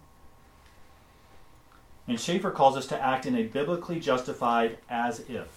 And 2.07 2.19
Schaeffer 2.19 2.49
calls 2.49 2.76
us 2.76 2.88
to 2.88 2.99
act 2.99 3.28
in 3.28 3.36
a 3.36 3.43
biblically 3.43 3.99
justified 3.99 4.80
as 4.89 5.19
if. 5.30 5.49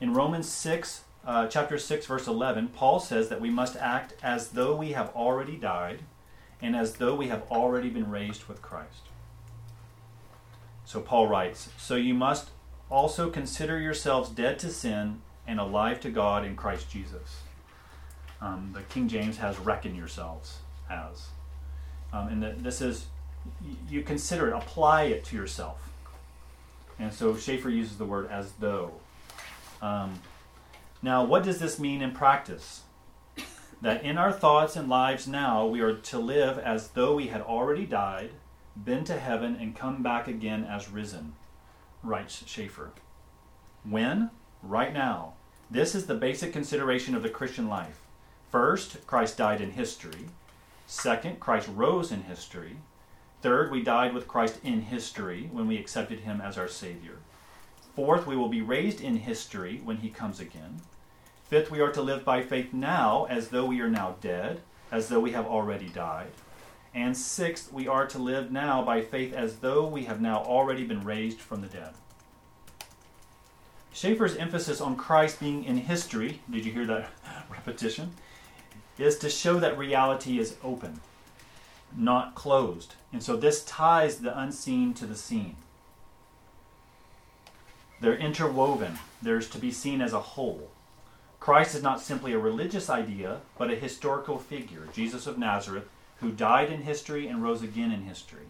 In 0.00 0.14
Romans 0.14 0.48
6, 0.48 1.02
uh, 1.26 1.48
chapter 1.48 1.76
6, 1.76 2.06
verse 2.06 2.26
11, 2.26 2.68
Paul 2.68 2.98
says 2.98 3.28
that 3.28 3.42
we 3.42 3.50
must 3.50 3.76
act 3.76 4.14
as 4.22 4.48
though 4.48 4.74
we 4.74 4.92
have 4.92 5.10
already 5.10 5.58
died 5.58 5.98
and 6.62 6.74
as 6.74 6.94
though 6.94 7.14
we 7.14 7.28
have 7.28 7.42
already 7.50 7.90
been 7.90 8.08
raised 8.08 8.44
with 8.44 8.62
Christ. 8.62 9.02
So 10.86 11.02
Paul 11.02 11.28
writes, 11.28 11.68
So 11.76 11.96
you 11.96 12.14
must 12.14 12.52
also 12.88 13.28
consider 13.28 13.78
yourselves 13.78 14.30
dead 14.30 14.58
to 14.60 14.70
sin 14.70 15.20
and 15.46 15.60
alive 15.60 16.00
to 16.00 16.10
God 16.10 16.46
in 16.46 16.56
Christ 16.56 16.90
Jesus. 16.90 17.41
Um, 18.42 18.72
the 18.74 18.82
King 18.82 19.08
James 19.08 19.38
has 19.38 19.58
reckon 19.58 19.94
yourselves 19.94 20.58
as. 20.90 21.28
Um, 22.12 22.28
and 22.28 22.64
this 22.64 22.82
is, 22.82 23.06
you 23.88 24.02
consider 24.02 24.50
it, 24.50 24.52
apply 24.54 25.04
it 25.04 25.24
to 25.26 25.36
yourself. 25.36 25.88
And 26.98 27.10
so 27.12 27.34
Schaeffer 27.34 27.70
uses 27.70 27.96
the 27.96 28.04
word 28.04 28.30
as 28.30 28.52
though. 28.60 28.92
Um, 29.80 30.20
now, 31.00 31.24
what 31.24 31.42
does 31.42 31.58
this 31.58 31.78
mean 31.78 32.02
in 32.02 32.12
practice? 32.12 32.82
That 33.80 34.04
in 34.04 34.18
our 34.18 34.30
thoughts 34.30 34.76
and 34.76 34.88
lives 34.88 35.26
now, 35.26 35.66
we 35.66 35.80
are 35.80 35.94
to 35.94 36.18
live 36.18 36.58
as 36.58 36.88
though 36.88 37.14
we 37.14 37.28
had 37.28 37.40
already 37.40 37.86
died 37.86 38.30
been 38.76 39.04
to 39.04 39.18
heaven, 39.18 39.56
and 39.60 39.76
come 39.76 40.02
back 40.02 40.26
again 40.26 40.64
as 40.64 40.90
risen, 40.90 41.34
writes 42.02 42.42
Schaeffer. 42.46 42.92
When? 43.84 44.30
Right 44.62 44.92
now. 44.92 45.34
This 45.70 45.94
is 45.94 46.06
the 46.06 46.14
basic 46.14 46.52
consideration 46.52 47.14
of 47.14 47.22
the 47.22 47.28
Christian 47.28 47.68
life. 47.68 48.01
First, 48.52 49.06
Christ 49.06 49.38
died 49.38 49.62
in 49.62 49.70
history. 49.70 50.28
Second, 50.86 51.40
Christ 51.40 51.70
rose 51.74 52.12
in 52.12 52.24
history. 52.24 52.76
Third, 53.40 53.72
we 53.72 53.82
died 53.82 54.12
with 54.12 54.28
Christ 54.28 54.60
in 54.62 54.82
history 54.82 55.48
when 55.50 55.66
we 55.66 55.78
accepted 55.78 56.20
him 56.20 56.42
as 56.42 56.58
our 56.58 56.68
Savior. 56.68 57.16
Fourth, 57.96 58.26
we 58.26 58.36
will 58.36 58.50
be 58.50 58.60
raised 58.60 59.00
in 59.00 59.16
history 59.16 59.80
when 59.82 59.96
he 59.96 60.10
comes 60.10 60.38
again. 60.38 60.82
Fifth, 61.48 61.70
we 61.70 61.80
are 61.80 61.92
to 61.92 62.02
live 62.02 62.26
by 62.26 62.42
faith 62.42 62.74
now 62.74 63.26
as 63.30 63.48
though 63.48 63.64
we 63.64 63.80
are 63.80 63.88
now 63.88 64.16
dead, 64.20 64.60
as 64.90 65.08
though 65.08 65.20
we 65.20 65.32
have 65.32 65.46
already 65.46 65.88
died. 65.88 66.32
And 66.94 67.16
sixth, 67.16 67.72
we 67.72 67.88
are 67.88 68.06
to 68.06 68.18
live 68.18 68.52
now 68.52 68.84
by 68.84 69.00
faith 69.00 69.32
as 69.32 69.60
though 69.60 69.86
we 69.86 70.04
have 70.04 70.20
now 70.20 70.42
already 70.42 70.84
been 70.84 71.04
raised 71.04 71.40
from 71.40 71.62
the 71.62 71.68
dead. 71.68 71.94
Schaeffer's 73.94 74.36
emphasis 74.36 74.82
on 74.82 74.96
Christ 74.96 75.40
being 75.40 75.64
in 75.64 75.78
history, 75.78 76.42
did 76.50 76.66
you 76.66 76.72
hear 76.72 76.86
that 76.86 77.08
repetition? 77.50 78.12
Is 78.98 79.18
to 79.18 79.30
show 79.30 79.58
that 79.58 79.78
reality 79.78 80.38
is 80.38 80.56
open, 80.62 81.00
not 81.96 82.34
closed. 82.34 82.94
And 83.12 83.22
so 83.22 83.36
this 83.36 83.64
ties 83.64 84.18
the 84.18 84.38
unseen 84.38 84.94
to 84.94 85.06
the 85.06 85.16
seen. 85.16 85.56
They're 88.00 88.16
interwoven, 88.16 88.98
there's 89.22 89.48
to 89.50 89.58
be 89.58 89.70
seen 89.70 90.00
as 90.00 90.12
a 90.12 90.20
whole. 90.20 90.70
Christ 91.40 91.74
is 91.74 91.82
not 91.82 92.00
simply 92.00 92.32
a 92.32 92.38
religious 92.38 92.88
idea, 92.88 93.40
but 93.58 93.70
a 93.70 93.76
historical 93.76 94.38
figure, 94.38 94.88
Jesus 94.92 95.26
of 95.26 95.38
Nazareth, 95.38 95.88
who 96.20 96.30
died 96.30 96.70
in 96.70 96.82
history 96.82 97.26
and 97.26 97.42
rose 97.42 97.62
again 97.62 97.90
in 97.90 98.02
history. 98.02 98.46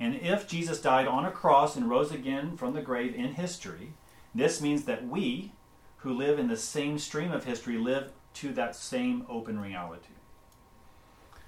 And 0.00 0.14
if 0.16 0.48
Jesus 0.48 0.80
died 0.80 1.06
on 1.06 1.26
a 1.26 1.30
cross 1.30 1.76
and 1.76 1.90
rose 1.90 2.10
again 2.10 2.56
from 2.56 2.72
the 2.72 2.80
grave 2.80 3.14
in 3.14 3.34
history, 3.34 3.92
this 4.34 4.60
means 4.60 4.84
that 4.84 5.06
we, 5.06 5.52
who 5.98 6.12
live 6.12 6.38
in 6.38 6.48
the 6.48 6.56
same 6.56 6.98
stream 6.98 7.32
of 7.32 7.44
history, 7.44 7.76
live 7.76 8.10
to 8.34 8.52
that 8.52 8.74
same 8.74 9.26
open 9.28 9.58
reality. 9.58 10.14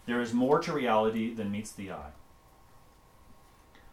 There 0.07 0.21
is 0.21 0.35
more 0.35 0.59
to 0.61 0.73
reality 0.73 1.33
than 1.33 1.51
meets 1.51 1.73
the 1.73 1.93
eye. 1.93 2.13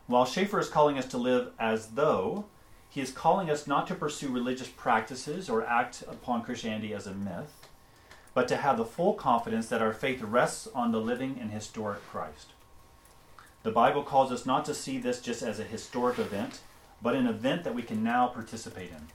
While 0.07 0.25
Schaeffer 0.25 0.59
is 0.59 0.67
calling 0.67 0.97
us 0.97 1.05
to 1.07 1.17
live 1.17 1.51
as 1.57 1.91
though, 1.91 2.45
he 2.89 2.99
is 2.99 3.11
calling 3.11 3.49
us 3.49 3.67
not 3.67 3.87
to 3.87 3.95
pursue 3.95 4.27
religious 4.27 4.67
practices 4.67 5.49
or 5.49 5.65
act 5.65 6.01
upon 6.01 6.43
Christianity 6.43 6.93
as 6.93 7.07
a 7.07 7.13
myth, 7.13 7.69
but 8.33 8.49
to 8.49 8.57
have 8.57 8.77
the 8.77 8.83
full 8.83 9.13
confidence 9.13 9.67
that 9.69 9.81
our 9.81 9.93
faith 9.93 10.21
rests 10.21 10.67
on 10.75 10.91
the 10.91 10.99
living 10.99 11.37
and 11.39 11.51
historic 11.51 12.05
Christ. 12.09 12.47
The 13.63 13.71
Bible 13.71 14.03
calls 14.03 14.31
us 14.31 14.45
not 14.45 14.65
to 14.65 14.73
see 14.73 14.97
this 14.97 15.21
just 15.21 15.41
as 15.41 15.59
a 15.59 15.63
historic 15.63 16.19
event, 16.19 16.59
but 17.01 17.15
an 17.15 17.27
event 17.27 17.63
that 17.63 17.75
we 17.75 17.83
can 17.83 18.03
now 18.03 18.27
participate 18.27 18.89
in. 18.91 19.07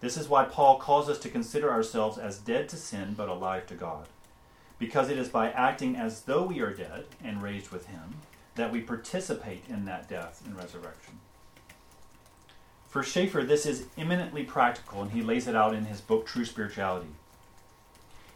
This 0.00 0.16
is 0.16 0.28
why 0.28 0.44
Paul 0.44 0.78
calls 0.78 1.08
us 1.08 1.18
to 1.20 1.28
consider 1.28 1.70
ourselves 1.70 2.18
as 2.18 2.38
dead 2.38 2.68
to 2.70 2.76
sin 2.76 3.14
but 3.16 3.28
alive 3.28 3.66
to 3.66 3.74
God, 3.74 4.06
because 4.78 5.08
it 5.08 5.18
is 5.18 5.28
by 5.28 5.50
acting 5.50 5.96
as 5.96 6.22
though 6.22 6.44
we 6.44 6.60
are 6.60 6.72
dead 6.72 7.06
and 7.24 7.42
raised 7.42 7.70
with 7.70 7.86
Him 7.86 8.16
that 8.56 8.72
we 8.72 8.80
participate 8.80 9.64
in 9.68 9.84
that 9.84 10.08
death 10.08 10.42
and 10.44 10.56
resurrection. 10.56 11.20
For 12.88 13.02
Schaeffer, 13.02 13.42
this 13.42 13.66
is 13.66 13.86
eminently 13.98 14.42
practical, 14.42 15.02
and 15.02 15.10
he 15.10 15.20
lays 15.20 15.46
it 15.46 15.54
out 15.54 15.74
in 15.74 15.84
his 15.84 16.00
book, 16.00 16.26
True 16.26 16.46
Spirituality. 16.46 17.08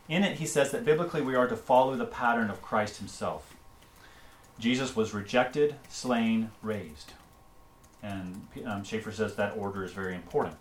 In 0.09 0.23
it, 0.23 0.39
he 0.39 0.47
says 0.47 0.71
that 0.73 0.85
biblically 0.85 1.23
we 1.23 1.35
are 1.35 1.49
to 1.49 1.57
follow 1.57 1.97
the 1.97 2.05
pattern 2.05 2.51
of 2.51 2.61
Christ 2.61 2.99
himself. 2.99 3.55
Jesus 4.59 4.95
was 4.95 5.15
rejected, 5.15 5.77
slain, 5.89 6.51
raised. 6.63 7.15
And 8.03 8.47
um, 8.67 8.85
Schaeffer 8.85 9.13
says 9.13 9.37
that 9.37 9.57
order 9.57 9.85
is 9.85 9.93
very 9.93 10.15
important. 10.15 10.59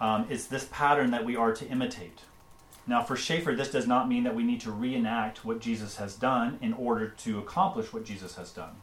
Um, 0.00 0.26
it's 0.28 0.46
this 0.46 0.68
pattern 0.70 1.10
that 1.12 1.24
we 1.24 1.36
are 1.36 1.52
to 1.54 1.68
imitate. 1.68 2.20
Now, 2.86 3.02
for 3.02 3.16
Schaeffer, 3.16 3.54
this 3.54 3.70
does 3.70 3.86
not 3.86 4.08
mean 4.08 4.24
that 4.24 4.34
we 4.34 4.42
need 4.42 4.60
to 4.62 4.70
reenact 4.70 5.44
what 5.44 5.60
Jesus 5.60 5.96
has 5.96 6.16
done 6.16 6.58
in 6.60 6.72
order 6.74 7.08
to 7.08 7.38
accomplish 7.38 7.92
what 7.92 8.04
Jesus 8.04 8.36
has 8.36 8.50
done. 8.50 8.76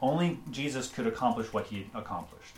Only 0.00 0.38
Jesus 0.50 0.88
could 0.88 1.06
accomplish 1.06 1.52
what 1.52 1.66
he 1.66 1.86
accomplished. 1.94 2.54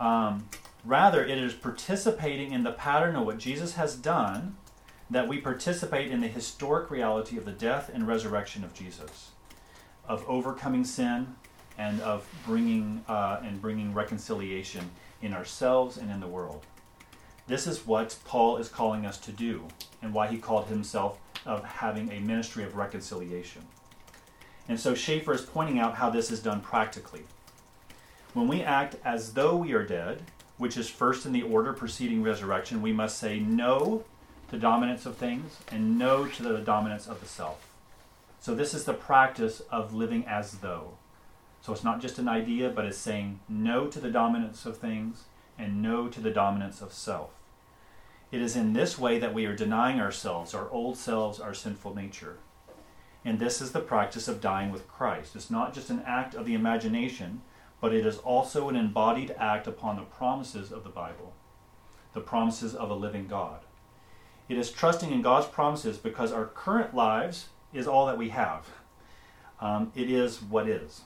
Um, 0.00 0.48
rather, 0.84 1.24
it 1.24 1.38
is 1.38 1.54
participating 1.54 2.52
in 2.52 2.64
the 2.64 2.72
pattern 2.72 3.14
of 3.14 3.24
what 3.24 3.38
Jesus 3.38 3.74
has 3.74 3.94
done 3.94 4.56
that 5.08 5.28
we 5.28 5.38
participate 5.38 6.10
in 6.10 6.20
the 6.20 6.28
historic 6.28 6.90
reality 6.90 7.36
of 7.36 7.44
the 7.44 7.52
death 7.52 7.90
and 7.92 8.08
resurrection 8.08 8.64
of 8.64 8.74
Jesus, 8.74 9.30
of 10.08 10.24
overcoming 10.26 10.84
sin, 10.84 11.36
and 11.78 12.00
of 12.00 12.26
bringing 12.46 13.04
uh, 13.08 13.40
and 13.42 13.60
bringing 13.62 13.94
reconciliation 13.94 14.90
in 15.22 15.32
ourselves 15.32 15.96
and 15.96 16.10
in 16.10 16.20
the 16.20 16.26
world. 16.26 16.66
This 17.46 17.66
is 17.66 17.86
what 17.86 18.16
Paul 18.24 18.58
is 18.58 18.68
calling 18.68 19.06
us 19.06 19.18
to 19.18 19.32
do, 19.32 19.66
and 20.02 20.12
why 20.12 20.26
he 20.26 20.38
called 20.38 20.66
himself 20.66 21.18
of 21.46 21.64
having 21.64 22.10
a 22.10 22.20
ministry 22.20 22.64
of 22.64 22.76
reconciliation. 22.76 23.62
And 24.68 24.78
so 24.78 24.94
Schaeffer 24.94 25.32
is 25.32 25.42
pointing 25.42 25.78
out 25.78 25.96
how 25.96 26.10
this 26.10 26.30
is 26.30 26.40
done 26.40 26.60
practically. 26.60 27.22
When 28.32 28.48
we 28.48 28.62
act 28.62 28.96
as 29.04 29.34
though 29.34 29.56
we 29.56 29.72
are 29.72 29.84
dead, 29.84 30.22
which 30.56 30.76
is 30.76 30.88
first 30.88 31.26
in 31.26 31.32
the 31.32 31.42
order 31.42 31.72
preceding 31.72 32.22
resurrection, 32.22 32.80
we 32.80 32.92
must 32.92 33.18
say 33.18 33.40
no 33.40 34.04
to 34.50 34.58
dominance 34.58 35.06
of 35.06 35.16
things 35.16 35.58
and 35.70 35.98
no 35.98 36.26
to 36.26 36.42
the 36.42 36.58
dominance 36.58 37.08
of 37.08 37.20
the 37.20 37.26
self. 37.26 37.68
So 38.40 38.54
this 38.54 38.72
is 38.72 38.84
the 38.84 38.94
practice 38.94 39.60
of 39.70 39.94
living 39.94 40.24
as 40.26 40.52
though. 40.58 40.92
So 41.62 41.72
it's 41.72 41.84
not 41.84 42.00
just 42.00 42.18
an 42.18 42.28
idea, 42.28 42.70
but 42.70 42.84
it's 42.84 42.98
saying 42.98 43.38
no 43.48 43.86
to 43.86 44.00
the 44.00 44.10
dominance 44.10 44.66
of 44.66 44.78
things 44.78 45.24
and 45.56 45.80
no 45.80 46.08
to 46.08 46.20
the 46.20 46.30
dominance 46.30 46.82
of 46.82 46.92
self. 46.92 47.30
It 48.32 48.42
is 48.42 48.56
in 48.56 48.72
this 48.72 48.98
way 48.98 49.20
that 49.20 49.32
we 49.32 49.46
are 49.46 49.54
denying 49.54 50.00
ourselves, 50.00 50.54
our 50.54 50.68
old 50.70 50.96
selves, 50.96 51.38
our 51.38 51.54
sinful 51.54 51.94
nature. 51.94 52.38
And 53.24 53.38
this 53.38 53.60
is 53.60 53.70
the 53.70 53.80
practice 53.80 54.26
of 54.26 54.40
dying 54.40 54.72
with 54.72 54.88
Christ. 54.88 55.36
It's 55.36 55.50
not 55.50 55.72
just 55.72 55.88
an 55.88 56.02
act 56.04 56.34
of 56.34 56.46
the 56.46 56.54
imagination, 56.54 57.42
but 57.80 57.94
it 57.94 58.04
is 58.04 58.18
also 58.18 58.68
an 58.68 58.74
embodied 58.74 59.32
act 59.38 59.68
upon 59.68 59.96
the 59.96 60.02
promises 60.02 60.72
of 60.72 60.82
the 60.82 60.90
Bible, 60.90 61.32
the 62.12 62.20
promises 62.20 62.74
of 62.74 62.90
a 62.90 62.94
living 62.94 63.28
God. 63.28 63.60
It 64.48 64.58
is 64.58 64.72
trusting 64.72 65.12
in 65.12 65.22
God's 65.22 65.46
promises 65.46 65.96
because 65.96 66.32
our 66.32 66.46
current 66.46 66.92
lives 66.92 67.50
is 67.72 67.86
all 67.86 68.06
that 68.06 68.18
we 68.18 68.30
have. 68.30 68.68
Um, 69.60 69.92
it 69.94 70.10
is 70.10 70.42
what 70.42 70.68
is. 70.68 71.02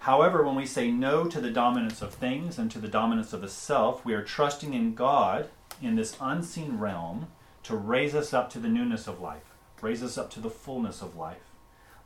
However, 0.00 0.44
when 0.44 0.54
we 0.54 0.66
say 0.66 0.90
no 0.90 1.26
to 1.26 1.40
the 1.40 1.50
dominance 1.50 2.02
of 2.02 2.14
things 2.14 2.58
and 2.58 2.70
to 2.70 2.78
the 2.78 2.88
dominance 2.88 3.32
of 3.32 3.40
the 3.40 3.48
self, 3.48 4.04
we 4.04 4.14
are 4.14 4.22
trusting 4.22 4.72
in 4.72 4.94
God 4.94 5.48
in 5.82 5.96
this 5.96 6.16
unseen 6.20 6.78
realm 6.78 7.28
to 7.64 7.76
raise 7.76 8.14
us 8.14 8.32
up 8.32 8.50
to 8.50 8.58
the 8.58 8.68
newness 8.68 9.06
of 9.06 9.20
life, 9.20 9.52
raise 9.80 10.02
us 10.02 10.16
up 10.16 10.30
to 10.30 10.40
the 10.40 10.50
fullness 10.50 11.02
of 11.02 11.16
life, 11.16 11.42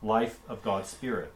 life 0.01 0.39
of 0.49 0.63
God's 0.63 0.89
Spirit. 0.89 1.35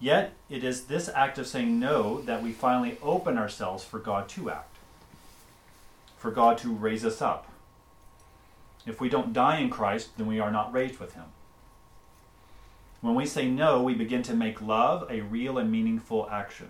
Yet, 0.00 0.32
it 0.50 0.64
is 0.64 0.86
this 0.86 1.08
act 1.08 1.38
of 1.38 1.46
saying 1.46 1.78
no 1.78 2.22
that 2.22 2.42
we 2.42 2.52
finally 2.52 2.98
open 3.02 3.38
ourselves 3.38 3.84
for 3.84 4.00
God 4.00 4.28
to 4.30 4.50
act, 4.50 4.76
for 6.16 6.32
God 6.32 6.58
to 6.58 6.72
raise 6.72 7.04
us 7.04 7.22
up. 7.22 7.48
If 8.84 9.00
we 9.00 9.08
don't 9.08 9.32
die 9.32 9.58
in 9.58 9.70
Christ, 9.70 10.16
then 10.16 10.26
we 10.26 10.40
are 10.40 10.50
not 10.50 10.72
raised 10.72 10.98
with 10.98 11.14
Him. 11.14 11.26
When 13.02 13.16
we 13.16 13.26
say 13.26 13.48
no, 13.48 13.82
we 13.82 13.94
begin 13.94 14.22
to 14.22 14.34
make 14.34 14.62
love 14.62 15.10
a 15.10 15.22
real 15.22 15.58
and 15.58 15.72
meaningful 15.72 16.28
action. 16.30 16.68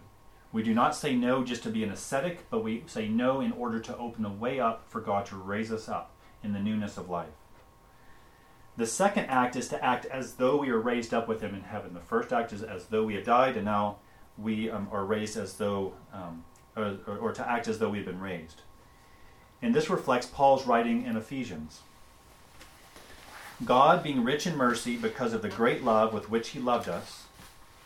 We 0.50 0.62
do 0.62 0.72
not 0.72 0.96
say 0.96 1.14
no 1.14 1.44
just 1.44 1.62
to 1.64 1.70
be 1.70 1.84
an 1.84 1.90
ascetic, 1.90 2.48
but 2.48 2.64
we 2.64 2.84
say 2.86 3.06
no 3.06 3.42
in 3.42 3.52
order 3.52 3.78
to 3.80 3.96
open 3.98 4.22
the 4.22 4.30
way 4.30 4.58
up 4.58 4.88
for 4.88 5.02
God 5.02 5.26
to 5.26 5.36
raise 5.36 5.70
us 5.70 5.90
up 5.90 6.10
in 6.42 6.54
the 6.54 6.58
newness 6.58 6.96
of 6.96 7.10
life. 7.10 7.34
The 8.78 8.86
second 8.86 9.26
act 9.26 9.56
is 9.56 9.68
to 9.68 9.84
act 9.84 10.06
as 10.06 10.34
though 10.34 10.56
we 10.56 10.70
are 10.70 10.80
raised 10.80 11.12
up 11.12 11.28
with 11.28 11.42
Him 11.42 11.54
in 11.54 11.64
heaven. 11.64 11.92
The 11.92 12.00
first 12.00 12.32
act 12.32 12.54
is 12.54 12.62
as 12.62 12.86
though 12.86 13.04
we 13.04 13.14
have 13.14 13.24
died, 13.24 13.56
and 13.56 13.66
now 13.66 13.98
we 14.38 14.70
um, 14.70 14.88
are 14.90 15.04
raised 15.04 15.36
as 15.36 15.52
though, 15.58 15.92
um, 16.14 16.44
or, 16.74 16.96
or, 17.06 17.18
or 17.18 17.32
to 17.32 17.46
act 17.46 17.68
as 17.68 17.78
though 17.78 17.90
we've 17.90 18.06
been 18.06 18.20
raised. 18.20 18.62
And 19.60 19.74
this 19.74 19.90
reflects 19.90 20.26
Paul's 20.26 20.66
writing 20.66 21.04
in 21.04 21.18
Ephesians. 21.18 21.82
God, 23.64 24.02
being 24.02 24.24
rich 24.24 24.46
in 24.46 24.56
mercy 24.56 24.96
because 24.96 25.32
of 25.32 25.42
the 25.42 25.48
great 25.48 25.84
love 25.84 26.12
with 26.12 26.28
which 26.28 26.50
He 26.50 26.58
loved 26.58 26.88
us, 26.88 27.26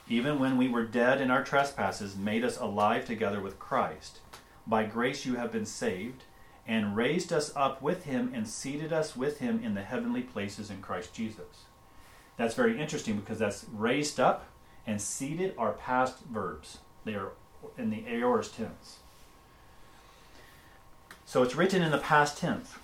even 0.08 0.38
when 0.38 0.56
we 0.56 0.68
were 0.68 0.84
dead 0.84 1.20
in 1.20 1.30
our 1.30 1.44
trespasses, 1.44 2.16
made 2.16 2.44
us 2.44 2.58
alive 2.58 3.04
together 3.04 3.40
with 3.40 3.58
Christ. 3.58 4.20
By 4.66 4.84
grace 4.84 5.26
you 5.26 5.34
have 5.34 5.52
been 5.52 5.66
saved, 5.66 6.22
and 6.66 6.96
raised 6.96 7.32
us 7.32 7.52
up 7.54 7.82
with 7.82 8.04
Him 8.04 8.32
and 8.34 8.48
seated 8.48 8.92
us 8.92 9.16
with 9.16 9.38
Him 9.38 9.62
in 9.62 9.74
the 9.74 9.82
heavenly 9.82 10.22
places 10.22 10.70
in 10.70 10.80
Christ 10.80 11.12
Jesus. 11.12 11.64
That's 12.36 12.54
very 12.54 12.80
interesting 12.80 13.16
because 13.16 13.38
that's 13.38 13.66
raised 13.72 14.18
up 14.18 14.46
and 14.86 15.00
seated 15.00 15.54
are 15.58 15.72
past 15.72 16.20
verbs. 16.24 16.78
They 17.04 17.14
are 17.14 17.32
in 17.76 17.90
the 17.90 18.04
aorist 18.08 18.56
tense. 18.56 18.98
So 21.24 21.42
it's 21.42 21.54
written 21.54 21.82
in 21.82 21.90
the 21.90 21.98
past 21.98 22.38
tense. 22.38 22.74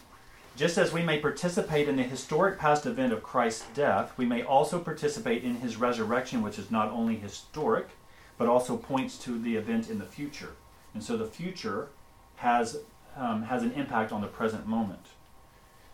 Just 0.54 0.76
as 0.76 0.92
we 0.92 1.02
may 1.02 1.18
participate 1.18 1.88
in 1.88 1.96
the 1.96 2.02
historic 2.02 2.58
past 2.58 2.84
event 2.84 3.12
of 3.12 3.22
Christ's 3.22 3.64
death, 3.74 4.12
we 4.18 4.26
may 4.26 4.42
also 4.42 4.78
participate 4.78 5.44
in 5.44 5.56
his 5.56 5.76
resurrection, 5.76 6.42
which 6.42 6.58
is 6.58 6.70
not 6.70 6.90
only 6.90 7.16
historic, 7.16 7.88
but 8.36 8.48
also 8.48 8.76
points 8.76 9.16
to 9.18 9.38
the 9.38 9.56
event 9.56 9.88
in 9.88 9.98
the 9.98 10.04
future. 10.04 10.52
And 10.92 11.02
so 11.02 11.16
the 11.16 11.24
future 11.24 11.88
has, 12.36 12.80
um, 13.16 13.44
has 13.44 13.62
an 13.62 13.72
impact 13.72 14.12
on 14.12 14.20
the 14.20 14.26
present 14.26 14.66
moment. 14.66 15.06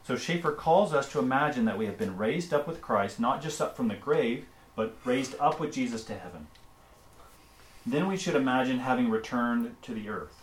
So 0.04 0.16
Schaeffer 0.16 0.52
calls 0.52 0.92
us 0.92 1.08
to 1.12 1.20
imagine 1.20 1.64
that 1.66 1.78
we 1.78 1.86
have 1.86 1.98
been 1.98 2.16
raised 2.16 2.52
up 2.52 2.66
with 2.66 2.82
Christ, 2.82 3.20
not 3.20 3.40
just 3.40 3.60
up 3.60 3.76
from 3.76 3.88
the 3.88 3.94
grave, 3.94 4.46
but 4.74 4.96
raised 5.04 5.36
up 5.38 5.60
with 5.60 5.72
Jesus 5.72 6.02
to 6.04 6.14
heaven. 6.14 6.48
Then 7.86 8.08
we 8.08 8.16
should 8.16 8.34
imagine 8.34 8.80
having 8.80 9.08
returned 9.08 9.76
to 9.82 9.94
the 9.94 10.08
earth. 10.08 10.37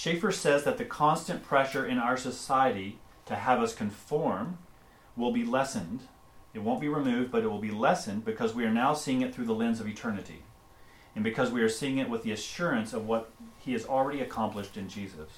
Schaeffer 0.00 0.32
says 0.32 0.64
that 0.64 0.78
the 0.78 0.86
constant 0.86 1.42
pressure 1.42 1.84
in 1.84 1.98
our 1.98 2.16
society 2.16 2.96
to 3.26 3.34
have 3.34 3.60
us 3.60 3.74
conform 3.74 4.56
will 5.14 5.30
be 5.30 5.44
lessened. 5.44 6.00
It 6.54 6.60
won't 6.60 6.80
be 6.80 6.88
removed, 6.88 7.30
but 7.30 7.44
it 7.44 7.48
will 7.48 7.58
be 7.58 7.70
lessened 7.70 8.24
because 8.24 8.54
we 8.54 8.64
are 8.64 8.72
now 8.72 8.94
seeing 8.94 9.20
it 9.20 9.34
through 9.34 9.44
the 9.44 9.54
lens 9.54 9.78
of 9.78 9.86
eternity. 9.86 10.42
And 11.14 11.22
because 11.22 11.50
we 11.50 11.60
are 11.60 11.68
seeing 11.68 11.98
it 11.98 12.08
with 12.08 12.22
the 12.22 12.32
assurance 12.32 12.94
of 12.94 13.06
what 13.06 13.30
he 13.58 13.74
has 13.74 13.84
already 13.84 14.22
accomplished 14.22 14.78
in 14.78 14.88
Jesus. 14.88 15.28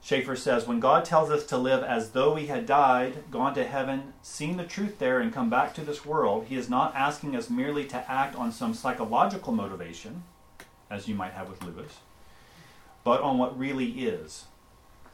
Schaeffer 0.00 0.36
says, 0.36 0.68
when 0.68 0.78
God 0.78 1.04
tells 1.04 1.30
us 1.30 1.44
to 1.46 1.58
live 1.58 1.82
as 1.82 2.12
though 2.12 2.32
we 2.34 2.46
had 2.46 2.64
died, 2.64 3.28
gone 3.32 3.56
to 3.56 3.64
heaven, 3.64 4.12
seen 4.22 4.56
the 4.56 4.62
truth 4.62 5.00
there, 5.00 5.18
and 5.18 5.34
come 5.34 5.50
back 5.50 5.74
to 5.74 5.80
this 5.80 6.06
world, 6.06 6.46
he 6.48 6.54
is 6.54 6.70
not 6.70 6.94
asking 6.94 7.34
us 7.34 7.50
merely 7.50 7.84
to 7.86 8.08
act 8.08 8.36
on 8.36 8.52
some 8.52 8.72
psychological 8.72 9.52
motivation 9.52 10.22
as 10.94 11.08
you 11.08 11.14
might 11.14 11.32
have 11.32 11.48
with 11.48 11.62
Lewis, 11.62 11.98
but 13.02 13.20
on 13.20 13.36
what 13.36 13.58
really 13.58 13.90
is. 14.06 14.44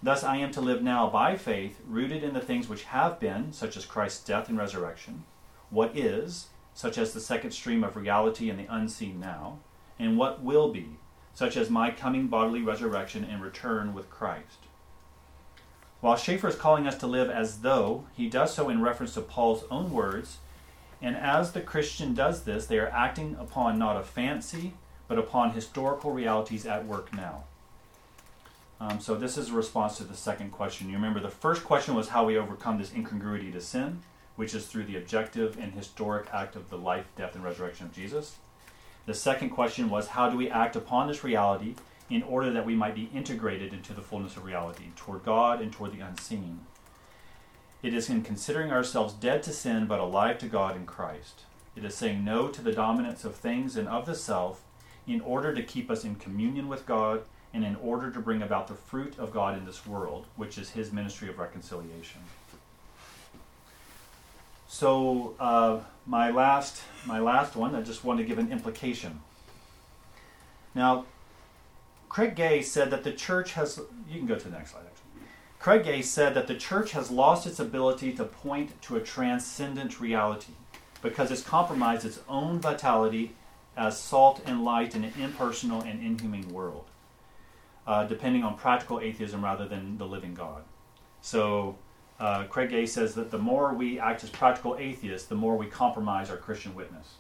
Thus, 0.03 0.23
I 0.23 0.37
am 0.37 0.51
to 0.53 0.61
live 0.61 0.83
now 0.83 1.09
by 1.11 1.37
faith, 1.37 1.81
rooted 1.87 2.23
in 2.23 2.35
the 2.35 2.41
things 2.41 2.69
which 2.69 2.85
have 2.85 3.21
been, 3.21 3.53
such 3.53 3.77
as 3.77 3.85
Christ's 3.85 4.25
death 4.25 4.49
and 4.49 4.57
resurrection, 4.57 5.25
what 5.69 5.97
is, 5.97 6.49
such 6.75 6.97
as 6.97 7.13
the 7.13 7.21
second 7.21 7.51
stream 7.51 7.85
of 7.85 7.97
reality 7.97 8.49
and 8.49 8.59
the 8.59 8.73
unseen 8.73 9.21
now, 9.21 9.59
and 9.99 10.17
what 10.17 10.43
will 10.43 10.73
be, 10.73 10.99
such 11.35 11.57
as 11.57 11.69
my 11.69 11.91
coming 11.91 12.29
bodily 12.29 12.63
resurrection 12.63 13.25
and 13.25 13.43
return 13.43 13.93
with 13.93 14.11
Christ. 14.11 14.67
While 16.01 16.17
Schaeffer 16.17 16.49
is 16.49 16.57
calling 16.57 16.87
us 16.87 16.97
to 16.99 17.07
live 17.07 17.29
as 17.29 17.61
though, 17.61 18.07
he 18.17 18.29
does 18.29 18.55
so 18.55 18.71
in 18.71 18.81
reference 18.81 19.15
to 19.15 19.21
Paul's 19.21 19.65
own 19.71 19.93
words, 19.93 20.39
and 21.03 21.15
as 21.15 21.53
the 21.53 21.61
Christian 21.61 22.15
does 22.15 22.45
this, 22.45 22.67
they 22.67 22.79
are 22.79 22.89
acting 22.89 23.37
upon 23.39 23.79
not 23.79 23.99
a 23.99 24.03
fancy, 24.03 24.75
but 25.11 25.19
upon 25.19 25.51
historical 25.51 26.13
realities 26.13 26.65
at 26.65 26.87
work 26.87 27.13
now. 27.13 27.43
Um, 28.81 29.01
so, 29.01 29.17
this 29.17 29.37
is 29.37 29.51
a 29.51 29.55
response 29.55 29.97
to 29.97 30.05
the 30.05 30.15
second 30.15 30.53
question. 30.53 30.89
You 30.89 30.95
remember 30.95 31.19
the 31.19 31.29
first 31.29 31.65
question 31.65 31.97
was 31.97 32.11
how 32.11 32.25
we 32.25 32.39
overcome 32.39 32.79
this 32.79 32.95
incongruity 32.95 33.51
to 33.51 33.61
sin, 33.61 34.03
which 34.37 34.55
is 34.55 34.69
through 34.69 34.85
the 34.85 34.97
objective 34.97 35.59
and 35.59 35.73
historic 35.73 36.29
act 36.33 36.55
of 36.55 36.71
the 36.71 36.79
life, 36.79 37.07
death, 37.17 37.35
and 37.35 37.43
resurrection 37.43 37.87
of 37.87 37.93
Jesus. 37.93 38.37
The 39.07 39.13
second 39.13 39.51
question 39.51 39.91
was 39.91 40.07
how 40.07 40.31
do 40.31 40.37
we 40.37 40.49
act 40.49 40.77
upon 40.77 41.09
this 41.09 41.25
reality 41.25 41.75
in 42.09 42.23
order 42.23 42.53
that 42.53 42.65
we 42.65 42.77
might 42.77 42.95
be 42.95 43.11
integrated 43.13 43.73
into 43.73 43.93
the 43.93 44.03
fullness 44.03 44.37
of 44.37 44.45
reality, 44.45 44.93
toward 44.95 45.25
God 45.25 45.61
and 45.61 45.73
toward 45.73 45.91
the 45.91 46.07
unseen. 46.07 46.61
It 47.83 47.95
is 47.95 48.09
in 48.09 48.23
considering 48.23 48.71
ourselves 48.71 49.13
dead 49.13 49.43
to 49.43 49.53
sin 49.53 49.87
but 49.87 49.99
alive 49.99 50.39
to 50.39 50.47
God 50.47 50.77
in 50.77 50.87
Christ. 50.87 51.41
It 51.75 51.85
is 51.85 51.97
saying 51.97 52.25
no 52.25 52.47
to 52.47 52.63
the 52.63 52.73
dominance 52.73 53.25
of 53.25 53.35
things 53.35 53.77
and 53.77 53.89
of 53.89 54.07
the 54.07 54.15
self 54.15 54.63
in 55.07 55.21
order 55.21 55.55
to 55.55 55.63
keep 55.63 55.91
us 55.91 56.05
in 56.05 56.15
communion 56.17 56.69
with 56.69 56.87
God 56.87 57.23
and 57.53 57.65
in 57.65 57.77
order 57.77 58.11
to 58.11 58.21
bring 58.21 58.43
about 58.43 58.69
the 58.69 58.75
fruit 58.75 59.19
of 59.19 59.33
God 59.33 59.59
in 59.59 59.65
this 59.65 59.87
world, 59.87 60.27
which 60.37 60.57
is 60.57 60.71
his 60.71 60.93
ministry 60.93 61.29
of 61.29 61.39
reconciliation. 61.39 62.21
So 64.69 65.35
uh, 65.41 65.81
my 66.07 66.31
last 66.31 66.83
my 67.05 67.19
last 67.19 67.57
one, 67.57 67.75
I 67.75 67.83
just 67.83 68.05
want 68.05 68.21
to 68.21 68.25
give 68.25 68.39
an 68.39 68.53
implication. 68.53 69.21
Now, 70.75 71.07
Craig 72.09 72.37
Gay 72.37 72.63
said 72.63 72.91
that 72.91 73.03
the 73.03 73.13
church 73.13 73.55
has. 73.55 73.81
You 74.09 74.19
can 74.19 74.27
go 74.27 74.37
to 74.37 74.45
the 74.45 74.57
next 74.57 74.71
slide, 74.71 74.85
actually. 74.87 75.27
Craig 75.59 75.85
Gay 75.85 76.03
said 76.03 76.35
that 76.35 76.47
the 76.47 76.55
church 76.55 76.93
has 76.93 77.11
lost 77.11 77.47
its 77.47 77.59
ability 77.59 78.13
to 78.13 78.25
point 78.25 78.81
to 78.83 78.97
a 78.97 79.01
transcendent 79.01 80.01
reality 80.01 80.53
because 81.03 81.31
it's 81.31 81.43
compromised 81.43 82.07
its 82.07 82.21
own 82.29 82.61
vitality 82.61 83.35
as 83.81 83.99
salt 83.99 84.43
and 84.45 84.63
light 84.63 84.95
in 84.95 85.05
an 85.05 85.13
impersonal 85.19 85.81
and 85.81 86.05
inhuman 86.05 86.47
world, 86.51 86.85
uh, 87.87 88.05
depending 88.05 88.45
on 88.45 88.55
practical 88.55 89.01
atheism 89.01 89.43
rather 89.43 89.67
than 89.67 89.97
the 89.97 90.05
living 90.05 90.35
God. 90.35 90.63
So, 91.23 91.77
uh, 92.21 92.45
Craig 92.45 92.69
Gay 92.69 92.85
says 92.85 93.15
that 93.15 93.31
the 93.31 93.39
more 93.39 93.73
we 93.73 93.99
act 93.99 94.23
as 94.23 94.29
practical 94.29 94.77
atheists, 94.79 95.27
the 95.27 95.35
more 95.35 95.57
we 95.57 95.67
compromise 95.67 96.29
our 96.31 96.37
Christian 96.37 96.75
witness. 96.75 97.15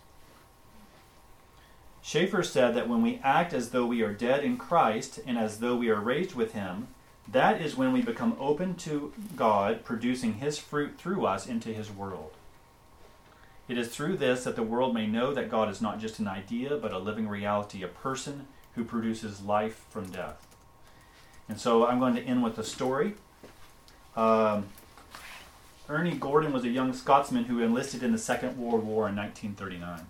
Schaeffer 2.02 2.42
said 2.42 2.74
that 2.74 2.88
when 2.88 3.00
we 3.00 3.20
act 3.24 3.54
as 3.54 3.70
though 3.70 3.86
we 3.86 4.02
are 4.02 4.12
dead 4.12 4.44
in 4.44 4.58
Christ 4.58 5.18
and 5.26 5.38
as 5.38 5.60
though 5.60 5.76
we 5.76 5.88
are 5.88 6.00
raised 6.00 6.34
with 6.34 6.52
Him, 6.52 6.88
that 7.26 7.62
is 7.62 7.76
when 7.76 7.94
we 7.94 8.02
become 8.02 8.36
open 8.38 8.74
to 8.76 9.14
God 9.34 9.82
producing 9.82 10.34
His 10.34 10.58
fruit 10.58 10.98
through 10.98 11.24
us 11.24 11.46
into 11.46 11.70
His 11.70 11.90
world. 11.90 12.32
It 13.70 13.78
is 13.78 13.86
through 13.86 14.16
this 14.16 14.42
that 14.42 14.56
the 14.56 14.64
world 14.64 14.94
may 14.94 15.06
know 15.06 15.32
that 15.32 15.48
God 15.48 15.70
is 15.70 15.80
not 15.80 16.00
just 16.00 16.18
an 16.18 16.26
idea, 16.26 16.76
but 16.76 16.92
a 16.92 16.98
living 16.98 17.28
reality, 17.28 17.84
a 17.84 17.86
person 17.86 18.48
who 18.74 18.82
produces 18.82 19.42
life 19.42 19.84
from 19.90 20.10
death. 20.10 20.44
And 21.48 21.56
so 21.60 21.86
I'm 21.86 22.00
going 22.00 22.16
to 22.16 22.22
end 22.22 22.42
with 22.42 22.58
a 22.58 22.64
story. 22.64 23.14
Um, 24.16 24.64
Ernie 25.88 26.16
Gordon 26.16 26.52
was 26.52 26.64
a 26.64 26.68
young 26.68 26.92
Scotsman 26.92 27.44
who 27.44 27.60
enlisted 27.60 28.02
in 28.02 28.10
the 28.10 28.18
Second 28.18 28.58
World 28.58 28.82
War 28.82 29.08
in 29.08 29.14
1939. 29.14 30.04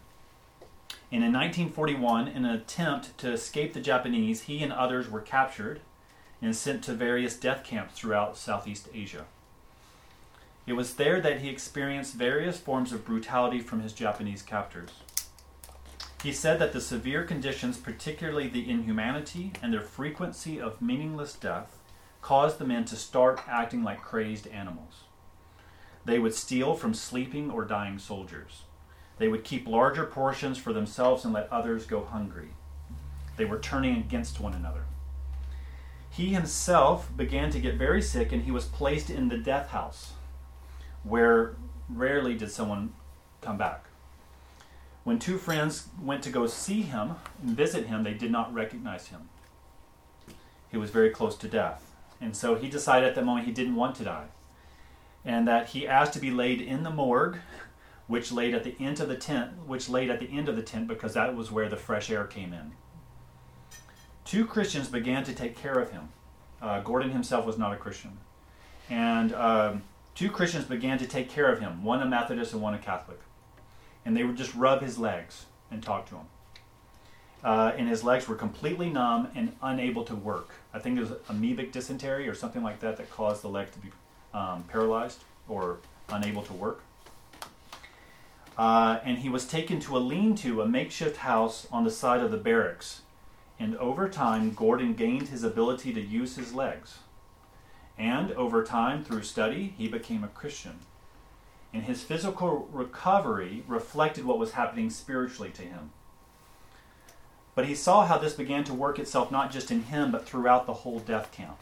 And 1.12 1.22
in 1.22 1.30
1941, 1.30 2.28
in 2.28 2.46
an 2.46 2.54
attempt 2.54 3.18
to 3.18 3.30
escape 3.30 3.74
the 3.74 3.80
Japanese, 3.82 4.44
he 4.44 4.62
and 4.62 4.72
others 4.72 5.10
were 5.10 5.20
captured 5.20 5.80
and 6.40 6.56
sent 6.56 6.82
to 6.84 6.94
various 6.94 7.36
death 7.36 7.62
camps 7.62 7.92
throughout 7.92 8.38
Southeast 8.38 8.88
Asia. 8.94 9.26
It 10.70 10.76
was 10.76 10.94
there 10.94 11.20
that 11.20 11.40
he 11.40 11.48
experienced 11.48 12.14
various 12.14 12.56
forms 12.56 12.92
of 12.92 13.04
brutality 13.04 13.58
from 13.58 13.80
his 13.80 13.92
Japanese 13.92 14.40
captors. 14.40 14.90
He 16.22 16.32
said 16.32 16.60
that 16.60 16.72
the 16.72 16.80
severe 16.80 17.24
conditions, 17.24 17.76
particularly 17.76 18.46
the 18.46 18.70
inhumanity 18.70 19.50
and 19.60 19.72
their 19.72 19.80
frequency 19.80 20.60
of 20.60 20.80
meaningless 20.80 21.32
death, 21.32 21.76
caused 22.22 22.58
the 22.58 22.64
men 22.64 22.84
to 22.84 22.94
start 22.94 23.42
acting 23.48 23.82
like 23.82 24.00
crazed 24.00 24.46
animals. 24.46 25.06
They 26.04 26.20
would 26.20 26.34
steal 26.34 26.76
from 26.76 26.94
sleeping 26.94 27.50
or 27.50 27.64
dying 27.64 27.98
soldiers. 27.98 28.62
They 29.18 29.26
would 29.26 29.42
keep 29.42 29.66
larger 29.66 30.06
portions 30.06 30.56
for 30.56 30.72
themselves 30.72 31.24
and 31.24 31.34
let 31.34 31.52
others 31.52 31.84
go 31.84 32.04
hungry. 32.04 32.50
They 33.36 33.44
were 33.44 33.58
turning 33.58 33.96
against 33.96 34.38
one 34.38 34.54
another. 34.54 34.84
He 36.10 36.28
himself 36.28 37.10
began 37.16 37.50
to 37.50 37.58
get 37.58 37.74
very 37.74 38.00
sick 38.00 38.30
and 38.30 38.44
he 38.44 38.52
was 38.52 38.66
placed 38.66 39.10
in 39.10 39.30
the 39.30 39.36
death 39.36 39.70
house 39.70 40.12
where 41.02 41.56
rarely 41.88 42.34
did 42.34 42.50
someone 42.50 42.92
come 43.40 43.56
back. 43.56 43.86
When 45.04 45.18
two 45.18 45.38
friends 45.38 45.88
went 46.00 46.22
to 46.24 46.30
go 46.30 46.46
see 46.46 46.82
him 46.82 47.14
and 47.42 47.56
visit 47.56 47.86
him, 47.86 48.02
they 48.02 48.14
did 48.14 48.30
not 48.30 48.52
recognize 48.52 49.08
him. 49.08 49.28
He 50.70 50.76
was 50.76 50.90
very 50.90 51.10
close 51.10 51.36
to 51.38 51.48
death. 51.48 51.90
And 52.20 52.36
so 52.36 52.54
he 52.54 52.68
decided 52.68 53.08
at 53.08 53.14
that 53.14 53.24
moment 53.24 53.46
he 53.46 53.52
didn't 53.52 53.76
want 53.76 53.96
to 53.96 54.04
die. 54.04 54.26
And 55.24 55.48
that 55.48 55.70
he 55.70 55.88
asked 55.88 56.12
to 56.14 56.20
be 56.20 56.30
laid 56.30 56.60
in 56.60 56.82
the 56.82 56.90
morgue, 56.90 57.38
which 58.06 58.30
laid 58.30 58.54
at 58.54 58.64
the 58.64 58.76
end 58.78 59.00
of 59.00 59.08
the 59.08 59.16
tent, 59.16 59.66
which 59.66 59.88
laid 59.88 60.10
at 60.10 60.20
the 60.20 60.30
end 60.30 60.48
of 60.48 60.56
the 60.56 60.62
tent 60.62 60.86
because 60.86 61.14
that 61.14 61.34
was 61.34 61.50
where 61.50 61.68
the 61.68 61.76
fresh 61.76 62.10
air 62.10 62.24
came 62.24 62.52
in. 62.52 62.72
Two 64.24 64.46
Christians 64.46 64.88
began 64.88 65.24
to 65.24 65.34
take 65.34 65.56
care 65.56 65.78
of 65.78 65.90
him. 65.90 66.10
Uh, 66.60 66.80
Gordon 66.80 67.10
himself 67.10 67.46
was 67.46 67.56
not 67.56 67.72
a 67.72 67.76
Christian. 67.76 68.18
And 68.90 69.32
um, 69.34 69.82
two 70.14 70.30
Christians 70.30 70.64
began 70.64 70.98
to 70.98 71.06
take 71.06 71.28
care 71.28 71.52
of 71.52 71.60
him, 71.60 71.84
one 71.84 72.02
a 72.02 72.06
Methodist 72.06 72.52
and 72.52 72.62
one 72.62 72.74
a 72.74 72.78
Catholic. 72.78 73.20
And 74.04 74.16
they 74.16 74.24
would 74.24 74.36
just 74.36 74.54
rub 74.54 74.82
his 74.82 74.98
legs 74.98 75.46
and 75.70 75.82
talk 75.82 76.08
to 76.08 76.16
him. 76.16 76.26
Uh, 77.42 77.72
and 77.76 77.88
his 77.88 78.04
legs 78.04 78.28
were 78.28 78.34
completely 78.34 78.90
numb 78.90 79.28
and 79.34 79.56
unable 79.62 80.04
to 80.04 80.14
work. 80.14 80.50
I 80.74 80.78
think 80.78 80.98
it 80.98 81.00
was 81.00 81.10
amoebic 81.30 81.72
dysentery 81.72 82.28
or 82.28 82.34
something 82.34 82.62
like 82.62 82.80
that 82.80 82.96
that 82.98 83.10
caused 83.10 83.42
the 83.42 83.48
leg 83.48 83.70
to 83.72 83.78
be 83.78 83.88
um, 84.34 84.64
paralyzed 84.64 85.24
or 85.48 85.78
unable 86.10 86.42
to 86.42 86.52
work. 86.52 86.82
Uh, 88.58 88.98
and 89.04 89.18
he 89.18 89.28
was 89.30 89.46
taken 89.46 89.80
to 89.80 89.96
a 89.96 89.98
lean 89.98 90.34
to, 90.34 90.60
a 90.60 90.68
makeshift 90.68 91.18
house 91.18 91.66
on 91.72 91.84
the 91.84 91.90
side 91.90 92.20
of 92.20 92.30
the 92.30 92.36
barracks. 92.36 93.00
And 93.58 93.76
over 93.78 94.08
time, 94.08 94.52
Gordon 94.52 94.92
gained 94.92 95.28
his 95.28 95.42
ability 95.44 95.94
to 95.94 96.00
use 96.00 96.36
his 96.36 96.52
legs. 96.52 96.98
And 98.00 98.32
over 98.32 98.64
time, 98.64 99.04
through 99.04 99.24
study, 99.24 99.74
he 99.76 99.86
became 99.86 100.24
a 100.24 100.28
Christian. 100.28 100.78
And 101.74 101.82
his 101.82 102.02
physical 102.02 102.66
recovery 102.72 103.62
reflected 103.68 104.24
what 104.24 104.38
was 104.38 104.52
happening 104.52 104.88
spiritually 104.88 105.50
to 105.50 105.62
him. 105.62 105.90
But 107.54 107.66
he 107.66 107.74
saw 107.74 108.06
how 108.06 108.16
this 108.16 108.32
began 108.32 108.64
to 108.64 108.72
work 108.72 108.98
itself 108.98 109.30
not 109.30 109.50
just 109.50 109.70
in 109.70 109.82
him, 109.82 110.10
but 110.10 110.24
throughout 110.24 110.64
the 110.64 110.72
whole 110.72 111.00
death 111.00 111.30
camp, 111.30 111.58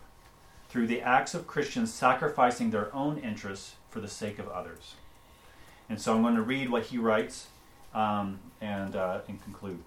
through 0.69 0.87
the 0.87 1.01
acts 1.01 1.35
of 1.35 1.49
Christians 1.49 1.93
sacrificing 1.93 2.71
their 2.71 2.95
own 2.95 3.19
interests 3.19 3.75
for 3.91 3.99
the 3.99 4.07
sake 4.07 4.39
of 4.39 4.47
others. 4.47 4.95
And 5.89 6.01
so 6.01 6.15
I'm 6.15 6.23
going 6.23 6.37
to 6.37 6.43
read 6.43 6.71
what 6.71 6.85
he 6.85 6.99
writes 6.99 7.49
um, 7.93 8.39
and, 8.61 8.95
uh, 8.95 9.23
and 9.27 9.43
conclude. 9.43 9.81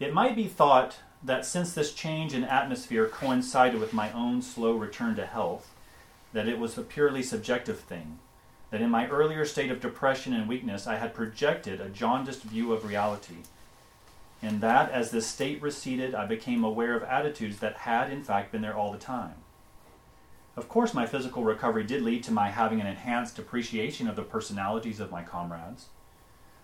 It 0.00 0.12
might 0.12 0.34
be 0.34 0.48
thought 0.48 0.96
that 1.22 1.44
since 1.44 1.72
this 1.72 1.92
change 1.92 2.32
in 2.32 2.44
atmosphere 2.44 3.06
coincided 3.06 3.80
with 3.80 3.92
my 3.92 4.10
own 4.12 4.40
slow 4.40 4.72
return 4.72 5.14
to 5.16 5.26
health, 5.26 5.70
that 6.32 6.48
it 6.48 6.58
was 6.58 6.78
a 6.78 6.82
purely 6.82 7.22
subjective 7.22 7.80
thing, 7.80 8.18
that 8.70 8.80
in 8.80 8.90
my 8.90 9.06
earlier 9.08 9.44
state 9.44 9.70
of 9.70 9.80
depression 9.80 10.32
and 10.32 10.48
weakness 10.48 10.86
I 10.86 10.96
had 10.96 11.14
projected 11.14 11.80
a 11.80 11.88
jaundiced 11.88 12.42
view 12.44 12.72
of 12.72 12.86
reality, 12.86 13.42
and 14.42 14.60
that 14.62 14.90
as 14.90 15.10
this 15.10 15.26
state 15.26 15.60
receded 15.60 16.14
I 16.14 16.24
became 16.26 16.64
aware 16.64 16.96
of 16.96 17.02
attitudes 17.02 17.58
that 17.58 17.78
had 17.78 18.10
in 18.10 18.22
fact 18.22 18.52
been 18.52 18.62
there 18.62 18.76
all 18.76 18.92
the 18.92 18.98
time. 18.98 19.34
Of 20.56 20.68
course, 20.68 20.94
my 20.94 21.06
physical 21.06 21.44
recovery 21.44 21.84
did 21.84 22.02
lead 22.02 22.24
to 22.24 22.32
my 22.32 22.48
having 22.48 22.80
an 22.80 22.86
enhanced 22.86 23.38
appreciation 23.38 24.08
of 24.08 24.16
the 24.16 24.22
personalities 24.22 25.00
of 25.00 25.10
my 25.10 25.22
comrades, 25.22 25.86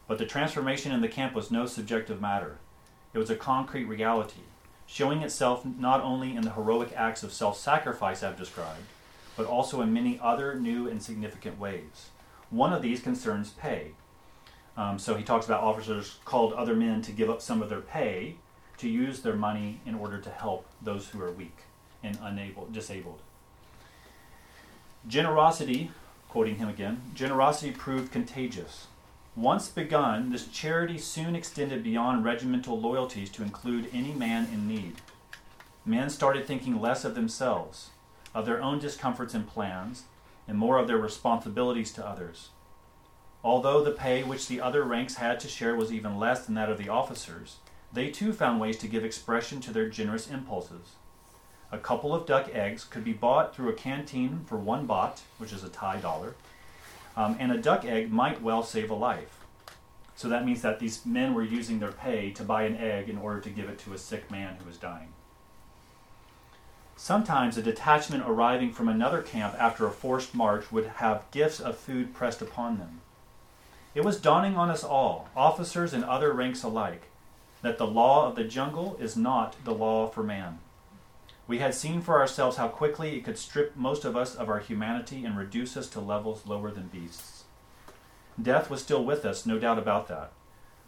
but 0.08 0.18
the 0.18 0.26
transformation 0.26 0.92
in 0.92 1.02
the 1.02 1.08
camp 1.08 1.34
was 1.34 1.50
no 1.50 1.66
subjective 1.66 2.20
matter. 2.20 2.58
It 3.16 3.18
was 3.18 3.30
a 3.30 3.34
concrete 3.34 3.86
reality, 3.86 4.42
showing 4.86 5.22
itself 5.22 5.64
not 5.64 6.02
only 6.02 6.36
in 6.36 6.42
the 6.42 6.52
heroic 6.52 6.92
acts 6.94 7.22
of 7.22 7.32
self 7.32 7.58
sacrifice 7.58 8.22
I've 8.22 8.36
described, 8.36 8.84
but 9.38 9.46
also 9.46 9.80
in 9.80 9.90
many 9.90 10.20
other 10.22 10.54
new 10.54 10.86
and 10.86 11.02
significant 11.02 11.58
ways. 11.58 12.10
One 12.50 12.74
of 12.74 12.82
these 12.82 13.00
concerns 13.00 13.52
pay. 13.52 13.92
Um, 14.76 14.98
so 14.98 15.14
he 15.14 15.24
talks 15.24 15.46
about 15.46 15.62
officers 15.62 16.18
called 16.26 16.52
other 16.52 16.76
men 16.76 17.00
to 17.00 17.10
give 17.10 17.30
up 17.30 17.40
some 17.40 17.62
of 17.62 17.70
their 17.70 17.80
pay 17.80 18.36
to 18.76 18.86
use 18.86 19.22
their 19.22 19.34
money 19.34 19.80
in 19.86 19.94
order 19.94 20.20
to 20.20 20.28
help 20.28 20.66
those 20.82 21.08
who 21.08 21.22
are 21.22 21.32
weak 21.32 21.60
and 22.02 22.18
unable, 22.20 22.66
disabled. 22.66 23.20
Generosity, 25.08 25.90
quoting 26.28 26.56
him 26.56 26.68
again, 26.68 27.00
generosity 27.14 27.70
proved 27.70 28.12
contagious. 28.12 28.88
Once 29.36 29.68
begun, 29.68 30.30
this 30.30 30.48
charity 30.48 30.96
soon 30.96 31.36
extended 31.36 31.82
beyond 31.82 32.24
regimental 32.24 32.80
loyalties 32.80 33.28
to 33.28 33.42
include 33.42 33.86
any 33.92 34.12
man 34.12 34.48
in 34.50 34.66
need. 34.66 34.94
Men 35.84 36.08
started 36.08 36.46
thinking 36.46 36.80
less 36.80 37.04
of 37.04 37.14
themselves, 37.14 37.90
of 38.34 38.46
their 38.46 38.62
own 38.62 38.78
discomforts 38.78 39.34
and 39.34 39.46
plans, 39.46 40.04
and 40.48 40.56
more 40.56 40.78
of 40.78 40.86
their 40.86 40.96
responsibilities 40.96 41.92
to 41.92 42.06
others. 42.06 42.48
Although 43.44 43.84
the 43.84 43.90
pay 43.90 44.22
which 44.24 44.48
the 44.48 44.58
other 44.58 44.82
ranks 44.84 45.16
had 45.16 45.38
to 45.40 45.48
share 45.48 45.76
was 45.76 45.92
even 45.92 46.18
less 46.18 46.46
than 46.46 46.54
that 46.54 46.70
of 46.70 46.78
the 46.78 46.88
officers, 46.88 47.56
they 47.92 48.10
too 48.10 48.32
found 48.32 48.58
ways 48.58 48.78
to 48.78 48.88
give 48.88 49.04
expression 49.04 49.60
to 49.60 49.70
their 49.70 49.88
generous 49.88 50.30
impulses. 50.30 50.94
A 51.70 51.78
couple 51.78 52.14
of 52.14 52.24
duck 52.24 52.48
eggs 52.54 52.84
could 52.84 53.04
be 53.04 53.12
bought 53.12 53.54
through 53.54 53.68
a 53.68 53.74
canteen 53.74 54.46
for 54.46 54.56
one 54.56 54.88
baht, 54.88 55.20
which 55.36 55.52
is 55.52 55.62
a 55.62 55.68
Thai 55.68 55.98
dollar, 55.98 56.34
um, 57.16 57.36
and 57.38 57.50
a 57.50 57.58
duck 57.58 57.84
egg 57.84 58.12
might 58.12 58.42
well 58.42 58.62
save 58.62 58.90
a 58.90 58.94
life. 58.94 59.40
So 60.14 60.28
that 60.28 60.46
means 60.46 60.62
that 60.62 60.80
these 60.80 61.04
men 61.04 61.34
were 61.34 61.42
using 61.42 61.78
their 61.78 61.92
pay 61.92 62.30
to 62.32 62.42
buy 62.42 62.62
an 62.62 62.76
egg 62.76 63.08
in 63.08 63.18
order 63.18 63.40
to 63.40 63.50
give 63.50 63.68
it 63.68 63.78
to 63.80 63.92
a 63.92 63.98
sick 63.98 64.30
man 64.30 64.56
who 64.56 64.66
was 64.66 64.78
dying. 64.78 65.12
Sometimes 66.96 67.58
a 67.58 67.62
detachment 67.62 68.24
arriving 68.26 68.72
from 68.72 68.88
another 68.88 69.20
camp 69.20 69.54
after 69.58 69.86
a 69.86 69.90
forced 69.90 70.34
march 70.34 70.72
would 70.72 70.86
have 70.86 71.30
gifts 71.30 71.60
of 71.60 71.76
food 71.76 72.14
pressed 72.14 72.40
upon 72.40 72.78
them. 72.78 73.00
It 73.94 74.04
was 74.04 74.20
dawning 74.20 74.56
on 74.56 74.70
us 74.70 74.82
all, 74.82 75.28
officers 75.36 75.92
and 75.92 76.04
other 76.04 76.32
ranks 76.32 76.62
alike, 76.62 77.04
that 77.60 77.76
the 77.76 77.86
law 77.86 78.26
of 78.26 78.36
the 78.36 78.44
jungle 78.44 78.96
is 78.98 79.16
not 79.16 79.56
the 79.64 79.74
law 79.74 80.06
for 80.06 80.22
man. 80.22 80.58
We 81.48 81.58
had 81.58 81.74
seen 81.74 82.00
for 82.00 82.18
ourselves 82.18 82.56
how 82.56 82.68
quickly 82.68 83.16
it 83.16 83.24
could 83.24 83.38
strip 83.38 83.76
most 83.76 84.04
of 84.04 84.16
us 84.16 84.34
of 84.34 84.48
our 84.48 84.58
humanity 84.58 85.24
and 85.24 85.38
reduce 85.38 85.76
us 85.76 85.88
to 85.90 86.00
levels 86.00 86.46
lower 86.46 86.70
than 86.70 86.88
beasts. 86.88 87.44
Death 88.40 88.68
was 88.68 88.82
still 88.82 89.04
with 89.04 89.24
us, 89.24 89.46
no 89.46 89.58
doubt 89.58 89.78
about 89.78 90.08
that, 90.08 90.32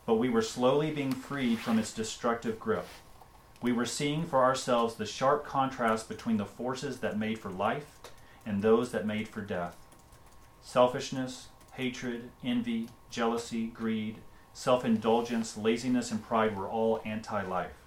but 0.04 0.16
we 0.16 0.28
were 0.28 0.42
slowly 0.42 0.90
being 0.90 1.12
freed 1.12 1.60
from 1.60 1.78
its 1.78 1.94
destructive 1.94 2.58
grip. 2.58 2.86
We 3.62 3.72
were 3.72 3.86
seeing 3.86 4.26
for 4.26 4.44
ourselves 4.44 4.94
the 4.94 5.06
sharp 5.06 5.46
contrast 5.46 6.08
between 6.08 6.36
the 6.36 6.44
forces 6.44 6.98
that 6.98 7.18
made 7.18 7.38
for 7.38 7.50
life 7.50 7.98
and 8.44 8.62
those 8.62 8.90
that 8.92 9.06
made 9.06 9.28
for 9.28 9.40
death. 9.40 9.76
Selfishness, 10.62 11.48
hatred, 11.72 12.30
envy, 12.44 12.88
jealousy, 13.10 13.66
greed, 13.66 14.18
self 14.52 14.84
indulgence, 14.84 15.56
laziness, 15.56 16.10
and 16.10 16.22
pride 16.22 16.56
were 16.56 16.68
all 16.68 17.00
anti 17.04 17.42
life. 17.42 17.78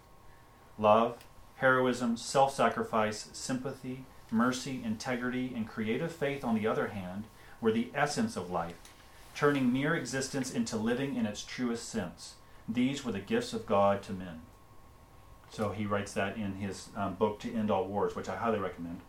Love, 0.78 1.18
heroism, 1.62 2.18
self 2.18 2.54
sacrifice, 2.54 3.30
sympathy, 3.34 4.04
mercy, 4.32 4.82
integrity, 4.84 5.54
and 5.56 5.68
creative 5.68 6.12
faith, 6.12 6.44
on 6.44 6.56
the 6.56 6.68
other 6.68 6.88
hand, 6.88 7.26
were 7.62 7.72
the 7.72 7.92
essence 7.94 8.36
of 8.36 8.50
life, 8.50 8.76
turning 9.36 9.72
mere 9.72 9.96
existence 9.96 10.52
into 10.52 10.76
living 10.76 11.16
in 11.16 11.28
its 11.28 11.44
truest 11.44 11.88
sense. 11.88 12.34
These 12.68 13.06
were 13.06 13.12
the 13.12 13.20
gifts 13.20 13.54
of 13.54 13.68
God 13.68 14.02
to 14.04 14.12
men. 14.12 14.42
So 15.52 15.70
he 15.70 15.86
writes 15.86 16.14
that 16.14 16.36
in 16.36 16.56
his 16.56 16.90
um, 16.96 17.14
book, 17.14 17.40
To 17.42 17.54
End 17.54 17.70
All 17.70 17.86
Wars, 17.86 18.16
which 18.16 18.30
I 18.30 18.38
highly 18.38 18.60
recommend. 18.60 19.02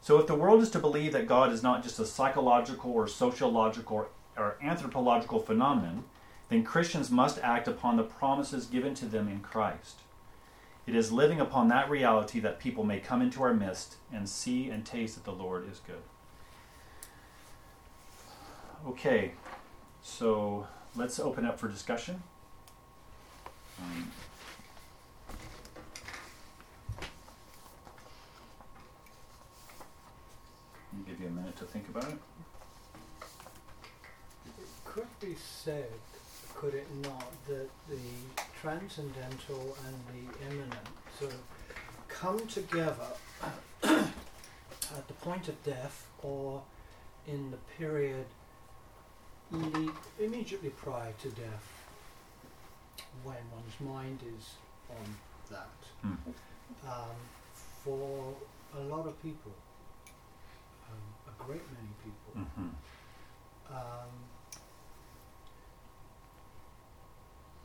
So, 0.00 0.18
if 0.18 0.26
the 0.26 0.34
world 0.34 0.62
is 0.62 0.70
to 0.70 0.78
believe 0.78 1.12
that 1.12 1.26
God 1.26 1.52
is 1.52 1.62
not 1.62 1.82
just 1.82 1.98
a 1.98 2.06
psychological 2.06 2.92
or 2.92 3.06
sociological 3.06 4.08
or 4.36 4.56
anthropological 4.62 5.40
phenomenon, 5.40 6.04
then 6.48 6.62
Christians 6.62 7.10
must 7.10 7.38
act 7.40 7.68
upon 7.68 7.96
the 7.96 8.04
promises 8.04 8.66
given 8.66 8.94
to 8.94 9.06
them 9.06 9.28
in 9.28 9.40
Christ. 9.40 10.00
It 10.86 10.94
is 10.94 11.10
living 11.10 11.40
upon 11.40 11.68
that 11.68 11.90
reality 11.90 12.38
that 12.40 12.60
people 12.60 12.84
may 12.84 13.00
come 13.00 13.20
into 13.20 13.42
our 13.42 13.52
midst 13.52 13.96
and 14.12 14.28
see 14.28 14.70
and 14.70 14.86
taste 14.86 15.16
that 15.16 15.24
the 15.24 15.32
Lord 15.32 15.68
is 15.70 15.80
good. 15.80 16.02
Okay, 18.86 19.32
so 20.00 20.68
let's 20.94 21.18
open 21.18 21.44
up 21.44 21.58
for 21.58 21.66
discussion. 21.66 22.22
Um, 23.80 24.12
give 31.06 31.20
you 31.20 31.26
a 31.26 31.30
minute 31.30 31.56
to 31.56 31.64
think 31.64 31.88
about 31.88 32.04
it. 32.04 32.18
It 34.46 34.68
could 34.84 35.08
be 35.20 35.34
said, 35.34 35.90
could 36.56 36.74
it 36.74 36.86
not, 37.02 37.30
that 37.48 37.68
the 37.88 37.98
transcendental 38.60 39.76
and 39.86 39.96
the 40.14 40.46
immanent 40.46 40.86
sort 41.18 41.32
of 41.32 41.40
come 42.08 42.38
together 42.46 43.06
at 43.84 45.06
the 45.08 45.14
point 45.20 45.48
of 45.48 45.62
death 45.64 46.06
or 46.22 46.62
in 47.26 47.50
the 47.50 47.58
period 47.78 48.24
immediately 50.18 50.70
prior 50.70 51.12
to 51.22 51.28
death 51.30 51.68
when 53.22 53.36
one's 53.52 53.80
mind 53.80 54.18
is 54.36 54.54
on 54.90 55.16
that. 55.50 55.68
Hmm. 56.02 56.88
Um, 56.88 57.16
for 57.84 58.34
a 58.76 58.80
lot 58.80 59.06
of 59.06 59.20
people, 59.22 59.52
um, 60.90 60.98
a 61.28 61.42
great 61.44 61.62
many 61.72 61.92
people, 62.02 62.32
Mhm. 62.42 62.70
um, 63.70 64.10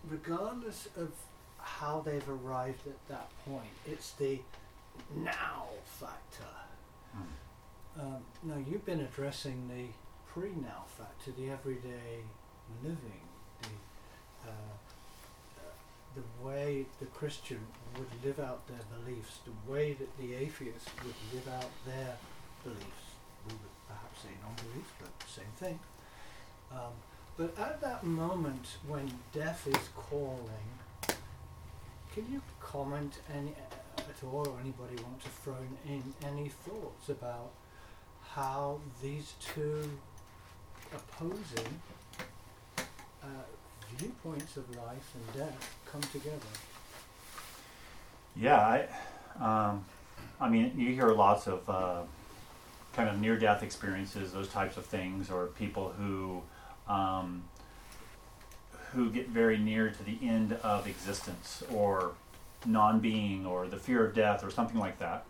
regardless 0.09 0.87
of 0.97 1.11
how 1.57 2.01
they've 2.01 2.27
arrived 2.29 2.87
at 2.87 3.07
that 3.07 3.29
point, 3.45 3.69
it's 3.85 4.11
the 4.13 4.39
now 5.15 5.65
factor. 5.85 6.43
Mm. 7.15 8.01
Um, 8.01 8.21
now, 8.43 8.57
you've 8.57 8.85
been 8.85 9.01
addressing 9.01 9.67
the 9.67 9.87
pre 10.31 10.49
now 10.49 10.85
factor, 10.97 11.31
the 11.37 11.49
everyday 11.49 12.23
living, 12.83 13.21
the, 13.61 14.47
uh, 14.47 14.51
uh, 15.57 15.73
the 16.15 16.45
way 16.45 16.85
the 16.99 17.05
Christian 17.07 17.59
would 17.97 18.07
live 18.23 18.39
out 18.39 18.65
their 18.67 18.85
beliefs, 18.97 19.39
the 19.45 19.71
way 19.71 19.93
that 19.93 20.17
the 20.17 20.33
atheist 20.33 20.87
would 21.03 21.15
live 21.33 21.47
out 21.53 21.69
their 21.85 22.15
beliefs. 22.63 23.05
We 23.45 23.53
would 23.53 23.75
perhaps 23.87 24.21
say 24.21 24.29
non 24.41 24.55
beliefs, 24.55 24.91
but 24.99 25.09
same 25.27 25.51
thing. 25.57 25.79
Um, 26.71 26.93
but 27.37 27.57
at 27.57 27.81
that 27.81 28.03
moment 28.03 28.77
when 28.87 29.11
death 29.33 29.67
is 29.67 29.89
calling, 29.95 30.77
can 32.13 32.25
you 32.31 32.41
comment 32.59 33.19
any 33.33 33.53
at 33.97 34.23
all, 34.23 34.47
or 34.47 34.59
anybody 34.59 35.01
want 35.03 35.21
to 35.21 35.29
throw 35.29 35.55
in 35.87 36.03
any 36.23 36.49
thoughts 36.49 37.09
about 37.09 37.51
how 38.29 38.79
these 39.01 39.33
two 39.39 39.89
opposing 40.93 41.81
uh, 43.23 43.27
viewpoints 43.97 44.57
of 44.57 44.69
life 44.75 45.13
and 45.15 45.39
death 45.39 45.75
come 45.89 46.01
together? 46.01 46.37
Yeah, 48.35 48.87
I, 49.39 49.67
um, 49.69 49.85
I 50.39 50.49
mean, 50.49 50.73
you 50.77 50.93
hear 50.93 51.09
lots 51.09 51.47
of 51.47 51.69
uh, 51.69 52.01
kind 52.93 53.09
of 53.09 53.19
near-death 53.19 53.63
experiences, 53.63 54.31
those 54.31 54.47
types 54.47 54.77
of 54.77 54.85
things, 54.85 55.29
or 55.29 55.47
people 55.47 55.93
who 55.97 56.41
um, 56.87 57.43
who 58.91 59.09
get 59.09 59.29
very 59.29 59.57
near 59.57 59.89
to 59.89 60.03
the 60.03 60.17
end 60.21 60.53
of 60.63 60.87
existence, 60.87 61.63
or 61.71 62.13
non-being, 62.65 63.45
or 63.45 63.67
the 63.67 63.77
fear 63.77 64.05
of 64.05 64.13
death, 64.13 64.43
or 64.43 64.51
something 64.51 64.77
like 64.77 64.99
that. 64.99 65.25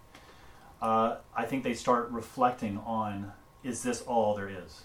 Uh, 0.81 1.17
I 1.35 1.45
think 1.45 1.63
they 1.63 1.73
start 1.73 2.09
reflecting 2.09 2.79
on: 2.79 3.31
Is 3.63 3.83
this 3.83 4.01
all 4.01 4.35
there 4.35 4.49
is? 4.49 4.81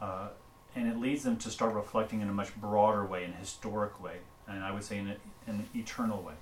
Uh, 0.00 0.28
and 0.76 0.88
it 0.88 0.98
leads 0.98 1.22
them 1.22 1.36
to 1.38 1.50
start 1.50 1.74
reflecting 1.74 2.20
in 2.20 2.28
a 2.28 2.32
much 2.32 2.54
broader 2.56 3.04
way, 3.04 3.24
in 3.24 3.30
a 3.30 3.36
historic 3.36 4.02
way, 4.02 4.16
and 4.48 4.62
I 4.64 4.72
would 4.72 4.82
say 4.82 4.98
in, 4.98 5.08
a, 5.08 5.16
in 5.46 5.60
an 5.60 5.68
eternal 5.74 6.22
way. 6.22 6.34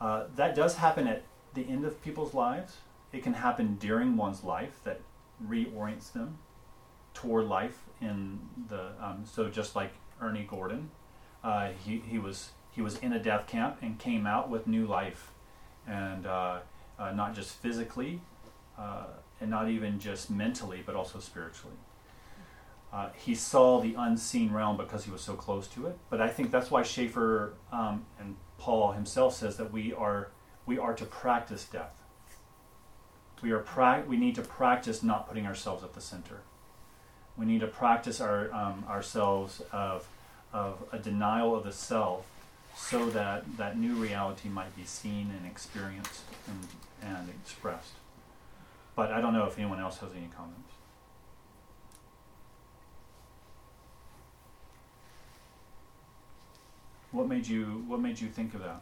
Uh, 0.00 0.24
that 0.34 0.56
does 0.56 0.76
happen 0.76 1.06
at 1.06 1.22
the 1.54 1.68
end 1.68 1.84
of 1.84 2.02
people's 2.02 2.34
lives. 2.34 2.78
It 3.12 3.22
can 3.22 3.34
happen 3.34 3.76
during 3.76 4.16
one's 4.16 4.42
life 4.42 4.80
that 4.84 5.00
reorients 5.46 6.12
them 6.12 6.38
toward 7.14 7.46
life 7.46 7.84
in 8.02 8.38
the 8.68 8.92
um, 9.00 9.24
so 9.24 9.48
just 9.48 9.74
like 9.76 9.92
Ernie 10.20 10.46
Gordon, 10.48 10.90
uh, 11.42 11.70
he, 11.84 12.02
he 12.06 12.18
was 12.18 12.50
he 12.70 12.82
was 12.82 12.98
in 12.98 13.12
a 13.12 13.18
death 13.18 13.46
camp 13.46 13.78
and 13.80 13.98
came 13.98 14.26
out 14.26 14.50
with 14.50 14.66
new 14.66 14.86
life, 14.86 15.30
and 15.86 16.26
uh, 16.26 16.58
uh, 16.98 17.12
not 17.12 17.34
just 17.34 17.52
physically, 17.56 18.20
uh, 18.78 19.04
and 19.40 19.50
not 19.50 19.68
even 19.68 19.98
just 19.98 20.30
mentally, 20.30 20.82
but 20.84 20.94
also 20.94 21.20
spiritually. 21.20 21.76
Uh, 22.92 23.08
he 23.14 23.34
saw 23.34 23.80
the 23.80 23.94
unseen 23.96 24.52
realm 24.52 24.76
because 24.76 25.04
he 25.04 25.10
was 25.10 25.22
so 25.22 25.34
close 25.34 25.66
to 25.66 25.86
it. 25.86 25.96
But 26.10 26.20
I 26.20 26.28
think 26.28 26.50
that's 26.50 26.70
why 26.70 26.82
Schaeffer 26.82 27.54
um, 27.72 28.04
and 28.20 28.36
Paul 28.58 28.92
himself 28.92 29.34
says 29.34 29.56
that 29.56 29.72
we 29.72 29.92
are 29.94 30.30
we 30.66 30.78
are 30.78 30.94
to 30.94 31.04
practice 31.04 31.64
death. 31.64 32.00
We 33.42 33.50
are 33.50 33.58
pra- 33.58 34.04
we 34.06 34.16
need 34.16 34.34
to 34.36 34.42
practice 34.42 35.02
not 35.02 35.26
putting 35.26 35.46
ourselves 35.46 35.82
at 35.82 35.94
the 35.94 36.00
center. 36.00 36.42
We 37.36 37.46
need 37.46 37.60
to 37.60 37.66
practice 37.66 38.20
our 38.20 38.52
um, 38.52 38.84
ourselves 38.88 39.62
of 39.72 40.06
of 40.52 40.84
a 40.92 40.98
denial 40.98 41.54
of 41.56 41.64
the 41.64 41.72
self, 41.72 42.26
so 42.76 43.08
that 43.10 43.56
that 43.56 43.78
new 43.78 43.94
reality 43.94 44.48
might 44.48 44.76
be 44.76 44.84
seen 44.84 45.32
and 45.36 45.46
experienced 45.50 46.22
and 46.46 46.68
and 47.02 47.28
expressed. 47.30 47.92
But 48.94 49.10
I 49.10 49.20
don't 49.20 49.32
know 49.32 49.46
if 49.46 49.58
anyone 49.58 49.80
else 49.80 49.98
has 49.98 50.10
any 50.12 50.28
comments. 50.36 50.58
What 57.12 57.28
made 57.28 57.46
you 57.46 57.84
What 57.86 58.00
made 58.00 58.20
you 58.20 58.28
think 58.28 58.54
of 58.54 58.60
that? 58.60 58.80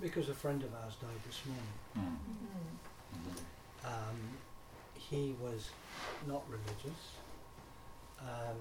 Because 0.00 0.28
a 0.28 0.34
friend 0.34 0.62
of 0.62 0.72
ours 0.74 0.94
died 1.00 1.20
this 1.26 1.40
morning. 1.46 1.74
Mm. 1.98 3.86
Um, 3.86 4.16
he 5.10 5.34
was 5.42 5.70
not 6.26 6.42
religious. 6.48 7.18
Um, 8.20 8.56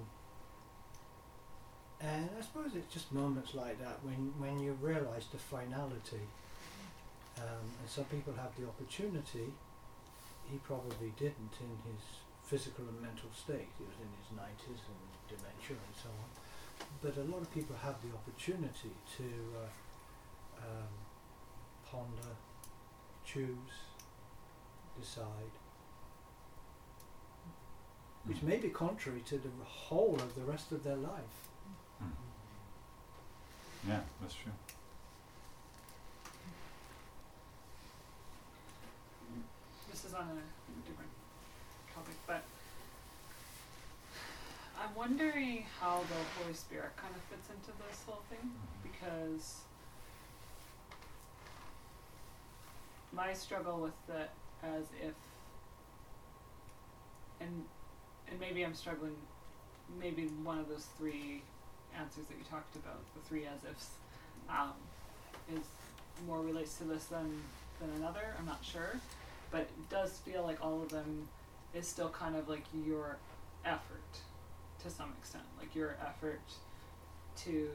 and 2.01 2.29
I 2.37 2.41
suppose 2.41 2.71
it's 2.75 2.91
just 2.91 3.11
moments 3.11 3.53
like 3.53 3.77
that 3.79 3.99
when, 4.03 4.33
when 4.39 4.59
you 4.59 4.73
realise 4.81 5.25
the 5.31 5.37
finality. 5.37 6.25
Um, 7.37 7.67
and 7.79 7.87
some 7.87 8.05
people 8.05 8.33
have 8.33 8.51
the 8.57 8.67
opportunity, 8.67 9.53
he 10.49 10.57
probably 10.63 11.13
didn't 11.17 11.53
in 11.61 11.71
his 11.85 12.01
physical 12.43 12.85
and 12.87 12.99
mental 12.99 13.29
state. 13.35 13.69
He 13.77 13.85
was 13.85 13.99
in 14.01 14.09
his 14.17 14.33
90s 14.33 14.81
and 14.89 14.99
dementia 15.29 15.77
and 15.77 15.95
so 15.95 16.09
on. 16.09 16.29
But 17.03 17.15
a 17.21 17.25
lot 17.29 17.41
of 17.41 17.53
people 17.53 17.75
have 17.83 17.95
the 18.01 18.09
opportunity 18.15 18.95
to 19.17 19.29
uh, 19.53 20.65
um, 20.65 20.93
ponder, 21.85 22.33
choose, 23.23 23.75
decide, 24.99 25.53
which 28.25 28.41
may 28.41 28.57
be 28.57 28.69
contrary 28.69 29.21
to 29.25 29.37
the 29.37 29.49
whole 29.65 30.15
of 30.15 30.35
the 30.35 30.41
rest 30.41 30.71
of 30.71 30.83
their 30.83 30.95
life. 30.95 31.37
Hmm. 31.99 33.89
Yeah, 33.89 33.99
that's 34.21 34.33
true. 34.33 34.51
This 39.91 40.05
is 40.05 40.13
on 40.13 40.21
a 40.21 40.87
different 40.87 41.11
topic, 41.93 42.15
but 42.27 42.43
I'm 44.81 44.95
wondering 44.95 45.65
how 45.79 45.99
the 45.99 46.41
Holy 46.41 46.53
Spirit 46.53 46.95
kind 46.95 47.13
of 47.13 47.21
fits 47.23 47.49
into 47.49 47.77
this 47.87 48.03
whole 48.05 48.21
thing 48.29 48.39
mm-hmm. 48.39 48.89
because 48.89 49.55
my 53.11 53.33
struggle 53.33 53.79
with 53.79 54.15
it 54.15 54.29
as 54.63 54.83
if 55.01 55.13
and 57.41 57.65
and 58.29 58.39
maybe 58.39 58.63
I'm 58.63 58.73
struggling. 58.75 59.15
Maybe 59.99 60.27
one 60.43 60.59
of 60.59 60.69
those 60.69 60.85
three 60.97 61.41
answers 61.97 62.25
that 62.25 62.37
you 62.37 62.43
talked 62.49 62.75
about, 62.75 62.99
the 63.15 63.21
three 63.27 63.45
as 63.45 63.63
ifs, 63.69 63.89
um, 64.49 64.73
is 65.51 65.65
more 66.27 66.41
relates 66.41 66.77
to 66.77 66.83
this 66.83 67.05
than 67.05 67.41
than 67.79 67.89
another. 67.97 68.35
I'm 68.37 68.45
not 68.45 68.63
sure, 68.63 68.99
but 69.51 69.61
it 69.61 69.89
does 69.89 70.17
feel 70.19 70.43
like 70.43 70.63
all 70.63 70.81
of 70.81 70.89
them 70.89 71.27
is 71.73 71.87
still 71.87 72.09
kind 72.09 72.35
of 72.35 72.49
like 72.49 72.63
your 72.85 73.17
effort 73.65 74.19
to 74.83 74.89
some 74.89 75.13
extent, 75.19 75.43
like 75.59 75.75
your 75.75 75.97
effort 76.05 76.41
to 77.43 77.69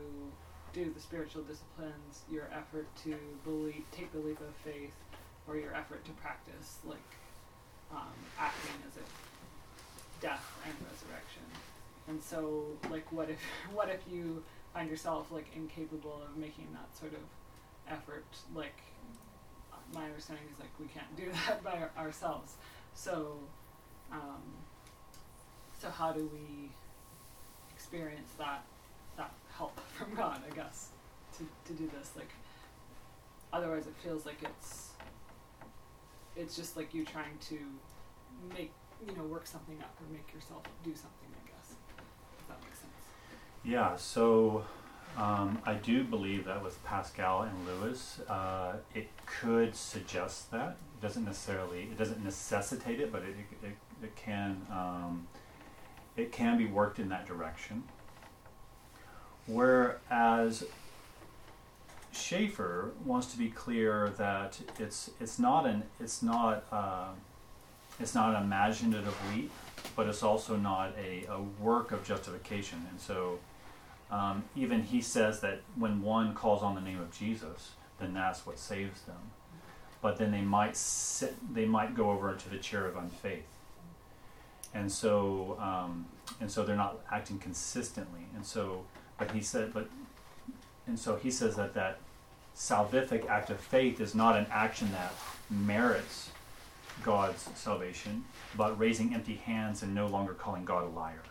do 0.73 0.91
the 0.93 1.01
spiritual 1.01 1.43
disciplines, 1.43 2.23
your 2.31 2.49
effort 2.53 2.87
to 3.05 3.17
believe, 3.45 3.85
take 3.93 4.13
the 4.13 4.19
leap 4.19 4.41
of 4.41 4.55
faith, 4.65 4.95
or 5.47 5.57
your 5.57 5.75
effort 5.75 6.05
to 6.05 6.11
practice 6.13 6.79
like 6.85 6.99
um, 7.93 8.13
acting 8.39 8.75
as 8.91 8.97
if 8.97 9.34
death 10.21 10.59
and 10.65 10.75
resurrection. 10.91 11.43
And 12.09 12.23
so, 12.23 12.67
like, 12.91 13.11
what 13.13 13.31
if 13.31 13.41
what 13.73 13.89
if 13.89 14.01
you 14.11 14.43
find 14.73 14.91
yourself 14.91 15.31
like 15.31 15.47
incapable 15.55 16.21
of 16.23 16.37
making 16.37 16.69
that 16.73 16.97
sort 16.99 17.13
of 17.13 17.21
effort? 17.89 18.25
Like, 18.55 18.81
my 19.93 20.05
understanding 20.05 20.47
is 20.53 20.59
like 20.59 20.71
we 20.81 20.87
can't 20.87 21.15
do 21.17 21.31
that 21.47 21.63
by 21.63 21.73
our, 21.73 21.91
ourselves. 21.99 22.55
So, 22.95 23.39
um, 24.13 24.43
so 25.81 25.91
how 25.91 26.13
do 26.13 26.31
we 26.33 26.71
experience 27.75 28.31
that 28.39 28.65
that 29.17 29.33
help 29.57 29.79
from 29.95 30.15
God? 30.15 30.41
I 30.51 30.55
guess 30.55 30.89
to 31.39 31.47
to 31.67 31.73
do 31.73 31.91
this 31.99 32.13
like. 32.17 32.31
Otherwise, 33.53 33.87
it 33.87 33.95
feels 34.03 34.27
like 34.27 34.43
it's 34.43 34.91
it's 36.37 36.57
just 36.57 36.77
like 36.77 36.93
you 36.95 37.05
trying 37.05 37.39
to 37.49 37.59
make 38.57 38.73
you 39.07 39.17
know 39.17 39.25
work 39.25 39.47
something 39.47 39.79
up 39.81 39.95
or 40.01 40.13
make 40.13 40.33
yourself 40.35 40.63
do 40.83 40.91
something. 40.95 41.29
I 41.33 41.51
guess 41.51 41.75
if 42.39 42.49
that 42.49 42.63
makes 42.63 42.79
sense. 42.79 42.93
Yeah. 43.65 43.97
So. 43.97 44.65
Um, 45.17 45.63
I 45.65 45.75
do 45.75 46.03
believe 46.03 46.45
that 46.47 46.61
with 46.61 46.83
Pascal 46.83 47.43
and 47.43 47.55
Lewis, 47.69 48.19
uh, 48.29 48.73
it 48.97 49.09
could 49.27 49.77
suggest 49.77 50.51
that. 50.51 50.71
It 50.71 51.01
doesn't 51.01 51.25
necessarily, 51.25 51.83
it 51.83 51.97
doesn't 51.97 52.25
necessitate 52.25 52.99
it, 52.99 53.13
but 53.13 53.23
it, 53.23 53.37
it, 53.63 53.77
it 54.03 54.17
can, 54.17 54.67
um, 54.73 55.29
it 56.17 56.33
can 56.33 56.59
be 56.59 56.67
worked 56.67 56.99
in 56.99 57.11
that 57.11 57.27
direction. 57.27 57.85
Whereas 59.47 60.65
Schaeffer 62.13 62.93
wants 63.05 63.27
to 63.29 63.39
be 63.39 63.51
clear 63.51 64.13
that 64.17 64.59
it's 64.79 65.11
it's 65.21 65.39
not 65.39 65.67
an 65.67 65.85
it's 66.01 66.23
not 66.23 66.65
uh, 66.73 67.09
it's 68.01 68.15
not 68.15 68.35
an 68.35 68.43
imaginative 68.43 69.15
leap, 69.33 69.51
but 69.95 70.09
it's 70.09 70.23
also 70.23 70.57
not 70.57 70.93
a, 70.99 71.27
a 71.31 71.41
work 71.63 71.93
of 71.93 72.05
justification. 72.05 72.87
And 72.91 73.01
so, 73.01 73.39
um, 74.11 74.45
even 74.57 74.83
he 74.83 75.01
says 75.01 75.41
that 75.41 75.61
when 75.77 76.03
one 76.03 76.35
calls 76.35 76.63
on 76.63 76.75
the 76.75 76.81
name 76.81 77.01
of 77.01 77.17
Jesus, 77.17 77.73
then 77.99 78.15
that's 78.15 78.47
what 78.47 78.59
saves 78.59 79.03
them. 79.03 79.31
But 80.03 80.19
then 80.19 80.31
they 80.31 80.43
might 80.43 80.77
sit, 80.77 81.35
they 81.55 81.65
might 81.65 81.95
go 81.95 82.11
over 82.11 82.31
into 82.31 82.49
the 82.49 82.59
chair 82.59 82.87
of 82.87 82.97
unfaith, 82.97 83.47
and 84.75 84.93
so 84.93 85.57
um, 85.61 86.07
and 86.41 86.51
so 86.51 86.65
they're 86.65 86.77
not 86.77 87.01
acting 87.11 87.39
consistently. 87.39 88.27
And 88.35 88.45
so, 88.45 88.85
but 89.19 89.31
he 89.31 89.41
said, 89.41 89.73
but 89.73 89.89
and 90.87 90.99
so 90.99 91.17
he 91.17 91.31
says 91.31 91.57
that 91.57 91.73
that 91.75 92.01
salvific 92.55 93.27
act 93.29 93.49
of 93.51 93.59
faith 93.59 94.01
is 94.01 94.15
not 94.15 94.37
an 94.37 94.47
action 94.51 94.93
that 94.93 95.13
merits 95.49 96.31
God's 97.03 97.49
salvation, 97.55 98.25
but 98.57 98.79
raising 98.79 99.15
empty 99.15 99.37
hands 99.37 99.83
and 99.83 99.95
no 99.95 100.07
longer 100.07 100.35
calling 100.35 100.65
God 100.65 100.85
a 100.85 100.89
liar. 100.89 101.23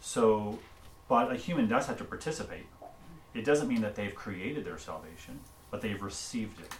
So, 0.00 0.58
but 1.08 1.30
a 1.30 1.36
human 1.36 1.68
does 1.68 1.86
have 1.86 1.98
to 1.98 2.04
participate. 2.04 2.66
It 3.34 3.44
doesn't 3.44 3.68
mean 3.68 3.82
that 3.82 3.94
they've 3.94 4.14
created 4.14 4.64
their 4.64 4.78
salvation, 4.78 5.40
but 5.70 5.80
they've 5.80 6.02
received 6.02 6.60
it. 6.60 6.72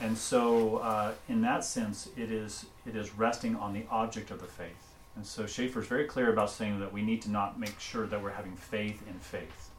And 0.00 0.16
so, 0.16 0.78
uh, 0.78 1.12
in 1.28 1.42
that 1.42 1.64
sense, 1.64 2.08
it 2.16 2.30
is 2.32 2.66
it 2.86 2.96
is 2.96 3.14
resting 3.14 3.56
on 3.56 3.72
the 3.72 3.84
object 3.90 4.30
of 4.30 4.40
the 4.40 4.46
faith. 4.46 4.92
And 5.14 5.26
so 5.26 5.46
Schaeffer 5.46 5.80
is 5.80 5.86
very 5.86 6.04
clear 6.04 6.32
about 6.32 6.50
saying 6.50 6.80
that 6.80 6.92
we 6.92 7.02
need 7.02 7.20
to 7.22 7.30
not 7.30 7.60
make 7.60 7.78
sure 7.78 8.06
that 8.06 8.22
we're 8.22 8.30
having 8.30 8.56
faith 8.56 9.02
in 9.06 9.18
faith. 9.18 9.70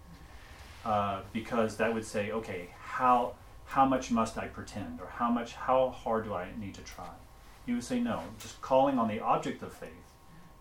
Uh, 0.85 1.21
because 1.31 1.77
that 1.77 1.93
would 1.93 2.05
say, 2.05 2.31
okay, 2.31 2.69
how 2.79 3.33
how 3.65 3.85
much 3.85 4.11
must 4.11 4.37
I 4.37 4.47
pretend, 4.47 4.99
or 5.01 5.07
how 5.07 5.29
much 5.29 5.53
how 5.53 5.89
hard 5.89 6.25
do 6.25 6.33
I 6.33 6.47
need 6.59 6.75
to 6.75 6.81
try? 6.81 7.09
You 7.65 7.75
would 7.75 7.83
say 7.83 7.99
no. 7.99 8.21
Just 8.39 8.61
calling 8.61 8.97
on 8.99 9.07
the 9.07 9.19
object 9.19 9.63
of 9.63 9.73
faith, 9.73 9.89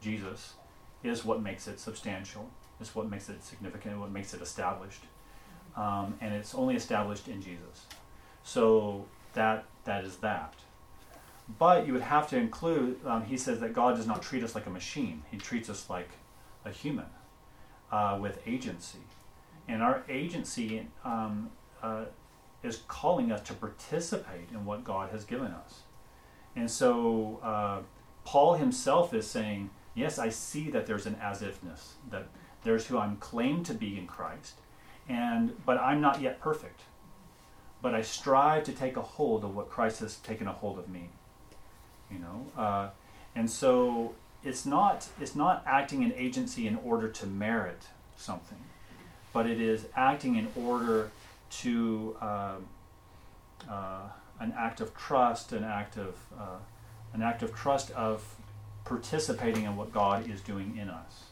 Jesus, 0.01 0.55
is 1.03 1.25
what 1.25 1.43
makes 1.43 1.67
it 1.67 1.81
substantial. 1.81 2.49
Is 2.81 2.95
what 2.95 3.09
makes 3.09 3.29
it 3.29 3.45
significant. 3.45 3.99
What 4.01 4.11
makes 4.11 4.35
it 4.35 4.43
established, 4.43 5.03
um, 5.77 6.15
and 6.21 6.35
it's 6.35 6.55
only 6.55 6.75
established 6.75 7.29
in 7.29 7.41
Jesus. 7.41 7.87
So 8.43 9.07
that 9.35 9.65
that 9.85 10.05
is 10.05 10.17
that. 10.19 10.55
But 11.59 11.87
you 11.87 11.93
would 11.93 12.03
have 12.03 12.29
to 12.31 12.37
include. 12.37 13.05
Um, 13.07 13.25
he 13.25 13.37
says 13.37 13.61
that 13.61 13.73
God 13.73 13.97
does 13.97 14.07
not 14.07 14.23
treat 14.23 14.43
us 14.43 14.55
like 14.55 14.67
a 14.67 14.71
machine. 14.71 15.23
He 15.31 15.37
treats 15.37 15.69
us 15.69 15.91
like 15.91 16.11
a 16.65 16.71
human 16.71 17.07
uh, 17.91 18.19
with 18.21 18.41
agency 18.47 19.01
and 19.69 19.83
our 19.83 20.03
agency 20.09 20.87
um, 21.05 21.51
uh, 21.83 22.05
is 22.63 22.83
calling 22.89 23.33
us 23.33 23.43
to 23.43 23.55
participate 23.55 24.49
in 24.51 24.65
what 24.65 24.85
God 24.85 25.11
has 25.11 25.25
given 25.25 25.49
us. 25.49 25.81
And 26.55 26.71
so 26.71 27.41
uh, 27.43 27.81
Paul 28.25 28.55
himself 28.55 29.15
is 29.15 29.27
saying, 29.27 29.71
Yes, 29.95 30.19
I 30.19 30.31
see 30.31 30.71
that 30.71 30.87
there's 30.87 31.05
an 31.05 31.17
as 31.21 31.43
ifness, 31.43 31.93
that 32.11 32.27
there's 32.65 32.87
who 32.87 32.97
I'm 32.97 33.17
claimed 33.17 33.67
to 33.67 33.75
be 33.75 33.99
in 33.99 34.07
Christ, 34.07 34.55
and 35.07 35.55
but 35.67 35.79
I'm 35.79 36.01
not 36.01 36.23
yet 36.23 36.41
perfect. 36.41 36.81
But 37.83 37.95
I 37.95 38.01
strive 38.01 38.65
to 38.65 38.73
take 38.73 38.97
a 38.97 39.03
hold 39.03 39.45
of 39.45 39.55
what 39.55 39.69
Christ 39.69 40.01
has 40.01 40.17
taken 40.17 40.47
a 40.47 40.53
hold 40.53 40.79
of 40.79 40.89
me. 40.89 41.11
You 42.11 42.21
know, 42.21 42.47
uh, 42.57 42.89
and 43.35 43.51
so 43.51 44.15
it's 44.43 44.65
not 44.65 45.09
it's 45.21 45.35
not 45.35 45.63
acting 45.67 46.03
in 46.03 46.13
agency 46.15 46.67
in 46.67 46.77
order 46.77 47.09
to 47.09 47.27
merit 47.27 47.83
something 48.17 48.59
but 49.33 49.47
it 49.47 49.61
is 49.61 49.87
acting 49.97 50.37
in 50.37 50.49
order 50.57 51.11
to 51.61 52.17
uh, 52.21 52.55
uh, 53.69 54.01
an 54.41 54.55
act 54.57 54.81
of 54.81 54.95
trust, 54.95 55.53
an 55.53 55.65
act 55.65 55.97
of 55.97 56.17
uh, 56.39 56.59
an 57.13 57.23
act 57.23 57.43
of 57.43 57.55
trust 57.55 57.91
of 57.93 58.37
participating 58.85 59.65
in 59.65 59.77
what 59.77 59.93
God 59.93 60.29
is 60.29 60.41
doing 60.41 60.77
in 60.77 60.89
us, 60.89 61.25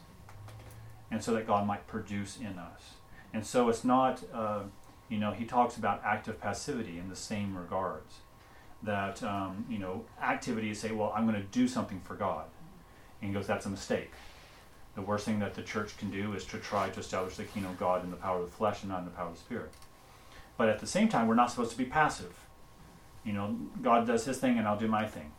and 1.09 1.23
so 1.23 1.33
that 1.33 1.47
God 1.47 1.65
might 1.65 1.87
produce 1.87 2.37
in 2.37 2.57
us. 2.59 2.93
And 3.33 3.45
so 3.45 3.69
it's 3.69 3.83
not, 3.83 4.21
uh, 4.33 4.63
you 5.09 5.17
know, 5.17 5.31
he 5.31 5.45
talks 5.45 5.77
about 5.77 6.01
active 6.03 6.39
passivity 6.39 6.97
in 6.99 7.09
the 7.09 7.15
same 7.15 7.57
regards. 7.57 8.15
That 8.83 9.21
um, 9.23 9.65
you 9.69 9.77
know, 9.77 10.05
activity 10.21 10.71
is 10.71 10.79
say, 10.79 10.91
well, 10.91 11.13
I'm 11.15 11.27
going 11.27 11.39
to 11.39 11.47
do 11.47 11.67
something 11.67 12.01
for 12.01 12.15
God, 12.15 12.45
and 13.21 13.29
he 13.29 13.33
goes, 13.33 13.47
that's 13.47 13.65
a 13.65 13.69
mistake 13.69 14.11
the 14.95 15.01
worst 15.01 15.25
thing 15.25 15.39
that 15.39 15.53
the 15.53 15.61
church 15.61 15.97
can 15.97 16.11
do 16.11 16.33
is 16.33 16.45
to 16.45 16.57
try 16.57 16.89
to 16.89 16.99
establish 16.99 17.37
the 17.37 17.43
kingdom 17.43 17.71
of 17.71 17.79
God 17.79 18.03
in 18.03 18.11
the 18.11 18.17
power 18.17 18.39
of 18.39 18.51
the 18.51 18.55
flesh 18.55 18.81
and 18.81 18.91
not 18.91 18.99
in 18.99 19.05
the 19.05 19.11
power 19.11 19.27
of 19.27 19.35
the 19.35 19.39
spirit. 19.39 19.71
But 20.61 20.69
at 20.69 20.77
the 20.77 20.85
same 20.85 21.09
time, 21.09 21.25
we're 21.25 21.33
not 21.33 21.49
supposed 21.49 21.71
to 21.71 21.77
be 21.77 21.85
passive. 21.85 22.35
You 23.25 23.33
know, 23.33 23.57
God 23.81 24.05
does 24.05 24.25
his 24.25 24.37
thing 24.37 24.59
and 24.59 24.67
I'll 24.67 24.77
do 24.77 24.87
my 24.87 25.07
thing. 25.07 25.31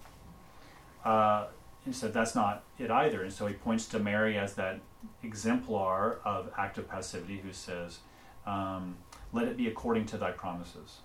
Uh, 1.04 1.44
he 1.84 1.92
said 1.92 2.12
that's 2.12 2.34
not 2.34 2.64
it 2.76 2.90
either. 2.90 3.22
And 3.22 3.32
so 3.32 3.46
he 3.46 3.54
points 3.54 3.86
to 3.90 4.00
Mary 4.00 4.36
as 4.36 4.54
that 4.54 4.80
exemplar 5.22 6.18
of 6.24 6.50
active 6.58 6.88
passivity 6.88 7.38
who 7.38 7.52
says, 7.52 8.00
um, 8.46 8.96
Let 9.32 9.46
it 9.46 9.56
be 9.56 9.68
according 9.68 10.06
to 10.06 10.16
thy 10.16 10.32
promises. 10.32 11.02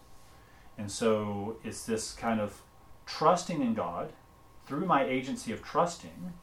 And 0.80 0.92
so 0.92 1.58
it's 1.64 1.86
this 1.86 2.12
kind 2.14 2.42
of 2.42 2.64
trusting 3.06 3.62
in 3.62 3.76
God 3.76 4.14
through 4.66 4.88
my 4.88 5.06
agency 5.06 5.52
of 5.52 5.64
trusting 5.64 6.34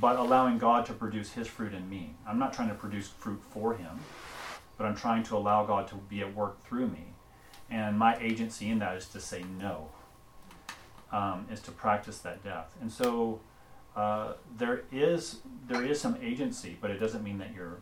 but 0.00 0.16
allowing 0.16 0.58
God 0.58 0.84
to 0.86 0.92
produce 0.92 1.32
His 1.32 1.46
fruit 1.46 1.72
in 1.72 1.88
me. 1.88 2.14
I'm 2.26 2.38
not 2.38 2.52
trying 2.52 2.68
to 2.68 2.74
produce 2.74 3.08
fruit 3.08 3.40
for 3.50 3.74
Him, 3.74 4.00
but 4.76 4.86
I'm 4.86 4.96
trying 4.96 5.22
to 5.24 5.36
allow 5.36 5.64
God 5.64 5.88
to 5.88 5.94
be 5.94 6.20
at 6.20 6.34
work 6.34 6.64
through 6.66 6.88
me. 6.88 7.06
And 7.70 7.98
my 7.98 8.16
agency 8.18 8.68
in 8.68 8.78
that 8.78 8.96
is 8.96 9.08
to 9.08 9.20
say 9.20 9.44
no, 9.58 9.88
um, 11.10 11.46
is 11.50 11.60
to 11.62 11.72
practice 11.72 12.18
that 12.18 12.44
death. 12.44 12.74
And 12.80 12.90
so 12.90 13.40
uh, 13.96 14.34
there 14.56 14.84
is 14.92 15.40
there 15.66 15.84
is 15.84 16.00
some 16.00 16.16
agency, 16.22 16.76
but 16.80 16.90
it 16.90 16.98
doesn't 16.98 17.24
mean 17.24 17.38
that 17.38 17.52
you're 17.54 17.80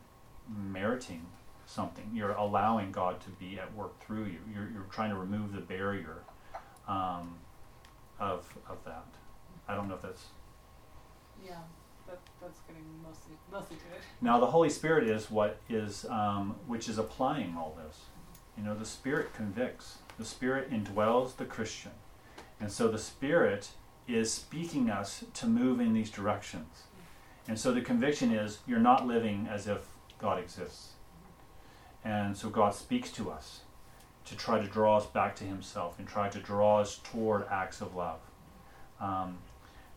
meriting 0.49 1.27
something. 1.67 2.11
You're 2.15 2.33
allowing 2.33 2.93
God 2.93 3.21
to 3.23 3.31
be 3.31 3.59
at 3.59 3.75
work 3.75 3.99
through 4.01 4.25
you. 4.27 4.39
You're, 4.53 4.71
you're 4.71 4.87
trying 4.91 5.11
to 5.11 5.17
remove 5.17 5.53
the 5.53 5.61
barrier 5.61 6.23
um, 6.89 7.37
of 8.19 8.47
of 8.69 8.83
that. 8.85 9.07
I 9.69 9.75
don't 9.75 9.89
know 9.89 9.95
if 9.95 10.03
that's 10.03 10.27
Yeah 11.45 11.61
that, 12.07 12.19
that's 12.41 12.61
getting 12.61 12.85
mostly 13.03 13.35
mostly 13.51 13.77
to 13.77 13.97
it. 13.97 14.03
Now 14.21 14.41
the 14.41 14.47
Holy 14.47 14.71
Spirit 14.71 15.09
is 15.09 15.31
what 15.31 15.61
is 15.69 16.05
um, 16.07 16.57
which 16.67 16.89
is 16.89 16.99
applying 16.99 17.57
all 17.57 17.77
this. 17.85 18.01
You 18.57 18.65
know, 18.65 18.75
the 18.75 18.85
Spirit 18.85 19.35
convicts. 19.35 19.99
The 20.19 20.25
Spirit 20.25 20.71
indwells 20.71 21.37
the 21.37 21.45
Christian. 21.45 21.91
And 22.61 22.71
so 22.71 22.89
the 22.89 22.99
Spirit 22.99 23.71
is 24.07 24.33
speaking 24.33 24.91
us 24.91 25.25
to 25.35 25.47
move 25.47 25.81
in 25.81 25.93
these 25.93 26.11
directions. 26.11 26.85
And 27.49 27.59
so 27.59 27.73
the 27.73 27.81
conviction 27.81 28.33
is 28.33 28.59
you're 28.67 28.79
not 28.79 29.07
living 29.07 29.49
as 29.51 29.67
if 29.67 29.87
God 30.19 30.39
exists. 30.39 30.93
And 32.05 32.37
so 32.37 32.49
God 32.49 32.75
speaks 32.75 33.11
to 33.13 33.31
us 33.31 33.61
to 34.27 34.37
try 34.37 34.61
to 34.61 34.67
draw 34.67 34.99
us 34.99 35.07
back 35.07 35.37
to 35.37 35.45
Himself 35.45 35.99
and 35.99 36.07
try 36.07 36.29
to 36.29 36.39
draw 36.39 36.81
us 36.81 37.01
toward 37.03 37.47
acts 37.51 37.81
of 37.81 37.95
love. 37.95 38.21
Um, 39.01 39.39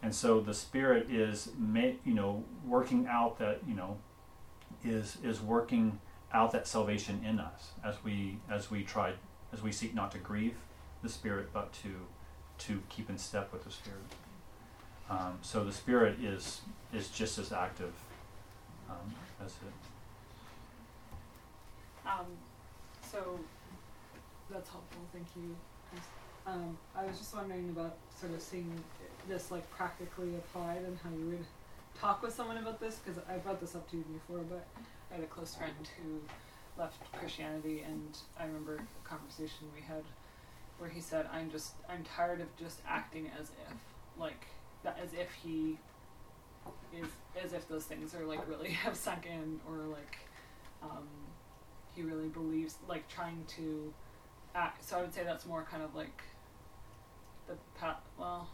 and 0.07 0.15
so 0.15 0.39
the 0.39 0.53
Spirit 0.53 1.11
is, 1.11 1.49
you 1.59 2.13
know, 2.13 2.45
working 2.65 3.07
out 3.09 3.39
that, 3.39 3.59
you 3.67 3.75
know, 3.75 3.97
is 4.85 5.17
is 5.21 5.41
working 5.41 5.99
out 6.31 6.53
that 6.53 6.65
salvation 6.65 7.21
in 7.25 7.41
us 7.41 7.71
as 7.83 7.95
we 8.05 8.37
as 8.49 8.71
we 8.71 8.83
try 8.83 9.11
as 9.51 9.61
we 9.61 9.73
seek 9.73 9.93
not 9.93 10.13
to 10.13 10.17
grieve 10.17 10.55
the 11.03 11.09
Spirit, 11.09 11.49
but 11.51 11.73
to 11.83 11.89
to 12.59 12.81
keep 12.87 13.09
in 13.09 13.17
step 13.17 13.51
with 13.51 13.65
the 13.65 13.69
Spirit. 13.69 13.99
Um, 15.09 15.39
so 15.41 15.65
the 15.65 15.73
Spirit 15.73 16.21
is 16.21 16.61
is 16.93 17.09
just 17.09 17.37
as 17.37 17.51
active 17.51 17.91
um, 18.89 19.13
as 19.43 19.51
it. 19.51 19.73
Um, 22.07 22.27
so 23.11 23.37
that's 24.49 24.69
helpful. 24.69 25.01
Thank 25.11 25.27
you. 25.35 25.53
Um, 26.45 26.77
I 26.95 27.03
was 27.03 27.17
just 27.17 27.35
wondering 27.35 27.67
about 27.71 27.97
sort 28.17 28.33
of 28.33 28.41
seeing 28.41 28.71
this 29.27 29.51
like 29.51 29.69
practically 29.71 30.35
applied 30.35 30.83
and 30.85 30.97
how 31.03 31.09
you 31.09 31.25
would 31.27 31.45
talk 31.99 32.21
with 32.21 32.33
someone 32.33 32.57
about 32.57 32.79
this 32.79 32.99
because 33.03 33.21
I 33.29 33.37
brought 33.37 33.59
this 33.59 33.75
up 33.75 33.89
to 33.91 33.97
you 33.97 34.03
before, 34.03 34.43
but 34.43 34.65
I 35.11 35.15
had 35.15 35.23
a 35.23 35.27
close 35.27 35.55
friend 35.55 35.73
who 36.01 36.19
left 36.79 37.11
Christianity, 37.13 37.83
and 37.85 38.17
I 38.39 38.45
remember 38.45 38.75
a 38.75 39.07
conversation 39.07 39.67
we 39.75 39.81
had 39.81 40.03
where 40.77 40.89
he 40.89 41.01
said, 41.01 41.27
"I'm 41.31 41.49
just 41.49 41.73
I'm 41.89 42.03
tired 42.03 42.41
of 42.41 42.55
just 42.57 42.81
acting 42.87 43.31
as 43.39 43.49
if 43.49 43.73
like 44.17 44.45
that 44.83 44.99
as 45.03 45.13
if 45.13 45.31
he 45.33 45.77
is 46.93 47.07
as 47.43 47.53
if 47.53 47.67
those 47.67 47.85
things 47.85 48.13
are 48.13 48.25
like 48.25 48.47
really 48.47 48.69
have 48.85 48.95
sunk 48.95 49.25
in 49.25 49.59
or 49.67 49.77
like 49.85 50.17
um, 50.83 51.07
he 51.95 52.03
really 52.03 52.27
believes 52.27 52.75
like 52.87 53.07
trying 53.07 53.43
to 53.57 53.93
act. 54.53 54.83
So 54.83 54.97
I 54.97 55.01
would 55.01 55.13
say 55.13 55.23
that's 55.23 55.45
more 55.45 55.65
kind 55.69 55.83
of 55.83 55.95
like 55.95 56.21
the 57.47 57.55
pa- 57.79 57.99
well." 58.17 58.47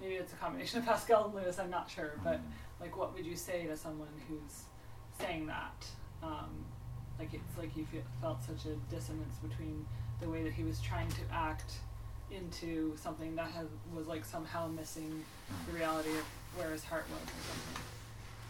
Maybe 0.00 0.14
it's 0.14 0.32
a 0.32 0.36
combination 0.36 0.80
of 0.80 0.86
Pascal 0.86 1.26
and 1.26 1.34
Lewis. 1.34 1.58
I'm 1.58 1.70
not 1.70 1.90
sure, 1.90 2.12
but 2.22 2.40
like, 2.80 2.96
what 2.96 3.14
would 3.14 3.24
you 3.24 3.36
say 3.36 3.66
to 3.66 3.76
someone 3.76 4.08
who's 4.28 4.64
saying 5.18 5.46
that? 5.46 5.86
Um, 6.22 6.64
like 7.18 7.32
it's 7.32 7.58
like 7.58 7.76
you 7.76 7.86
feel, 7.86 8.02
felt 8.20 8.38
such 8.42 8.70
a 8.70 8.76
dissonance 8.94 9.36
between 9.36 9.86
the 10.20 10.28
way 10.28 10.42
that 10.42 10.52
he 10.52 10.62
was 10.62 10.80
trying 10.80 11.08
to 11.08 11.22
act 11.32 11.72
into 12.30 12.96
something 12.96 13.34
that 13.36 13.50
has, 13.50 13.66
was 13.94 14.06
like 14.06 14.24
somehow 14.24 14.66
missing 14.66 15.24
the 15.66 15.72
reality 15.72 16.10
of 16.10 16.24
where 16.56 16.70
his 16.72 16.84
heart 16.84 17.04
was 17.10 17.22
or 17.22 17.42
something. 17.48 17.82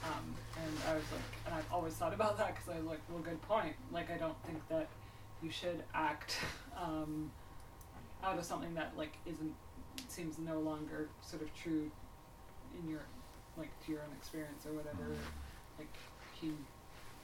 Um, 0.04 0.34
and 0.64 0.78
I 0.88 0.94
was 0.94 1.04
like, 1.12 1.22
and 1.46 1.54
I've 1.54 1.72
always 1.72 1.94
thought 1.94 2.14
about 2.14 2.38
that 2.38 2.54
because 2.54 2.68
I 2.68 2.78
was 2.78 2.86
like, 2.86 3.00
well, 3.10 3.20
good 3.20 3.40
point. 3.42 3.74
Like, 3.92 4.10
I 4.10 4.16
don't 4.16 4.40
think 4.44 4.58
that 4.68 4.88
you 5.42 5.50
should 5.50 5.82
act 5.94 6.38
um, 6.76 7.30
out 8.24 8.38
of 8.38 8.44
something 8.44 8.74
that 8.74 8.92
like 8.96 9.16
isn't 9.26 9.54
seems 10.08 10.38
no 10.38 10.58
longer 10.60 11.08
sort 11.22 11.42
of 11.42 11.54
true 11.54 11.90
in 12.78 12.90
your 12.90 13.00
like 13.56 13.70
to 13.84 13.92
your 13.92 14.02
own 14.02 14.12
experience 14.18 14.66
or 14.66 14.72
whatever. 14.72 15.04
Like 15.78 15.94
he 16.40 16.52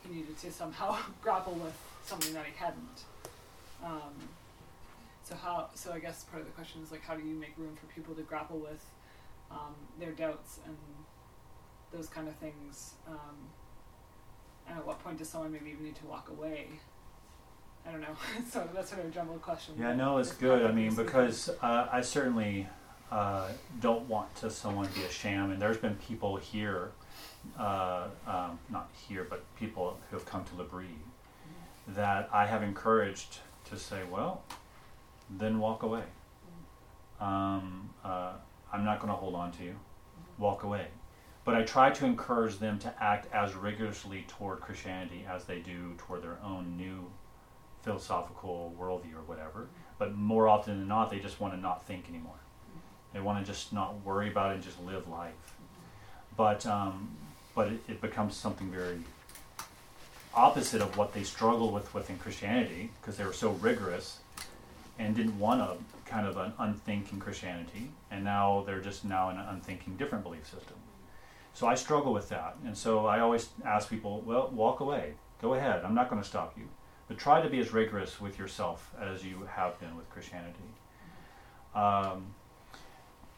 he 0.02 0.14
needed 0.14 0.38
to 0.38 0.52
somehow 0.52 0.98
grapple 1.22 1.54
with 1.54 1.76
something 2.04 2.34
that 2.34 2.46
he 2.46 2.52
hadn't. 2.56 3.04
Um, 3.84 4.14
so 5.24 5.34
how? 5.36 5.70
So 5.74 5.92
I 5.92 5.98
guess 5.98 6.24
part 6.24 6.40
of 6.40 6.46
the 6.46 6.52
question 6.52 6.82
is 6.82 6.90
like, 6.90 7.02
how 7.04 7.14
do 7.14 7.26
you 7.26 7.34
make 7.34 7.56
room 7.56 7.76
for 7.76 7.86
people 7.94 8.14
to 8.14 8.22
grapple 8.22 8.58
with 8.58 8.84
um, 9.50 9.74
their 9.98 10.12
doubts 10.12 10.58
and 10.66 10.76
those 11.92 12.08
kind 12.08 12.28
of 12.28 12.34
things? 12.36 12.94
Um, 13.06 13.36
and 14.68 14.78
at 14.78 14.86
what 14.86 15.02
point 15.02 15.18
does 15.18 15.28
someone 15.28 15.52
maybe 15.52 15.70
even 15.70 15.84
need 15.84 15.96
to 15.96 16.06
walk 16.06 16.28
away? 16.30 16.68
I 17.86 17.92
don't 17.92 18.00
know. 18.00 18.16
so 18.50 18.68
that's 18.74 18.90
sort 18.90 19.02
of 19.02 19.08
a 19.08 19.10
jumbled 19.10 19.42
question. 19.42 19.74
Yeah, 19.78 19.94
no, 19.94 20.18
it's 20.18 20.32
good. 20.32 20.64
I 20.64 20.72
mean, 20.72 20.94
because 20.94 21.50
uh, 21.62 21.88
I 21.90 22.00
certainly 22.00 22.68
uh, 23.10 23.48
don't 23.80 24.08
want 24.08 24.34
to 24.36 24.50
someone 24.50 24.88
be 24.94 25.02
a 25.02 25.10
sham, 25.10 25.50
and 25.50 25.60
there's 25.60 25.76
been 25.76 25.96
people 25.96 26.36
here, 26.36 26.92
uh, 27.58 28.06
um, 28.26 28.58
not 28.70 28.88
here, 29.08 29.26
but 29.28 29.44
people 29.56 29.98
who 30.10 30.16
have 30.16 30.26
come 30.26 30.44
to 30.44 30.56
L'Abri 30.56 30.86
that 31.88 32.28
I 32.32 32.46
have 32.46 32.62
encouraged 32.62 33.38
to 33.70 33.76
say, 33.76 34.02
well, 34.10 34.42
then 35.28 35.58
walk 35.58 35.82
away. 35.82 36.04
Um, 37.20 37.90
uh, 38.04 38.32
I'm 38.72 38.84
not 38.84 39.00
going 39.00 39.12
to 39.12 39.16
hold 39.16 39.34
on 39.34 39.52
to 39.52 39.64
you. 39.64 39.74
Walk 40.38 40.62
away. 40.62 40.86
But 41.44 41.56
I 41.56 41.62
try 41.62 41.90
to 41.90 42.04
encourage 42.04 42.58
them 42.58 42.78
to 42.80 42.94
act 43.02 43.32
as 43.32 43.54
rigorously 43.54 44.24
toward 44.28 44.60
Christianity 44.60 45.26
as 45.28 45.44
they 45.44 45.58
do 45.58 45.94
toward 45.98 46.22
their 46.22 46.38
own 46.44 46.76
new 46.76 47.10
philosophical 47.82 48.74
worldview 48.78 49.14
or 49.14 49.22
whatever. 49.26 49.68
But 49.98 50.14
more 50.16 50.48
often 50.48 50.78
than 50.78 50.88
not, 50.88 51.10
they 51.10 51.18
just 51.18 51.40
want 51.40 51.54
to 51.54 51.60
not 51.60 51.86
think 51.86 52.08
anymore. 52.08 52.40
They 53.12 53.20
want 53.20 53.44
to 53.44 53.52
just 53.52 53.72
not 53.72 54.04
worry 54.04 54.28
about 54.28 54.52
it 54.52 54.54
and 54.54 54.62
just 54.62 54.80
live 54.82 55.06
life. 55.08 55.54
But 56.36 56.64
um, 56.66 57.10
but 57.54 57.68
it, 57.68 57.80
it 57.88 58.00
becomes 58.00 58.34
something 58.34 58.70
very 58.70 58.98
opposite 60.34 60.80
of 60.80 60.96
what 60.96 61.12
they 61.12 61.22
struggle 61.22 61.70
with 61.70 61.92
within 61.92 62.18
Christianity 62.18 62.90
because 63.00 63.16
they 63.16 63.24
were 63.24 63.34
so 63.34 63.50
rigorous 63.50 64.18
and 64.98 65.14
didn't 65.14 65.38
want 65.38 65.60
a 65.60 65.76
kind 66.06 66.26
of 66.26 66.36
an 66.36 66.52
unthinking 66.58 67.18
Christianity, 67.18 67.90
and 68.10 68.24
now 68.24 68.62
they're 68.66 68.80
just 68.80 69.04
now 69.04 69.30
in 69.30 69.36
an 69.36 69.46
unthinking 69.48 69.96
different 69.96 70.24
belief 70.24 70.44
system. 70.44 70.76
So 71.54 71.66
I 71.66 71.74
struggle 71.74 72.12
with 72.12 72.28
that, 72.30 72.56
and 72.64 72.76
so 72.76 73.06
I 73.06 73.20
always 73.20 73.48
ask 73.64 73.88
people, 73.90 74.22
well, 74.22 74.50
walk 74.54 74.80
away, 74.80 75.14
go 75.40 75.54
ahead. 75.54 75.82
I'm 75.84 75.94
not 75.94 76.08
going 76.08 76.20
to 76.20 76.28
stop 76.28 76.54
you, 76.56 76.68
but 77.12 77.18
try 77.18 77.42
to 77.42 77.48
be 77.50 77.58
as 77.58 77.74
rigorous 77.74 78.22
with 78.22 78.38
yourself 78.38 78.90
as 78.98 79.22
you 79.22 79.46
have 79.54 79.78
been 79.78 79.94
with 79.96 80.08
Christianity. 80.08 80.56
Um, 81.74 82.28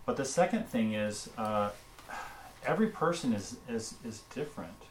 but 0.07 0.17
the 0.17 0.25
second 0.25 0.69
thing 0.69 0.95
is, 0.95 1.29
uh, 1.37 1.71
every 2.65 2.87
person 2.87 3.33
is, 3.33 3.57
is 3.69 3.95
is 4.05 4.23
different. 4.33 4.85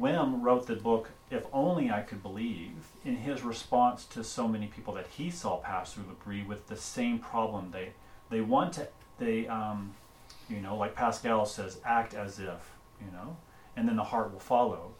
Wim 0.00 0.42
wrote 0.42 0.66
the 0.66 0.74
book 0.74 1.10
"If 1.30 1.44
Only 1.52 1.92
I 1.92 2.00
Could 2.00 2.24
Believe" 2.24 2.88
in 3.04 3.14
his 3.14 3.44
response 3.44 4.04
to 4.06 4.24
so 4.24 4.48
many 4.48 4.66
people 4.66 4.94
that 4.94 5.06
he 5.06 5.30
saw 5.30 5.58
pass 5.58 5.92
through 5.92 6.06
L'Abri 6.08 6.42
with 6.42 6.66
the 6.66 6.76
same 6.76 7.20
problem. 7.20 7.70
They 7.70 7.92
they 8.30 8.40
want 8.40 8.72
to 8.74 8.88
they 9.18 9.46
um, 9.46 9.94
you 10.50 10.60
know 10.60 10.76
like 10.76 10.96
Pascal 10.96 11.46
says, 11.46 11.78
act 11.84 12.14
as 12.14 12.40
if 12.40 12.72
you 13.00 13.12
know, 13.12 13.36
and 13.76 13.86
then 13.86 13.94
the 13.94 14.02
heart 14.02 14.32
will 14.32 14.40
follow. 14.40 14.90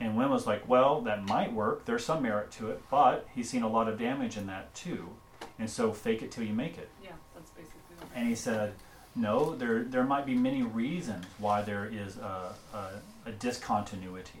And 0.00 0.16
Wim 0.16 0.30
was 0.30 0.46
like, 0.46 0.66
well, 0.66 1.02
that 1.02 1.26
might 1.26 1.52
work. 1.52 1.84
There's 1.84 2.04
some 2.04 2.22
merit 2.22 2.50
to 2.52 2.70
it, 2.70 2.82
but 2.90 3.28
he's 3.34 3.50
seen 3.50 3.62
a 3.62 3.68
lot 3.68 3.86
of 3.86 3.98
damage 3.98 4.38
in 4.38 4.46
that 4.46 4.74
too. 4.74 5.10
And 5.58 5.68
so 5.68 5.92
fake 5.92 6.22
it 6.22 6.30
till 6.30 6.44
you 6.44 6.54
make 6.54 6.78
it. 6.78 6.88
yeah, 7.04 7.10
that's 7.34 7.50
basically. 7.50 7.80
What 7.98 8.08
And 8.14 8.26
he 8.26 8.34
said, 8.34 8.72
no, 9.14 9.54
there, 9.54 9.82
there 9.82 10.04
might 10.04 10.24
be 10.24 10.34
many 10.34 10.62
reasons 10.62 11.26
why 11.38 11.60
there 11.62 11.84
is 11.84 12.16
a, 12.16 12.54
a, 12.72 13.28
a 13.28 13.32
discontinuity. 13.32 14.40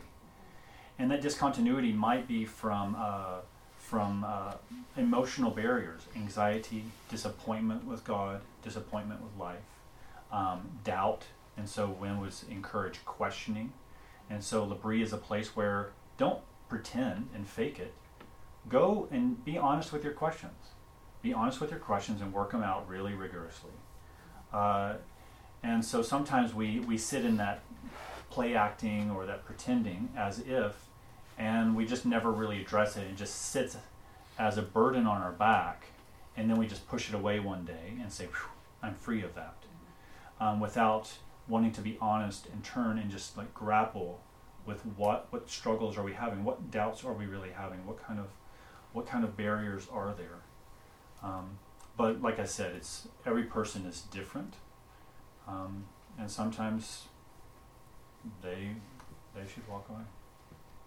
And 0.98 1.10
that 1.10 1.20
discontinuity 1.20 1.92
might 1.92 2.26
be 2.26 2.46
from, 2.46 2.96
uh, 2.98 3.40
from 3.78 4.24
uh, 4.26 4.54
emotional 4.96 5.50
barriers, 5.50 6.02
anxiety, 6.16 6.84
disappointment 7.10 7.84
with 7.84 8.04
God, 8.04 8.40
disappointment 8.62 9.20
with 9.22 9.36
life, 9.38 9.58
um, 10.32 10.68
doubt. 10.84 11.24
And 11.56 11.68
so 11.68 11.94
Wim 12.00 12.20
was 12.20 12.44
encouraged 12.50 13.04
questioning. 13.04 13.72
And 14.30 14.42
so 14.44 14.64
L'Abri 14.64 15.02
is 15.02 15.12
a 15.12 15.18
place 15.18 15.56
where 15.56 15.90
don't 16.16 16.40
pretend 16.68 17.28
and 17.34 17.46
fake 17.46 17.78
it. 17.80 17.92
Go 18.68 19.08
and 19.10 19.44
be 19.44 19.58
honest 19.58 19.92
with 19.92 20.04
your 20.04 20.12
questions. 20.12 20.52
Be 21.20 21.32
honest 21.32 21.60
with 21.60 21.70
your 21.70 21.80
questions 21.80 22.20
and 22.22 22.32
work 22.32 22.52
them 22.52 22.62
out 22.62 22.88
really 22.88 23.12
rigorously. 23.12 23.72
Uh, 24.52 24.94
and 25.62 25.84
so 25.84 26.00
sometimes 26.00 26.54
we, 26.54 26.80
we 26.80 26.96
sit 26.96 27.24
in 27.24 27.36
that 27.38 27.60
play 28.30 28.54
acting 28.54 29.10
or 29.10 29.26
that 29.26 29.44
pretending 29.44 30.08
as 30.16 30.38
if, 30.38 30.86
and 31.36 31.74
we 31.76 31.84
just 31.84 32.06
never 32.06 32.30
really 32.30 32.60
address 32.60 32.96
it. 32.96 33.02
It 33.02 33.16
just 33.16 33.34
sits 33.34 33.76
as 34.38 34.56
a 34.56 34.62
burden 34.62 35.06
on 35.06 35.20
our 35.20 35.32
back, 35.32 35.86
and 36.36 36.48
then 36.48 36.56
we 36.56 36.66
just 36.66 36.88
push 36.88 37.08
it 37.08 37.14
away 37.14 37.40
one 37.40 37.64
day 37.64 37.94
and 38.00 38.12
say, 38.12 38.28
I'm 38.82 38.94
free 38.94 39.22
of 39.22 39.34
that, 39.34 39.56
um, 40.40 40.60
without 40.60 41.12
wanting 41.50 41.72
to 41.72 41.80
be 41.80 41.98
honest 42.00 42.46
and 42.46 42.64
turn 42.64 42.98
and 42.98 43.10
just 43.10 43.36
like 43.36 43.52
grapple 43.52 44.22
with 44.64 44.86
what, 44.96 45.26
what 45.30 45.50
struggles 45.50 45.98
are 45.98 46.02
we 46.02 46.12
having, 46.12 46.44
what 46.44 46.70
doubts 46.70 47.04
are 47.04 47.12
we 47.12 47.26
really 47.26 47.50
having, 47.50 47.84
what 47.86 48.02
kind 48.02 48.20
of, 48.20 48.28
what 48.92 49.06
kind 49.06 49.24
of 49.24 49.36
barriers 49.36 49.86
are 49.92 50.14
there. 50.16 50.40
Um, 51.22 51.58
but 51.96 52.22
like 52.22 52.38
I 52.38 52.44
said, 52.44 52.74
it's 52.74 53.08
every 53.26 53.42
person 53.42 53.84
is 53.84 54.02
different, 54.02 54.54
um, 55.46 55.84
and 56.18 56.30
sometimes 56.30 57.08
they 58.42 58.70
they 59.34 59.46
should 59.52 59.68
walk 59.68 59.86
away. 59.90 60.00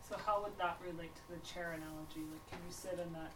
So 0.09 0.17
how 0.25 0.41
would 0.41 0.57
that 0.57 0.79
relate 0.83 1.11
to 1.15 1.21
the 1.29 1.45
chair 1.45 1.71
analogy? 1.71 2.27
Like, 2.31 2.49
can 2.49 2.59
you 2.65 2.71
sit 2.71 2.93
in 2.93 3.13
that 3.13 3.31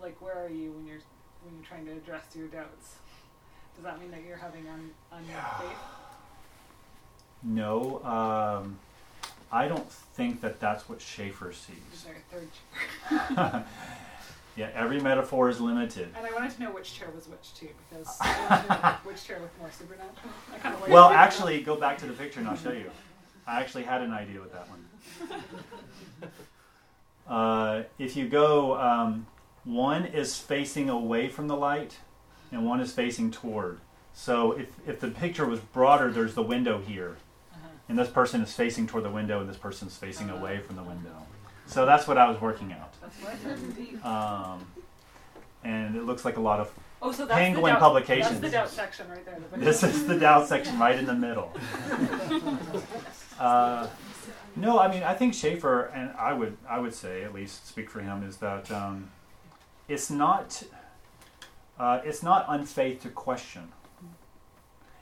like 0.00 0.20
where 0.20 0.44
are 0.44 0.48
you 0.48 0.72
when 0.72 0.86
you're 0.86 1.00
when 1.42 1.54
you're 1.54 1.64
trying 1.64 1.86
to 1.86 1.92
address 1.92 2.24
your 2.34 2.48
doubts? 2.48 2.96
Does 3.76 3.84
that 3.84 4.00
mean 4.00 4.10
that 4.10 4.22
you're 4.26 4.36
having 4.36 4.66
un, 4.68 4.90
unfaith? 5.12 5.76
No, 7.42 8.02
um, 8.04 8.78
I 9.50 9.66
don't 9.66 9.90
think 9.90 10.40
that 10.42 10.60
that's 10.60 10.88
what 10.88 11.00
Schaeffer 11.00 11.50
Is 11.50 11.56
sees. 11.56 12.04
there 12.04 12.16
a 12.16 12.34
third 12.34 13.48
chair? 13.48 13.64
yeah, 14.56 14.70
every 14.74 15.00
metaphor 15.00 15.48
is 15.48 15.60
limited. 15.60 16.08
And 16.16 16.26
I 16.26 16.32
wanted 16.32 16.50
to 16.52 16.62
know 16.62 16.70
which 16.70 16.92
chair 16.94 17.08
was 17.14 17.28
which 17.28 17.54
too, 17.54 17.68
because 17.88 18.18
I 18.20 18.46
wanted 18.50 18.66
to 18.66 18.82
know 18.82 18.96
which 19.04 19.24
chair 19.24 19.40
looked 19.40 19.58
more 19.58 19.70
supernatural. 19.72 20.32
I 20.54 20.58
kind 20.58 20.74
of 20.74 20.82
like 20.82 20.90
Well, 20.90 21.08
actually, 21.08 21.62
go 21.62 21.76
back 21.76 21.96
to 21.98 22.06
the 22.06 22.12
picture 22.12 22.40
and 22.40 22.48
I'll 22.48 22.56
show 22.56 22.72
you. 22.72 22.90
I 23.46 23.60
actually 23.60 23.84
had 23.84 24.02
an 24.02 24.12
idea 24.12 24.40
with 24.40 24.52
that 24.52 24.68
one. 24.68 25.40
Uh, 27.30 27.84
if 27.96 28.16
you 28.16 28.26
go, 28.28 28.76
um, 28.80 29.24
one 29.62 30.04
is 30.04 30.36
facing 30.36 30.90
away 30.90 31.28
from 31.28 31.46
the 31.46 31.54
light, 31.54 31.98
and 32.52 32.64
one 32.66 32.80
is 32.80 32.92
facing 32.92 33.30
toward. 33.30 33.78
So 34.12 34.52
if, 34.52 34.66
if 34.86 35.00
the 35.00 35.08
picture 35.08 35.46
was 35.46 35.60
broader, 35.60 36.10
there's 36.10 36.34
the 36.34 36.42
window 36.42 36.80
here, 36.80 37.16
Uh-huh. 37.52 37.68
and 37.88 37.98
this 37.98 38.08
person 38.08 38.40
is 38.42 38.52
facing 38.52 38.86
toward 38.86 39.04
the 39.04 39.10
window, 39.10 39.40
and 39.40 39.48
this 39.48 39.56
person 39.56 39.88
is 39.88 39.96
facing 39.96 40.30
away 40.30 40.58
from 40.58 40.76
the 40.76 40.82
window. 40.82 41.14
So 41.66 41.86
that's 41.86 42.08
what 42.08 42.18
I 42.18 42.28
was 42.28 42.40
working 42.40 42.72
out. 42.72 42.92
That's 43.00 43.14
what 43.22 43.32
I 43.32 43.36
heard 43.36 43.58
indeed. 43.62 44.04
Um, 44.04 44.66
and 45.62 45.94
it 45.94 46.02
looks 46.04 46.24
like 46.24 46.36
a 46.36 46.40
lot 46.40 46.58
of. 46.60 46.72
Oh, 47.02 47.12
so 47.12 47.24
that's 47.24 47.38
Penguin 47.38 47.62
the 47.64 47.70
doubt, 47.70 47.80
Publications. 47.80 48.40
That's 48.40 48.40
the 48.40 48.50
doubt 48.50 48.68
section 48.70 49.08
right 49.08 49.24
there. 49.24 49.38
the 49.52 49.58
This 49.64 49.82
is 49.84 50.06
the 50.06 50.18
doubt 50.18 50.48
section 50.48 50.78
right 50.78 50.98
in 50.98 51.06
the 51.06 51.14
middle. 51.14 51.52
Uh, 53.38 53.88
no, 54.54 54.78
I 54.78 54.90
mean 54.92 55.02
I 55.02 55.14
think 55.14 55.32
Schaeffer, 55.32 55.84
and 55.94 56.10
I 56.18 56.34
would 56.34 56.58
I 56.68 56.78
would 56.78 56.92
say 56.94 57.22
at 57.24 57.32
least 57.32 57.66
speak 57.66 57.88
for 57.88 58.00
him, 58.00 58.22
is 58.22 58.36
that 58.36 58.70
um, 58.70 59.10
it's 59.88 60.10
not 60.10 60.62
uh, 61.80 62.02
it's 62.04 62.22
not 62.22 62.44
unfaith 62.48 63.00
to 63.00 63.08
question. 63.08 63.72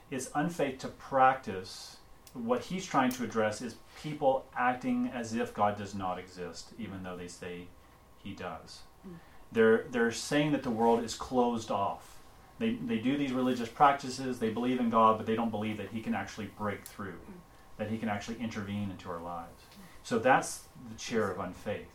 It's 0.09 0.31
unfaith 0.33 0.79
to 0.79 0.87
practice. 0.87 1.97
What 2.33 2.61
he's 2.61 2.85
trying 2.85 3.11
to 3.11 3.23
address 3.25 3.61
is 3.61 3.75
people 4.01 4.45
acting 4.55 5.11
as 5.13 5.35
if 5.35 5.53
God 5.53 5.77
does 5.77 5.93
not 5.93 6.17
exist, 6.17 6.69
even 6.79 7.03
though 7.03 7.17
they 7.17 7.27
say 7.27 7.67
He 8.23 8.31
does. 8.33 8.79
They're 9.51 9.85
they're 9.91 10.11
saying 10.11 10.53
that 10.53 10.63
the 10.63 10.69
world 10.71 11.03
is 11.03 11.15
closed 11.15 11.69
off. 11.69 12.19
They 12.59 12.75
they 12.75 12.97
do 12.99 13.17
these 13.17 13.33
religious 13.33 13.67
practices. 13.67 14.39
They 14.39 14.49
believe 14.49 14.79
in 14.79 14.89
God, 14.89 15.17
but 15.17 15.25
they 15.25 15.35
don't 15.35 15.51
believe 15.51 15.77
that 15.77 15.89
He 15.89 15.99
can 16.01 16.15
actually 16.15 16.47
break 16.57 16.85
through, 16.85 17.19
that 17.77 17.89
He 17.89 17.97
can 17.97 18.09
actually 18.09 18.39
intervene 18.39 18.89
into 18.89 19.09
our 19.09 19.21
lives. 19.21 19.63
So 20.03 20.17
that's 20.17 20.63
the 20.89 20.95
chair 20.97 21.29
of 21.29 21.39
unfaith. 21.39 21.87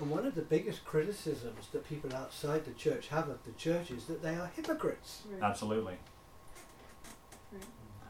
And 0.00 0.10
one 0.10 0.26
of 0.26 0.34
the 0.34 0.42
biggest 0.42 0.84
criticisms 0.84 1.68
that 1.72 1.86
people 1.86 2.14
outside 2.14 2.64
the 2.64 2.72
church 2.72 3.08
have 3.08 3.28
of 3.28 3.44
the 3.44 3.52
church 3.52 3.90
is 3.90 4.06
that 4.06 4.22
they 4.22 4.34
are 4.34 4.50
hypocrites. 4.56 5.22
Absolutely. 5.42 5.98
Right. 7.52 7.62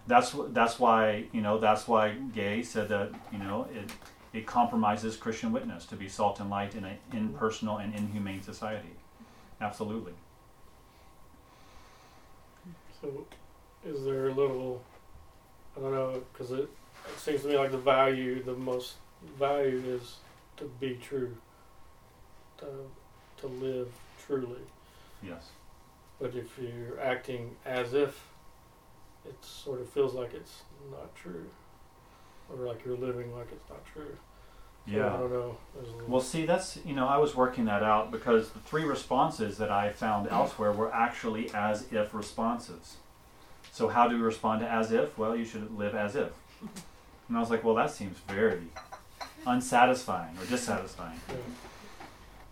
That's 0.06 0.34
that's 0.50 0.78
why 0.78 1.24
you 1.32 1.40
know 1.40 1.58
that's 1.58 1.88
why 1.88 2.14
Gay 2.32 2.62
said 2.62 2.88
that 2.88 3.10
you 3.32 3.38
know 3.38 3.66
it 3.74 3.90
it 4.32 4.46
compromises 4.46 5.16
Christian 5.16 5.52
witness 5.52 5.84
to 5.86 5.96
be 5.96 6.08
salt 6.08 6.40
and 6.40 6.48
light 6.50 6.74
in 6.74 6.84
an 6.84 6.98
impersonal 7.12 7.76
mm-hmm. 7.76 7.96
and 7.96 8.08
inhumane 8.08 8.42
society. 8.42 8.94
Absolutely. 9.60 10.12
So, 13.00 13.26
is 13.84 14.04
there 14.04 14.28
a 14.28 14.34
little, 14.34 14.82
I 15.76 15.80
don't 15.80 15.92
know, 15.92 16.22
because 16.32 16.52
it, 16.52 16.68
it 17.06 17.18
seems 17.18 17.42
to 17.42 17.48
me 17.48 17.56
like 17.56 17.72
the 17.72 17.78
value, 17.78 18.42
the 18.42 18.54
most 18.54 18.94
value 19.38 19.82
is 19.86 20.16
to 20.58 20.70
be 20.80 20.98
true, 21.02 21.34
to, 22.60 22.66
to 23.40 23.46
live 23.46 23.88
truly. 24.26 24.60
Yes. 25.22 25.48
But 26.20 26.34
if 26.34 26.58
you're 26.58 27.00
acting 27.00 27.56
as 27.64 27.94
if, 27.94 28.22
it 29.26 29.36
sort 29.44 29.80
of 29.80 29.88
feels 29.90 30.14
like 30.14 30.32
it's 30.34 30.62
not 30.90 31.14
true, 31.14 31.46
or 32.50 32.66
like 32.66 32.84
you're 32.84 32.96
living 32.96 33.34
like 33.34 33.48
it's 33.52 33.68
not 33.68 33.84
true. 33.86 34.16
So 34.86 34.96
Yeah. 34.96 35.14
I 35.14 35.16
don't 35.18 35.30
know. 35.32 35.56
There's 35.74 35.88
a 35.88 35.92
little, 35.92 36.08
Well, 36.08 36.20
see, 36.20 36.46
that's 36.46 36.78
you 36.84 36.94
know 36.94 37.06
I 37.06 37.18
was 37.18 37.34
working 37.36 37.66
that 37.66 37.82
out 37.82 38.10
because 38.10 38.50
the 38.50 38.58
three 38.60 38.84
responses 38.84 39.58
that 39.58 39.70
I 39.70 39.90
found 39.92 40.28
elsewhere 40.30 40.72
were 40.72 40.92
actually 40.92 41.52
as 41.54 41.86
if 41.92 42.14
responses. 42.14 42.96
So 43.72 43.88
how 43.88 44.08
do 44.08 44.16
we 44.16 44.22
respond 44.22 44.60
to 44.60 44.68
as 44.70 44.90
if? 44.90 45.16
Well, 45.18 45.36
you 45.36 45.44
should 45.44 45.76
live 45.76 45.94
as 45.94 46.16
if. 46.16 46.30
And 47.28 47.36
I 47.36 47.40
was 47.40 47.48
like, 47.50 47.62
well, 47.62 47.76
that 47.76 47.92
seems 47.92 48.18
very 48.26 48.62
unsatisfying 49.46 50.36
or 50.36 50.44
dissatisfying. 50.46 51.20
yeah. 51.28 51.36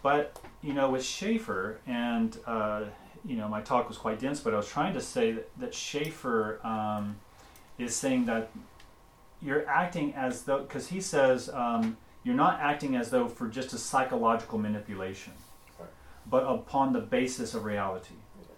But 0.02 0.40
you 0.62 0.72
know, 0.74 0.90
with 0.90 1.04
Schaeffer, 1.04 1.78
and 1.86 2.36
uh, 2.46 2.84
you 3.24 3.36
know, 3.36 3.48
my 3.48 3.60
talk 3.60 3.88
was 3.88 3.98
quite 3.98 4.20
dense, 4.20 4.40
but 4.40 4.54
I 4.54 4.56
was 4.56 4.68
trying 4.68 4.94
to 4.94 5.00
say 5.00 5.32
that, 5.32 5.50
that 5.58 5.74
Schaeffer 5.74 6.60
um, 6.64 7.16
is 7.78 7.94
saying 7.94 8.26
that 8.26 8.50
you're 9.42 9.68
acting 9.68 10.14
as 10.14 10.42
though, 10.42 10.60
because 10.60 10.88
he 10.88 11.00
says 11.00 11.48
um, 11.50 11.96
you're 12.24 12.34
not 12.34 12.60
acting 12.60 12.96
as 12.96 13.10
though 13.10 13.28
for 13.28 13.48
just 13.48 13.72
a 13.72 13.78
psychological 13.78 14.58
manipulation, 14.58 15.32
Right. 15.78 15.88
but 16.28 16.44
upon 16.44 16.92
the 16.92 17.00
basis 17.00 17.54
of 17.54 17.64
reality. 17.64 18.14
Yes. 18.40 18.48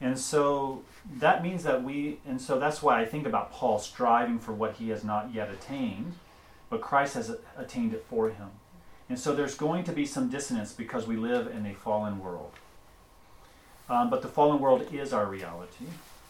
And 0.00 0.18
so 0.18 0.82
that 1.18 1.42
means 1.42 1.62
that 1.64 1.82
we, 1.82 2.20
and 2.26 2.40
so 2.40 2.58
that's 2.58 2.82
why 2.82 3.00
I 3.00 3.04
think 3.04 3.26
about 3.26 3.52
Paul 3.52 3.78
striving 3.78 4.38
for 4.38 4.52
what 4.52 4.74
he 4.76 4.88
has 4.90 5.04
not 5.04 5.32
yet 5.34 5.50
attained, 5.50 6.14
but 6.70 6.80
Christ 6.80 7.14
has 7.14 7.34
attained 7.56 7.92
it 7.92 8.04
for 8.08 8.30
him. 8.30 8.48
And 9.12 9.20
so 9.20 9.34
there's 9.34 9.54
going 9.54 9.84
to 9.84 9.92
be 9.92 10.06
some 10.06 10.30
dissonance 10.30 10.72
because 10.72 11.06
we 11.06 11.16
live 11.16 11.46
in 11.46 11.66
a 11.66 11.74
fallen 11.74 12.18
world. 12.18 12.52
Um, 13.90 14.08
but 14.08 14.22
the 14.22 14.28
fallen 14.28 14.58
world 14.58 14.88
is 14.90 15.12
our 15.12 15.26
reality, 15.26 15.84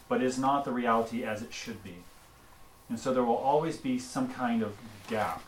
but 0.09 0.21
is 0.21 0.37
not 0.37 0.65
the 0.65 0.73
reality 0.73 1.23
as 1.23 1.41
it 1.41 1.53
should 1.53 1.81
be. 1.81 1.95
And 2.89 2.99
so 2.99 3.13
there 3.13 3.23
will 3.23 3.37
always 3.37 3.77
be 3.77 3.97
some 3.99 4.27
kind 4.27 4.61
of 4.61 4.75
gap. 5.07 5.41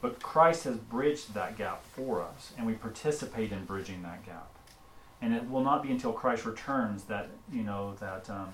But 0.00 0.20
Christ 0.20 0.64
has 0.64 0.78
bridged 0.78 1.32
that 1.34 1.56
gap 1.56 1.84
for 1.84 2.20
us, 2.22 2.52
and 2.58 2.66
we 2.66 2.72
participate 2.72 3.52
in 3.52 3.64
bridging 3.64 4.02
that 4.02 4.26
gap. 4.26 4.50
And 5.22 5.32
it 5.32 5.48
will 5.48 5.62
not 5.62 5.80
be 5.80 5.92
until 5.92 6.12
Christ 6.12 6.44
returns 6.44 7.04
that 7.04 7.28
you 7.52 7.62
know 7.62 7.94
that 8.00 8.28
um, 8.28 8.48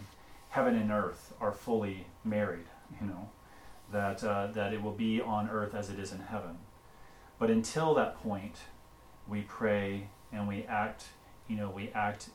heaven 0.51 0.77
and 0.77 0.93
earth 0.93 1.33
are 1.41 1.53
fully 1.53 2.05
married. 2.23 2.67
You 3.01 3.07
know 3.07 3.31
that 3.93 4.23
uh, 4.23 4.49
that 4.49 4.75
it 4.75 4.83
will 4.83 4.93
be 4.93 5.23
on 5.23 5.49
earth 5.49 5.75
as 5.75 5.89
it 5.89 5.99
is 5.99 6.13
in 6.13 6.19
heaven. 6.19 6.59
But 7.43 7.51
until 7.51 7.93
that 7.95 8.23
point, 8.23 8.55
we 9.27 9.41
pray 9.41 10.07
and 10.33 10.47
we 10.47 10.63
act. 10.63 11.07
You 11.49 11.57
know, 11.57 11.71
we 11.71 11.91
act 11.93 12.29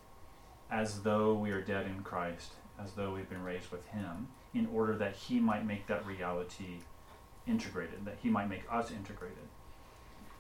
as 0.70 1.04
though 1.04 1.34
we 1.34 1.52
are 1.52 1.62
dead 1.62 1.86
in 1.86 2.02
Christ, 2.04 2.56
as 2.78 2.92
though 2.92 3.14
we've 3.14 3.30
been 3.30 3.42
raised 3.42 3.72
with 3.72 3.88
Him, 3.88 4.28
in 4.54 4.68
order 4.68 4.98
that 4.98 5.16
He 5.16 5.40
might 5.40 5.66
make 5.66 5.88
that 5.88 6.06
reality 6.06 6.82
integrated, 7.48 8.04
that 8.04 8.18
He 8.22 8.30
might 8.30 8.50
make 8.50 8.64
us 8.70 8.92
integrated. 8.92 9.48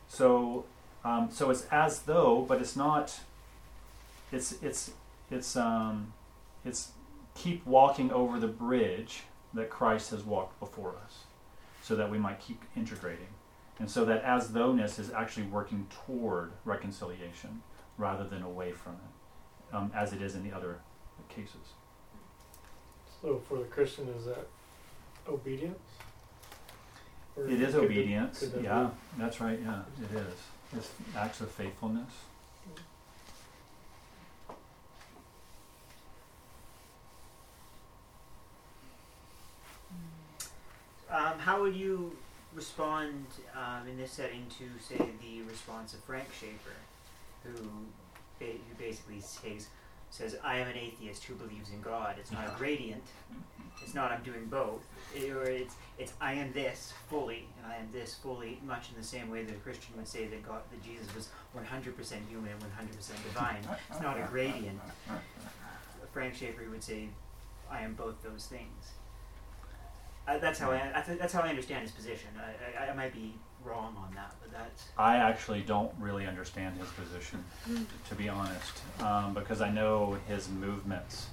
So, 0.10 0.65
um, 1.06 1.30
so 1.31 1.49
it's 1.49 1.65
as 1.72 2.02
though, 2.02 2.44
but 2.45 2.60
it's 2.60 2.76
not. 2.76 3.22
It's 4.34 4.61
it's 4.61 4.91
it's 5.31 5.56
um, 5.56 6.11
it's 6.65 6.91
keep 7.35 7.65
walking 7.65 8.11
over 8.11 8.38
the 8.38 8.48
bridge 8.48 9.22
that 9.53 9.69
Christ 9.69 10.11
has 10.11 10.23
walked 10.23 10.60
before 10.60 10.94
us, 11.06 11.23
so 11.81 11.95
that 11.95 12.11
we 12.11 12.18
might 12.18 12.41
keep 12.41 12.61
integrating, 12.76 13.30
and 13.80 13.90
so 13.90 14.06
that 14.06 14.24
as 14.24 14.48
thoughness 14.48 14.99
is 14.99 15.12
actually 15.12 15.45
working 15.45 15.88
toward 16.06 16.52
reconciliation 16.66 17.62
rather 17.98 18.28
than 18.28 18.41
away 18.41 18.72
from 18.72 18.94
it, 18.94 19.76
um, 19.76 19.91
as 19.95 20.14
it 20.14 20.22
is 20.22 20.36
in 20.36 20.44
the 20.48 20.56
other 20.56 20.80
cases. 21.30 21.74
So 23.22 23.41
for 23.48 23.58
the 23.58 23.66
Christian, 23.66 24.08
is 24.10 24.26
that 24.26 24.48
obedience? 25.28 25.80
Or 27.36 27.48
It 27.48 27.62
is 27.62 27.76
obedience. 27.76 28.40
could 28.40 28.54
that 28.54 28.64
Yeah, 28.64 28.90
that's 29.18 29.41
right. 29.41 29.60
Yeah, 29.64 29.82
it 30.04 30.18
is. 30.18 30.34
It's 30.76 30.91
acts 31.16 31.41
of 31.41 31.52
faithfulness. 31.52 32.12
Um, 41.10 41.40
how 41.40 41.62
would 41.62 41.76
you 41.76 42.16
respond 42.58 43.28
um, 43.56 43.88
in 43.88 43.98
this 43.98 44.12
setting 44.12 44.48
to, 44.58 44.66
say, 44.84 44.98
the 45.22 45.44
response 45.44 45.94
of 45.94 46.00
Frank 46.06 46.28
Schaeffer, 46.34 46.76
who, 47.44 47.54
ba- 48.40 48.46
who 48.68 48.76
basically 48.80 49.22
says, 49.22 49.68
says, 50.10 50.36
I 50.44 50.58
am 50.58 50.68
an 50.68 50.76
atheist 50.76 51.24
who 51.26 51.36
believes 51.36 51.70
in 51.70 51.82
God. 51.82 52.16
It's 52.18 52.32
not 52.32 52.48
a 52.48 52.52
gradient. 52.58 53.04
It's 53.84 53.94
not 53.94 54.12
I'm 54.12 54.24
doing 54.24 54.46
both. 54.46 54.82
It- 55.16 55.30
or 55.32 55.44
it's, 55.44 55.76
it's 56.00 56.14
I 56.20 56.34
am 56.34 56.52
this 56.52 56.94
fully, 57.10 57.46
and 57.62 57.72
I 57.72 57.76
am 57.76 57.90
this 57.94 58.16
fully, 58.16 58.60
much 58.66 58.90
in 58.90 59.00
the 59.00 59.06
same 59.08 59.30
way 59.30 59.44
that 59.44 59.54
a 59.56 59.60
Christian 59.60 59.96
would 59.96 60.08
say 60.08 60.26
that 60.26 60.46
God, 60.48 60.62
that 60.72 60.84
Jesus 60.84 61.14
was 61.16 61.30
100% 61.56 61.94
human 62.28 62.50
and 62.52 62.90
100% 62.90 63.24
divine. 63.24 63.62
It's 63.92 64.02
not 64.02 64.18
a 64.20 64.24
gradient. 64.24 64.80
Frank 66.12 66.34
Schaeffer 66.34 66.68
would 66.72 66.84
say, 66.84 67.10
I 67.70 67.82
am 67.82 67.94
both 67.94 68.24
those 68.24 68.48
things. 68.48 68.94
I, 70.28 70.38
that's 70.38 70.60
how 70.60 70.72
I, 70.72 70.91
I 70.95 71.02
th- 71.02 71.20
that's 71.20 71.34
how 71.34 71.41
I 71.41 71.49
understand 71.49 71.84
his 71.84 71.91
position. 71.91 72.30
I, 72.38 72.84
I, 72.86 72.90
I 72.90 72.94
might 72.95 73.14
be 73.14 73.34
wrong 73.64 73.95
on 73.98 74.14
that, 74.16 74.36
but 74.41 74.52
that's 74.52 74.86
I 74.98 75.18
actually 75.18 75.62
don't 75.62 75.91
really 75.99 76.28
understand 76.28 76.78
his 76.78 76.90
position, 76.90 77.44
to 78.10 78.16
be 78.16 78.28
honest, 78.30 78.82
um, 78.99 79.34
because 79.34 79.62
I 79.62 79.70
know 79.72 80.18
his 80.28 80.49
movements. 80.49 81.28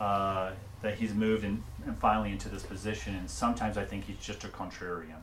Uh, 0.00 0.50
that 0.80 0.96
he's 0.96 1.14
moved 1.14 1.44
in, 1.44 1.62
and 1.86 1.96
finally 1.98 2.32
into 2.32 2.48
this 2.48 2.64
position, 2.64 3.14
and 3.14 3.30
sometimes 3.30 3.78
I 3.78 3.84
think 3.84 4.04
he's 4.04 4.16
just 4.16 4.42
a 4.42 4.48
contrarian, 4.48 5.20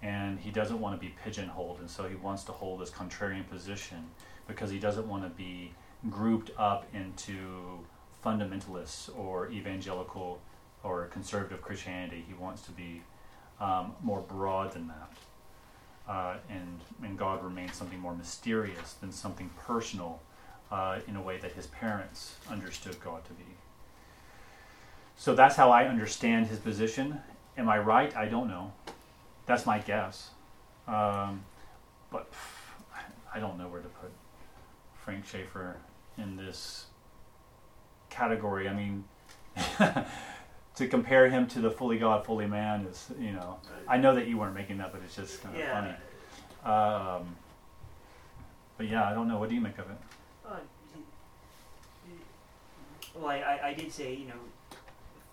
and 0.00 0.38
he 0.38 0.50
doesn't 0.50 0.80
want 0.80 0.98
to 0.98 1.06
be 1.06 1.14
pigeonholed, 1.22 1.78
and 1.78 1.90
so 1.90 2.08
he 2.08 2.14
wants 2.14 2.42
to 2.44 2.52
hold 2.52 2.80
this 2.80 2.88
contrarian 2.88 3.46
position 3.50 4.06
because 4.48 4.70
he 4.70 4.78
doesn't 4.78 5.06
want 5.06 5.24
to 5.24 5.28
be 5.28 5.72
grouped 6.08 6.50
up 6.56 6.86
into 6.94 7.80
fundamentalists 8.24 9.10
or 9.18 9.50
evangelical 9.50 10.40
or 10.82 11.06
conservative 11.06 11.62
Christianity. 11.62 12.24
He 12.26 12.34
wants 12.34 12.62
to 12.62 12.72
be 12.72 13.02
um, 13.60 13.94
more 14.02 14.20
broad 14.20 14.72
than 14.72 14.88
that 14.88 15.12
uh, 16.08 16.34
and 16.50 16.80
and 17.02 17.18
God 17.18 17.44
remains 17.44 17.76
something 17.76 17.98
more 17.98 18.14
mysterious 18.14 18.94
than 18.94 19.12
something 19.12 19.50
personal, 19.58 20.20
uh, 20.70 20.98
in 21.06 21.16
a 21.16 21.22
way 21.22 21.38
that 21.38 21.52
his 21.52 21.66
parents 21.68 22.36
understood 22.50 23.00
God 23.02 23.24
to 23.24 23.32
be. 23.32 23.44
So 25.16 25.34
that's 25.34 25.56
how 25.56 25.70
I 25.70 25.84
understand 25.84 26.46
his 26.46 26.58
position. 26.58 27.20
Am 27.56 27.68
I 27.68 27.78
right? 27.78 28.14
I 28.16 28.26
don't 28.26 28.48
know. 28.48 28.72
That's 29.46 29.66
my 29.66 29.78
guess. 29.78 30.30
Um, 30.88 31.44
but 32.10 32.32
I 33.32 33.38
don't 33.38 33.58
know 33.58 33.68
where 33.68 33.82
to 33.82 33.88
put 33.88 34.10
Frank 35.04 35.26
Schaeffer 35.26 35.76
in 36.18 36.36
this 36.36 36.86
category. 38.10 38.68
I 38.68 38.74
mean, 38.74 39.04
to 40.76 40.88
compare 40.88 41.28
him 41.28 41.46
to 41.48 41.60
the 41.60 41.70
fully 41.70 41.98
God, 41.98 42.24
fully 42.24 42.46
man 42.46 42.86
is, 42.86 43.08
you 43.18 43.32
know, 43.32 43.58
I 43.86 43.98
know 43.98 44.14
that 44.14 44.26
you 44.26 44.38
weren't 44.38 44.54
making 44.54 44.78
that, 44.78 44.92
but 44.92 45.02
it's 45.04 45.16
just 45.16 45.42
kind 45.42 45.54
of 45.54 45.60
yeah. 45.60 45.72
funny. 45.74 45.94
Um, 46.64 47.36
but 48.78 48.88
yeah, 48.88 49.08
I 49.08 49.12
don't 49.12 49.28
know. 49.28 49.38
What 49.38 49.48
do 49.48 49.54
you 49.54 49.60
make 49.60 49.78
of 49.78 49.90
it? 49.90 49.96
Uh, 50.46 50.56
well, 53.14 53.26
I, 53.26 53.36
I, 53.38 53.68
I 53.68 53.74
did 53.74 53.92
say, 53.92 54.14
you 54.14 54.26
know, 54.26 54.40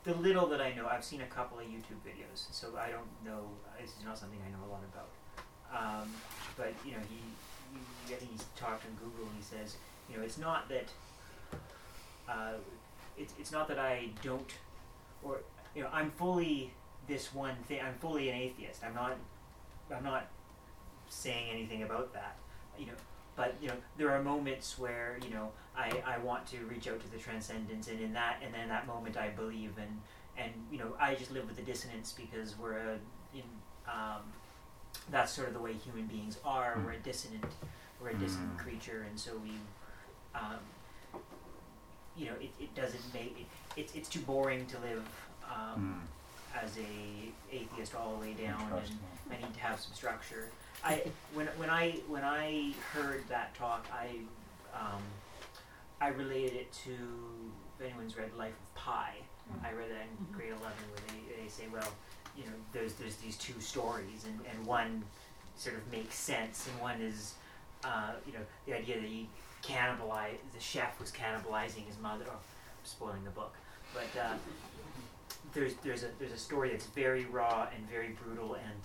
the 0.03 0.13
little 0.15 0.47
that 0.47 0.61
I 0.61 0.73
know, 0.73 0.87
I've 0.87 1.03
seen 1.03 1.21
a 1.21 1.25
couple 1.25 1.59
of 1.59 1.65
YouTube 1.65 2.01
videos, 2.05 2.47
so 2.51 2.69
I 2.77 2.89
don't 2.89 3.07
know. 3.23 3.49
This 3.79 3.91
is 3.91 4.05
not 4.05 4.17
something 4.17 4.39
I 4.45 4.51
know 4.51 4.65
a 4.67 4.71
lot 4.71 4.81
about. 4.93 5.09
Um, 5.71 6.09
but 6.57 6.73
you 6.85 6.91
know, 6.91 6.97
he, 7.09 7.19
he, 8.07 8.13
I 8.13 8.17
think 8.17 8.31
he's 8.31 8.45
talked 8.55 8.85
on 8.85 8.91
Google, 8.95 9.25
and 9.27 9.35
he 9.37 9.43
says, 9.43 9.75
you 10.09 10.17
know, 10.17 10.23
it's 10.23 10.37
not 10.37 10.67
that, 10.69 10.87
uh, 12.27 12.53
it's 13.17 13.33
it's 13.39 13.51
not 13.51 13.67
that 13.67 13.77
I 13.77 14.09
don't, 14.23 14.51
or 15.23 15.41
you 15.75 15.83
know, 15.83 15.89
I'm 15.93 16.11
fully 16.11 16.73
this 17.07 17.33
one 17.33 17.55
thing. 17.67 17.79
I'm 17.81 17.95
fully 17.95 18.29
an 18.29 18.35
atheist. 18.35 18.83
I'm 18.83 18.93
not, 18.93 19.17
I'm 19.95 20.03
not 20.03 20.27
saying 21.09 21.49
anything 21.51 21.83
about 21.83 22.13
that. 22.13 22.35
You 22.77 22.87
know, 22.87 22.93
but 23.35 23.55
you 23.61 23.67
know 23.69 23.75
there 23.97 24.11
are 24.11 24.21
moments 24.23 24.77
where 24.79 25.17
you 25.23 25.31
know 25.33 25.51
I, 25.75 26.01
I 26.05 26.17
want 26.19 26.45
to 26.47 26.57
reach 26.65 26.87
out 26.87 26.99
to 27.01 27.11
the 27.11 27.17
transcendence 27.17 27.87
and 27.87 27.99
in 27.99 28.13
that 28.13 28.37
and 28.43 28.53
then 28.53 28.69
that 28.69 28.87
moment 28.87 29.17
I 29.17 29.29
believe 29.29 29.73
and 29.77 30.01
and 30.37 30.51
you 30.71 30.77
know 30.77 30.93
I 30.99 31.15
just 31.15 31.31
live 31.31 31.45
with 31.47 31.55
the 31.57 31.61
dissonance 31.63 32.13
because 32.17 32.57
we're 32.57 32.77
a 32.77 32.93
in 33.33 33.43
um, 33.87 34.21
that's 35.11 35.31
sort 35.31 35.47
of 35.47 35.53
the 35.53 35.59
way 35.59 35.73
human 35.73 36.05
beings 36.07 36.37
are 36.45 36.75
Mm. 36.77 36.85
we're 36.85 36.91
a 36.93 36.97
dissonant 36.99 37.43
we're 38.01 38.09
a 38.09 38.15
dissonant 38.15 38.55
Mm. 38.57 38.59
creature 38.63 39.05
and 39.09 39.19
so 39.19 39.31
we 39.43 39.51
um, 40.35 40.59
you 42.15 42.25
know 42.27 42.33
it, 42.41 42.51
it 42.59 42.73
doesn't 42.75 43.03
make 43.13 43.35
it, 43.39 43.45
it's, 43.77 43.93
it's 43.95 44.09
too 44.09 44.19
boring 44.21 44.65
to 44.67 44.77
live 44.79 45.03
um, 45.49 46.01
as 46.61 46.77
a 46.77 47.55
atheist 47.55 47.95
all 47.95 48.13
the 48.15 48.19
way 48.27 48.33
down 48.33 48.61
and 48.71 48.89
I 49.31 49.37
need 49.45 49.53
to 49.53 49.59
have 49.59 49.79
some 49.79 49.93
structure. 49.93 50.49
I 50.83 51.03
when 51.33 51.47
when 51.57 51.69
I 51.69 51.91
when 52.07 52.23
I 52.23 52.73
heard 52.93 53.23
that 53.29 53.53
talk, 53.55 53.85
I 53.93 54.07
um, 54.73 55.01
I 56.01 56.07
related 56.09 56.53
it 56.53 56.71
to 56.85 56.91
if 57.79 57.85
anyone's 57.85 58.17
read 58.17 58.33
Life 58.37 58.53
of 58.53 58.75
Pi. 58.75 59.13
I 59.63 59.71
read 59.71 59.89
that 59.89 60.03
in 60.03 60.25
Mhm. 60.25 60.37
grade 60.37 60.49
eleven, 60.51 60.83
where 60.91 61.01
they, 61.07 61.43
they 61.43 61.49
say, 61.49 61.63
well, 61.71 61.91
you 62.37 62.45
know, 62.45 62.53
there's 62.71 62.93
there's 62.93 63.15
these 63.17 63.35
two 63.37 63.59
stories, 63.59 64.25
and, 64.25 64.39
and 64.49 64.65
one 64.65 65.03
sort 65.57 65.75
of 65.75 65.91
makes 65.91 66.15
sense, 66.15 66.67
and 66.71 66.79
one 66.81 67.01
is, 67.01 67.33
uh, 67.83 68.11
you 68.25 68.31
know, 68.33 68.39
the 68.65 68.73
idea 68.73 68.95
that 68.95 69.05
he 69.09 69.27
cannibalize 69.63 70.37
the 70.53 70.59
chef 70.61 70.97
was 70.99 71.11
cannibalizing 71.11 71.85
his 71.85 71.97
mother. 72.01 72.25
Oh, 72.29 72.31
I'm 72.33 72.39
spoiling 72.89 73.23
the 73.23 73.29
book, 73.31 73.53
but 73.93 74.19
uh, 74.19 74.33
there's 75.53 75.73
there's 75.83 76.03
a 76.03 76.07
there's 76.19 76.31
a 76.31 76.37
story 76.37 76.69
that's 76.71 76.85
very 76.87 77.25
raw 77.25 77.67
and 77.75 77.87
very 77.89 78.15
brutal, 78.23 78.55
and 78.55 78.79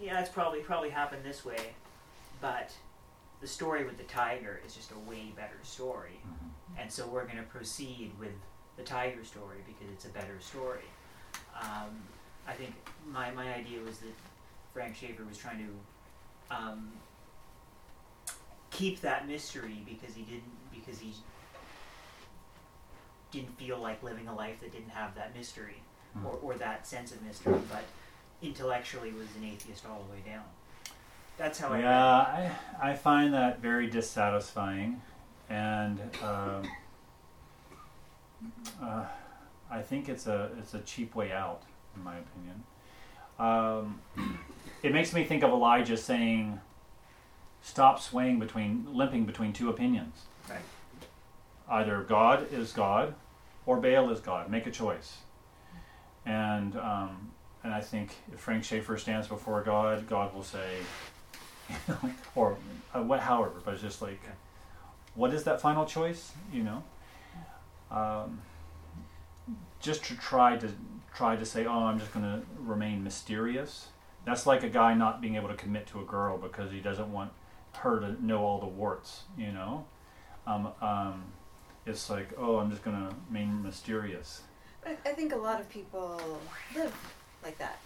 yeah, 0.00 0.20
it's 0.20 0.30
probably 0.30 0.60
probably 0.60 0.90
happened 0.90 1.22
this 1.24 1.44
way, 1.44 1.74
but 2.40 2.72
the 3.40 3.46
story 3.46 3.84
with 3.84 3.98
the 3.98 4.04
tiger 4.04 4.60
is 4.66 4.74
just 4.74 4.92
a 4.92 4.98
way 5.10 5.32
better 5.36 5.58
story, 5.62 6.20
Mhm. 6.26 6.80
and 6.80 6.92
so 6.92 7.06
we're 7.06 7.24
going 7.24 7.36
to 7.38 7.42
proceed 7.44 8.12
with 8.18 8.34
the 8.76 8.82
tiger 8.82 9.24
story 9.24 9.58
because 9.66 9.92
it's 9.92 10.04
a 10.04 10.08
better 10.10 10.40
story. 10.40 10.84
Um, 11.60 12.02
I 12.46 12.52
think 12.54 12.74
my 13.06 13.30
my 13.32 13.52
idea 13.54 13.80
was 13.82 13.98
that 13.98 14.14
Frank 14.72 14.96
Schaeffer 14.96 15.24
was 15.24 15.38
trying 15.38 15.58
to 15.58 16.54
um, 16.56 16.92
keep 18.70 19.00
that 19.00 19.26
mystery 19.28 19.82
because 19.86 20.14
he 20.14 20.22
didn't 20.22 20.52
because 20.72 20.98
he 20.98 21.12
didn't 23.32 23.56
feel 23.58 23.78
like 23.78 24.02
living 24.02 24.28
a 24.28 24.34
life 24.34 24.60
that 24.60 24.70
didn't 24.72 24.90
have 24.90 25.14
that 25.16 25.34
mystery 25.36 25.76
Mm. 26.16 26.26
or, 26.26 26.38
or 26.42 26.54
that 26.58 26.86
sense 26.86 27.10
of 27.10 27.22
mystery, 27.22 27.54
but 27.70 27.84
intellectually 28.42 29.12
was 29.12 29.28
an 29.34 29.44
atheist 29.44 29.86
all 29.86 30.04
the 30.06 30.12
way 30.14 30.20
down. 30.26 30.44
That's 31.38 31.58
how 31.58 31.68
I 31.70 31.78
Yeah, 31.80 32.16
I, 32.82 32.90
I 32.90 32.94
find 32.94 33.32
that 33.32 33.60
very 33.60 33.86
dissatisfying, 33.86 35.00
and 35.48 35.98
um, 36.22 36.68
uh, 38.82 39.04
I 39.70 39.80
think 39.80 40.08
it's 40.10 40.26
a 40.26 40.50
it's 40.58 40.74
a 40.74 40.80
cheap 40.80 41.14
way 41.14 41.32
out, 41.32 41.62
in 41.96 42.04
my 42.04 42.16
opinion. 42.18 42.62
Um, 43.38 44.00
it 44.82 44.92
makes 44.92 45.14
me 45.14 45.24
think 45.24 45.42
of 45.42 45.50
Elijah 45.50 45.96
saying, 45.96 46.60
"Stop 47.62 48.00
swaying 48.00 48.38
between 48.38 48.86
limping 48.92 49.24
between 49.24 49.52
two 49.54 49.70
opinions. 49.70 50.26
Right. 50.50 50.60
Either 51.70 52.02
God 52.02 52.52
is 52.52 52.72
God, 52.72 53.14
or 53.66 53.78
Baal 53.78 54.10
is 54.10 54.20
God. 54.20 54.50
Make 54.50 54.66
a 54.66 54.70
choice." 54.70 55.18
And 56.24 56.76
um, 56.76 57.32
and 57.64 57.72
I 57.72 57.80
think 57.80 58.16
if 58.32 58.40
Frank 58.40 58.64
Schaeffer 58.64 58.98
stands 58.98 59.28
before 59.28 59.62
God, 59.62 60.06
God 60.08 60.34
will 60.34 60.42
say, 60.42 60.78
or 62.34 62.56
uh, 62.94 63.02
what, 63.02 63.20
however, 63.20 63.60
but 63.64 63.74
it's 63.74 63.82
just 63.82 64.02
like, 64.02 64.20
what 65.14 65.32
is 65.32 65.44
that 65.44 65.60
final 65.60 65.84
choice? 65.84 66.32
You 66.52 66.64
know, 66.64 66.84
um, 67.90 68.40
just 69.80 70.04
to 70.06 70.16
try 70.16 70.56
to 70.56 70.68
try 71.14 71.36
to 71.36 71.44
say, 71.44 71.66
oh, 71.66 71.84
I'm 71.84 71.98
just 71.98 72.12
going 72.12 72.24
to 72.24 72.42
remain 72.58 73.04
mysterious. 73.04 73.88
That's 74.24 74.46
like 74.46 74.62
a 74.62 74.68
guy 74.68 74.94
not 74.94 75.20
being 75.20 75.36
able 75.36 75.48
to 75.48 75.54
commit 75.54 75.86
to 75.88 76.00
a 76.00 76.04
girl 76.04 76.38
because 76.38 76.70
he 76.70 76.80
doesn't 76.80 77.12
want 77.12 77.32
her 77.78 78.00
to 78.00 78.24
know 78.24 78.44
all 78.44 78.58
the 78.58 78.66
warts. 78.66 79.22
You 79.36 79.52
know, 79.52 79.84
um, 80.46 80.68
um, 80.80 81.24
it's 81.86 82.08
like, 82.10 82.30
oh, 82.38 82.58
I'm 82.58 82.70
just 82.70 82.82
going 82.84 82.96
to 82.96 83.14
remain 83.28 83.62
mysterious. 83.62 84.42
I, 84.86 84.96
I 85.04 85.12
think 85.12 85.32
a 85.32 85.36
lot 85.36 85.60
of 85.60 85.68
people 85.68 86.20
live 86.74 86.94
like 87.44 87.58
that. 87.58 87.78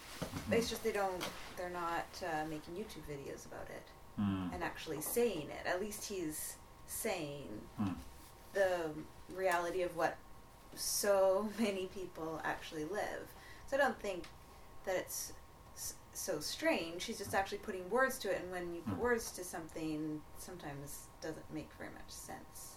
It's 0.51 0.69
just 0.71 0.83
they 0.83 0.93
don't. 0.93 1.23
They're 1.57 1.71
not 1.71 2.07
uh, 2.23 2.47
making 2.49 2.75
YouTube 2.75 3.05
videos 3.11 3.47
about 3.47 3.67
it 3.69 3.83
Mm. 4.19 4.55
and 4.55 4.65
actually 4.65 5.03
saying 5.03 5.49
it. 5.51 5.67
At 5.69 5.79
least 5.79 6.09
he's 6.09 6.57
saying 6.87 7.49
Mm. 7.79 7.95
the 8.55 8.91
reality 9.35 9.83
of 9.83 9.95
what 9.95 10.17
so 10.75 11.51
many 11.59 11.87
people 11.95 12.41
actually 12.45 12.85
live. 12.87 13.29
So 13.67 13.77
I 13.77 13.81
don't 13.81 14.01
think 14.01 14.25
that 14.87 14.97
it's 14.97 15.35
s- 15.77 15.95
so 16.15 16.41
strange. 16.41 17.05
He's 17.05 17.19
just 17.19 17.35
actually 17.35 17.59
putting 17.59 17.91
words 17.91 18.19
to 18.21 18.31
it, 18.31 18.41
and 18.43 18.51
when 18.51 18.75
you 18.75 18.81
put 18.81 18.95
Mm. 18.95 19.01
words 19.01 19.31
to 19.33 19.45
something, 19.45 20.23
sometimes 20.39 21.09
doesn't 21.21 21.53
make 21.53 21.69
very 21.77 21.91
much 21.91 22.09
sense. 22.09 22.76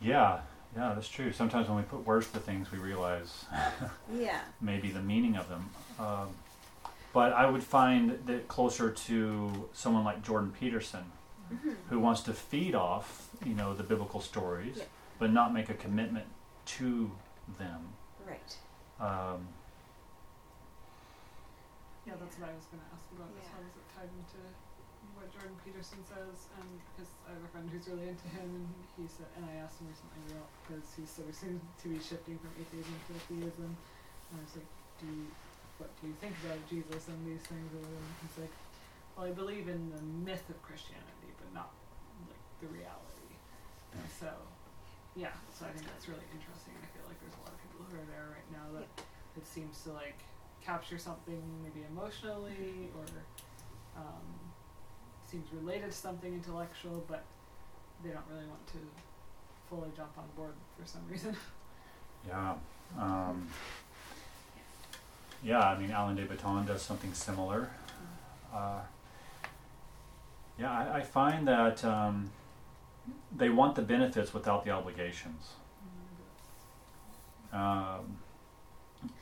Yeah, 0.00 0.40
yeah, 0.76 0.94
that's 0.94 1.08
true. 1.08 1.32
Sometimes 1.32 1.68
when 1.68 1.76
we 1.76 1.82
put 1.82 2.06
words 2.06 2.30
to 2.30 2.38
things, 2.38 2.70
we 2.72 2.78
realize 2.78 3.44
Yeah. 4.12 4.40
maybe 4.60 4.90
the 4.90 5.02
meaning 5.02 5.36
of 5.36 5.48
them. 5.48 5.70
Um, 5.98 6.28
but 7.12 7.32
I 7.32 7.48
would 7.50 7.62
find 7.62 8.18
that 8.26 8.46
closer 8.48 8.90
to 8.90 9.68
someone 9.72 10.04
like 10.04 10.22
Jordan 10.22 10.52
Peterson, 10.58 11.04
hmm 11.50 11.72
who 11.88 11.98
wants 11.98 12.20
to 12.22 12.32
feed 12.32 12.74
off, 12.76 13.28
you 13.44 13.52
know, 13.54 13.74
the 13.74 13.82
biblical 13.82 14.20
stories, 14.20 14.76
Yeah. 14.78 14.84
but 15.18 15.32
not 15.32 15.52
make 15.52 15.68
a 15.68 15.74
commitment 15.74 16.26
to 16.78 17.10
them. 17.58 17.80
Right. 18.24 18.54
Um, 19.00 19.48
Yeah, 22.06 22.14
that's 22.18 22.38
what 22.38 22.48
I 22.48 22.54
was 22.54 22.64
going 22.70 22.78
to 22.80 22.90
ask 22.94 23.04
about. 23.12 23.28
Is 23.36 23.42
Yeah. 23.44 23.50
how 23.58 23.60
is 23.66 23.74
it 23.74 23.86
tied 23.94 24.08
into 24.14 24.38
what 24.38 24.39
Jordan 25.40 25.56
Peterson 25.64 26.04
says? 26.04 26.52
And 26.60 26.68
because 26.92 27.08
I 27.24 27.32
have 27.32 27.40
a 27.40 27.48
friend 27.48 27.64
who's 27.72 27.88
really 27.88 28.12
into 28.12 28.28
him, 28.28 28.44
and 28.44 28.68
he 29.00 29.08
said, 29.08 29.24
and 29.40 29.48
I 29.48 29.64
asked 29.64 29.80
him 29.80 29.88
recently 29.88 30.36
about 30.36 30.52
because 30.60 30.84
he 30.92 31.08
sort 31.08 31.32
of 31.32 31.34
seems 31.34 31.64
to 31.64 31.86
be 31.88 31.96
shifting 31.96 32.36
from 32.36 32.52
atheism 32.60 32.92
to 33.08 33.16
theism. 33.24 33.72
And 33.72 34.34
I 34.36 34.44
was 34.44 34.60
like, 34.60 34.70
do 35.00 35.08
you, 35.08 35.32
what 35.80 35.88
do 35.96 36.12
you 36.12 36.16
think 36.20 36.36
about 36.44 36.60
Jesus 36.68 37.08
and 37.08 37.16
these 37.24 37.40
things? 37.48 37.72
And 37.72 37.88
he's 38.20 38.36
like, 38.36 38.52
well, 39.16 39.24
I 39.24 39.32
believe 39.32 39.72
in 39.72 39.88
the 39.88 40.04
myth 40.28 40.44
of 40.52 40.60
Christianity, 40.60 41.32
but 41.40 41.48
not 41.56 41.72
like 42.28 42.44
the 42.60 42.68
reality. 42.68 43.32
And 43.96 44.04
so, 44.12 44.28
yeah, 45.16 45.32
so 45.56 45.64
I 45.64 45.72
think 45.72 45.88
that's 45.88 46.04
really 46.04 46.28
interesting. 46.36 46.76
I 46.84 46.88
feel 46.92 47.08
like 47.08 47.16
there's 47.24 47.40
a 47.40 47.42
lot 47.48 47.56
of 47.56 47.60
people 47.64 47.88
who 47.88 47.96
are 47.96 48.08
there 48.12 48.28
right 48.28 48.48
now 48.52 48.68
that 48.76 48.92
it 49.40 49.48
seems 49.48 49.80
to 49.88 49.96
like 49.96 50.20
capture 50.60 51.00
something 51.00 51.40
maybe 51.64 51.88
emotionally 51.88 52.92
or 52.92 53.08
um, 53.96 54.49
seems 55.30 55.46
related 55.52 55.90
to 55.90 55.96
something 55.96 56.32
intellectual, 56.32 57.04
but 57.08 57.24
they 58.02 58.10
don't 58.10 58.24
really 58.30 58.46
want 58.46 58.66
to 58.68 58.78
fully 59.68 59.90
jump 59.96 60.10
on 60.18 60.24
board 60.36 60.52
for 60.78 60.86
some 60.86 61.02
reason. 61.10 61.36
Yeah. 62.28 62.52
Um, 62.98 63.48
yeah, 65.42 65.60
I 65.60 65.78
mean, 65.78 65.90
Alan 65.90 66.16
de 66.16 66.26
Botton 66.26 66.66
does 66.66 66.82
something 66.82 67.14
similar. 67.14 67.70
Uh, 68.54 68.80
yeah, 70.58 70.70
I, 70.70 70.98
I 70.98 71.00
find 71.00 71.48
that 71.48 71.82
um, 71.82 72.30
they 73.34 73.48
want 73.48 73.74
the 73.74 73.80
benefits 73.80 74.34
without 74.34 74.66
the 74.66 74.70
obligations. 74.70 75.52
Um, 77.54 78.18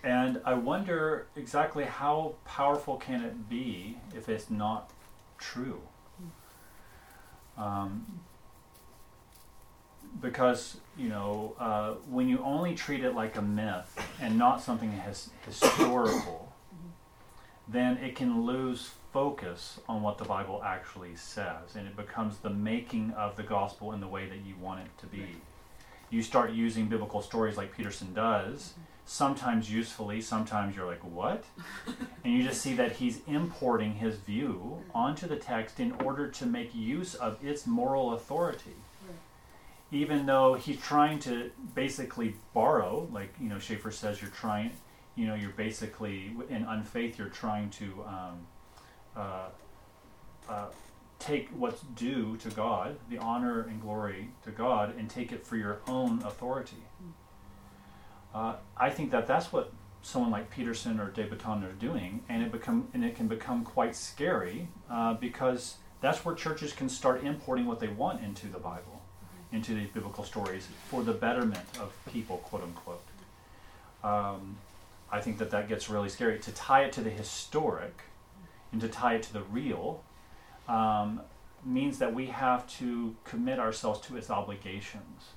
and 0.02 0.40
I 0.44 0.54
wonder 0.54 1.26
exactly 1.36 1.84
how 1.84 2.34
powerful 2.44 2.96
can 2.96 3.22
it 3.22 3.48
be 3.48 3.98
if 4.16 4.28
it's 4.28 4.50
not 4.50 4.90
true. 5.38 5.80
Um, 7.58 8.06
because 10.20 10.78
you 10.96 11.08
know 11.08 11.54
uh, 11.58 11.92
when 12.08 12.28
you 12.28 12.42
only 12.42 12.74
treat 12.74 13.04
it 13.04 13.14
like 13.14 13.36
a 13.36 13.42
myth 13.42 14.00
and 14.20 14.38
not 14.38 14.62
something 14.62 14.92
his, 14.92 15.30
historical, 15.44 16.52
then 17.68 17.98
it 17.98 18.16
can 18.16 18.44
lose 18.44 18.92
focus 19.12 19.80
on 19.88 20.02
what 20.02 20.18
the 20.18 20.24
Bible 20.24 20.62
actually 20.64 21.16
says, 21.16 21.76
and 21.76 21.86
it 21.86 21.96
becomes 21.96 22.38
the 22.38 22.50
making 22.50 23.10
of 23.12 23.36
the 23.36 23.42
gospel 23.42 23.92
in 23.92 24.00
the 24.00 24.08
way 24.08 24.26
that 24.28 24.38
you 24.46 24.54
want 24.60 24.80
it 24.80 24.98
to 24.98 25.06
be. 25.06 25.36
You 26.10 26.22
start 26.22 26.52
using 26.52 26.86
biblical 26.86 27.20
stories 27.20 27.56
like 27.56 27.76
Peterson 27.76 28.14
does, 28.14 28.74
sometimes 29.08 29.70
usefully, 29.70 30.20
sometimes 30.20 30.76
you're 30.76 30.86
like, 30.86 31.02
what? 31.02 31.44
and 32.24 32.32
you 32.32 32.42
just 32.42 32.60
see 32.60 32.74
that 32.74 32.92
he's 32.92 33.20
importing 33.26 33.94
his 33.94 34.16
view 34.16 34.82
onto 34.94 35.26
the 35.26 35.36
text 35.36 35.80
in 35.80 35.92
order 36.04 36.28
to 36.28 36.46
make 36.46 36.74
use 36.74 37.14
of 37.14 37.42
its 37.44 37.66
moral 37.66 38.12
authority 38.12 38.76
even 39.90 40.26
though 40.26 40.54
he's 40.54 40.80
trying 40.80 41.18
to 41.18 41.50
basically 41.74 42.34
borrow, 42.52 43.08
like 43.12 43.34
you 43.40 43.48
know 43.48 43.58
Schaeffer 43.58 43.90
says, 43.90 44.20
you're 44.20 44.30
trying, 44.30 44.72
you 45.14 45.26
know, 45.26 45.34
you're 45.34 45.50
basically 45.50 46.32
in 46.50 46.64
unfaith, 46.64 47.18
you're 47.18 47.28
trying 47.28 47.70
to 47.70 48.04
um, 48.06 48.46
uh, 49.16 49.48
uh, 50.48 50.66
take 51.18 51.48
what's 51.50 51.80
due 51.96 52.36
to 52.38 52.50
God, 52.50 52.96
the 53.08 53.18
honor 53.18 53.62
and 53.62 53.80
glory 53.80 54.28
to 54.44 54.50
God, 54.50 54.94
and 54.98 55.08
take 55.08 55.32
it 55.32 55.46
for 55.46 55.56
your 55.56 55.80
own 55.86 56.22
authority. 56.22 56.76
Uh, 58.34 58.54
I 58.76 58.90
think 58.90 59.10
that 59.10 59.26
that's 59.26 59.52
what 59.52 59.72
someone 60.02 60.30
like 60.30 60.50
Peterson 60.50 61.00
or 61.00 61.10
De 61.10 61.24
Botton 61.24 61.64
are 61.64 61.72
doing, 61.72 62.22
and 62.28 62.42
it 62.42 62.52
become 62.52 62.88
and 62.94 63.04
it 63.04 63.16
can 63.16 63.28
become 63.28 63.64
quite 63.64 63.96
scary 63.96 64.68
uh, 64.90 65.14
because 65.14 65.76
that's 66.00 66.24
where 66.24 66.34
churches 66.34 66.72
can 66.72 66.88
start 66.88 67.24
importing 67.24 67.66
what 67.66 67.80
they 67.80 67.88
want 67.88 68.22
into 68.22 68.46
the 68.46 68.58
Bible 68.58 69.02
into 69.52 69.74
these 69.74 69.88
biblical 69.88 70.24
stories 70.24 70.68
for 70.88 71.02
the 71.02 71.12
betterment 71.12 71.64
of 71.80 71.92
people, 72.12 72.38
quote 72.38 72.62
unquote. 72.62 73.02
Um, 74.04 74.56
I 75.10 75.20
think 75.20 75.38
that 75.38 75.50
that 75.50 75.68
gets 75.68 75.88
really 75.88 76.08
scary. 76.08 76.38
To 76.38 76.52
tie 76.52 76.84
it 76.84 76.92
to 76.92 77.00
the 77.00 77.10
historic 77.10 78.02
and 78.72 78.80
to 78.80 78.88
tie 78.88 79.14
it 79.14 79.22
to 79.24 79.32
the 79.32 79.42
real 79.44 80.04
um, 80.68 81.22
means 81.64 81.98
that 81.98 82.14
we 82.14 82.26
have 82.26 82.66
to 82.78 83.16
commit 83.24 83.58
ourselves 83.58 84.00
to 84.06 84.16
its 84.16 84.30
obligations 84.30 85.30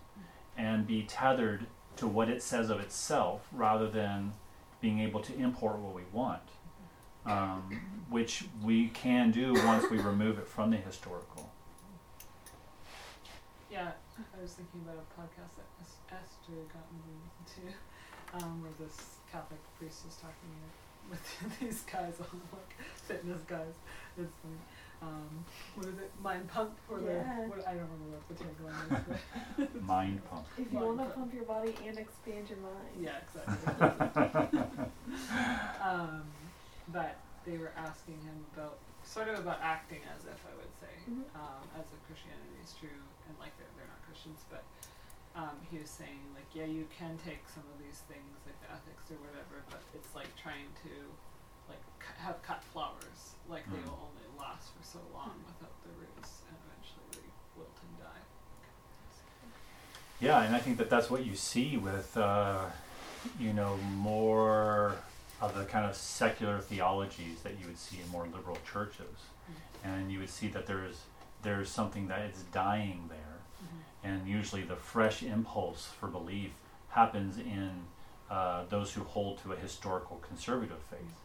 and 0.57 0.85
be 0.85 1.03
tethered 1.03 1.65
to 2.01 2.07
what 2.07 2.29
it 2.29 2.41
says 2.41 2.71
of 2.71 2.79
itself 2.79 3.47
rather 3.51 3.87
than 3.87 4.33
being 4.81 4.99
able 4.99 5.19
to 5.19 5.35
import 5.37 5.77
what 5.77 5.93
we 5.93 6.01
want, 6.11 6.41
um, 7.27 7.79
which 8.09 8.45
we 8.63 8.87
can 8.87 9.29
do 9.29 9.53
once 9.53 9.87
we 9.91 9.99
remove 9.99 10.39
it 10.39 10.47
from 10.47 10.71
the 10.71 10.77
historical. 10.77 11.51
Yeah, 13.71 13.91
I 14.17 14.41
was 14.41 14.53
thinking 14.53 14.81
about 14.83 14.97
a 14.97 15.21
podcast 15.21 15.53
that 15.61 16.17
Esther 16.17 16.65
got 16.73 16.89
me 16.91 16.99
to 17.05 17.13
listen 17.21 17.69
to, 18.33 18.43
um, 18.43 18.63
where 18.63 18.71
this 18.79 19.17
Catholic 19.31 19.61
priest 19.77 20.01
was 20.03 20.15
talking 20.15 20.57
with 21.07 21.59
these 21.59 21.81
guys 21.81 22.15
on 22.19 22.41
like 22.51 22.73
fitness 22.95 23.41
guys. 23.47 23.77
It's 24.17 24.33
like, 24.43 24.65
um, 25.01 25.45
what 25.75 25.87
is 25.87 25.97
it, 25.97 26.11
mind 26.21 26.47
pump 26.47 26.77
or 26.89 26.99
Yeah. 26.99 27.23
the 27.23 27.49
what, 27.49 27.67
I 27.67 27.73
don't 27.73 27.89
remember 27.89 28.17
what 28.17 28.27
the 28.29 28.35
tagline 28.37 28.85
is. 28.85 29.17
But 29.57 29.81
Mind 29.83 30.21
pump. 30.29 30.45
If 30.57 30.71
you 30.71 30.79
want 30.79 30.97
to 30.99 31.03
pump. 31.05 31.15
pump 31.15 31.33
your 31.33 31.45
body 31.45 31.75
and 31.87 31.97
expand 31.97 32.49
your 32.49 32.59
mind. 32.59 32.93
yeah, 32.99 33.17
exactly. 33.25 33.57
um, 35.83 36.23
but 36.89 37.17
they 37.45 37.57
were 37.57 37.71
asking 37.75 38.21
him 38.21 38.45
about 38.53 38.77
sort 39.03 39.27
of 39.29 39.39
about 39.39 39.57
acting 39.61 40.01
as 40.13 40.25
if 40.29 40.37
I 40.45 40.53
would 40.61 40.73
say, 40.77 40.93
Mhm. 41.09 41.25
um, 41.33 41.63
as 41.73 41.85
if 41.89 41.97
Christianity 42.05 42.57
is 42.63 42.73
true 42.77 43.01
and 43.27 43.33
like 43.41 43.57
they're 43.57 43.65
they're 43.77 43.89
not 43.89 44.01
Christians, 44.05 44.45
but 44.49 44.61
um, 45.33 45.57
he 45.71 45.79
was 45.79 45.89
saying 45.89 46.21
like 46.37 46.45
yeah 46.53 46.65
you 46.69 46.85
can 46.93 47.17
take 47.25 47.41
some 47.49 47.63
of 47.73 47.81
these 47.81 48.05
things 48.05 48.37
like 48.45 48.59
the 48.61 48.69
ethics 48.69 49.09
or 49.09 49.17
whatever, 49.25 49.65
but 49.73 49.81
it's 49.97 50.13
like 50.13 50.29
trying 50.37 50.69
to 50.85 50.93
like 51.71 51.81
cu- 51.99 52.19
have 52.25 52.41
cut 52.43 52.61
flowers 52.73 53.19
like 53.49 53.63
they 53.71 53.77
Mm. 53.79 53.85
will 53.87 54.09
only 54.11 54.27
last 54.39 54.67
for 54.75 54.83
so 54.83 54.99
long 55.13 55.31
without 55.47 55.75
the 55.83 55.91
roots 55.99 56.41
and 56.47 56.55
eventually 56.67 57.07
they 57.23 57.29
wilt 57.57 57.77
and 57.87 57.93
die. 58.05 58.21
Yeah, 60.19 60.43
and 60.43 60.55
I 60.55 60.59
think 60.59 60.77
that 60.77 60.89
that's 60.89 61.09
what 61.09 61.25
you 61.25 61.35
see 61.35 61.77
with, 61.77 62.15
uh, 62.17 62.65
you 63.39 63.53
know, 63.53 63.77
more 63.95 64.95
of 65.41 65.55
the 65.55 65.65
kind 65.65 65.85
of 65.85 65.95
secular 65.95 66.59
theologies 66.59 67.41
that 67.43 67.59
you 67.59 67.65
would 67.67 67.77
see 67.79 67.99
in 68.03 68.07
more 68.09 68.25
liberal 68.27 68.57
churches, 68.71 69.17
and 69.83 70.11
you 70.11 70.19
would 70.19 70.29
see 70.29 70.47
that 70.49 70.67
there's 70.67 71.01
there's 71.41 71.69
something 71.71 72.07
that 72.07 72.21
is 72.29 72.43
dying 72.51 73.09
there, 73.09 73.39
and 74.03 74.27
usually 74.27 74.61
the 74.61 74.75
fresh 74.75 75.23
impulse 75.23 75.87
for 75.99 76.07
belief 76.07 76.51
happens 76.89 77.37
in 77.39 77.71
uh, 78.29 78.63
those 78.69 78.93
who 78.93 79.03
hold 79.03 79.41
to 79.41 79.51
a 79.53 79.55
historical 79.55 80.17
conservative 80.17 80.77
faith. 80.91 81.15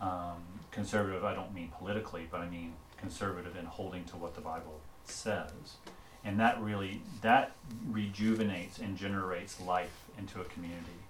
Um, 0.00 0.42
conservative, 0.70 1.24
I 1.24 1.34
don't 1.34 1.54
mean 1.54 1.72
politically, 1.78 2.28
but 2.30 2.40
I 2.40 2.48
mean 2.48 2.74
conservative 2.98 3.56
in 3.56 3.64
holding 3.64 4.04
to 4.04 4.16
what 4.16 4.34
the 4.34 4.40
Bible 4.40 4.80
says. 5.04 5.76
And 6.24 6.40
that 6.40 6.60
really 6.60 7.02
that 7.22 7.52
rejuvenates 7.88 8.78
and 8.78 8.96
generates 8.96 9.60
life 9.60 10.04
into 10.18 10.40
a 10.40 10.44
community 10.44 11.00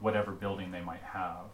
whatever 0.00 0.32
building 0.32 0.70
they 0.70 0.80
might 0.80 1.02
have. 1.02 1.44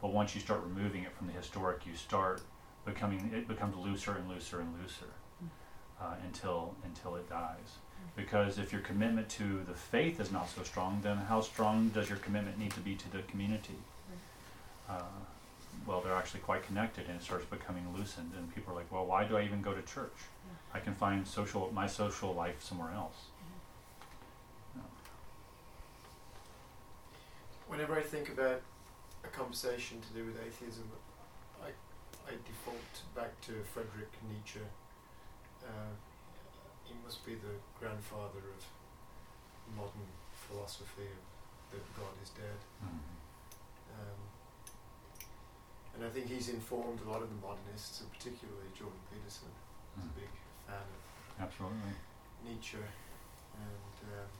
But 0.00 0.12
once 0.12 0.34
you 0.34 0.40
start 0.40 0.62
removing 0.62 1.02
it 1.04 1.12
from 1.16 1.26
the 1.26 1.32
historic 1.32 1.86
you 1.86 1.94
start 1.94 2.42
becoming 2.84 3.30
it 3.34 3.48
becomes 3.48 3.76
looser 3.76 4.12
and 4.12 4.28
looser 4.28 4.60
and 4.60 4.68
looser 4.80 5.12
uh, 6.00 6.14
until 6.24 6.74
until 6.84 7.16
it 7.16 7.28
dies. 7.28 7.78
Because 8.16 8.58
if 8.58 8.70
your 8.70 8.82
commitment 8.82 9.28
to 9.30 9.64
the 9.66 9.74
faith 9.74 10.20
is 10.20 10.30
not 10.30 10.50
so 10.50 10.62
strong 10.62 11.00
then 11.02 11.16
how 11.16 11.40
strong 11.40 11.88
does 11.88 12.08
your 12.08 12.18
commitment 12.18 12.58
need 12.58 12.72
to 12.72 12.80
be 12.80 12.94
to 12.94 13.10
the 13.10 13.22
community? 13.22 13.78
Uh, 14.88 15.02
well 15.86 16.00
they're 16.00 16.14
actually 16.14 16.40
quite 16.40 16.62
connected 16.62 17.06
and 17.06 17.16
it 17.16 17.22
starts 17.22 17.44
becoming 17.46 17.84
loosened 17.96 18.32
and 18.36 18.54
people 18.54 18.72
are 18.72 18.76
like 18.76 18.90
well 18.90 19.04
why 19.04 19.24
do 19.24 19.36
i 19.36 19.42
even 19.42 19.60
go 19.62 19.72
to 19.72 19.82
church 19.82 20.28
I 20.74 20.80
can 20.80 20.94
find 20.94 21.26
social 21.26 21.70
my 21.72 21.86
social 21.86 22.34
life 22.34 22.60
somewhere 22.60 22.92
else. 22.92 23.30
Whenever 27.68 27.96
I 27.96 28.02
think 28.02 28.28
about 28.28 28.60
a 29.24 29.28
conversation 29.28 29.98
to 30.00 30.10
do 30.18 30.26
with 30.26 30.36
atheism, 30.36 30.84
I, 31.62 31.68
I 32.28 32.32
default 32.44 32.92
back 33.16 33.40
to 33.42 33.52
Friedrich 33.72 34.12
Nietzsche. 34.28 34.60
Uh, 35.64 35.94
he 36.84 36.94
must 37.02 37.24
be 37.24 37.34
the 37.34 37.56
grandfather 37.80 38.44
of 38.52 38.62
modern 39.74 40.06
philosophy 40.34 41.08
of 41.08 41.72
that 41.72 41.86
God 41.96 42.14
is 42.22 42.30
dead. 42.30 42.60
Um, 42.82 44.20
and 45.94 46.04
I 46.04 46.08
think 46.10 46.28
he's 46.28 46.48
informed 46.48 47.00
a 47.06 47.10
lot 47.10 47.22
of 47.22 47.28
the 47.28 47.38
modernists, 47.46 48.00
and 48.00 48.10
particularly 48.12 48.66
Jordan 48.76 48.98
Peterson. 49.10 49.48
He's 49.94 50.04
a 50.04 50.14
big 50.18 50.32
fan 50.66 50.82
of 50.82 51.46
Absolutely. 51.46 51.94
Nietzsche, 52.44 52.78
and 52.78 53.94
um, 54.10 54.30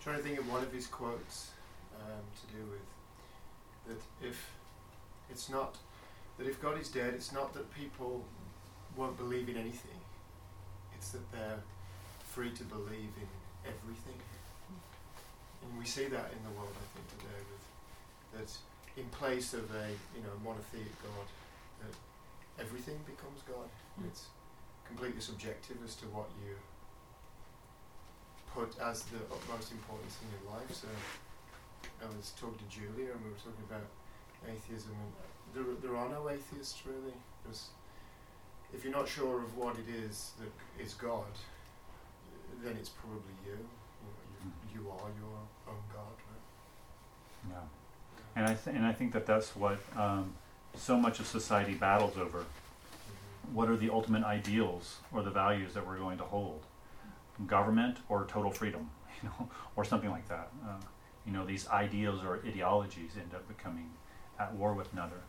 trying 0.00 0.16
to 0.16 0.22
think 0.22 0.38
of 0.38 0.50
one 0.50 0.62
of 0.62 0.72
his 0.72 0.86
quotes 0.86 1.50
um, 1.96 2.22
to 2.40 2.44
do 2.54 2.62
with 2.70 2.86
that 3.86 4.26
if 4.26 4.50
it's 5.30 5.50
not 5.50 5.76
that 6.38 6.46
if 6.46 6.60
God 6.60 6.80
is 6.80 6.88
dead, 6.88 7.14
it's 7.14 7.32
not 7.32 7.54
that 7.54 7.72
people 7.74 8.24
won't 8.96 9.16
believe 9.16 9.48
in 9.48 9.56
anything; 9.56 9.98
it's 10.94 11.10
that 11.10 11.30
they're 11.32 11.60
free 12.20 12.50
to 12.50 12.64
believe 12.64 13.12
in 13.18 13.30
everything. 13.64 14.20
And 15.62 15.78
we 15.78 15.86
see 15.86 16.04
that 16.04 16.30
in 16.32 16.40
the 16.44 16.52
world, 16.58 16.74
I 16.74 16.86
think, 16.94 17.08
today 17.18 17.40
with 17.50 18.40
that 18.40 18.50
in 18.96 19.04
place 19.10 19.54
of 19.54 19.66
a 19.74 19.86
you 20.14 20.22
know 20.22 20.34
monotheic 20.44 20.90
God, 21.02 21.26
that 21.82 21.94
everything 22.62 22.98
becomes 23.06 23.42
God. 23.46 23.68
Mm. 24.00 24.06
It's 24.06 24.26
completely 24.86 25.20
subjective 25.20 25.78
as 25.84 25.94
to 25.96 26.06
what 26.06 26.28
you 26.44 26.54
put 28.54 28.78
as 28.78 29.02
the 29.10 29.18
utmost 29.26 29.72
importance 29.72 30.16
in 30.22 30.28
your 30.38 30.54
life. 30.54 30.70
So 30.70 30.88
I 32.02 32.06
was 32.16 32.32
talking 32.38 32.58
to 32.58 32.68
Julia, 32.70 33.10
and 33.12 33.20
we 33.24 33.30
were 33.30 33.42
talking 33.42 33.66
about 33.66 33.86
atheism, 34.46 34.94
and 34.94 35.10
there 35.54 35.66
there 35.82 35.96
are 35.96 36.08
no 36.08 36.30
atheists 36.30 36.82
really. 36.86 37.14
There's, 37.44 37.68
if 38.72 38.82
you're 38.84 38.94
not 38.94 39.08
sure 39.08 39.42
of 39.42 39.56
what 39.56 39.76
it 39.76 39.90
is 39.90 40.32
that 40.38 40.50
is 40.82 40.94
God, 40.94 41.34
then 42.62 42.76
it's 42.78 42.88
probably 42.90 43.34
you. 43.44 43.58
You, 43.58 44.08
know, 44.08 44.52
you, 44.74 44.80
you 44.80 44.90
are 44.90 45.10
your 45.18 45.38
own 45.68 45.82
God, 45.92 46.16
right? 46.30 47.50
Yeah. 47.50 47.83
And 48.36 48.46
I 48.46 48.54
th- 48.54 48.74
and 48.76 48.84
I 48.84 48.92
think 48.92 49.12
that 49.12 49.26
that's 49.26 49.54
what 49.54 49.78
um, 49.96 50.32
so 50.76 50.98
much 50.98 51.20
of 51.20 51.26
society 51.26 51.74
battles 51.74 52.16
over. 52.18 52.44
What 53.52 53.68
are 53.68 53.76
the 53.76 53.90
ultimate 53.90 54.24
ideals 54.24 54.98
or 55.12 55.22
the 55.22 55.30
values 55.30 55.74
that 55.74 55.86
we're 55.86 55.98
going 55.98 56.18
to 56.18 56.24
hold? 56.24 56.62
Government 57.46 57.98
or 58.08 58.24
total 58.26 58.50
freedom, 58.50 58.90
you 59.22 59.28
know, 59.28 59.48
or 59.76 59.84
something 59.84 60.10
like 60.10 60.28
that. 60.28 60.48
Uh, 60.66 60.80
you 61.26 61.32
know, 61.32 61.44
these 61.44 61.68
ideals 61.68 62.22
or 62.24 62.40
ideologies 62.46 63.12
end 63.16 63.34
up 63.34 63.46
becoming 63.48 63.90
at 64.38 64.52
war 64.54 64.74
with 64.74 64.92
another, 64.92 65.20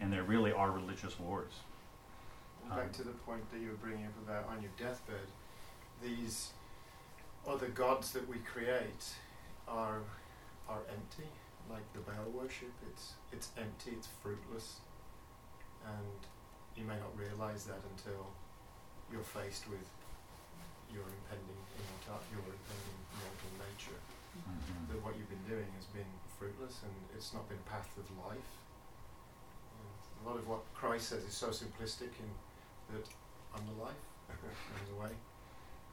and 0.00 0.12
there 0.12 0.22
really 0.22 0.52
are 0.52 0.70
religious 0.70 1.18
wars. 1.18 1.52
And 2.62 2.70
back 2.70 2.84
Um, 2.86 2.92
to 2.92 3.02
the 3.04 3.10
point 3.26 3.50
that 3.50 3.58
you 3.60 3.68
were 3.68 3.74
bringing 3.76 4.06
up 4.06 4.12
about 4.28 4.48
on 4.54 4.62
your 4.62 4.70
deathbed, 4.78 5.26
these 6.02 6.50
other 7.46 7.68
gods 7.68 8.12
that 8.12 8.28
we 8.28 8.36
create 8.40 9.14
are 9.66 10.00
are 10.68 10.80
empty. 10.90 11.28
Like 11.70 11.86
the 11.94 12.00
Baal 12.00 12.28
worship, 12.32 12.72
it's 12.90 13.14
it's 13.32 13.48
empty, 13.56 13.92
it's 13.96 14.08
fruitless, 14.22 14.80
and 15.86 16.20
you 16.76 16.84
may 16.84 16.96
not 16.96 17.12
realize 17.16 17.64
that 17.64 17.80
until 17.96 18.28
you're 19.10 19.24
faced 19.24 19.68
with 19.68 19.84
your 20.92 21.04
impending 21.08 21.60
immortal, 21.76 22.20
your 22.28 22.44
impending 22.44 22.98
mortal 23.16 23.52
nature. 23.64 24.00
That 24.88 25.00
what 25.04 25.16
you've 25.16 25.28
been 25.28 25.44
doing 25.48 25.68
has 25.76 25.84
been 25.92 26.08
fruitless, 26.40 26.80
and 26.84 26.92
it's 27.16 27.32
not 27.32 27.48
been 27.48 27.60
a 27.60 27.68
path 27.68 27.88
of 28.00 28.08
life. 28.28 28.50
Know, 29.76 29.92
a 29.92 30.22
lot 30.28 30.36
of 30.40 30.48
what 30.48 30.60
Christ 30.72 31.08
says 31.12 31.24
is 31.24 31.32
so 31.36 31.48
simplistic 31.48 32.12
in 32.20 32.28
that 32.92 33.04
I'm 33.56 33.64
the 33.68 33.76
life, 33.80 34.02
in 34.32 34.96
a 34.96 35.00
way. 35.00 35.12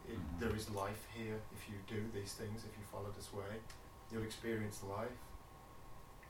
It, 0.07 0.15
Mhm. 0.19 0.39
There 0.39 0.55
is 0.55 0.69
life 0.71 1.05
here 1.15 1.39
if 1.55 1.69
you 1.69 1.75
do 1.87 2.01
these 2.15 2.33
things, 2.33 2.63
if 2.65 2.71
you 2.79 2.83
follow 2.91 3.11
this 3.15 3.31
way. 3.31 3.59
You'll 4.11 4.23
experience 4.23 4.81
life. 4.83 5.19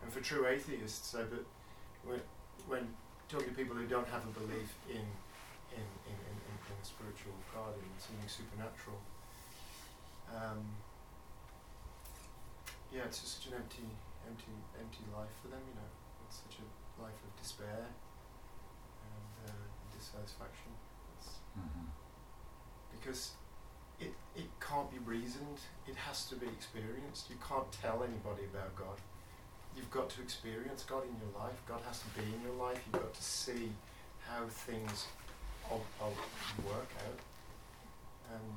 And 0.02 0.12
for 0.12 0.22
true 0.22 0.48
atheists, 0.48 1.10
so 1.12 1.20
that 1.20 1.46
when, 2.06 2.22
when 2.68 2.88
talking 3.28 3.50
to 3.50 3.54
people 3.56 3.76
who 3.76 3.86
don't 3.86 4.08
have 4.08 4.24
a 4.24 4.34
belief 4.40 4.72
in, 4.90 5.04
in, 5.76 5.86
in, 6.08 6.18
in, 6.18 6.36
in, 6.40 6.56
a 6.82 6.86
spiritual 6.86 7.36
God, 7.54 7.76
in 7.76 7.92
something 8.00 8.30
supernatural, 8.30 9.00
um, 10.32 10.64
yeah, 12.94 13.04
it's 13.06 13.20
just 13.20 13.44
such 13.44 13.52
an 13.52 13.60
empty, 13.60 13.90
empty, 14.26 14.56
empty 14.80 15.04
life 15.12 15.34
for 15.44 15.50
them, 15.52 15.62
you 15.68 15.76
know. 15.76 15.92
It's 16.28 16.40
such 16.48 16.62
a 16.64 16.66
life 17.02 17.18
of 17.20 17.32
despair 17.42 17.86
and 19.04 19.50
uh, 19.50 19.66
dissatisfaction. 19.92 20.72
Mhm. 21.58 21.90
because 22.92 23.32
it 24.00 24.14
it 24.36 24.48
can't 24.62 24.90
be 24.92 25.00
reasoned. 25.00 25.60
It 25.88 25.96
has 25.96 26.26
to 26.30 26.36
be 26.36 26.48
experienced. 26.48 27.30
You 27.30 27.38
can't 27.46 27.70
tell 27.72 28.04
anybody 28.04 28.46
about 28.46 28.76
God. 28.76 28.98
You've 29.80 29.92
got 29.92 30.10
to 30.10 30.22
experience 30.22 30.84
God 30.84 31.04
in 31.04 31.16
your 31.24 31.32
life. 31.42 31.56
God 31.66 31.80
has 31.88 32.00
to 32.00 32.06
be 32.20 32.26
in 32.36 32.42
your 32.44 32.54
life. 32.62 32.82
You've 32.86 33.02
got 33.02 33.14
to 33.14 33.24
see 33.24 33.72
how 34.28 34.46
things 34.46 35.08
all, 35.72 35.82
all 36.02 36.14
work 36.68 36.90
out. 37.08 37.20
And 38.34 38.56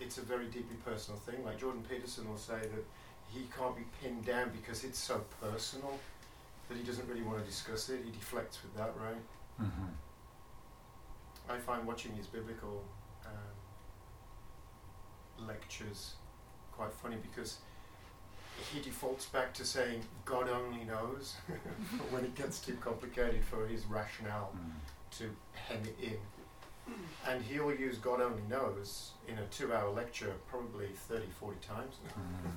it's 0.00 0.18
a 0.18 0.22
very 0.22 0.46
deeply 0.46 0.76
personal 0.84 1.20
thing. 1.20 1.44
Like 1.44 1.60
Jordan 1.60 1.84
Peterson 1.88 2.28
will 2.28 2.36
say 2.38 2.58
that 2.60 2.84
he 3.28 3.46
can't 3.56 3.76
be 3.76 3.84
pinned 4.02 4.24
down 4.26 4.50
because 4.50 4.82
it's 4.82 4.98
so 4.98 5.24
personal 5.40 5.96
that 6.68 6.76
he 6.76 6.82
doesn't 6.82 7.08
really 7.08 7.22
want 7.22 7.38
to 7.38 7.44
discuss 7.44 7.88
it. 7.88 8.00
He 8.04 8.10
deflects 8.10 8.58
with 8.62 8.74
that, 8.76 8.92
right? 9.00 9.22
Mhm. 9.62 9.90
I 11.48 11.58
find 11.58 11.86
watching 11.86 12.14
his 12.16 12.26
biblical 12.26 12.82
um, 13.24 13.54
lectures 15.46 16.14
quite 16.72 16.92
funny 16.92 17.16
because 17.16 17.58
he 18.72 18.80
defaults 18.80 19.26
back 19.26 19.52
to 19.54 19.64
saying 19.64 20.02
God 20.24 20.48
only 20.48 20.84
knows 20.84 21.36
when 22.10 22.24
it 22.24 22.34
gets 22.34 22.58
too 22.58 22.76
complicated 22.80 23.44
for 23.44 23.66
his 23.66 23.84
rationale 23.86 24.52
Mhm. 24.56 25.18
to 25.18 25.24
hem 25.54 25.82
it 25.84 25.96
in. 26.02 26.18
And 27.26 27.42
he'll 27.44 27.74
use 27.74 27.98
God 27.98 28.20
only 28.20 28.42
knows 28.48 29.12
in 29.26 29.38
a 29.38 29.46
two 29.46 29.72
hour 29.74 29.90
lecture 29.90 30.32
probably 30.50 30.88
30, 30.88 31.26
40 31.38 31.58
times. 31.60 31.96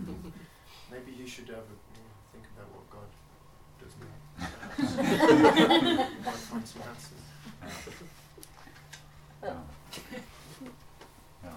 Mhm. 0.01 0.31
Maybe 0.91 1.11
he 1.11 1.27
should 1.27 1.47
have 1.49 1.57
a, 1.57 1.77
you 1.95 2.01
know, 2.03 2.13
think 2.31 2.45
about 2.55 2.69
what 2.75 2.89
God 2.89 3.09
does 3.79 3.93
know. 3.99 4.09
Might 6.25 6.35
find 6.35 6.67
some 6.67 6.81
answers. 6.83 7.23
Yeah. 9.43 9.63
Yeah. 11.43 11.49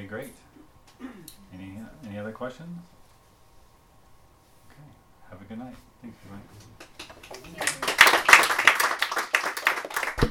Okay, 0.00 0.08
great. 0.08 0.34
Any 1.52 1.78
any 2.06 2.16
other 2.16 2.32
questions? 2.32 2.78
Okay. 4.70 4.90
Have 5.28 5.42
a 5.42 5.44
good 5.44 5.58
night. 5.58 5.76
Thank 6.00 6.14
you, 6.24 6.30
Mike. 6.32 6.79